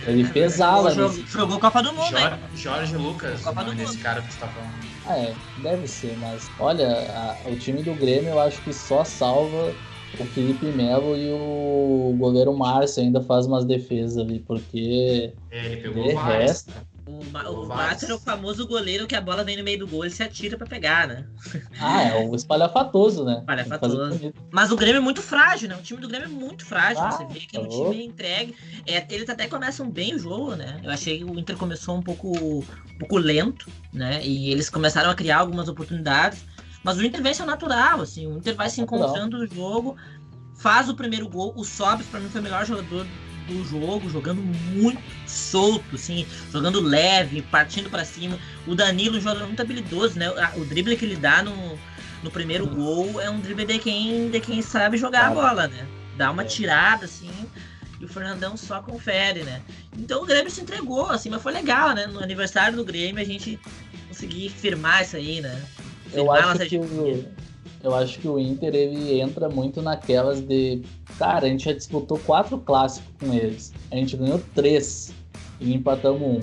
É, 0.05 0.11
ele 0.11 0.29
pesava. 0.29 0.91
Jogou, 0.91 1.27
jogou 1.27 1.61
Copa 1.61 1.83
do 1.83 1.93
Mundo, 1.93 2.11
Jorge, 2.11 2.37
Jorge 2.57 2.97
Lucas, 2.97 3.41
Copa 3.43 3.63
o 3.63 3.65
nome 3.65 3.77
desse 3.77 3.99
cara 3.99 4.21
que 4.21 4.33
você 4.33 4.41
tá 4.41 4.49
falando. 4.49 4.75
Ah, 5.07 5.19
é, 5.19 5.35
deve 5.59 5.87
ser, 5.87 6.17
mas 6.19 6.51
olha, 6.59 6.89
a, 6.89 7.49
o 7.49 7.57
time 7.57 7.83
do 7.83 7.95
Grêmio 7.95 8.31
eu 8.31 8.41
acho 8.41 8.61
que 8.63 8.73
só 8.73 9.05
salva 9.05 9.75
o 10.23 10.27
Felipe 10.27 10.67
Melo 10.67 11.17
e 11.17 11.31
o 11.31 12.15
goleiro 12.17 12.57
Márcio 12.57 13.03
ainda 13.03 13.21
faz 13.21 13.47
umas 13.47 13.65
defesas 13.65 14.19
ali, 14.19 14.39
porque 14.41 15.33
é, 15.51 15.67
ele 15.67 15.77
pegou 15.79 16.05
de 16.05 16.15
resto. 16.15 16.73
O, 17.07 17.21
o 17.21 17.67
Márcio 17.67 18.11
é 18.11 18.15
o 18.15 18.19
famoso 18.19 18.67
goleiro 18.67 19.07
que 19.07 19.15
a 19.15 19.21
bola 19.21 19.45
vem 19.45 19.59
no 19.59 19.63
meio 19.63 19.81
do 19.81 19.87
gol 19.87 20.07
e 20.07 20.11
se 20.11 20.23
atira 20.23 20.57
para 20.57 20.67
pegar, 20.67 21.07
né? 21.07 21.27
Ah, 21.79 22.03
é 22.03 22.27
o 22.27 22.35
espalhafatoso, 22.35 23.25
né? 23.25 23.41
Espalhafatoso. 23.41 24.33
Mas 24.51 24.73
o 24.73 24.77
Grêmio 24.77 24.99
é 24.99 25.03
muito 25.03 25.21
frágil, 25.21 25.69
né? 25.69 25.77
O 25.77 25.83
time 25.83 26.01
do 26.01 26.09
Grêmio 26.09 26.29
é 26.29 26.31
muito 26.31 26.65
frágil. 26.65 27.03
Ah, 27.03 27.11
você 27.11 27.27
vê 27.27 27.41
que 27.41 27.57
é 27.59 27.61
um 27.61 27.69
time 27.69 28.07
entregue. 28.07 28.55
É, 28.87 29.05
eles 29.11 29.29
até 29.29 29.47
começam 29.47 29.91
bem 29.91 30.15
o 30.15 30.19
jogo, 30.19 30.55
né? 30.55 30.81
Eu 30.83 30.91
achei 30.91 31.19
que 31.19 31.25
o 31.25 31.39
Inter 31.39 31.59
começou 31.59 31.97
um 31.97 32.03
pouco, 32.03 32.31
um 32.31 32.99
pouco 32.99 33.19
lento, 33.19 33.69
né? 33.93 34.25
E 34.25 34.51
eles 34.51 34.71
começaram 34.71 35.11
a 35.11 35.15
criar 35.15 35.39
algumas 35.39 35.69
oportunidades. 35.69 36.43
Mas 36.85 36.99
o 36.99 37.05
Inter 37.05 37.23
vence 37.23 37.41
ao 37.41 37.49
natural, 37.49 38.03
assim, 38.03 38.27
o 38.27 38.37
Inter 38.37 38.55
vai 38.55 38.69
se 38.69 38.81
encontrando 38.81 39.39
no 39.39 39.47
jogo, 39.47 39.97
faz 40.55 40.89
o 40.89 40.95
primeiro 40.95 41.27
gol, 41.27 41.55
o 41.57 41.65
Sobis 41.65 42.07
para 42.07 42.21
mim 42.21 42.29
foi 42.29 42.41
o 42.41 42.45
melhor 42.45 42.67
jogador 42.67 43.07
do 43.49 43.65
jogo, 43.65 44.09
jogando 44.09 44.41
muito 44.43 45.03
solto, 45.27 45.95
assim, 45.95 46.27
jogando 46.53 46.81
leve, 46.81 47.43
partindo 47.43 47.91
para 47.91 48.05
cima. 48.05 48.39
O 48.67 48.75
Danilo 48.75 49.21
joga 49.21 49.47
muito 49.47 49.61
habilidoso, 49.61 50.19
né? 50.19 50.31
O 50.57 50.65
drible 50.65 50.97
que 50.97 51.05
ele 51.05 51.17
dá 51.17 51.43
no, 51.43 51.79
no 52.23 52.31
primeiro 52.31 52.67
uhum. 52.67 52.75
gol 52.75 53.21
é 53.21 53.29
um 53.29 53.41
drible 53.41 53.65
de 53.65 53.79
quem, 53.79 54.31
de 54.31 54.41
quem 54.41 54.63
sabe 54.63 54.97
jogar 54.97 55.27
a 55.27 55.31
bola, 55.31 55.69
né? 55.69 55.87
Dá 56.17 56.31
uma 56.31 56.43
é. 56.43 56.47
tirada, 56.47 57.05
assim, 57.07 57.31
e 58.01 58.05
o 58.05 58.09
Fernandão 58.09 58.57
só 58.57 58.81
confere, 58.81 59.43
né? 59.43 59.63
Então 59.97 60.23
o 60.23 60.27
Grêmio 60.27 60.51
se 60.51 60.61
entregou, 60.61 61.11
assim, 61.11 61.29
mas 61.29 61.43
foi 61.43 61.53
legal, 61.53 61.95
né? 61.95 62.07
No 62.07 62.23
aniversário 62.23 62.77
do 62.77 62.85
Grêmio 62.85 63.23
a 63.23 63.27
gente 63.27 63.59
conseguir 64.09 64.49
firmar 64.51 65.03
isso 65.03 65.17
aí, 65.17 65.41
né? 65.41 65.63
Eu 66.15 66.31
acho 66.33 66.67
que 66.67 66.79
o, 66.79 67.25
eu 67.83 67.95
acho 67.95 68.19
que 68.19 68.27
o 68.27 68.39
Inter 68.39 68.75
ele 68.75 69.21
entra 69.21 69.49
muito 69.49 69.83
naquelas 69.83 70.41
de 70.41 70.83
cara, 71.19 71.47
a 71.47 71.49
gente 71.49 71.67
já 71.67 71.73
disputou 71.73 72.19
quatro 72.19 72.59
clássicos 72.59 73.11
com 73.21 73.35
eles, 73.35 73.73
a 73.91 73.97
gente 73.97 74.17
ganhou 74.17 74.41
três 74.55 75.13
e 75.61 75.75
empatamos 75.75 76.23
um. 76.23 76.41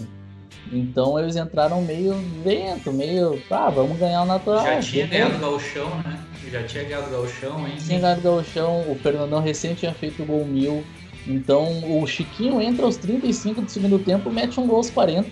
Então 0.71 1.19
eles 1.19 1.35
entraram 1.35 1.81
meio 1.81 2.13
vento, 2.43 2.93
meio, 2.93 3.41
ah, 3.49 3.69
vamos 3.69 3.97
ganhar 3.97 4.21
o 4.21 4.25
natural. 4.25 4.63
Já 4.63 4.79
tinha 4.79 5.07
ganhado 5.07 5.35
o 5.35 5.39
gauchão, 5.39 5.89
né? 6.01 6.23
Já 6.49 6.63
tinha 6.63 6.83
ganhado 6.83 7.07
o 7.07 7.09
gauchão, 7.09 7.67
hein? 7.67 7.75
Tinha 7.77 7.99
ganhado 7.99 8.19
o 8.19 8.23
gauchão, 8.23 8.91
o 8.91 8.95
Fernandão 8.95 9.41
recém 9.41 9.73
tinha 9.73 9.93
feito 9.93 10.23
o 10.23 10.25
gol 10.25 10.45
mil. 10.45 10.83
Então 11.27 12.01
o 12.01 12.05
Chiquinho 12.07 12.61
entra 12.61 12.85
aos 12.85 12.97
35 12.97 13.61
do 13.61 13.69
segundo 13.69 13.99
tempo, 13.99 14.31
mete 14.31 14.59
um 14.59 14.67
gol 14.67 14.77
aos 14.77 14.89
40. 14.89 15.29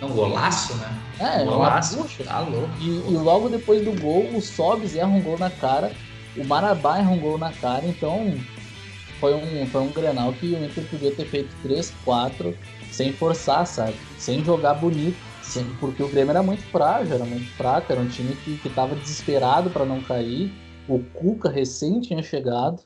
É 0.00 0.04
um 0.04 0.10
golaço, 0.10 0.74
né? 0.76 0.98
É, 1.18 1.44
golaço. 1.44 1.98
Puxa, 1.98 2.24
tá 2.24 2.40
louco. 2.40 2.70
E, 2.80 2.88
e, 2.88 3.16
logo 3.16 3.48
depois 3.48 3.84
do 3.84 4.00
gol, 4.00 4.28
o 4.34 4.40
Sobs 4.40 4.94
erra 4.94 5.08
um 5.08 5.20
gol 5.20 5.38
na 5.38 5.50
cara, 5.50 5.90
o 6.36 6.44
Marabá 6.44 6.98
erra 6.98 7.10
um 7.10 7.18
gol 7.18 7.36
na 7.36 7.52
cara, 7.52 7.84
então 7.84 8.34
foi 9.18 9.34
um, 9.34 9.66
foi 9.66 9.80
um 9.80 9.90
Grenal 9.90 10.32
que 10.32 10.46
o 10.46 10.64
Inter 10.64 10.84
podia 10.84 11.12
ter 11.12 11.26
feito 11.26 11.50
3, 11.62 11.92
4 12.04 12.56
sem 12.90 13.12
forçar, 13.12 13.66
sabe? 13.66 13.94
Sem 14.18 14.44
jogar 14.44 14.74
bonito. 14.74 15.16
Sem, 15.42 15.64
porque 15.80 16.02
o 16.02 16.08
Grêmio 16.08 16.30
era 16.30 16.42
muito 16.42 16.62
frágil, 16.64 17.14
era 17.14 17.24
muito 17.24 17.50
fraco, 17.52 17.90
era 17.90 18.00
um 18.00 18.08
time 18.08 18.36
que, 18.44 18.58
que 18.58 18.68
tava 18.68 18.94
desesperado 18.94 19.70
para 19.70 19.84
não 19.84 20.00
cair. 20.02 20.52
O 20.86 20.98
Cuca 20.98 21.48
recém 21.48 22.00
tinha 22.00 22.22
chegado 22.22 22.82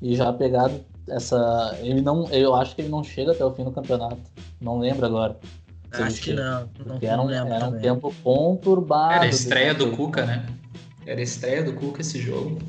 e 0.00 0.16
já 0.16 0.32
pegado 0.32 0.80
essa. 1.08 1.76
Ele 1.80 2.00
não. 2.00 2.26
Eu 2.30 2.54
acho 2.54 2.74
que 2.74 2.82
ele 2.82 2.88
não 2.88 3.04
chega 3.04 3.32
até 3.32 3.44
o 3.44 3.52
fim 3.52 3.64
do 3.64 3.70
campeonato. 3.70 4.18
Não 4.60 4.78
lembro 4.78 5.04
agora. 5.06 5.38
Acho 5.92 6.20
que 6.20 6.32
não. 6.32 6.68
não 6.86 6.98
era 7.00 7.20
um, 7.22 7.30
era 7.30 7.66
um 7.66 7.78
tempo 7.78 8.14
conturbado. 8.22 9.14
Era 9.14 9.24
a 9.24 9.28
estreia 9.28 9.74
do 9.74 9.90
Cuca, 9.90 10.24
né? 10.24 10.46
Era 11.06 11.20
a 11.20 11.22
estreia 11.22 11.62
do 11.62 11.72
Cuca 11.72 12.00
esse 12.00 12.20
jogo. 12.20 12.60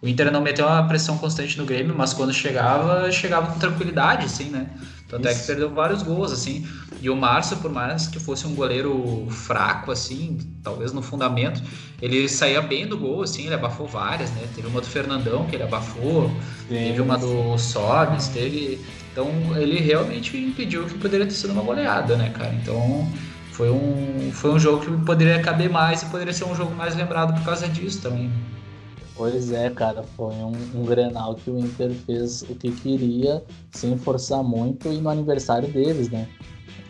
O 0.00 0.06
Inter 0.06 0.30
não 0.30 0.40
meteu 0.40 0.66
uma 0.66 0.86
pressão 0.86 1.16
constante 1.16 1.56
no 1.56 1.64
Grêmio, 1.64 1.94
mas 1.96 2.12
quando 2.12 2.32
chegava, 2.32 3.10
chegava 3.10 3.52
com 3.52 3.58
tranquilidade, 3.58 4.26
assim, 4.26 4.50
né? 4.50 4.68
Tanto 5.08 5.28
Isso. 5.28 5.36
é 5.36 5.40
que 5.40 5.46
perdeu 5.46 5.70
vários 5.70 6.02
gols, 6.02 6.32
assim. 6.32 6.66
E 7.00 7.08
o 7.08 7.16
Márcio, 7.16 7.56
por 7.58 7.70
mais 7.70 8.06
que 8.06 8.18
fosse 8.18 8.46
um 8.46 8.54
goleiro 8.54 9.26
fraco, 9.30 9.90
assim, 9.90 10.38
talvez 10.62 10.92
no 10.92 11.02
fundamento, 11.02 11.62
ele 12.00 12.28
saía 12.28 12.60
bem 12.60 12.86
do 12.86 12.98
gol, 12.98 13.22
assim, 13.22 13.46
ele 13.46 13.54
abafou 13.54 13.86
várias, 13.86 14.30
né? 14.32 14.46
Teve 14.54 14.66
uma 14.68 14.80
do 14.80 14.86
Fernandão 14.86 15.46
que 15.46 15.56
ele 15.56 15.62
abafou, 15.62 16.30
Sim. 16.68 16.74
teve 16.74 17.00
uma 17.00 17.16
do 17.18 17.56
Sobis, 17.58 18.28
teve 18.28 18.80
então 19.14 19.56
ele 19.56 19.78
realmente 19.78 20.36
impediu 20.36 20.84
que 20.86 20.98
poderia 20.98 21.24
ter 21.24 21.34
sido 21.34 21.52
uma 21.52 21.62
goleada, 21.62 22.16
né, 22.16 22.30
cara? 22.30 22.52
Então 22.52 23.08
foi 23.52 23.70
um, 23.70 24.32
foi 24.32 24.50
um 24.50 24.58
jogo 24.58 24.84
que 24.84 25.04
poderia 25.04 25.40
caber 25.40 25.70
mais 25.70 26.02
e 26.02 26.06
poderia 26.06 26.32
ser 26.32 26.44
um 26.44 26.54
jogo 26.56 26.74
mais 26.74 26.96
lembrado 26.96 27.32
por 27.32 27.44
causa 27.44 27.68
disso 27.68 28.02
também. 28.02 28.28
Pois 29.14 29.52
é, 29.52 29.70
cara, 29.70 30.02
foi 30.16 30.34
um, 30.34 30.52
um 30.74 30.84
Grenal 30.84 31.36
que 31.36 31.48
o 31.48 31.56
Inter 31.60 31.92
fez 32.04 32.42
o 32.42 32.56
que 32.56 32.72
queria, 32.72 33.40
sem 33.70 33.96
forçar 33.96 34.42
muito, 34.42 34.92
e 34.92 34.96
no 34.96 35.08
aniversário 35.08 35.68
deles, 35.68 36.10
né? 36.10 36.26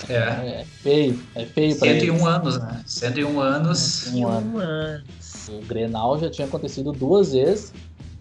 É. 0.08 0.14
É 0.60 0.64
feio, 0.82 1.20
é 1.34 1.44
feio 1.44 1.76
pra 1.76 1.88
101 1.88 2.14
eles. 2.14 2.26
anos, 2.26 2.58
né? 2.58 2.82
101 2.86 3.40
anos. 3.40 3.78
101 3.78 4.58
anos. 4.58 5.04
O 5.50 5.66
Grenal 5.66 6.18
já 6.18 6.30
tinha 6.30 6.46
acontecido 6.46 6.90
duas 6.90 7.34
vezes 7.34 7.74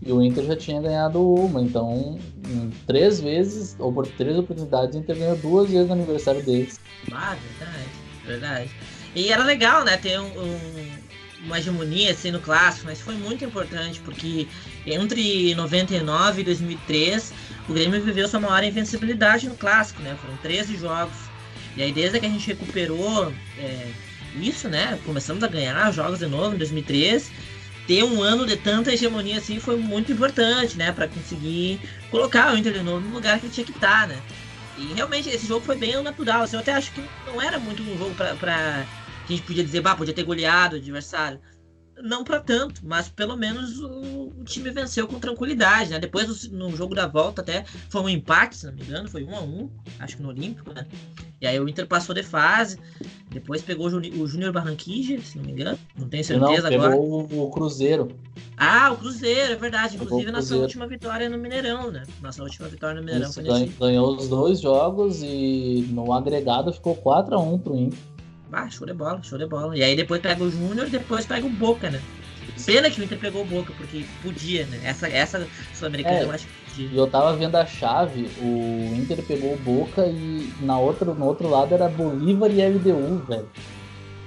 e 0.05 0.11
o 0.11 0.21
Inter 0.21 0.45
já 0.45 0.55
tinha 0.55 0.81
ganhado 0.81 1.21
uma. 1.21 1.61
Então, 1.61 2.19
três 2.85 3.19
vezes, 3.19 3.75
ou 3.79 3.91
por 3.91 4.05
três 4.07 4.37
oportunidades, 4.37 4.95
o 4.95 4.99
Inter 4.99 5.17
ganhou 5.17 5.37
duas 5.37 5.69
vezes 5.71 5.87
no 5.87 5.93
aniversário 5.93 6.41
deles. 6.41 6.79
Ah, 7.11 7.35
verdade, 7.59 7.89
verdade. 8.25 8.69
E 9.15 9.31
era 9.31 9.43
legal, 9.43 9.83
né, 9.83 9.97
ter 9.97 10.19
um, 10.19 10.25
um- 10.25 11.03
uma 11.45 11.59
hegemonia 11.59 12.11
assim 12.11 12.31
no 12.31 12.39
clássico, 12.39 12.85
mas 12.85 13.01
foi 13.01 13.15
muito 13.15 13.43
importante 13.43 13.99
porque 13.99 14.47
entre 14.85 15.53
99 15.55 16.41
e 16.41 16.43
2003 16.45 17.33
o 17.67 17.73
Grêmio 17.73 18.01
viveu 18.01 18.27
sua 18.29 18.39
maior 18.39 18.63
invencibilidade 18.63 19.47
no 19.49 19.55
clássico, 19.55 20.01
né? 20.01 20.15
Foram 20.21 20.37
13 20.37 20.77
jogos. 20.77 21.15
E 21.75 21.81
aí 21.83 21.91
desde 21.91 22.19
que 22.19 22.25
a 22.25 22.29
gente 22.29 22.47
recuperou 22.47 23.31
é, 23.59 23.87
isso, 24.41 24.69
né? 24.69 24.97
Começamos 25.05 25.43
a 25.43 25.47
ganhar 25.47 25.91
jogos 25.91 26.19
de 26.19 26.27
novo 26.27 26.55
em 26.55 26.57
2003. 26.57 27.29
Ter 27.85 28.03
um 28.03 28.21
ano 28.21 28.45
de 28.45 28.55
tanta 28.57 28.93
hegemonia 28.93 29.37
assim 29.37 29.59
foi 29.59 29.75
muito 29.77 30.11
importante, 30.11 30.77
né? 30.77 30.91
Para 30.91 31.07
conseguir 31.09 31.81
colocar 32.09 32.53
o 32.53 32.57
Inter 32.57 32.73
de 32.73 32.81
novo 32.83 33.01
no 33.01 33.13
lugar 33.13 33.39
que 33.41 33.49
tinha 33.49 33.65
que 33.65 33.71
estar, 33.73 34.07
né? 34.07 34.23
E 34.75 34.93
realmente 34.93 35.29
esse 35.29 35.45
jogo 35.45 35.65
foi 35.65 35.77
bem 35.77 36.01
natural. 36.01 36.43
Assim, 36.43 36.55
eu 36.55 36.61
até 36.61 36.73
acho 36.73 36.93
que 36.93 37.01
não 37.25 37.41
era 37.41 37.59
muito 37.59 37.83
um 37.83 37.97
jogo 37.97 38.15
pra 38.15 38.87
que 39.25 39.33
a 39.33 39.35
gente 39.35 39.45
podia 39.45 39.63
dizer, 39.63 39.81
bah, 39.81 39.95
podia 39.95 40.13
ter 40.13 40.23
goleado 40.23 40.75
o 40.75 40.79
adversário. 40.79 41.39
Não 42.01 42.23
pra 42.23 42.39
tanto, 42.39 42.81
mas 42.83 43.07
pelo 43.07 43.37
menos 43.37 43.79
o, 43.79 44.31
o 44.39 44.43
time 44.43 44.69
venceu 44.71 45.07
com 45.07 45.19
tranquilidade, 45.19 45.91
né? 45.91 45.99
Depois 45.99 46.49
no, 46.49 46.75
jogo 46.75 46.95
da 46.95 47.07
volta 47.07 47.41
até 47.41 47.63
foi 47.89 48.01
um 48.01 48.09
empate, 48.09 48.57
se 48.57 48.65
não 48.65 48.73
me 48.73 48.81
engano, 48.81 49.09
foi 49.09 49.23
um 49.23 49.35
a 49.35 49.41
um, 49.41 49.69
acho 49.99 50.17
que 50.17 50.23
no 50.23 50.29
Olímpico, 50.29 50.73
né? 50.73 50.87
E 51.39 51.47
aí 51.47 51.59
o 51.59 51.67
Inter 51.67 51.85
passou 51.87 52.15
de 52.15 52.23
fase, 52.23 52.79
depois 53.29 53.61
pegou 53.61 53.87
o 53.87 54.27
Júnior 54.27 54.51
Barranquilla, 54.51 55.21
se 55.21 55.37
não 55.37 55.45
me 55.45 55.51
engano, 55.51 55.77
não 55.97 56.07
tenho 56.07 56.23
Não, 56.39 56.47
certeza 56.47 56.69
pegou 56.69 56.85
agora. 56.85 57.01
o, 57.01 57.43
o 57.43 57.51
Cruzeiro. 57.51 58.07
Ah, 58.57 58.91
o 58.91 58.97
Cruzeiro, 58.97 59.53
é 59.53 59.55
verdade. 59.55 59.93
Pegou 59.93 60.05
Inclusive 60.05 60.29
o 60.29 60.33
nossa 60.33 60.47
Cruzeiro. 60.47 60.63
última 60.63 60.87
vitória 60.87 61.29
no 61.29 61.37
Mineirão, 61.37 61.91
né? 61.91 62.03
Nossa 62.21 62.43
última 62.43 62.67
vitória 62.67 62.95
no 62.95 63.01
Mineirão 63.01 63.29
Isso, 63.29 63.41
foi 63.41 63.43
nesse. 63.43 63.73
ganhou 63.77 64.15
os 64.15 64.27
dois 64.27 64.61
jogos 64.61 65.21
e 65.23 65.87
no 65.89 66.13
agregado 66.13 66.71
ficou 66.71 66.95
4x1 66.95 67.61
pro 67.61 67.75
Inter. 67.75 67.99
Ah, 68.53 68.69
show 68.69 68.85
de 68.85 68.93
bola, 68.93 69.21
show 69.23 69.37
de 69.37 69.45
bola. 69.45 69.75
E 69.77 69.83
aí 69.83 69.95
depois 69.95 70.21
pega 70.21 70.43
o 70.43 70.49
Júnior, 70.51 70.87
depois 70.89 71.25
pega 71.25 71.45
o 71.45 71.49
Boca, 71.49 71.89
né? 71.89 71.99
Pena 72.65 72.89
que 72.89 73.01
o 73.01 73.03
Inter 73.03 73.17
pegou 73.17 73.41
o 73.41 73.45
Boca, 73.45 73.73
porque 73.77 74.05
podia, 74.21 74.65
né? 74.67 74.79
Essa, 74.83 75.07
essa 75.07 75.47
Sul-Americana 75.73 76.17
É. 76.19 76.23
eu 76.23 76.31
acho 76.31 76.45
que 76.47 76.53
podia. 76.69 76.89
E 76.89 76.97
eu 76.97 77.07
tava 77.07 77.35
vendo 77.35 77.55
a 77.55 77.65
chave, 77.65 78.29
o 78.39 78.93
Inter 78.95 79.21
pegou 79.23 79.53
o 79.53 79.57
Boca 79.57 80.05
e 80.05 80.51
na 80.61 80.77
outra, 80.77 81.13
no 81.13 81.25
outro 81.25 81.49
lado 81.49 81.73
era 81.73 81.87
Bolívar 81.89 82.51
e 82.51 82.61
LDU, 82.61 83.23
velho. 83.27 83.49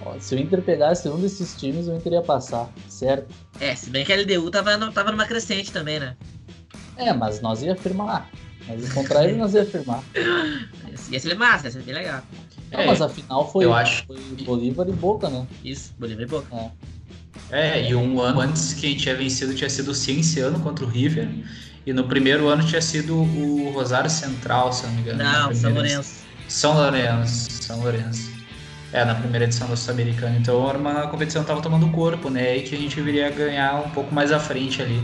Ó, 0.01 0.19
Se 0.19 0.35
o 0.35 0.39
Inter 0.39 0.61
pegasse 0.63 1.09
um 1.09 1.21
desses 1.21 1.55
times, 1.55 1.87
o 1.89 1.95
Inter 1.95 2.15
ia 2.15 2.23
passar, 2.23 2.69
certo? 2.89 3.33
É, 3.61 3.75
se 3.75 3.91
bem 3.91 4.05
que 4.05 4.13
a 4.13 4.17
LDU 4.17 4.51
tava, 4.51 4.77
no- 4.77 4.93
tava 4.93 5.13
numa 5.13 5.27
crescente 5.27 5.71
também, 5.73 6.01
né? 6.01 6.17
É, 6.97 7.13
mas 7.13 7.41
nós 7.41 7.63
ia 7.63 7.77
firmar. 7.77 8.29
Mas 8.69 8.93
contra 8.93 9.23
ele 9.25 9.37
nós 9.39 9.55
ia 9.55 9.65
firmar. 9.65 10.03
Ia 11.11 11.21
ser 11.21 11.35
massa, 11.37 11.67
ia 11.67 11.71
ser 11.71 11.83
bem 11.83 11.95
legal. 11.95 12.21
Não, 12.73 12.81
É, 12.81 12.87
mas 12.87 13.01
a 13.01 13.09
final 13.09 13.51
foi, 13.51 13.65
eu 13.65 13.75
acho 13.75 14.05
foi 14.07 14.17
Bolívar 14.45 14.89
e 14.89 14.93
Boca, 14.93 15.29
né? 15.29 15.47
Isso, 15.65 15.93
Bolívar 15.99 16.23
e 16.23 16.27
Boca. 16.27 16.73
É, 17.51 17.89
e 17.89 17.95
um 17.95 18.21
ano 18.21 18.41
antes 18.41 18.75
que 18.75 18.87
a 18.87 18.89
gente 18.91 19.03
tinha 19.03 19.15
vencido 19.15 19.55
tinha 19.55 19.71
sido 19.71 19.91
o 19.91 19.95
Cienciano 19.95 20.59
contra 20.61 20.85
o 20.85 20.89
River. 20.89 21.29
E 21.87 21.93
no 21.93 22.05
primeiro 22.05 22.49
ano 22.49 22.65
tinha 22.65 22.83
sido 22.83 23.17
o 23.17 23.71
Rosário 23.71 24.11
Central, 24.11 24.73
se 24.73 24.85
não 24.87 24.93
me 24.95 25.01
engano. 25.03 25.23
Não, 25.23 25.55
São 25.55 25.73
Lourenço. 25.73 26.27
São 26.49 26.75
Lourenço, 26.75 27.51
São 27.63 27.81
Lourenço. 27.81 28.31
É, 28.93 29.05
na 29.05 29.15
primeira 29.15 29.45
edição 29.45 29.69
da 29.69 29.77
Sul-Americana. 29.77 30.37
Então 30.37 30.69
era 30.69 30.79
uma 30.79 31.07
competição 31.09 31.43
que 31.43 31.49
tava 31.49 31.61
tomando 31.61 31.89
corpo, 31.91 32.31
né? 32.31 32.57
E 32.57 32.63
que 32.63 32.75
a 32.75 32.79
gente 32.79 33.01
viria 33.01 33.31
ganhar 33.31 33.85
um 33.87 33.91
pouco 33.91 34.13
mais 34.15 34.33
à 34.33 34.41
frente 34.41 34.81
ali. 34.83 35.01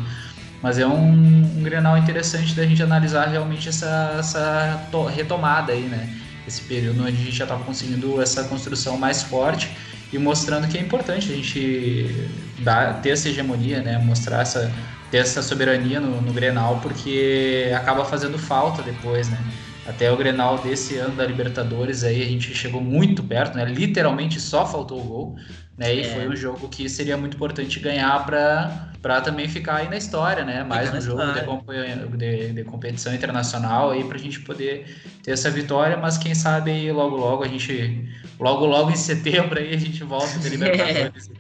Mas 0.63 0.79
é 0.79 0.87
um, 0.87 1.11
um 1.59 1.63
Grenal 1.63 1.99
interessante 1.99 2.55
da 2.55 2.65
gente 2.65 2.83
analisar 2.83 3.27
realmente 3.29 3.69
essa, 3.69 4.17
essa 4.19 4.89
to- 4.91 5.07
retomada 5.07 5.73
aí, 5.73 5.83
né? 5.83 6.09
Esse 6.47 6.63
período 6.65 7.03
onde 7.03 7.11
a 7.21 7.25
gente 7.25 7.33
já 7.37 7.45
estava 7.45 7.65
conseguindo 7.65 8.21
essa 8.21 8.45
construção 8.49 8.97
mais 8.99 9.23
forte 9.23 9.77
e 10.13 10.19
mostrando 10.19 10.69
que 10.69 10.77
é 10.77 10.81
importante 10.81 11.31
a 11.33 11.35
gente 11.37 12.53
dar, 12.59 13.01
ter 13.01 13.11
essa 13.11 13.29
hegemonia, 13.29 13.83
né? 13.83 13.99
Mostrar 13.99 14.41
essa, 14.43 14.75
ter 15.09 15.19
essa 15.19 15.43
soberania 15.43 16.01
no, 16.01 16.21
no 16.21 16.33
Grenal, 16.33 16.81
porque 16.81 17.71
acaba 17.75 18.05
fazendo 18.05 18.39
falta 18.39 18.83
depois, 18.83 19.29
né? 19.29 19.47
Até 19.85 20.11
o 20.13 20.17
Grenal 20.17 20.63
desse 20.63 20.97
ano 20.97 21.17
da 21.17 21.27
Libertadores 21.27 22.05
aí 22.05 22.23
a 22.23 22.27
gente 22.27 22.55
chegou 22.55 22.81
muito 22.81 23.23
perto, 23.25 23.57
né? 23.57 23.65
Literalmente 23.65 24.41
só 24.41 24.67
faltou 24.67 25.01
o 25.01 25.05
gol, 25.05 25.37
né? 25.77 25.95
E 25.95 26.01
É. 26.01 26.05
foi 26.05 26.29
um 26.29 26.37
jogo 26.37 26.69
que 26.69 26.89
seria 26.89 27.17
muito 27.17 27.35
importante 27.37 27.81
ganhar 27.81 28.25
para 28.27 28.92
para 29.03 29.21
também 29.21 29.49
ficar 29.49 29.77
aí 29.79 29.89
na 29.89 29.97
história, 29.97 30.45
né? 30.45 30.63
Mais 30.63 30.89
um 30.95 31.01
jogo 31.01 31.21
de, 31.33 32.17
de- 32.17 32.53
de 32.53 32.65
competição 32.65 33.13
internacional 33.13 33.91
aí 33.91 34.05
pra 34.05 34.17
gente 34.17 34.41
poder 34.41 34.87
ter 35.23 35.33
essa 35.33 35.51
vitória, 35.51 35.97
mas 35.97 36.17
quem 36.17 36.35
sabe 36.35 36.71
aí 36.71 36.93
logo 36.93 37.17
logo 37.17 37.43
a 37.43 37.49
gente 37.49 38.09
logo 38.39 38.65
logo 38.65 38.91
em 38.91 38.97
setembro 38.97 39.59
aí 39.59 39.75
a 39.75 39.79
gente 39.79 40.05
volta 40.05 40.39
da 40.39 40.49
Libertadores 40.49 41.31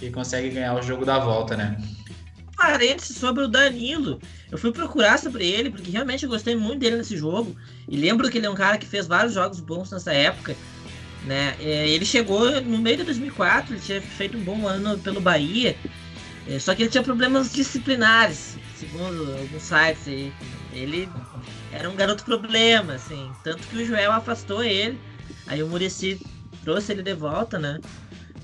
e 0.00 0.10
consegue 0.10 0.48
ganhar 0.50 0.74
o 0.74 0.82
jogo 0.82 1.04
da 1.04 1.18
volta, 1.18 1.56
né? 1.56 1.76
Parênteses 2.56 3.16
sobre 3.18 3.44
o 3.44 3.48
Danilo. 3.48 4.20
Eu 4.50 4.56
fui 4.56 4.72
procurar 4.72 5.18
sobre 5.18 5.44
ele, 5.46 5.70
porque 5.70 5.90
realmente 5.90 6.22
eu 6.24 6.30
gostei 6.30 6.54
muito 6.54 6.78
dele 6.80 6.96
nesse 6.96 7.16
jogo. 7.16 7.54
E 7.88 7.96
lembro 7.96 8.30
que 8.30 8.38
ele 8.38 8.46
é 8.46 8.50
um 8.50 8.54
cara 8.54 8.78
que 8.78 8.86
fez 8.86 9.06
vários 9.06 9.34
jogos 9.34 9.60
bons 9.60 9.90
nessa 9.90 10.12
época. 10.12 10.54
Né? 11.26 11.54
É, 11.60 11.88
Ele 11.88 12.04
chegou 12.04 12.60
no 12.62 12.78
meio 12.78 12.98
de 12.98 13.02
2004, 13.04 13.74
ele 13.74 13.80
tinha 13.80 14.00
feito 14.00 14.36
um 14.38 14.42
bom 14.42 14.68
ano 14.68 14.98
pelo 14.98 15.20
Bahia. 15.20 15.76
É, 16.44 16.58
Só 16.58 16.74
que 16.74 16.82
ele 16.82 16.90
tinha 16.90 17.02
problemas 17.02 17.52
disciplinares, 17.52 18.60
segundo 18.72 19.34
alguns 19.36 19.64
sites 19.64 20.06
aí. 20.06 20.36
Ele 20.70 21.16
era 21.70 21.90
um 21.90 21.96
garoto 21.96 22.24
problema, 22.24 22.94
assim. 22.94 23.38
Tanto 23.42 23.68
que 23.68 23.76
o 23.76 23.84
Joel 23.84 24.12
afastou 24.12 24.62
ele. 24.62 25.02
Aí 25.46 25.62
o 25.62 25.68
Murici 25.68 26.26
trouxe 26.62 26.92
ele 26.92 27.02
de 27.02 27.14
volta, 27.14 27.58
né? 27.58 27.80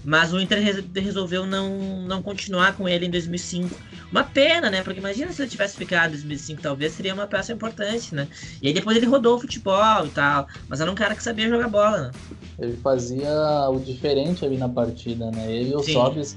Mas 0.02 0.32
o 0.32 0.40
Inter 0.40 0.60
res- 0.62 0.86
resolveu 0.96 1.46
não, 1.46 2.06
não 2.06 2.22
continuar 2.22 2.76
com 2.76 2.88
ele 2.88 3.06
em 3.06 3.10
2005. 3.10 3.80
Uma 4.10 4.24
pena, 4.24 4.70
né? 4.70 4.82
Porque 4.82 5.00
imagina 5.00 5.32
se 5.32 5.42
ele 5.42 5.50
tivesse 5.50 5.76
ficado 5.76 6.08
em 6.10 6.12
2005, 6.12 6.62
talvez 6.62 6.94
seria 6.94 7.14
uma 7.14 7.28
peça 7.28 7.52
importante, 7.52 8.14
né? 8.14 8.28
E 8.62 8.68
aí 8.68 8.74
depois 8.74 8.96
ele 8.96 9.06
rodou 9.06 9.36
o 9.36 9.40
futebol 9.40 10.06
e 10.06 10.12
tal. 10.12 10.46
Mas 10.68 10.80
era 10.80 10.90
um 10.90 10.94
cara 10.94 11.16
que 11.16 11.22
sabia 11.22 11.48
jogar 11.48 11.68
bola, 11.68 12.08
né? 12.10 12.14
Ele 12.58 12.76
fazia 12.76 13.30
o 13.70 13.80
diferente 13.80 14.44
ali 14.44 14.56
na 14.58 14.68
partida, 14.68 15.30
né? 15.32 15.50
Ele 15.52 15.70
e 15.70 15.76
o. 15.76 15.82
Sobis 15.82 16.36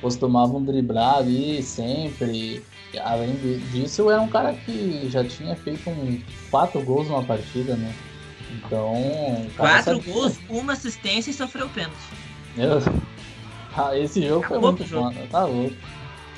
costumavam 0.00 0.62
driblar 0.62 1.16
ali 1.18 1.62
sempre. 1.62 2.62
Além 3.04 3.34
disso, 3.70 4.10
era 4.10 4.20
um 4.20 4.28
cara 4.28 4.54
que 4.54 5.08
já 5.10 5.22
tinha 5.24 5.54
feito 5.56 5.90
um 5.90 6.20
quatro 6.50 6.80
gols 6.82 7.08
numa 7.08 7.22
partida, 7.22 7.76
né? 7.76 7.92
Então. 8.50 8.94
Quatro 9.56 9.96
sabia. 9.96 10.12
gols, 10.12 10.38
uma 10.48 10.72
assistência 10.72 11.30
e 11.30 11.34
sofreu 11.34 11.68
pênalti. 11.68 11.96
Meu, 12.56 12.78
ah, 13.76 13.96
esse 13.98 14.26
jogo 14.26 14.46
foi 14.46 14.56
Acabou 14.56 14.72
muito 14.72 14.78
com 14.78 14.84
o 14.84 14.86
jogo. 14.88 15.12
foda, 15.12 15.26
tá 15.30 15.44
louco. 15.44 15.76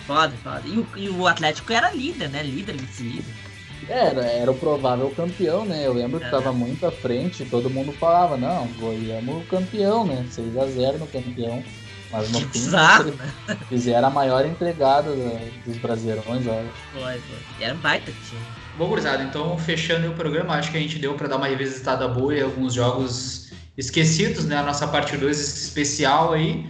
Foda, 0.06 0.32
foda. 0.42 0.62
E 0.66 0.78
o, 0.78 0.86
e 0.96 1.08
o 1.08 1.26
Atlético 1.26 1.72
era 1.72 1.92
líder, 1.92 2.28
né? 2.30 2.42
Líder, 2.42 2.76
vice-líder. 2.76 3.34
Era, 3.88 4.22
era 4.24 4.50
o 4.50 4.54
provável 4.54 5.10
campeão, 5.16 5.64
né? 5.64 5.86
Eu 5.86 5.92
lembro 5.92 6.18
que 6.20 6.26
É. 6.26 6.30
tava 6.30 6.52
muito 6.52 6.84
à 6.84 6.90
frente, 6.92 7.44
todo 7.44 7.70
mundo 7.70 7.92
falava, 7.92 8.36
não, 8.36 8.66
goiamos 8.78 9.36
o 9.42 9.46
campeão, 9.46 10.04
né? 10.04 10.26
6x0 10.30 10.98
no 10.98 11.06
campeão. 11.06 11.62
Mas 12.10 12.30
no 12.30 12.38
Que 12.38 12.44
fim, 12.44 12.50
bizarro, 12.50 13.08
eles 13.08 13.16
né? 13.18 13.32
fizeram 13.68 14.08
a 14.08 14.10
maior 14.10 14.44
entregada 14.44 15.14
da- 15.14 15.38
dos 15.64 15.78
brasileirões, 15.78 16.46
olha. 16.46 16.70
Foi, 16.92 17.18
foi. 17.20 17.38
E 17.58 17.62
era 17.64 17.74
um 17.74 17.78
baita 17.78 18.12
time. 18.12 18.40
Bom, 18.76 18.88
gurizada, 18.88 19.22
então 19.22 19.56
fechando 19.58 20.10
o 20.10 20.14
programa, 20.14 20.54
acho 20.54 20.70
que 20.70 20.76
a 20.76 20.80
gente 20.80 20.98
deu 20.98 21.14
para 21.14 21.28
dar 21.28 21.36
uma 21.36 21.46
revisitada 21.46 22.08
boa 22.08 22.34
em 22.36 22.42
alguns 22.42 22.74
jogos 22.74 23.50
esquecidos, 23.76 24.44
né? 24.46 24.56
A 24.56 24.62
nossa 24.62 24.86
parte 24.88 25.16
2 25.16 25.38
especial 25.38 26.32
aí. 26.32 26.66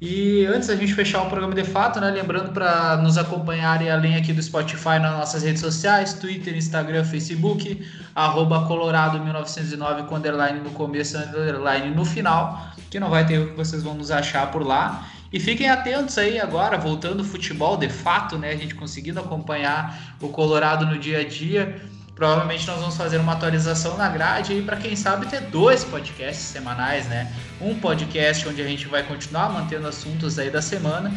E 0.00 0.46
antes 0.46 0.68
da 0.68 0.76
gente 0.76 0.94
fechar 0.94 1.22
o 1.22 1.26
programa 1.28 1.54
de 1.54 1.62
fato, 1.62 2.00
né? 2.00 2.10
Lembrando 2.10 2.52
para 2.52 2.96
nos 2.96 3.18
acompanharem 3.18 3.90
além 3.90 4.16
aqui 4.16 4.32
do 4.32 4.42
Spotify 4.42 4.98
nas 4.98 5.12
nossas 5.12 5.42
redes 5.42 5.60
sociais, 5.60 6.14
Twitter, 6.14 6.56
Instagram, 6.56 7.04
Facebook, 7.04 7.86
arroba 8.14 8.66
Colorado1909 8.66 10.06
com 10.06 10.16
underline 10.16 10.60
no 10.60 10.70
começo 10.70 11.18
e 11.18 11.20
underline 11.20 11.94
no 11.94 12.06
final, 12.06 12.72
que 12.88 12.98
não 12.98 13.10
vai 13.10 13.26
ter 13.26 13.34
erro 13.34 13.50
que 13.50 13.56
vocês 13.56 13.82
vão 13.82 13.92
nos 13.92 14.10
achar 14.10 14.50
por 14.50 14.66
lá. 14.66 15.06
E 15.30 15.38
fiquem 15.38 15.68
atentos 15.68 16.16
aí 16.16 16.40
agora, 16.40 16.78
voltando 16.78 17.20
o 17.20 17.24
futebol 17.24 17.76
de 17.76 17.90
fato, 17.90 18.38
né? 18.38 18.52
A 18.52 18.56
gente 18.56 18.74
conseguindo 18.74 19.20
acompanhar 19.20 20.16
o 20.18 20.28
Colorado 20.30 20.86
no 20.86 20.98
dia 20.98 21.18
a 21.18 21.28
dia. 21.28 21.78
Provavelmente 22.20 22.66
nós 22.66 22.78
vamos 22.78 22.98
fazer 22.98 23.16
uma 23.16 23.32
atualização 23.32 23.96
na 23.96 24.06
grade 24.06 24.52
aí 24.52 24.60
para 24.60 24.76
quem 24.76 24.94
sabe 24.94 25.24
ter 25.24 25.40
dois 25.40 25.84
podcasts 25.84 26.44
semanais, 26.44 27.06
né? 27.06 27.32
Um 27.58 27.74
podcast 27.80 28.46
onde 28.46 28.60
a 28.60 28.66
gente 28.66 28.86
vai 28.86 29.02
continuar 29.02 29.48
mantendo 29.48 29.88
assuntos 29.88 30.38
aí 30.38 30.50
da 30.50 30.60
semana 30.60 31.10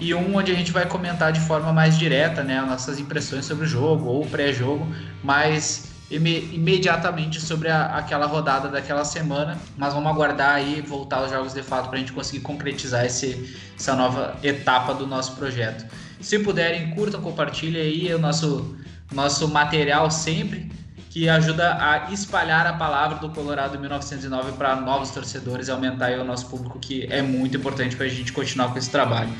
e 0.00 0.12
um 0.12 0.34
onde 0.34 0.50
a 0.50 0.56
gente 0.56 0.72
vai 0.72 0.84
comentar 0.84 1.30
de 1.30 1.38
forma 1.38 1.72
mais 1.72 1.96
direta, 1.96 2.42
né, 2.42 2.60
nossas 2.60 2.98
impressões 2.98 3.44
sobre 3.44 3.66
o 3.66 3.68
jogo 3.68 4.06
ou 4.06 4.26
pré-jogo, 4.26 4.84
mais 5.22 5.92
imediatamente 6.10 7.40
sobre 7.40 7.68
a, 7.68 7.96
aquela 7.96 8.26
rodada 8.26 8.68
daquela 8.68 9.04
semana, 9.04 9.56
mas 9.76 9.94
vamos 9.94 10.10
aguardar 10.10 10.56
aí 10.56 10.80
voltar 10.80 11.18
aos 11.18 11.30
jogos 11.30 11.54
de 11.54 11.62
fato 11.62 11.88
para 11.88 11.98
a 11.98 12.00
gente 12.00 12.12
conseguir 12.12 12.40
concretizar 12.40 13.04
esse, 13.04 13.56
essa 13.78 13.94
nova 13.94 14.36
etapa 14.42 14.92
do 14.92 15.06
nosso 15.06 15.36
projeto. 15.36 15.86
Se 16.20 16.36
puderem, 16.40 16.90
curtam, 16.96 17.20
compartilhem 17.20 17.80
aí 17.80 18.12
o 18.12 18.18
nosso, 18.18 18.76
nosso 19.12 19.48
material 19.48 20.10
sempre, 20.10 20.70
que 21.10 21.28
ajuda 21.28 21.76
a 21.80 22.12
espalhar 22.12 22.66
a 22.66 22.74
palavra 22.74 23.18
do 23.18 23.30
Colorado 23.30 23.78
1909 23.78 24.52
para 24.52 24.76
novos 24.76 25.10
torcedores 25.10 25.68
e 25.68 25.70
aumentar 25.70 26.12
o 26.12 26.24
nosso 26.24 26.46
público, 26.46 26.78
que 26.78 27.06
é 27.10 27.22
muito 27.22 27.56
importante 27.56 27.96
para 27.96 28.06
a 28.06 28.08
gente 28.08 28.32
continuar 28.32 28.70
com 28.70 28.78
esse 28.78 28.90
trabalho. 28.90 29.30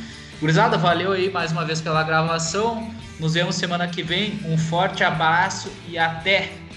Gurizada, 0.41 0.77
valeu 0.79 1.13
aí 1.13 1.31
mais 1.31 1.53
uma 1.53 1.65
vez 1.65 1.81
pela 1.81 2.03
gravação. 2.03 2.91
Nos 3.19 3.35
vemos 3.35 3.57
semana 3.57 3.89
que 3.89 4.03
vem. 4.03 4.41
Um 4.45 4.57
forte 4.57 5.03
abraço 5.03 5.71
e 5.89 5.99
até! 5.99 6.68